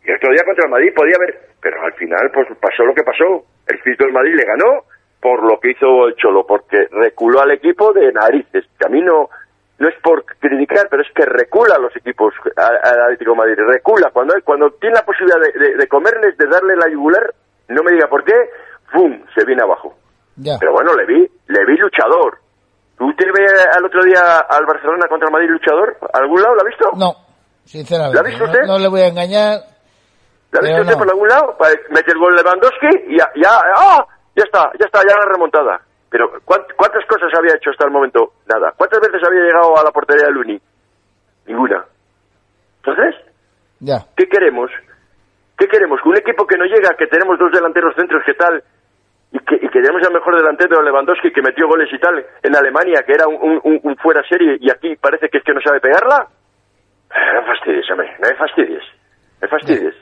Y 0.05 0.11
otro 0.11 0.31
día 0.31 0.43
contra 0.45 0.65
el 0.65 0.71
Madrid 0.71 0.93
podía 0.95 1.15
haber, 1.17 1.39
pero 1.61 1.81
al 1.81 1.93
final 1.93 2.29
pues 2.31 2.47
pasó 2.61 2.83
lo 2.85 2.93
que 2.93 3.03
pasó. 3.03 3.45
El 3.67 3.77
espíritu 3.77 4.03
del 4.05 4.13
Madrid 4.13 4.35
le 4.35 4.45
ganó 4.45 4.83
por 5.19 5.41
lo 5.43 5.59
que 5.59 5.71
hizo 5.71 6.07
el 6.07 6.15
Cholo, 6.17 6.45
porque 6.45 6.87
reculó 6.91 7.41
al 7.41 7.51
equipo 7.51 7.91
de 7.93 8.11
narices. 8.11 8.65
Que 8.77 8.85
a 8.85 8.89
mí 8.89 9.01
no, 9.01 9.29
no 9.79 9.87
es 9.89 9.95
por 10.03 10.23
criticar, 10.25 10.87
pero 10.91 11.01
es 11.01 11.09
que 11.15 11.25
recula 11.25 11.75
a 11.75 11.79
los 11.79 11.95
equipos, 11.97 12.35
al 12.55 13.01
Atlético 13.05 13.35
Madrid. 13.35 13.55
Recula. 13.57 14.11
Cuando, 14.11 14.35
cuando 14.43 14.69
tiene 14.73 14.95
la 14.95 15.05
posibilidad 15.05 15.39
de, 15.41 15.59
de- 15.59 15.75
de 15.77 15.87
comerles, 15.87 16.37
de 16.37 16.45
darle 16.45 16.75
la 16.75 16.87
yugular, 16.89 17.33
no 17.69 17.83
me 17.83 17.91
diga 17.93 18.07
por 18.07 18.23
qué, 18.23 18.33
¡bum! 18.93 19.23
se 19.35 19.45
viene 19.45 19.61
abajo. 19.63 19.95
Ya. 20.37 20.57
Pero 20.59 20.73
bueno, 20.73 20.93
le 20.93 21.05
vi, 21.05 21.19
le 21.47 21.65
vi 21.65 21.77
luchador. 21.77 22.39
¿Usted 22.99 23.25
ve 23.37 23.45
al 23.77 23.85
otro 23.85 24.01
día 24.03 24.21
al 24.49 24.65
Barcelona 24.65 25.07
contra 25.09 25.27
el 25.27 25.33
Madrid 25.33 25.49
luchador? 25.49 25.97
¿Algún 26.13 26.41
lado 26.41 26.55
lo 26.55 26.61
ha 26.61 26.65
visto? 26.69 26.89
No, 26.97 27.13
sinceramente. 27.65 28.15
¿La 28.15 28.21
ha 28.21 28.23
visto 28.23 28.43
usted? 28.45 28.61
No, 28.67 28.77
le 28.79 28.87
voy 28.87 29.01
a 29.01 29.07
engañar. 29.07 29.59
¿La 30.51 30.59
ha 30.59 30.63
visto 30.63 30.81
usted 30.81 30.93
no. 30.93 30.99
por 30.99 31.09
algún 31.09 31.27
lado? 31.27 31.57
Pa- 31.57 31.67
Mete 31.89 32.11
el 32.11 32.19
gol 32.19 32.35
Lewandowski 32.35 32.87
y 33.09 33.17
ya, 33.17 33.27
ya, 33.35 33.59
¡ah! 33.77 34.05
ya 34.35 34.43
está, 34.43 34.71
ya 34.79 34.85
está, 34.85 34.99
ya 35.07 35.15
la 35.17 35.25
remontada. 35.33 35.81
Pero 36.09 36.31
¿cuánt- 36.45 36.71
¿cuántas 36.77 37.03
cosas 37.07 37.29
había 37.37 37.55
hecho 37.55 37.71
hasta 37.71 37.85
el 37.85 37.91
momento? 37.91 38.33
Nada. 38.47 38.73
¿Cuántas 38.77 38.99
veces 39.01 39.21
había 39.27 39.41
llegado 39.41 39.77
a 39.77 39.83
la 39.83 39.91
portería 39.91 40.27
de 40.27 40.31
Luni? 40.31 40.61
Ninguna. 41.47 41.83
Entonces, 42.83 43.15
Ya. 43.79 44.05
¿Qué 44.15 44.25
queremos? 44.29 44.71
¿Qué 45.57 45.67
queremos? 45.67 45.99
¿Que 46.03 46.09
un 46.09 46.17
equipo 46.17 46.45
que 46.45 46.57
no 46.57 46.65
llega, 46.65 46.95
que 46.97 47.07
tenemos 47.07 47.39
dos 47.39 47.51
delanteros 47.51 47.93
centros, 47.95 48.21
¿qué 48.25 48.33
tal? 48.33 48.63
Y 49.31 49.39
que, 49.39 49.55
y 49.55 49.67
que 49.69 49.81
tenemos 49.81 50.01
al 50.05 50.13
mejor 50.13 50.35
delantero 50.37 50.81
Lewandowski 50.81 51.31
que 51.31 51.41
metió 51.41 51.67
goles 51.67 51.89
y 51.91 51.99
tal 51.99 52.25
en 52.43 52.55
Alemania, 52.55 53.03
que 53.05 53.13
era 53.13 53.27
un, 53.27 53.35
un- 53.35 53.61
un- 53.63 53.79
un 53.83 53.95
fuera 53.97 54.21
serie, 54.27 54.57
y 54.59 54.69
aquí 54.69 54.95
parece 54.95 55.29
que 55.29 55.39
es 55.39 55.43
que 55.43 55.53
no 55.53 55.61
sabe 55.61 55.79
pegarla. 55.79 56.27
Eh, 57.09 57.33
No 57.35 57.41
me 57.41 57.47
fastidies, 57.47 57.89
hombre, 57.91 58.11
no 58.21 58.27
me 58.29 58.35
fastidies. 58.35 58.83
Me 59.41 59.47
fastidies. 59.47 59.95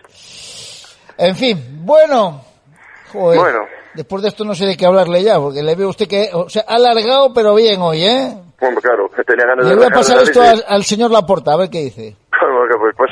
En 1.17 1.35
fin, 1.35 1.57
bueno. 1.85 2.41
Joder. 3.11 3.39
Bueno. 3.39 3.59
Después 3.93 4.23
de 4.23 4.29
esto 4.29 4.43
no 4.43 4.55
sé 4.55 4.65
de 4.65 4.75
qué 4.75 4.87
hablarle 4.87 5.21
ya, 5.21 5.37
porque 5.39 5.61
le 5.61 5.75
veo 5.75 5.87
a 5.87 5.89
usted 5.91 6.07
que 6.07 6.29
o 6.33 6.49
sea, 6.49 6.63
ha 6.67 6.75
alargado, 6.75 7.31
pero 7.33 7.53
bien 7.53 7.79
hoy, 7.81 8.03
¿eh? 8.03 8.33
Bueno, 8.59 8.81
claro, 8.81 9.07
que 9.09 9.23
tenía 9.23 9.45
ganas 9.45 9.65
Le 9.65 9.71
de 9.71 9.77
voy 9.77 9.85
a 9.85 9.89
pasar 9.89 10.19
esto 10.23 10.41
al, 10.41 10.63
al 10.67 10.83
señor 10.83 11.11
Laporta, 11.11 11.53
a 11.53 11.57
ver 11.57 11.69
qué 11.69 11.79
dice. 11.79 12.15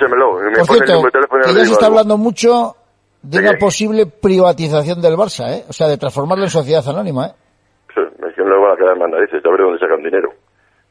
Pásemelo. 0.01 0.33
Me 0.33 0.51
Por 0.51 0.59
el 0.59 0.65
cierto, 0.65 1.01
de 1.03 1.11
teléfono 1.11 1.41
que 1.45 1.53
ya 1.53 1.65
se 1.65 1.71
está 1.73 1.85
algo. 1.85 1.97
hablando 1.99 2.17
mucho 2.17 2.75
de 3.21 3.37
¿De 3.37 3.43
una 3.43 3.51
qué? 3.53 3.57
posible 3.57 4.05
privatización 4.07 5.01
del 5.01 5.13
Barça, 5.15 5.45
¿eh? 5.53 5.63
O 5.69 5.73
sea, 5.73 5.87
de 5.87 5.97
transformarlo 5.97 6.43
en 6.43 6.49
sociedad 6.49 6.81
anónima, 6.89 7.27
¿eh? 7.27 7.33
Sí, 7.93 8.01
Es 8.01 8.33
que 8.35 8.41
le 8.41 8.57
van 8.57 8.71
a 8.73 8.77
quedar 8.77 8.97
más 8.97 9.09
narices, 9.09 9.41
ya 9.43 9.51
veré 9.51 9.63
dónde 9.63 9.79
sacan 9.79 10.01
dinero. 10.01 10.29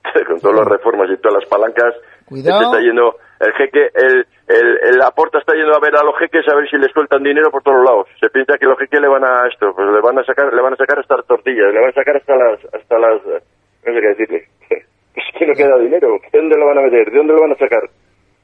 Con 0.28 0.38
todas 0.40 0.56
las 0.58 0.68
reformas 0.68 1.10
y 1.10 1.16
todas 1.20 1.42
las 1.42 1.48
palancas, 1.50 1.92
Cuidado. 2.24 2.56
este 2.62 2.66
está 2.70 2.80
yendo, 2.80 3.16
el 3.40 3.52
jeque, 3.58 3.82
el, 3.94 4.14
el, 4.48 4.68
el 4.94 5.02
aporta 5.02 5.38
está 5.38 5.52
yendo 5.54 5.74
a 5.74 5.80
ver 5.80 5.94
a 5.96 6.04
los 6.04 6.16
jeques 6.18 6.46
a 6.48 6.54
ver 6.56 6.68
si 6.70 6.78
les 6.78 6.92
sueltan 6.92 7.22
dinero 7.22 7.50
por 7.50 7.62
todos 7.62 7.82
lados. 7.84 8.06
Se 8.20 8.30
piensa 8.30 8.56
que 8.58 8.66
los 8.66 8.78
jeques 8.78 9.00
le 9.00 9.08
van 9.08 9.24
a 9.24 9.46
esto, 9.50 9.74
pues 9.74 9.86
le 9.90 10.00
van 10.00 10.18
a 10.18 10.24
sacar, 10.24 10.52
le 10.54 10.62
van 10.62 10.72
a 10.72 10.76
sacar 10.80 10.98
hasta 11.00 11.16
las 11.18 11.26
tortillas, 11.26 11.68
le 11.74 11.80
van 11.80 11.90
a 11.90 11.98
sacar 11.98 12.16
hasta 12.16 12.34
las, 12.36 12.58
hasta 12.72 12.94
las, 12.98 13.18
eh, 13.26 13.42
no 13.84 13.92
sé 13.92 14.00
qué 14.00 14.08
decirle. 14.14 14.40
Es 15.10 15.24
que 15.38 15.44
no 15.46 15.54
queda 15.54 15.76
dinero, 15.78 16.06
¿de 16.32 16.38
dónde 16.38 16.56
lo 16.56 16.66
van 16.66 16.78
a 16.78 16.82
meter? 16.82 17.10
¿De 17.10 17.16
dónde 17.18 17.34
lo 17.34 17.40
van 17.40 17.50
a 17.52 17.56
sacar? 17.58 17.82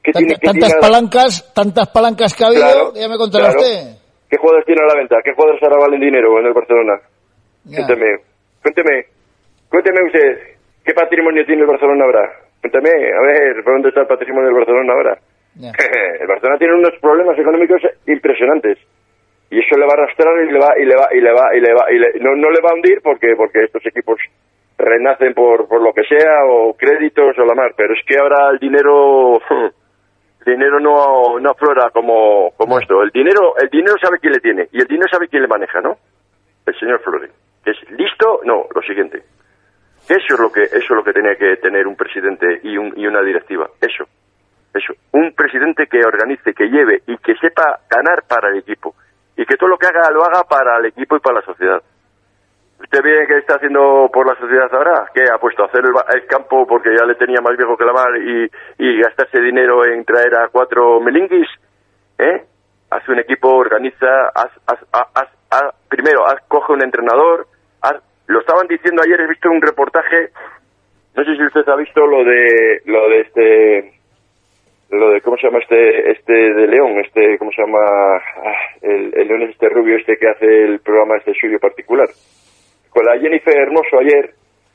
¿Qué 0.07 0.13
Tanta- 0.13 0.23
tiene, 0.23 0.39
qué 0.39 0.47
tantas 0.47 0.69
tiene 0.71 0.79
palancas, 0.87 1.31
tantas 1.53 1.87
palancas 1.91 2.31
que 2.33 2.43
ha 2.43 2.47
habido, 2.47 2.63
Claro, 2.63 2.93
ya 2.95 3.07
me 3.11 3.17
contará 3.19 3.51
claro. 3.51 3.59
usted. 3.59 3.75
¿Qué 4.31 4.37
jugadores 4.39 4.65
tiene 4.65 4.81
a 4.83 4.87
la 4.87 4.95
venta? 4.95 5.15
¿Qué 5.23 5.33
jugadores 5.35 5.59
ahora 5.63 5.77
valen 5.83 5.99
dinero 5.99 6.39
en 6.39 6.45
el 6.47 6.53
Barcelona? 6.55 6.95
Ya. 7.67 7.75
Cuénteme, 7.83 8.09
cuénteme, 8.63 8.95
cuénteme 9.67 9.99
usted, 10.07 10.29
¿qué 10.87 10.93
patrimonio 10.95 11.43
tiene 11.45 11.61
el 11.63 11.67
Barcelona 11.67 12.05
ahora? 12.05 12.23
Cuéntame, 12.61 12.89
a 12.89 13.21
ver, 13.27 13.63
¿por 13.63 13.73
dónde 13.73 13.89
está 13.89 14.01
el 14.01 14.07
patrimonio 14.07 14.47
del 14.47 14.55
Barcelona 14.63 14.93
ahora? 14.93 15.13
El 16.21 16.27
Barcelona 16.27 16.57
tiene 16.59 16.73
unos 16.75 16.93
problemas 17.01 17.37
económicos 17.37 17.81
impresionantes. 18.07 18.77
Y 19.49 19.59
eso 19.59 19.75
le 19.75 19.85
va 19.87 19.93
a 19.95 20.03
arrastrar 20.03 20.31
y 20.47 20.51
le 20.51 20.59
va, 20.59 20.71
y 20.79 20.85
le 20.85 20.95
va, 20.95 21.07
y 21.11 21.19
le 21.19 21.31
va, 21.33 21.55
y 21.55 21.59
le 21.59 21.73
va, 21.73 21.83
y 21.91 21.97
le- 21.99 22.19
no, 22.23 22.35
no 22.35 22.49
le 22.51 22.61
va 22.61 22.69
a 22.71 22.73
hundir 22.75 23.01
porque, 23.03 23.33
porque 23.35 23.63
estos 23.63 23.83
equipos 23.85 24.17
renacen 24.77 25.33
por, 25.33 25.67
por 25.67 25.81
lo 25.81 25.91
que 25.93 26.03
sea, 26.03 26.45
o 26.45 26.75
créditos 26.77 27.33
o 27.39 27.45
la 27.45 27.55
mar, 27.55 27.71
pero 27.75 27.93
es 27.93 27.99
que 28.05 28.17
ahora 28.19 28.49
el 28.51 28.59
dinero, 28.59 29.39
dinero 30.51 30.79
no, 30.79 31.39
no 31.39 31.51
aflora 31.51 31.89
como, 31.91 32.51
como 32.57 32.79
esto. 32.79 33.03
El 33.03 33.11
dinero, 33.11 33.55
el 33.57 33.69
dinero 33.69 33.95
sabe 34.01 34.19
quién 34.19 34.33
le 34.33 34.39
tiene, 34.39 34.67
y 34.71 34.81
el 34.81 34.87
dinero 34.87 35.07
sabe 35.11 35.27
quién 35.27 35.41
le 35.41 35.47
maneja, 35.47 35.81
¿no? 35.81 35.97
El 36.65 36.79
señor 36.79 37.01
Flores. 37.01 37.31
¿Es 37.65 37.77
listo? 37.91 38.41
No, 38.45 38.65
lo 38.73 38.81
siguiente. 38.81 39.23
Eso 40.07 40.33
es 40.35 40.39
lo 40.39 40.51
que, 40.51 40.63
eso 40.63 40.77
es 40.77 40.89
lo 40.89 41.03
que 41.03 41.11
tenía 41.11 41.35
que 41.35 41.57
tener 41.57 41.85
un 41.85 41.95
presidente 41.95 42.61
y, 42.63 42.77
un, 42.77 42.93
y 42.95 43.05
una 43.05 43.21
directiva. 43.21 43.69
Eso. 43.81 44.05
Eso. 44.73 44.93
Un 45.11 45.33
presidente 45.33 45.87
que 45.87 45.99
organice, 46.05 46.53
que 46.53 46.69
lleve 46.69 47.01
y 47.07 47.17
que 47.17 47.35
sepa 47.35 47.79
ganar 47.89 48.23
para 48.27 48.49
el 48.49 48.59
equipo. 48.59 48.95
Y 49.35 49.45
que 49.45 49.57
todo 49.57 49.69
lo 49.69 49.77
que 49.77 49.87
haga 49.87 50.09
lo 50.11 50.23
haga 50.23 50.43
para 50.43 50.77
el 50.77 50.85
equipo 50.85 51.17
y 51.17 51.19
para 51.19 51.39
la 51.39 51.45
sociedad. 51.45 51.81
¿Usted 52.79 53.01
ve 53.03 53.25
qué 53.27 53.37
está 53.39 53.55
haciendo 53.55 54.09
por 54.13 54.27
la 54.27 54.35
sociedad 54.35 54.69
ahora? 54.73 55.09
¿Qué 55.13 55.23
ha 55.33 55.37
puesto 55.39 55.63
a 55.63 55.65
hacer 55.65 55.81
el, 55.83 55.91
el 56.15 56.27
campo 56.27 56.65
porque 56.67 56.89
ya 56.97 57.05
le 57.05 57.15
tenía 57.15 57.41
más 57.41 57.57
viejo 57.57 57.75
que 57.75 57.85
la 57.85 57.93
mar 57.93 58.09
y, 58.17 58.47
y 58.77 59.01
gastarse 59.01 59.41
dinero 59.41 59.83
en 59.85 60.05
traer 60.05 60.35
a 60.35 60.47
cuatro 60.49 60.99
melinguis? 60.99 61.47
¿Eh? 62.19 62.43
Hace 62.91 63.11
un 63.11 63.19
equipo, 63.19 63.49
organiza, 63.49 64.29
haz, 64.33 64.51
haz, 64.67 64.79
haz, 64.93 65.29
haz- 65.49 65.73
primero, 65.89 66.23
coge 66.47 66.73
un 66.73 66.83
entrenador, 66.83 67.47
lo 68.27 68.39
estaban 68.41 68.67
diciendo 68.67 69.01
ayer, 69.03 69.21
he 69.21 69.27
visto 69.27 69.49
un 69.49 69.61
reportaje, 69.61 70.29
no 71.15 71.23
sé 71.23 71.35
si 71.35 71.43
usted 71.43 71.67
ha 71.69 71.75
visto 71.77 72.05
lo 72.05 72.23
de, 72.25 72.81
lo 72.85 73.09
de 73.09 73.19
este, 73.21 73.93
lo 74.91 75.09
de, 75.11 75.21
¿cómo 75.21 75.37
se 75.37 75.47
llama 75.47 75.59
este, 75.59 76.11
este 76.11 76.33
de 76.33 76.67
León, 76.67 76.99
este, 76.99 77.37
¿cómo 77.37 77.51
se 77.51 77.61
llama? 77.61 77.79
Ah, 77.79 78.53
el, 78.81 79.13
el 79.17 79.27
León 79.29 79.41
es 79.43 79.49
este 79.51 79.69
rubio 79.69 79.95
este 79.97 80.17
que 80.17 80.29
hace 80.29 80.45
el 80.45 80.79
programa 80.81 81.17
este 81.17 81.33
suyo 81.39 81.57
particular. 81.59 82.07
Con 82.97 83.05
la 83.05 83.21
Jennifer 83.21 83.55
Hermoso 83.55 83.99
ayer, 84.01 84.33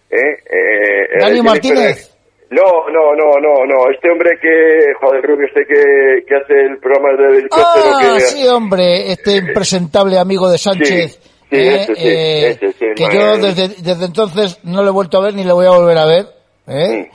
¿eh? 0.08 0.18
eh 0.46 1.18
Dani 1.18 1.42
Martínez. 1.42 2.08
No, 2.50 2.86
no, 2.88 3.16
no, 3.16 3.40
no, 3.40 3.66
no, 3.66 3.90
este 3.90 4.12
hombre 4.12 4.38
que, 4.40 4.94
joder, 5.00 5.24
rubio 5.24 5.48
este 5.48 5.66
que, 5.66 6.24
que 6.24 6.36
hace 6.36 6.52
el 6.52 6.78
programa 6.78 7.16
del 7.20 7.38
helicóptero 7.38 7.96
Ah, 7.96 8.14
que... 8.14 8.20
sí, 8.20 8.46
hombre, 8.46 9.10
este 9.10 9.38
impresentable 9.38 10.18
amigo 10.20 10.48
de 10.48 10.58
Sánchez. 10.58 11.18
Sí, 11.20 11.30
sí, 11.50 11.56
eh, 11.56 11.74
ese 11.80 11.94
sí, 11.96 12.08
eh, 12.08 12.48
ese 12.50 12.72
sí, 12.74 12.86
que 12.94 13.06
no, 13.06 13.12
yo 13.12 13.34
eh. 13.34 13.38
desde, 13.40 13.68
desde 13.82 14.04
entonces 14.04 14.60
no 14.62 14.82
lo 14.84 14.90
he 14.90 14.92
vuelto 14.92 15.18
a 15.18 15.24
ver 15.24 15.34
ni 15.34 15.42
lo 15.42 15.56
voy 15.56 15.66
a 15.66 15.70
volver 15.70 15.98
a 15.98 16.06
ver. 16.06 16.26
¿eh? 16.68 17.10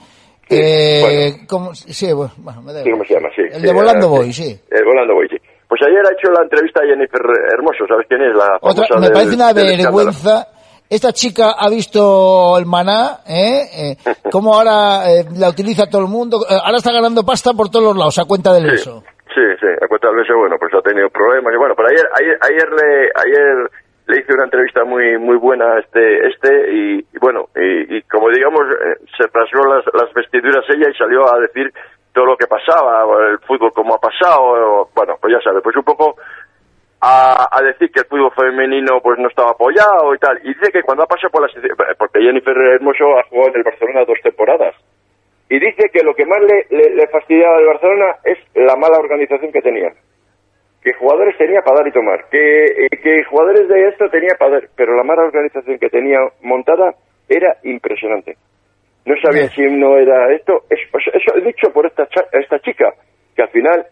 Eh, 0.50 1.36
¿cómo- 1.48 1.74
sí, 1.74 2.12
bueno, 2.12 2.34
bueno, 2.36 2.60
me 2.60 2.74
da. 2.74 2.82
¿cómo 2.82 3.02
se 3.06 3.14
llama? 3.14 3.30
Sí. 3.34 3.42
El 3.50 3.60
sí, 3.62 3.66
de 3.66 3.72
Volando 3.72 4.08
Boy, 4.10 4.30
sí. 4.30 4.60
El 4.70 4.84
Volando 4.84 5.14
Boy, 5.14 5.26
sí. 5.30 5.36
Pues 5.68 5.80
ayer 5.86 6.00
ha 6.04 6.12
hecho 6.12 6.30
la 6.32 6.42
entrevista 6.42 6.82
a 6.82 6.86
Jennifer 6.86 7.20
Hermoso, 7.54 7.86
¿sabes 7.88 8.06
quién 8.08 8.20
es? 8.22 8.34
La 8.34 8.58
Otra, 8.60 8.84
me 9.00 9.08
parece 9.08 9.36
una 9.36 9.54
del 9.54 9.76
vergüenza. 9.78 10.48
Esta 10.88 11.12
chica 11.12 11.52
ha 11.52 11.68
visto 11.68 12.56
el 12.56 12.64
maná, 12.64 13.20
¿eh? 13.28 13.92
eh 13.92 13.96
cómo 14.32 14.54
ahora 14.54 15.04
eh, 15.12 15.28
la 15.36 15.50
utiliza 15.50 15.84
todo 15.84 16.02
el 16.02 16.08
mundo. 16.08 16.40
Eh, 16.48 16.56
ahora 16.56 16.78
está 16.78 16.92
ganando 16.92 17.24
pasta 17.24 17.52
por 17.52 17.68
todos 17.68 17.92
los 17.92 17.96
lados 17.96 18.18
a 18.18 18.24
cuenta 18.24 18.54
del 18.54 18.72
beso. 18.72 19.04
Sí, 19.28 19.44
sí, 19.60 19.68
a 19.68 19.86
cuenta 19.86 20.08
del 20.08 20.16
beso, 20.16 20.32
bueno, 20.38 20.56
pues 20.58 20.72
ha 20.72 20.80
tenido 20.80 21.10
problemas. 21.10 21.52
Y 21.52 21.58
bueno, 21.58 21.74
pero 21.76 21.88
ayer, 21.92 22.08
ayer, 22.16 22.38
ayer 22.40 22.68
le, 22.72 22.90
ayer 23.20 23.70
le 24.08 24.20
hice 24.20 24.32
una 24.32 24.44
entrevista 24.44 24.84
muy, 24.84 25.18
muy 25.18 25.36
buena 25.36 25.76
a 25.76 25.80
este, 25.80 26.26
este, 26.26 26.72
y, 26.72 26.98
y 27.04 27.18
bueno, 27.20 27.52
y, 27.54 27.98
y 27.98 28.02
como 28.08 28.30
digamos, 28.30 28.64
eh, 28.64 29.04
se 29.12 29.28
rasgó 29.28 29.68
las, 29.68 29.84
las 29.92 30.08
vestiduras 30.14 30.64
ella 30.70 30.88
y 30.88 30.96
salió 30.96 31.28
a 31.28 31.38
decir 31.38 31.70
todo 32.14 32.24
lo 32.24 32.36
que 32.38 32.46
pasaba, 32.46 33.04
el 33.28 33.38
fútbol 33.40 33.72
como 33.74 33.94
ha 33.94 34.00
pasado, 34.00 34.88
bueno, 34.96 35.16
pues 35.20 35.34
ya 35.34 35.40
sabe, 35.44 35.60
pues 35.60 35.76
un 35.76 35.84
poco 35.84 36.16
a, 37.00 37.48
a 37.50 37.62
decir 37.62 37.90
que 37.92 38.00
el 38.00 38.06
fútbol 38.06 38.32
femenino 38.34 39.00
pues 39.02 39.18
no 39.18 39.28
estaba 39.28 39.50
apoyado 39.50 40.14
y 40.14 40.18
tal. 40.18 40.38
Y 40.42 40.48
dice 40.48 40.72
que 40.72 40.82
cuando 40.82 41.04
ha 41.04 41.06
pasado 41.06 41.30
por 41.30 41.42
la 41.42 41.94
porque 41.98 42.20
Jennifer 42.20 42.56
Hermoso 42.56 43.18
ha 43.18 43.22
jugado 43.24 43.50
en 43.50 43.56
el 43.56 43.62
Barcelona 43.62 44.04
dos 44.04 44.18
temporadas. 44.22 44.74
Y 45.50 45.58
dice 45.58 45.88
que 45.92 46.02
lo 46.02 46.14
que 46.14 46.26
más 46.26 46.40
le, 46.40 46.66
le, 46.76 46.94
le 46.94 47.06
fastidiaba 47.08 47.56
del 47.56 47.66
Barcelona 47.66 48.16
es 48.24 48.38
la 48.54 48.76
mala 48.76 48.98
organización 48.98 49.50
que 49.52 49.62
tenían. 49.62 49.94
Que 50.82 50.92
jugadores 50.94 51.36
tenía 51.38 51.62
para 51.62 51.78
dar 51.78 51.88
y 51.88 51.92
tomar. 51.92 52.28
Que, 52.30 52.64
eh, 52.64 52.88
que 53.02 53.24
jugadores 53.24 53.66
de 53.68 53.88
esto 53.88 54.08
tenía 54.10 54.34
para 54.38 54.52
dar. 54.52 54.68
Pero 54.76 54.94
la 54.96 55.04
mala 55.04 55.22
organización 55.24 55.78
que 55.78 55.88
tenía 55.88 56.18
montada 56.42 56.94
era 57.28 57.56
impresionante. 57.64 58.36
No 59.06 59.14
sabía 59.22 59.48
si 59.48 59.62
no 59.62 59.96
era 59.96 60.30
esto. 60.34 60.64
Es- 60.68 60.86
pues 60.92 61.04
eso 61.14 61.34
he 61.36 61.40
dicho 61.40 61.72
por 61.72 61.86
esta, 61.86 62.06
esta 62.32 62.58
chica. 62.60 62.92
Que 63.34 63.42
al 63.42 63.48
final, 63.48 63.86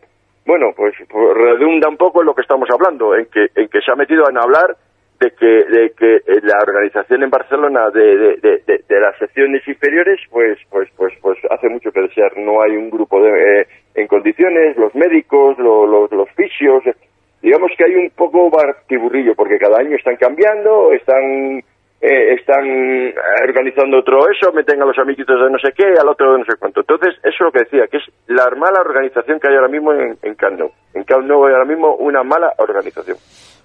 bueno, 0.47 0.73
pues, 0.77 0.95
pues 1.11 1.37
redunda 1.37 1.89
un 1.89 1.97
poco 1.97 2.21
en 2.23 2.27
lo 2.27 2.35
que 2.35 2.43
estamos 2.43 2.69
hablando. 2.71 3.15
En 3.17 3.27
que, 3.27 3.47
en 3.55 3.69
que 3.69 3.81
se 3.81 3.91
ha 3.91 3.97
metido 3.97 4.29
en 4.31 4.39
hablar 4.39 4.77
de 5.21 5.31
que, 5.33 5.47
de 5.47 5.93
que 5.99 6.17
eh, 6.17 6.41
la 6.43 6.59
organización 6.63 7.23
en 7.23 7.31
Barcelona 7.31 7.89
de, 7.91 8.17
de, 8.17 8.37
de, 8.37 8.63
de- 8.87 9.01
las 9.01 9.17
secciones 9.19 9.67
inferiores, 9.67 10.21
pues, 10.31 10.59
pues, 10.71 10.89
pues, 10.97 11.13
pues 11.23 11.39
hace 11.51 11.69
mucho 11.69 11.91
que 11.91 12.03
desear. 12.03 12.37
No 12.37 12.61
hay 12.63 12.77
un 12.77 12.91
grupo 12.91 13.23
de, 13.23 13.61
eh, 13.63 13.67
en 13.95 14.07
condiciones, 14.09 14.77
los 14.77 14.95
médicos, 14.95 15.59
lo- 15.59 15.87
los, 15.87 16.13
los 16.13 16.29
fisios, 16.33 16.87
eh, 16.87 16.95
digamos 17.43 17.71
que 17.79 17.85
hay 17.85 17.95
un 17.97 18.11
poco 18.11 18.51
bartiburrillo, 18.51 19.35
porque 19.35 19.59
cada 19.59 19.79
año 19.79 19.97
están 19.97 20.17
cambiando, 20.17 20.93
están, 20.93 21.63
eh, 22.01 22.35
están 22.35 22.65
eh, 22.67 23.15
organizando 23.49 23.99
otro 23.99 24.19
eso, 24.31 24.53
meten 24.53 24.81
a 24.83 24.87
los 24.87 24.99
amiguitos 24.99 25.35
de 25.41 25.51
no 25.51 25.59
sé 25.59 25.73
qué, 25.77 25.87
al 25.99 26.09
otro 26.09 26.33
de 26.33 26.39
no 26.41 26.45
sé 26.45 26.57
cuánto. 26.59 26.81
Entonces, 26.81 27.15
eso 27.23 27.29
es 27.35 27.41
lo 27.41 27.53
que 27.53 27.61
decía, 27.65 27.87
que 27.91 27.97
es 27.99 28.05
la 28.29 28.45
mala 28.57 28.81
organización 28.81 29.41
que 29.41 29.49
hay 29.49 29.55
ahora 29.57 29.69
mismo 29.69 29.93
en, 29.93 30.17
en 30.23 30.35
Camp 30.35 30.59
Nou. 30.59 30.71
En 30.95 31.05
Camp 31.05 31.25
Nou 31.27 31.47
hay 31.47 31.55
ahora 31.55 31.65
mismo 31.65 31.95
una 31.97 32.23
mala 32.23 32.53
organización. 32.59 33.17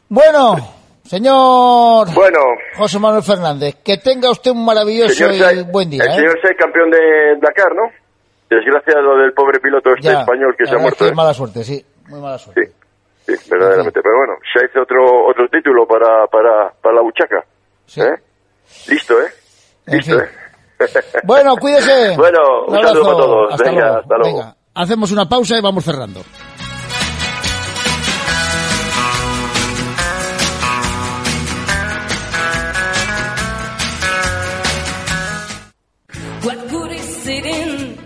Bueno, 0.10 0.56
señor 1.04 2.08
Bueno, 2.14 2.40
José 2.78 3.00
Manuel 3.00 3.24
Fernández, 3.24 3.76
que 3.84 3.98
tenga 3.98 4.30
usted 4.32 4.52
un 4.52 4.66
maravilloso 4.66 5.26
y 5.32 5.64
buen 5.72 5.90
día. 5.90 6.04
El 6.04 6.12
¿eh? 6.12 6.16
señor 6.16 6.40
Say, 6.42 6.56
campeón 6.56 6.90
de 6.90 7.36
Dakar, 7.42 7.74
¿no? 7.76 7.92
Desgracia 8.50 9.00
lo 9.02 9.18
del 9.18 9.34
pobre 9.34 9.60
piloto 9.60 9.92
este 9.94 10.10
Ya, 10.12 10.22
español 10.22 10.56
que 10.58 10.66
se 10.66 10.74
ha 10.74 10.78
es 10.78 10.82
muerto. 10.82 11.06
que 11.06 11.12
¿eh? 11.12 11.16
mala 11.16 11.34
suerte, 11.34 11.64
sí, 11.64 11.84
muy 12.10 12.20
mala 12.20 12.38
suerte. 12.38 12.72
Sí, 13.26 13.34
verdaderamente. 13.50 14.02
Pero 14.02 14.18
bueno, 14.18 14.34
se 14.52 14.66
hace 14.66 14.80
otro 14.80 15.26
otro 15.28 15.48
título 15.48 15.86
para, 15.88 16.28
para, 16.28 16.72
para 16.82 16.96
la 16.96 17.02
buchaca. 17.02 17.46
¿Eh? 17.98 18.14
Listo, 18.88 19.14
¿eh? 19.22 19.28
En 19.88 19.98
Listo, 19.98 20.14
fin. 20.14 20.22
¿eh? 20.24 21.20
Bueno, 21.24 21.56
cuídese. 21.58 22.16
Bueno, 22.18 22.40
un 22.68 22.76
saludo 22.76 22.90
abrazo. 22.90 23.04
para 23.04 23.18
todos. 23.18 23.54
Hasta 23.54 23.64
Venga, 23.66 23.82
luego. 23.82 24.00
hasta 24.00 24.18
luego. 24.18 24.38
Venga, 24.38 24.56
hacemos 24.76 25.12
una 25.12 25.30
pausa 25.30 25.58
y 25.58 25.62
vamos 25.62 25.84
cerrando. 25.84 26.22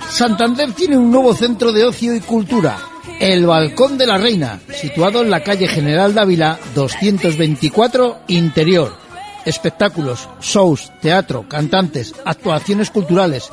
Santander 0.10 0.72
tiene 0.74 0.98
un 0.98 1.12
nuevo 1.12 1.34
centro 1.34 1.72
de 1.72 1.84
ocio 1.84 2.16
y 2.16 2.22
cultura. 2.22 2.78
El 3.20 3.45
Balcón 3.45 3.98
de 3.98 4.07
la 4.07 4.18
Reina, 4.18 4.60
situado 4.74 5.22
en 5.22 5.30
la 5.30 5.41
calle 5.44 5.68
General 5.68 6.14
Dávila 6.14 6.57
224 6.74 8.20
Interior. 8.28 9.05
Espectáculos, 9.45 10.27
shows, 10.41 10.91
teatro, 11.01 11.47
cantantes, 11.47 12.13
actuaciones 12.26 12.89
culturales. 12.89 13.51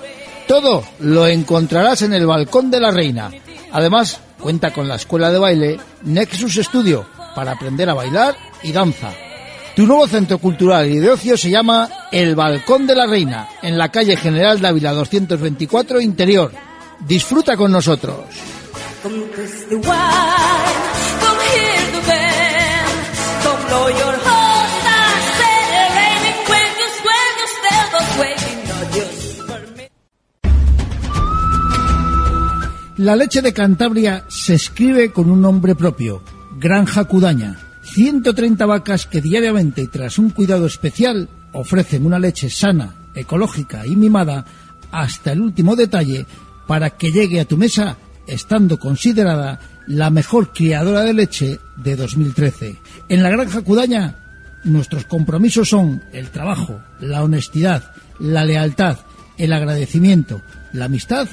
Todo 0.48 0.82
lo 1.00 1.26
encontrarás 1.26 2.02
en 2.02 2.14
el 2.14 2.26
Balcón 2.26 2.70
de 2.70 2.80
la 2.80 2.90
Reina. 2.90 3.30
Además, 3.72 4.18
cuenta 4.40 4.72
con 4.72 4.88
la 4.88 4.96
escuela 4.96 5.30
de 5.30 5.38
baile 5.38 5.80
Nexus 6.02 6.54
Studio 6.54 7.06
para 7.34 7.52
aprender 7.52 7.88
a 7.88 7.94
bailar 7.94 8.36
y 8.62 8.72
danza. 8.72 9.12
Tu 9.74 9.86
nuevo 9.86 10.06
centro 10.06 10.36
cultural 10.38 10.90
y 10.90 10.98
de 10.98 11.10
ocio 11.10 11.36
se 11.36 11.48
llama 11.48 11.88
El 12.10 12.34
Balcón 12.34 12.86
de 12.86 12.94
la 12.94 13.06
Reina, 13.06 13.48
en 13.62 13.78
la 13.78 13.90
calle 13.90 14.16
General 14.16 14.60
Dávila 14.60 14.92
224 14.92 16.00
Interior. 16.00 16.52
Disfruta 17.00 17.56
con 17.56 17.72
nosotros. 17.72 18.26
La 33.02 33.16
leche 33.16 33.42
de 33.42 33.52
Cantabria 33.52 34.22
se 34.28 34.54
escribe 34.54 35.10
con 35.10 35.28
un 35.28 35.40
nombre 35.40 35.74
propio, 35.74 36.22
Granja 36.56 37.02
Cudaña. 37.02 37.58
130 37.82 38.64
vacas 38.64 39.06
que 39.06 39.20
diariamente 39.20 39.88
tras 39.88 40.20
un 40.20 40.30
cuidado 40.30 40.66
especial 40.66 41.28
ofrecen 41.50 42.06
una 42.06 42.20
leche 42.20 42.48
sana, 42.48 42.94
ecológica 43.16 43.84
y 43.88 43.96
mimada 43.96 44.44
hasta 44.92 45.32
el 45.32 45.40
último 45.40 45.74
detalle 45.74 46.26
para 46.68 46.90
que 46.90 47.10
llegue 47.10 47.40
a 47.40 47.44
tu 47.44 47.56
mesa 47.56 47.96
estando 48.28 48.78
considerada 48.78 49.58
la 49.88 50.10
mejor 50.10 50.52
criadora 50.52 51.00
de 51.00 51.12
leche 51.14 51.58
de 51.78 51.96
2013. 51.96 52.76
En 53.08 53.24
la 53.24 53.30
Granja 53.30 53.62
Cudaña 53.62 54.14
nuestros 54.62 55.06
compromisos 55.06 55.70
son 55.70 56.04
el 56.12 56.30
trabajo, 56.30 56.80
la 57.00 57.24
honestidad, 57.24 57.82
la 58.20 58.44
lealtad, 58.44 58.98
el 59.38 59.52
agradecimiento, 59.52 60.40
la 60.72 60.84
amistad 60.84 61.26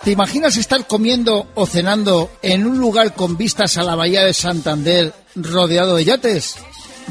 ¿Te 0.06 0.12
imaginas 0.12 0.56
estar 0.56 0.86
comiendo 0.86 1.48
o 1.56 1.66
cenando 1.66 2.30
en 2.40 2.64
un 2.64 2.78
lugar 2.78 3.14
con 3.14 3.36
vistas 3.36 3.76
a 3.76 3.82
la 3.82 3.96
bahía 3.96 4.22
de 4.22 4.34
Santander 4.34 5.12
rodeado 5.34 5.96
de 5.96 6.04
yates? 6.04 6.54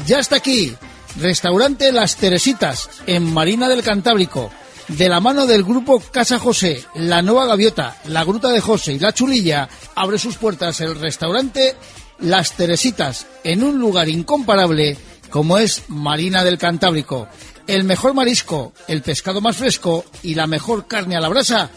Ya 0.06 0.18
está 0.18 0.36
aquí, 0.36 0.74
restaurante 1.20 1.92
Las 1.92 2.16
Teresitas, 2.16 2.88
en 3.06 3.30
Marina 3.34 3.68
del 3.68 3.82
Cantábrico, 3.82 4.50
de 4.88 5.10
la 5.10 5.20
mano 5.20 5.44
del 5.44 5.62
grupo 5.62 6.00
Casa 6.10 6.38
José, 6.38 6.84
La 6.94 7.20
Nueva 7.20 7.44
Gaviota, 7.44 7.98
La 8.06 8.24
Gruta 8.24 8.48
de 8.48 8.62
José 8.62 8.94
y 8.94 8.98
La 8.98 9.12
Chulilla, 9.12 9.68
abre 9.94 10.18
sus 10.18 10.38
puertas 10.38 10.80
el 10.80 10.98
restaurante 10.98 11.76
Las 12.20 12.52
Teresitas, 12.52 13.26
en 13.44 13.62
un 13.62 13.78
lugar 13.78 14.08
incomparable 14.08 14.96
como 15.28 15.58
es 15.58 15.82
Marina 15.88 16.44
del 16.44 16.56
Cantábrico. 16.56 17.28
El 17.66 17.84
mejor 17.84 18.14
marisco, 18.14 18.72
el 18.86 19.02
pescado 19.02 19.40
más 19.40 19.56
fresco 19.56 20.04
y 20.22 20.34
la 20.34 20.46
mejor 20.46 20.86
carne 20.86 21.16
a 21.16 21.20
la 21.20 21.28
brasa 21.28 21.68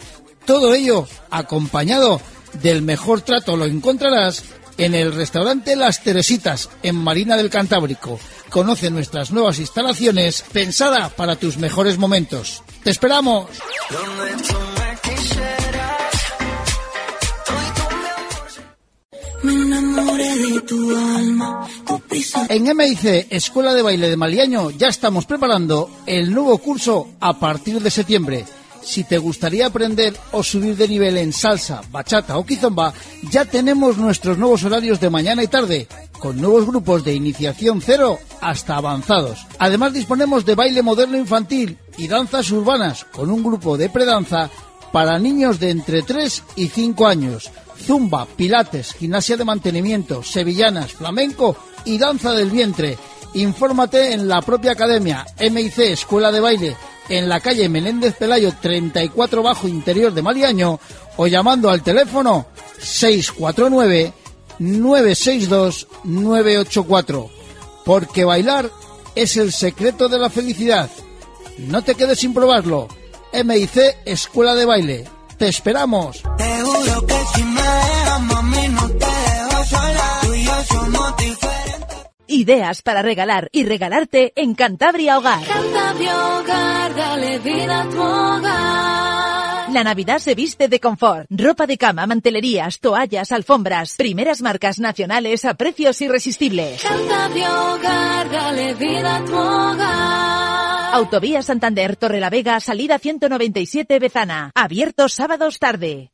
todo 0.44 0.74
ello 0.74 1.06
acompañado 1.30 2.20
del 2.62 2.82
mejor 2.82 3.20
trato 3.20 3.56
lo 3.56 3.64
encontrarás 3.64 4.44
en 4.78 4.94
el 4.94 5.12
restaurante 5.12 5.76
Las 5.76 6.02
Teresitas, 6.02 6.70
en 6.82 6.96
Marina 6.96 7.36
del 7.36 7.50
Cantábrico. 7.50 8.18
Conoce 8.48 8.90
nuestras 8.90 9.30
nuevas 9.30 9.58
instalaciones, 9.58 10.44
pensada 10.52 11.10
para 11.10 11.36
tus 11.36 11.58
mejores 11.58 11.98
momentos. 11.98 12.62
¡Te 12.82 12.90
esperamos! 12.90 13.48
En 22.48 22.76
MIC, 22.76 23.26
Escuela 23.30 23.74
de 23.74 23.82
Baile 23.82 24.08
de 24.08 24.16
Maliaño, 24.16 24.70
ya 24.70 24.88
estamos 24.88 25.26
preparando 25.26 25.90
el 26.06 26.32
nuevo 26.32 26.58
curso 26.58 27.08
a 27.20 27.38
partir 27.38 27.80
de 27.80 27.90
septiembre. 27.90 28.44
Si 28.82 29.04
te 29.04 29.18
gustaría 29.18 29.66
aprender 29.66 30.16
o 30.32 30.42
subir 30.42 30.76
de 30.76 30.88
nivel 30.88 31.16
en 31.18 31.32
salsa, 31.32 31.82
bachata 31.90 32.38
o 32.38 32.46
kizomba, 32.46 32.92
ya 33.30 33.44
tenemos 33.44 33.98
nuestros 33.98 34.38
nuevos 34.38 34.64
horarios 34.64 35.00
de 35.00 35.10
mañana 35.10 35.42
y 35.42 35.48
tarde, 35.48 35.86
con 36.18 36.40
nuevos 36.40 36.66
grupos 36.66 37.04
de 37.04 37.14
iniciación 37.14 37.80
cero 37.80 38.18
hasta 38.40 38.76
avanzados. 38.76 39.46
Además 39.58 39.92
disponemos 39.92 40.44
de 40.44 40.54
baile 40.54 40.82
moderno 40.82 41.16
infantil 41.16 41.78
y 41.98 42.08
danzas 42.08 42.50
urbanas, 42.50 43.04
con 43.04 43.30
un 43.30 43.42
grupo 43.42 43.76
de 43.76 43.90
predanza 43.90 44.50
para 44.92 45.18
niños 45.18 45.60
de 45.60 45.70
entre 45.70 46.02
3 46.02 46.42
y 46.56 46.68
5 46.68 47.06
años. 47.06 47.50
Zumba, 47.86 48.26
pilates, 48.26 48.92
gimnasia 48.92 49.36
de 49.36 49.44
mantenimiento, 49.44 50.22
sevillanas, 50.22 50.92
flamenco 50.92 51.56
y 51.84 51.98
danza 51.98 52.32
del 52.32 52.50
vientre. 52.50 52.98
Infórmate 53.34 54.12
en 54.12 54.28
la 54.28 54.42
propia 54.42 54.72
academia 54.72 55.26
MIC 55.38 55.78
Escuela 55.78 56.32
de 56.32 56.40
Baile 56.40 56.76
en 57.08 57.28
la 57.28 57.40
calle 57.40 57.68
Menéndez 57.68 58.14
Pelayo 58.16 58.52
34 58.60 59.42
Bajo 59.42 59.68
Interior 59.68 60.12
de 60.12 60.22
Maliaño 60.22 60.80
o 61.16 61.26
llamando 61.26 61.70
al 61.70 61.82
teléfono 61.82 62.46
649 62.78 64.12
962 64.58 65.88
984 66.04 67.30
porque 67.84 68.24
bailar 68.24 68.70
es 69.14 69.36
el 69.36 69.52
secreto 69.52 70.08
de 70.08 70.18
la 70.18 70.30
felicidad. 70.30 70.88
No 71.58 71.82
te 71.82 71.94
quedes 71.94 72.20
sin 72.20 72.32
probarlo. 72.32 72.88
MIC 73.32 73.98
Escuela 74.04 74.54
de 74.54 74.64
Baile. 74.64 75.08
Te 75.38 75.48
esperamos. 75.48 76.22
Te 76.36 76.44
que 77.06 77.22
si 77.34 77.42
me 77.44 77.62
dejas, 77.62 78.99
Ideas 82.40 82.80
para 82.80 83.02
regalar 83.02 83.50
y 83.52 83.64
regalarte 83.64 84.32
en 84.34 84.54
Cantabria 84.54 85.18
Hogar. 85.18 85.44
Cantabria 85.46 86.38
Hogar, 86.38 86.96
dale 86.96 87.38
vida 87.40 87.82
a 87.82 87.84
tu 87.90 88.00
hogar. 88.00 89.70
La 89.70 89.84
Navidad 89.84 90.18
se 90.20 90.34
viste 90.34 90.66
de 90.66 90.80
confort. 90.80 91.26
Ropa 91.28 91.66
de 91.66 91.76
cama, 91.76 92.06
mantelerías, 92.06 92.80
toallas, 92.80 93.30
alfombras. 93.32 93.94
Primeras 93.98 94.40
marcas 94.40 94.78
nacionales 94.78 95.44
a 95.44 95.52
precios 95.52 96.00
irresistibles. 96.00 96.82
Cantabria 96.82 97.74
Hogar, 97.74 98.30
dale 98.30 98.72
vida 98.72 99.16
a 99.16 99.24
tu 99.26 99.36
hogar. 99.36 100.94
Autovía 100.94 101.42
Santander, 101.42 101.96
Torrelavega, 101.96 102.58
salida 102.60 102.98
197 102.98 103.98
Bezana. 103.98 104.50
Abierto 104.54 105.10
sábados 105.10 105.58
tarde. 105.58 106.10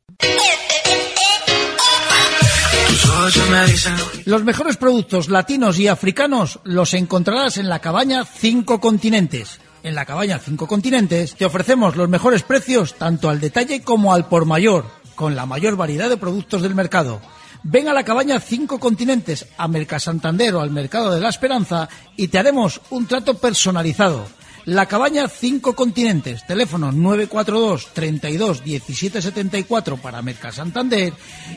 Los 4.25 4.43
mejores 4.43 4.77
productos 4.77 5.29
latinos 5.29 5.79
y 5.79 5.87
africanos 5.87 6.59
los 6.63 6.93
encontrarás 6.93 7.57
en 7.57 7.69
la 7.69 7.79
cabaña 7.79 8.25
Cinco 8.25 8.79
Continentes. 8.79 9.59
En 9.83 9.95
la 9.95 10.05
cabaña 10.05 10.39
Cinco 10.39 10.67
Continentes 10.67 11.35
te 11.35 11.45
ofrecemos 11.45 11.95
los 11.95 12.09
mejores 12.09 12.43
precios 12.43 12.95
tanto 12.95 13.29
al 13.29 13.39
detalle 13.39 13.81
como 13.81 14.13
al 14.13 14.27
por 14.27 14.45
mayor, 14.45 14.85
con 15.15 15.35
la 15.35 15.45
mayor 15.45 15.75
variedad 15.75 16.09
de 16.09 16.17
productos 16.17 16.61
del 16.61 16.75
mercado. 16.75 17.21
Ven 17.63 17.87
a 17.87 17.93
la 17.93 18.03
cabaña 18.03 18.39
Cinco 18.39 18.79
Continentes, 18.79 19.47
a 19.57 19.67
Mercasantander 19.67 20.55
o 20.55 20.61
al 20.61 20.71
Mercado 20.71 21.13
de 21.13 21.19
la 21.19 21.29
Esperanza 21.29 21.89
y 22.15 22.27
te 22.27 22.39
haremos 22.39 22.81
un 22.89 23.07
trato 23.07 23.35
personalizado. 23.35 24.25
La 24.67 24.85
cabaña 24.85 25.29
Cinco 25.29 25.77
Continentes, 25.77 26.45
teléfono 26.45 26.91
942 26.91 27.93
32 27.93 28.65
17 28.65 29.21
74 29.21 29.95
para 29.95 30.21
Mercasantander 30.21 31.13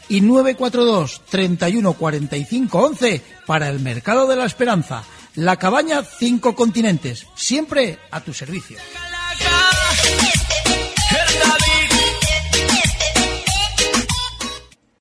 y 0.09 0.21
942 0.21 1.23
31 1.29 1.93
45 1.95 2.79
11 2.79 3.23
para 3.49 3.69
el 3.69 3.81
Mercado 3.81 4.29
de 4.29 4.37
la 4.37 4.45
Esperanza. 4.45 5.03
La 5.35 5.57
cabaña 5.57 6.05
Cinco 6.05 6.55
Continentes, 6.55 7.27
siempre 7.35 7.99
a 8.13 8.21
tu 8.21 8.33
servicio. 8.33 8.79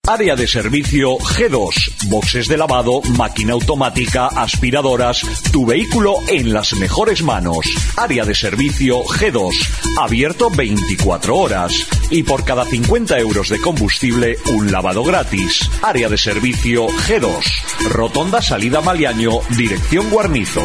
Área 0.09 0.35
de 0.35 0.47
servicio 0.47 1.19
G2. 1.19 2.07
Boxes 2.09 2.47
de 2.47 2.57
lavado, 2.57 2.99
máquina 3.15 3.53
automática, 3.53 4.25
aspiradoras. 4.25 5.21
Tu 5.51 5.67
vehículo 5.67 6.15
en 6.27 6.51
las 6.51 6.73
mejores 6.73 7.21
manos. 7.21 7.59
Área 7.95 8.25
de 8.25 8.33
servicio 8.33 9.03
G2. 9.03 9.53
Abierto 9.99 10.49
24 10.49 11.37
horas. 11.37 11.73
Y 12.09 12.23
por 12.23 12.43
cada 12.43 12.65
50 12.65 13.19
euros 13.19 13.49
de 13.49 13.61
combustible, 13.61 14.37
un 14.51 14.71
lavado 14.71 15.03
gratis. 15.03 15.69
Área 15.83 16.09
de 16.09 16.17
servicio 16.17 16.87
G2. 16.87 17.91
Rotonda 17.91 18.41
Salida 18.41 18.81
Maliaño, 18.81 19.41
dirección 19.55 20.09
Guarnizo. 20.09 20.63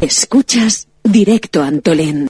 Escuchas 0.00 0.88
directo 1.04 1.62
Antolín. 1.62 2.26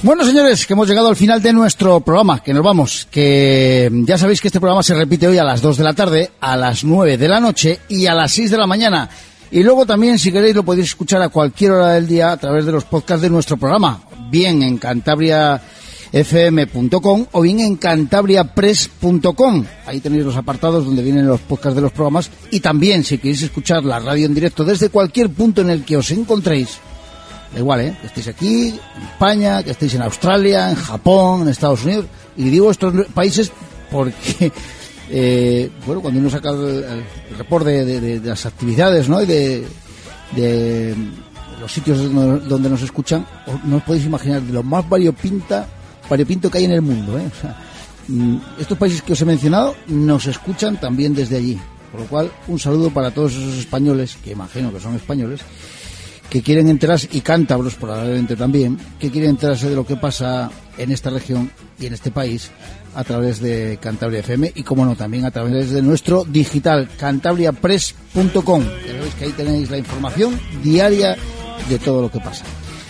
Bueno, 0.00 0.24
señores, 0.24 0.64
que 0.64 0.74
hemos 0.74 0.86
llegado 0.86 1.08
al 1.08 1.16
final 1.16 1.42
de 1.42 1.52
nuestro 1.52 1.98
programa, 2.00 2.40
que 2.40 2.54
nos 2.54 2.62
vamos, 2.62 3.08
que 3.10 3.90
ya 4.06 4.16
sabéis 4.16 4.40
que 4.40 4.46
este 4.46 4.60
programa 4.60 4.84
se 4.84 4.94
repite 4.94 5.26
hoy 5.26 5.38
a 5.38 5.44
las 5.44 5.60
2 5.60 5.76
de 5.76 5.82
la 5.82 5.92
tarde, 5.92 6.30
a 6.40 6.56
las 6.56 6.84
9 6.84 7.18
de 7.18 7.28
la 7.28 7.40
noche 7.40 7.80
y 7.88 8.06
a 8.06 8.14
las 8.14 8.30
6 8.30 8.52
de 8.52 8.58
la 8.58 8.68
mañana. 8.68 9.10
Y 9.50 9.64
luego 9.64 9.86
también, 9.86 10.20
si 10.20 10.30
queréis, 10.30 10.54
lo 10.54 10.62
podéis 10.62 10.90
escuchar 10.90 11.20
a 11.20 11.30
cualquier 11.30 11.72
hora 11.72 11.94
del 11.94 12.06
día 12.06 12.30
a 12.30 12.36
través 12.36 12.64
de 12.64 12.70
los 12.70 12.84
podcasts 12.84 13.22
de 13.22 13.30
nuestro 13.30 13.56
programa, 13.56 14.00
bien 14.30 14.62
en 14.62 14.78
cantabriafm.com 14.78 17.26
o 17.32 17.40
bien 17.40 17.58
en 17.58 17.74
cantabriapress.com. 17.74 19.64
Ahí 19.84 19.98
tenéis 19.98 20.24
los 20.24 20.36
apartados 20.36 20.84
donde 20.84 21.02
vienen 21.02 21.26
los 21.26 21.40
podcasts 21.40 21.74
de 21.74 21.82
los 21.82 21.90
programas 21.90 22.30
y 22.52 22.60
también, 22.60 23.02
si 23.02 23.18
queréis 23.18 23.42
escuchar 23.42 23.84
la 23.84 23.98
radio 23.98 24.26
en 24.26 24.34
directo 24.34 24.64
desde 24.64 24.90
cualquier 24.90 25.30
punto 25.30 25.62
en 25.62 25.70
el 25.70 25.84
que 25.84 25.96
os 25.96 26.12
encontréis, 26.12 26.78
Da 27.52 27.58
igual, 27.58 27.80
¿eh? 27.80 27.96
Que 28.00 28.06
estéis 28.08 28.28
aquí, 28.28 28.68
en 28.68 29.02
España, 29.02 29.62
que 29.62 29.70
estéis 29.70 29.94
en 29.94 30.02
Australia, 30.02 30.70
en 30.70 30.76
Japón, 30.76 31.42
en 31.42 31.48
Estados 31.48 31.84
Unidos. 31.84 32.06
Y 32.36 32.50
digo 32.50 32.70
estos 32.70 33.06
países 33.14 33.50
porque, 33.90 34.52
eh, 35.10 35.70
bueno, 35.86 36.02
cuando 36.02 36.20
uno 36.20 36.30
saca 36.30 36.50
el, 36.50 36.84
el 36.84 37.38
reporte 37.38 37.84
de, 37.84 38.20
las 38.20 38.44
actividades, 38.46 39.08
¿no? 39.08 39.22
Y 39.22 39.26
de, 39.26 40.94
los 41.60 41.72
sitios 41.72 42.12
donde, 42.12 42.68
nos 42.68 42.82
escuchan, 42.82 43.26
no 43.64 43.76
os 43.78 43.82
podéis 43.82 44.06
imaginar 44.06 44.42
de 44.42 44.52
lo 44.52 44.62
más 44.62 44.88
variopinta, 44.88 45.66
variopinto 46.08 46.50
que 46.50 46.58
hay 46.58 46.64
en 46.64 46.72
el 46.72 46.82
mundo, 46.82 47.18
¿eh? 47.18 47.28
Mm, 48.08 48.36
estos 48.58 48.78
países 48.78 49.02
que 49.02 49.12
os 49.12 49.20
he 49.20 49.24
mencionado 49.24 49.74
nos 49.88 50.26
escuchan 50.26 50.78
también 50.78 51.14
desde 51.14 51.36
allí. 51.36 51.58
Por 51.90 52.00
lo 52.02 52.06
cual, 52.06 52.30
un 52.48 52.58
saludo 52.58 52.90
para 52.90 53.10
todos 53.10 53.32
esos 53.32 53.54
españoles, 53.58 54.18
que 54.22 54.32
imagino 54.32 54.72
que 54.72 54.80
son 54.80 54.94
españoles, 54.94 55.40
que 56.30 56.42
quieren 56.42 56.68
enterarse, 56.68 57.08
y 57.12 57.20
cántabros 57.20 57.74
probablemente 57.74 58.36
también, 58.36 58.78
que 58.98 59.10
quieren 59.10 59.30
enterarse 59.30 59.68
de 59.68 59.76
lo 59.76 59.86
que 59.86 59.96
pasa 59.96 60.50
en 60.76 60.92
esta 60.92 61.10
región 61.10 61.50
y 61.78 61.86
en 61.86 61.94
este 61.94 62.10
país 62.10 62.50
a 62.94 63.04
través 63.04 63.40
de 63.40 63.78
Cantabria 63.80 64.20
FM 64.20 64.52
y, 64.54 64.62
como 64.62 64.84
no, 64.84 64.96
también 64.96 65.24
a 65.24 65.30
través 65.30 65.70
de 65.70 65.82
nuestro 65.82 66.24
digital 66.24 66.88
cantabriapress.com. 66.98 68.64
Ya 68.64 68.92
sabéis 68.92 69.14
que 69.14 69.24
ahí 69.24 69.32
tenéis 69.32 69.70
la 69.70 69.78
información 69.78 70.38
diaria 70.62 71.16
de 71.68 71.78
todo 71.78 72.02
lo 72.02 72.10
que 72.10 72.20
pasa. 72.20 72.44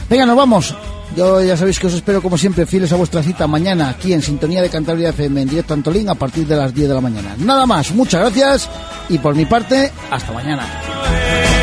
Venga, 0.08 0.24
nos 0.24 0.36
vamos. 0.36 0.74
Yo 1.16 1.42
ya 1.42 1.56
sabéis 1.56 1.78
que 1.78 1.86
os 1.86 1.94
espero 1.94 2.22
como 2.22 2.36
siempre 2.36 2.66
fieles 2.66 2.92
a 2.92 2.96
vuestra 2.96 3.22
cita 3.22 3.46
mañana 3.46 3.88
aquí 3.88 4.12
en 4.12 4.22
Sintonía 4.22 4.62
de 4.62 4.68
Cantabria 4.68 5.10
FM 5.10 5.42
en 5.42 5.48
directo 5.48 5.74
Antolín 5.74 6.08
a 6.08 6.14
partir 6.14 6.46
de 6.46 6.56
las 6.56 6.74
10 6.74 6.88
de 6.88 6.94
la 6.94 7.00
mañana. 7.00 7.34
Nada 7.38 7.66
más, 7.66 7.92
muchas 7.92 8.20
gracias 8.20 8.70
y 9.08 9.18
por 9.18 9.34
mi 9.34 9.46
parte, 9.46 9.90
hasta 10.10 10.32
mañana. 10.32 11.57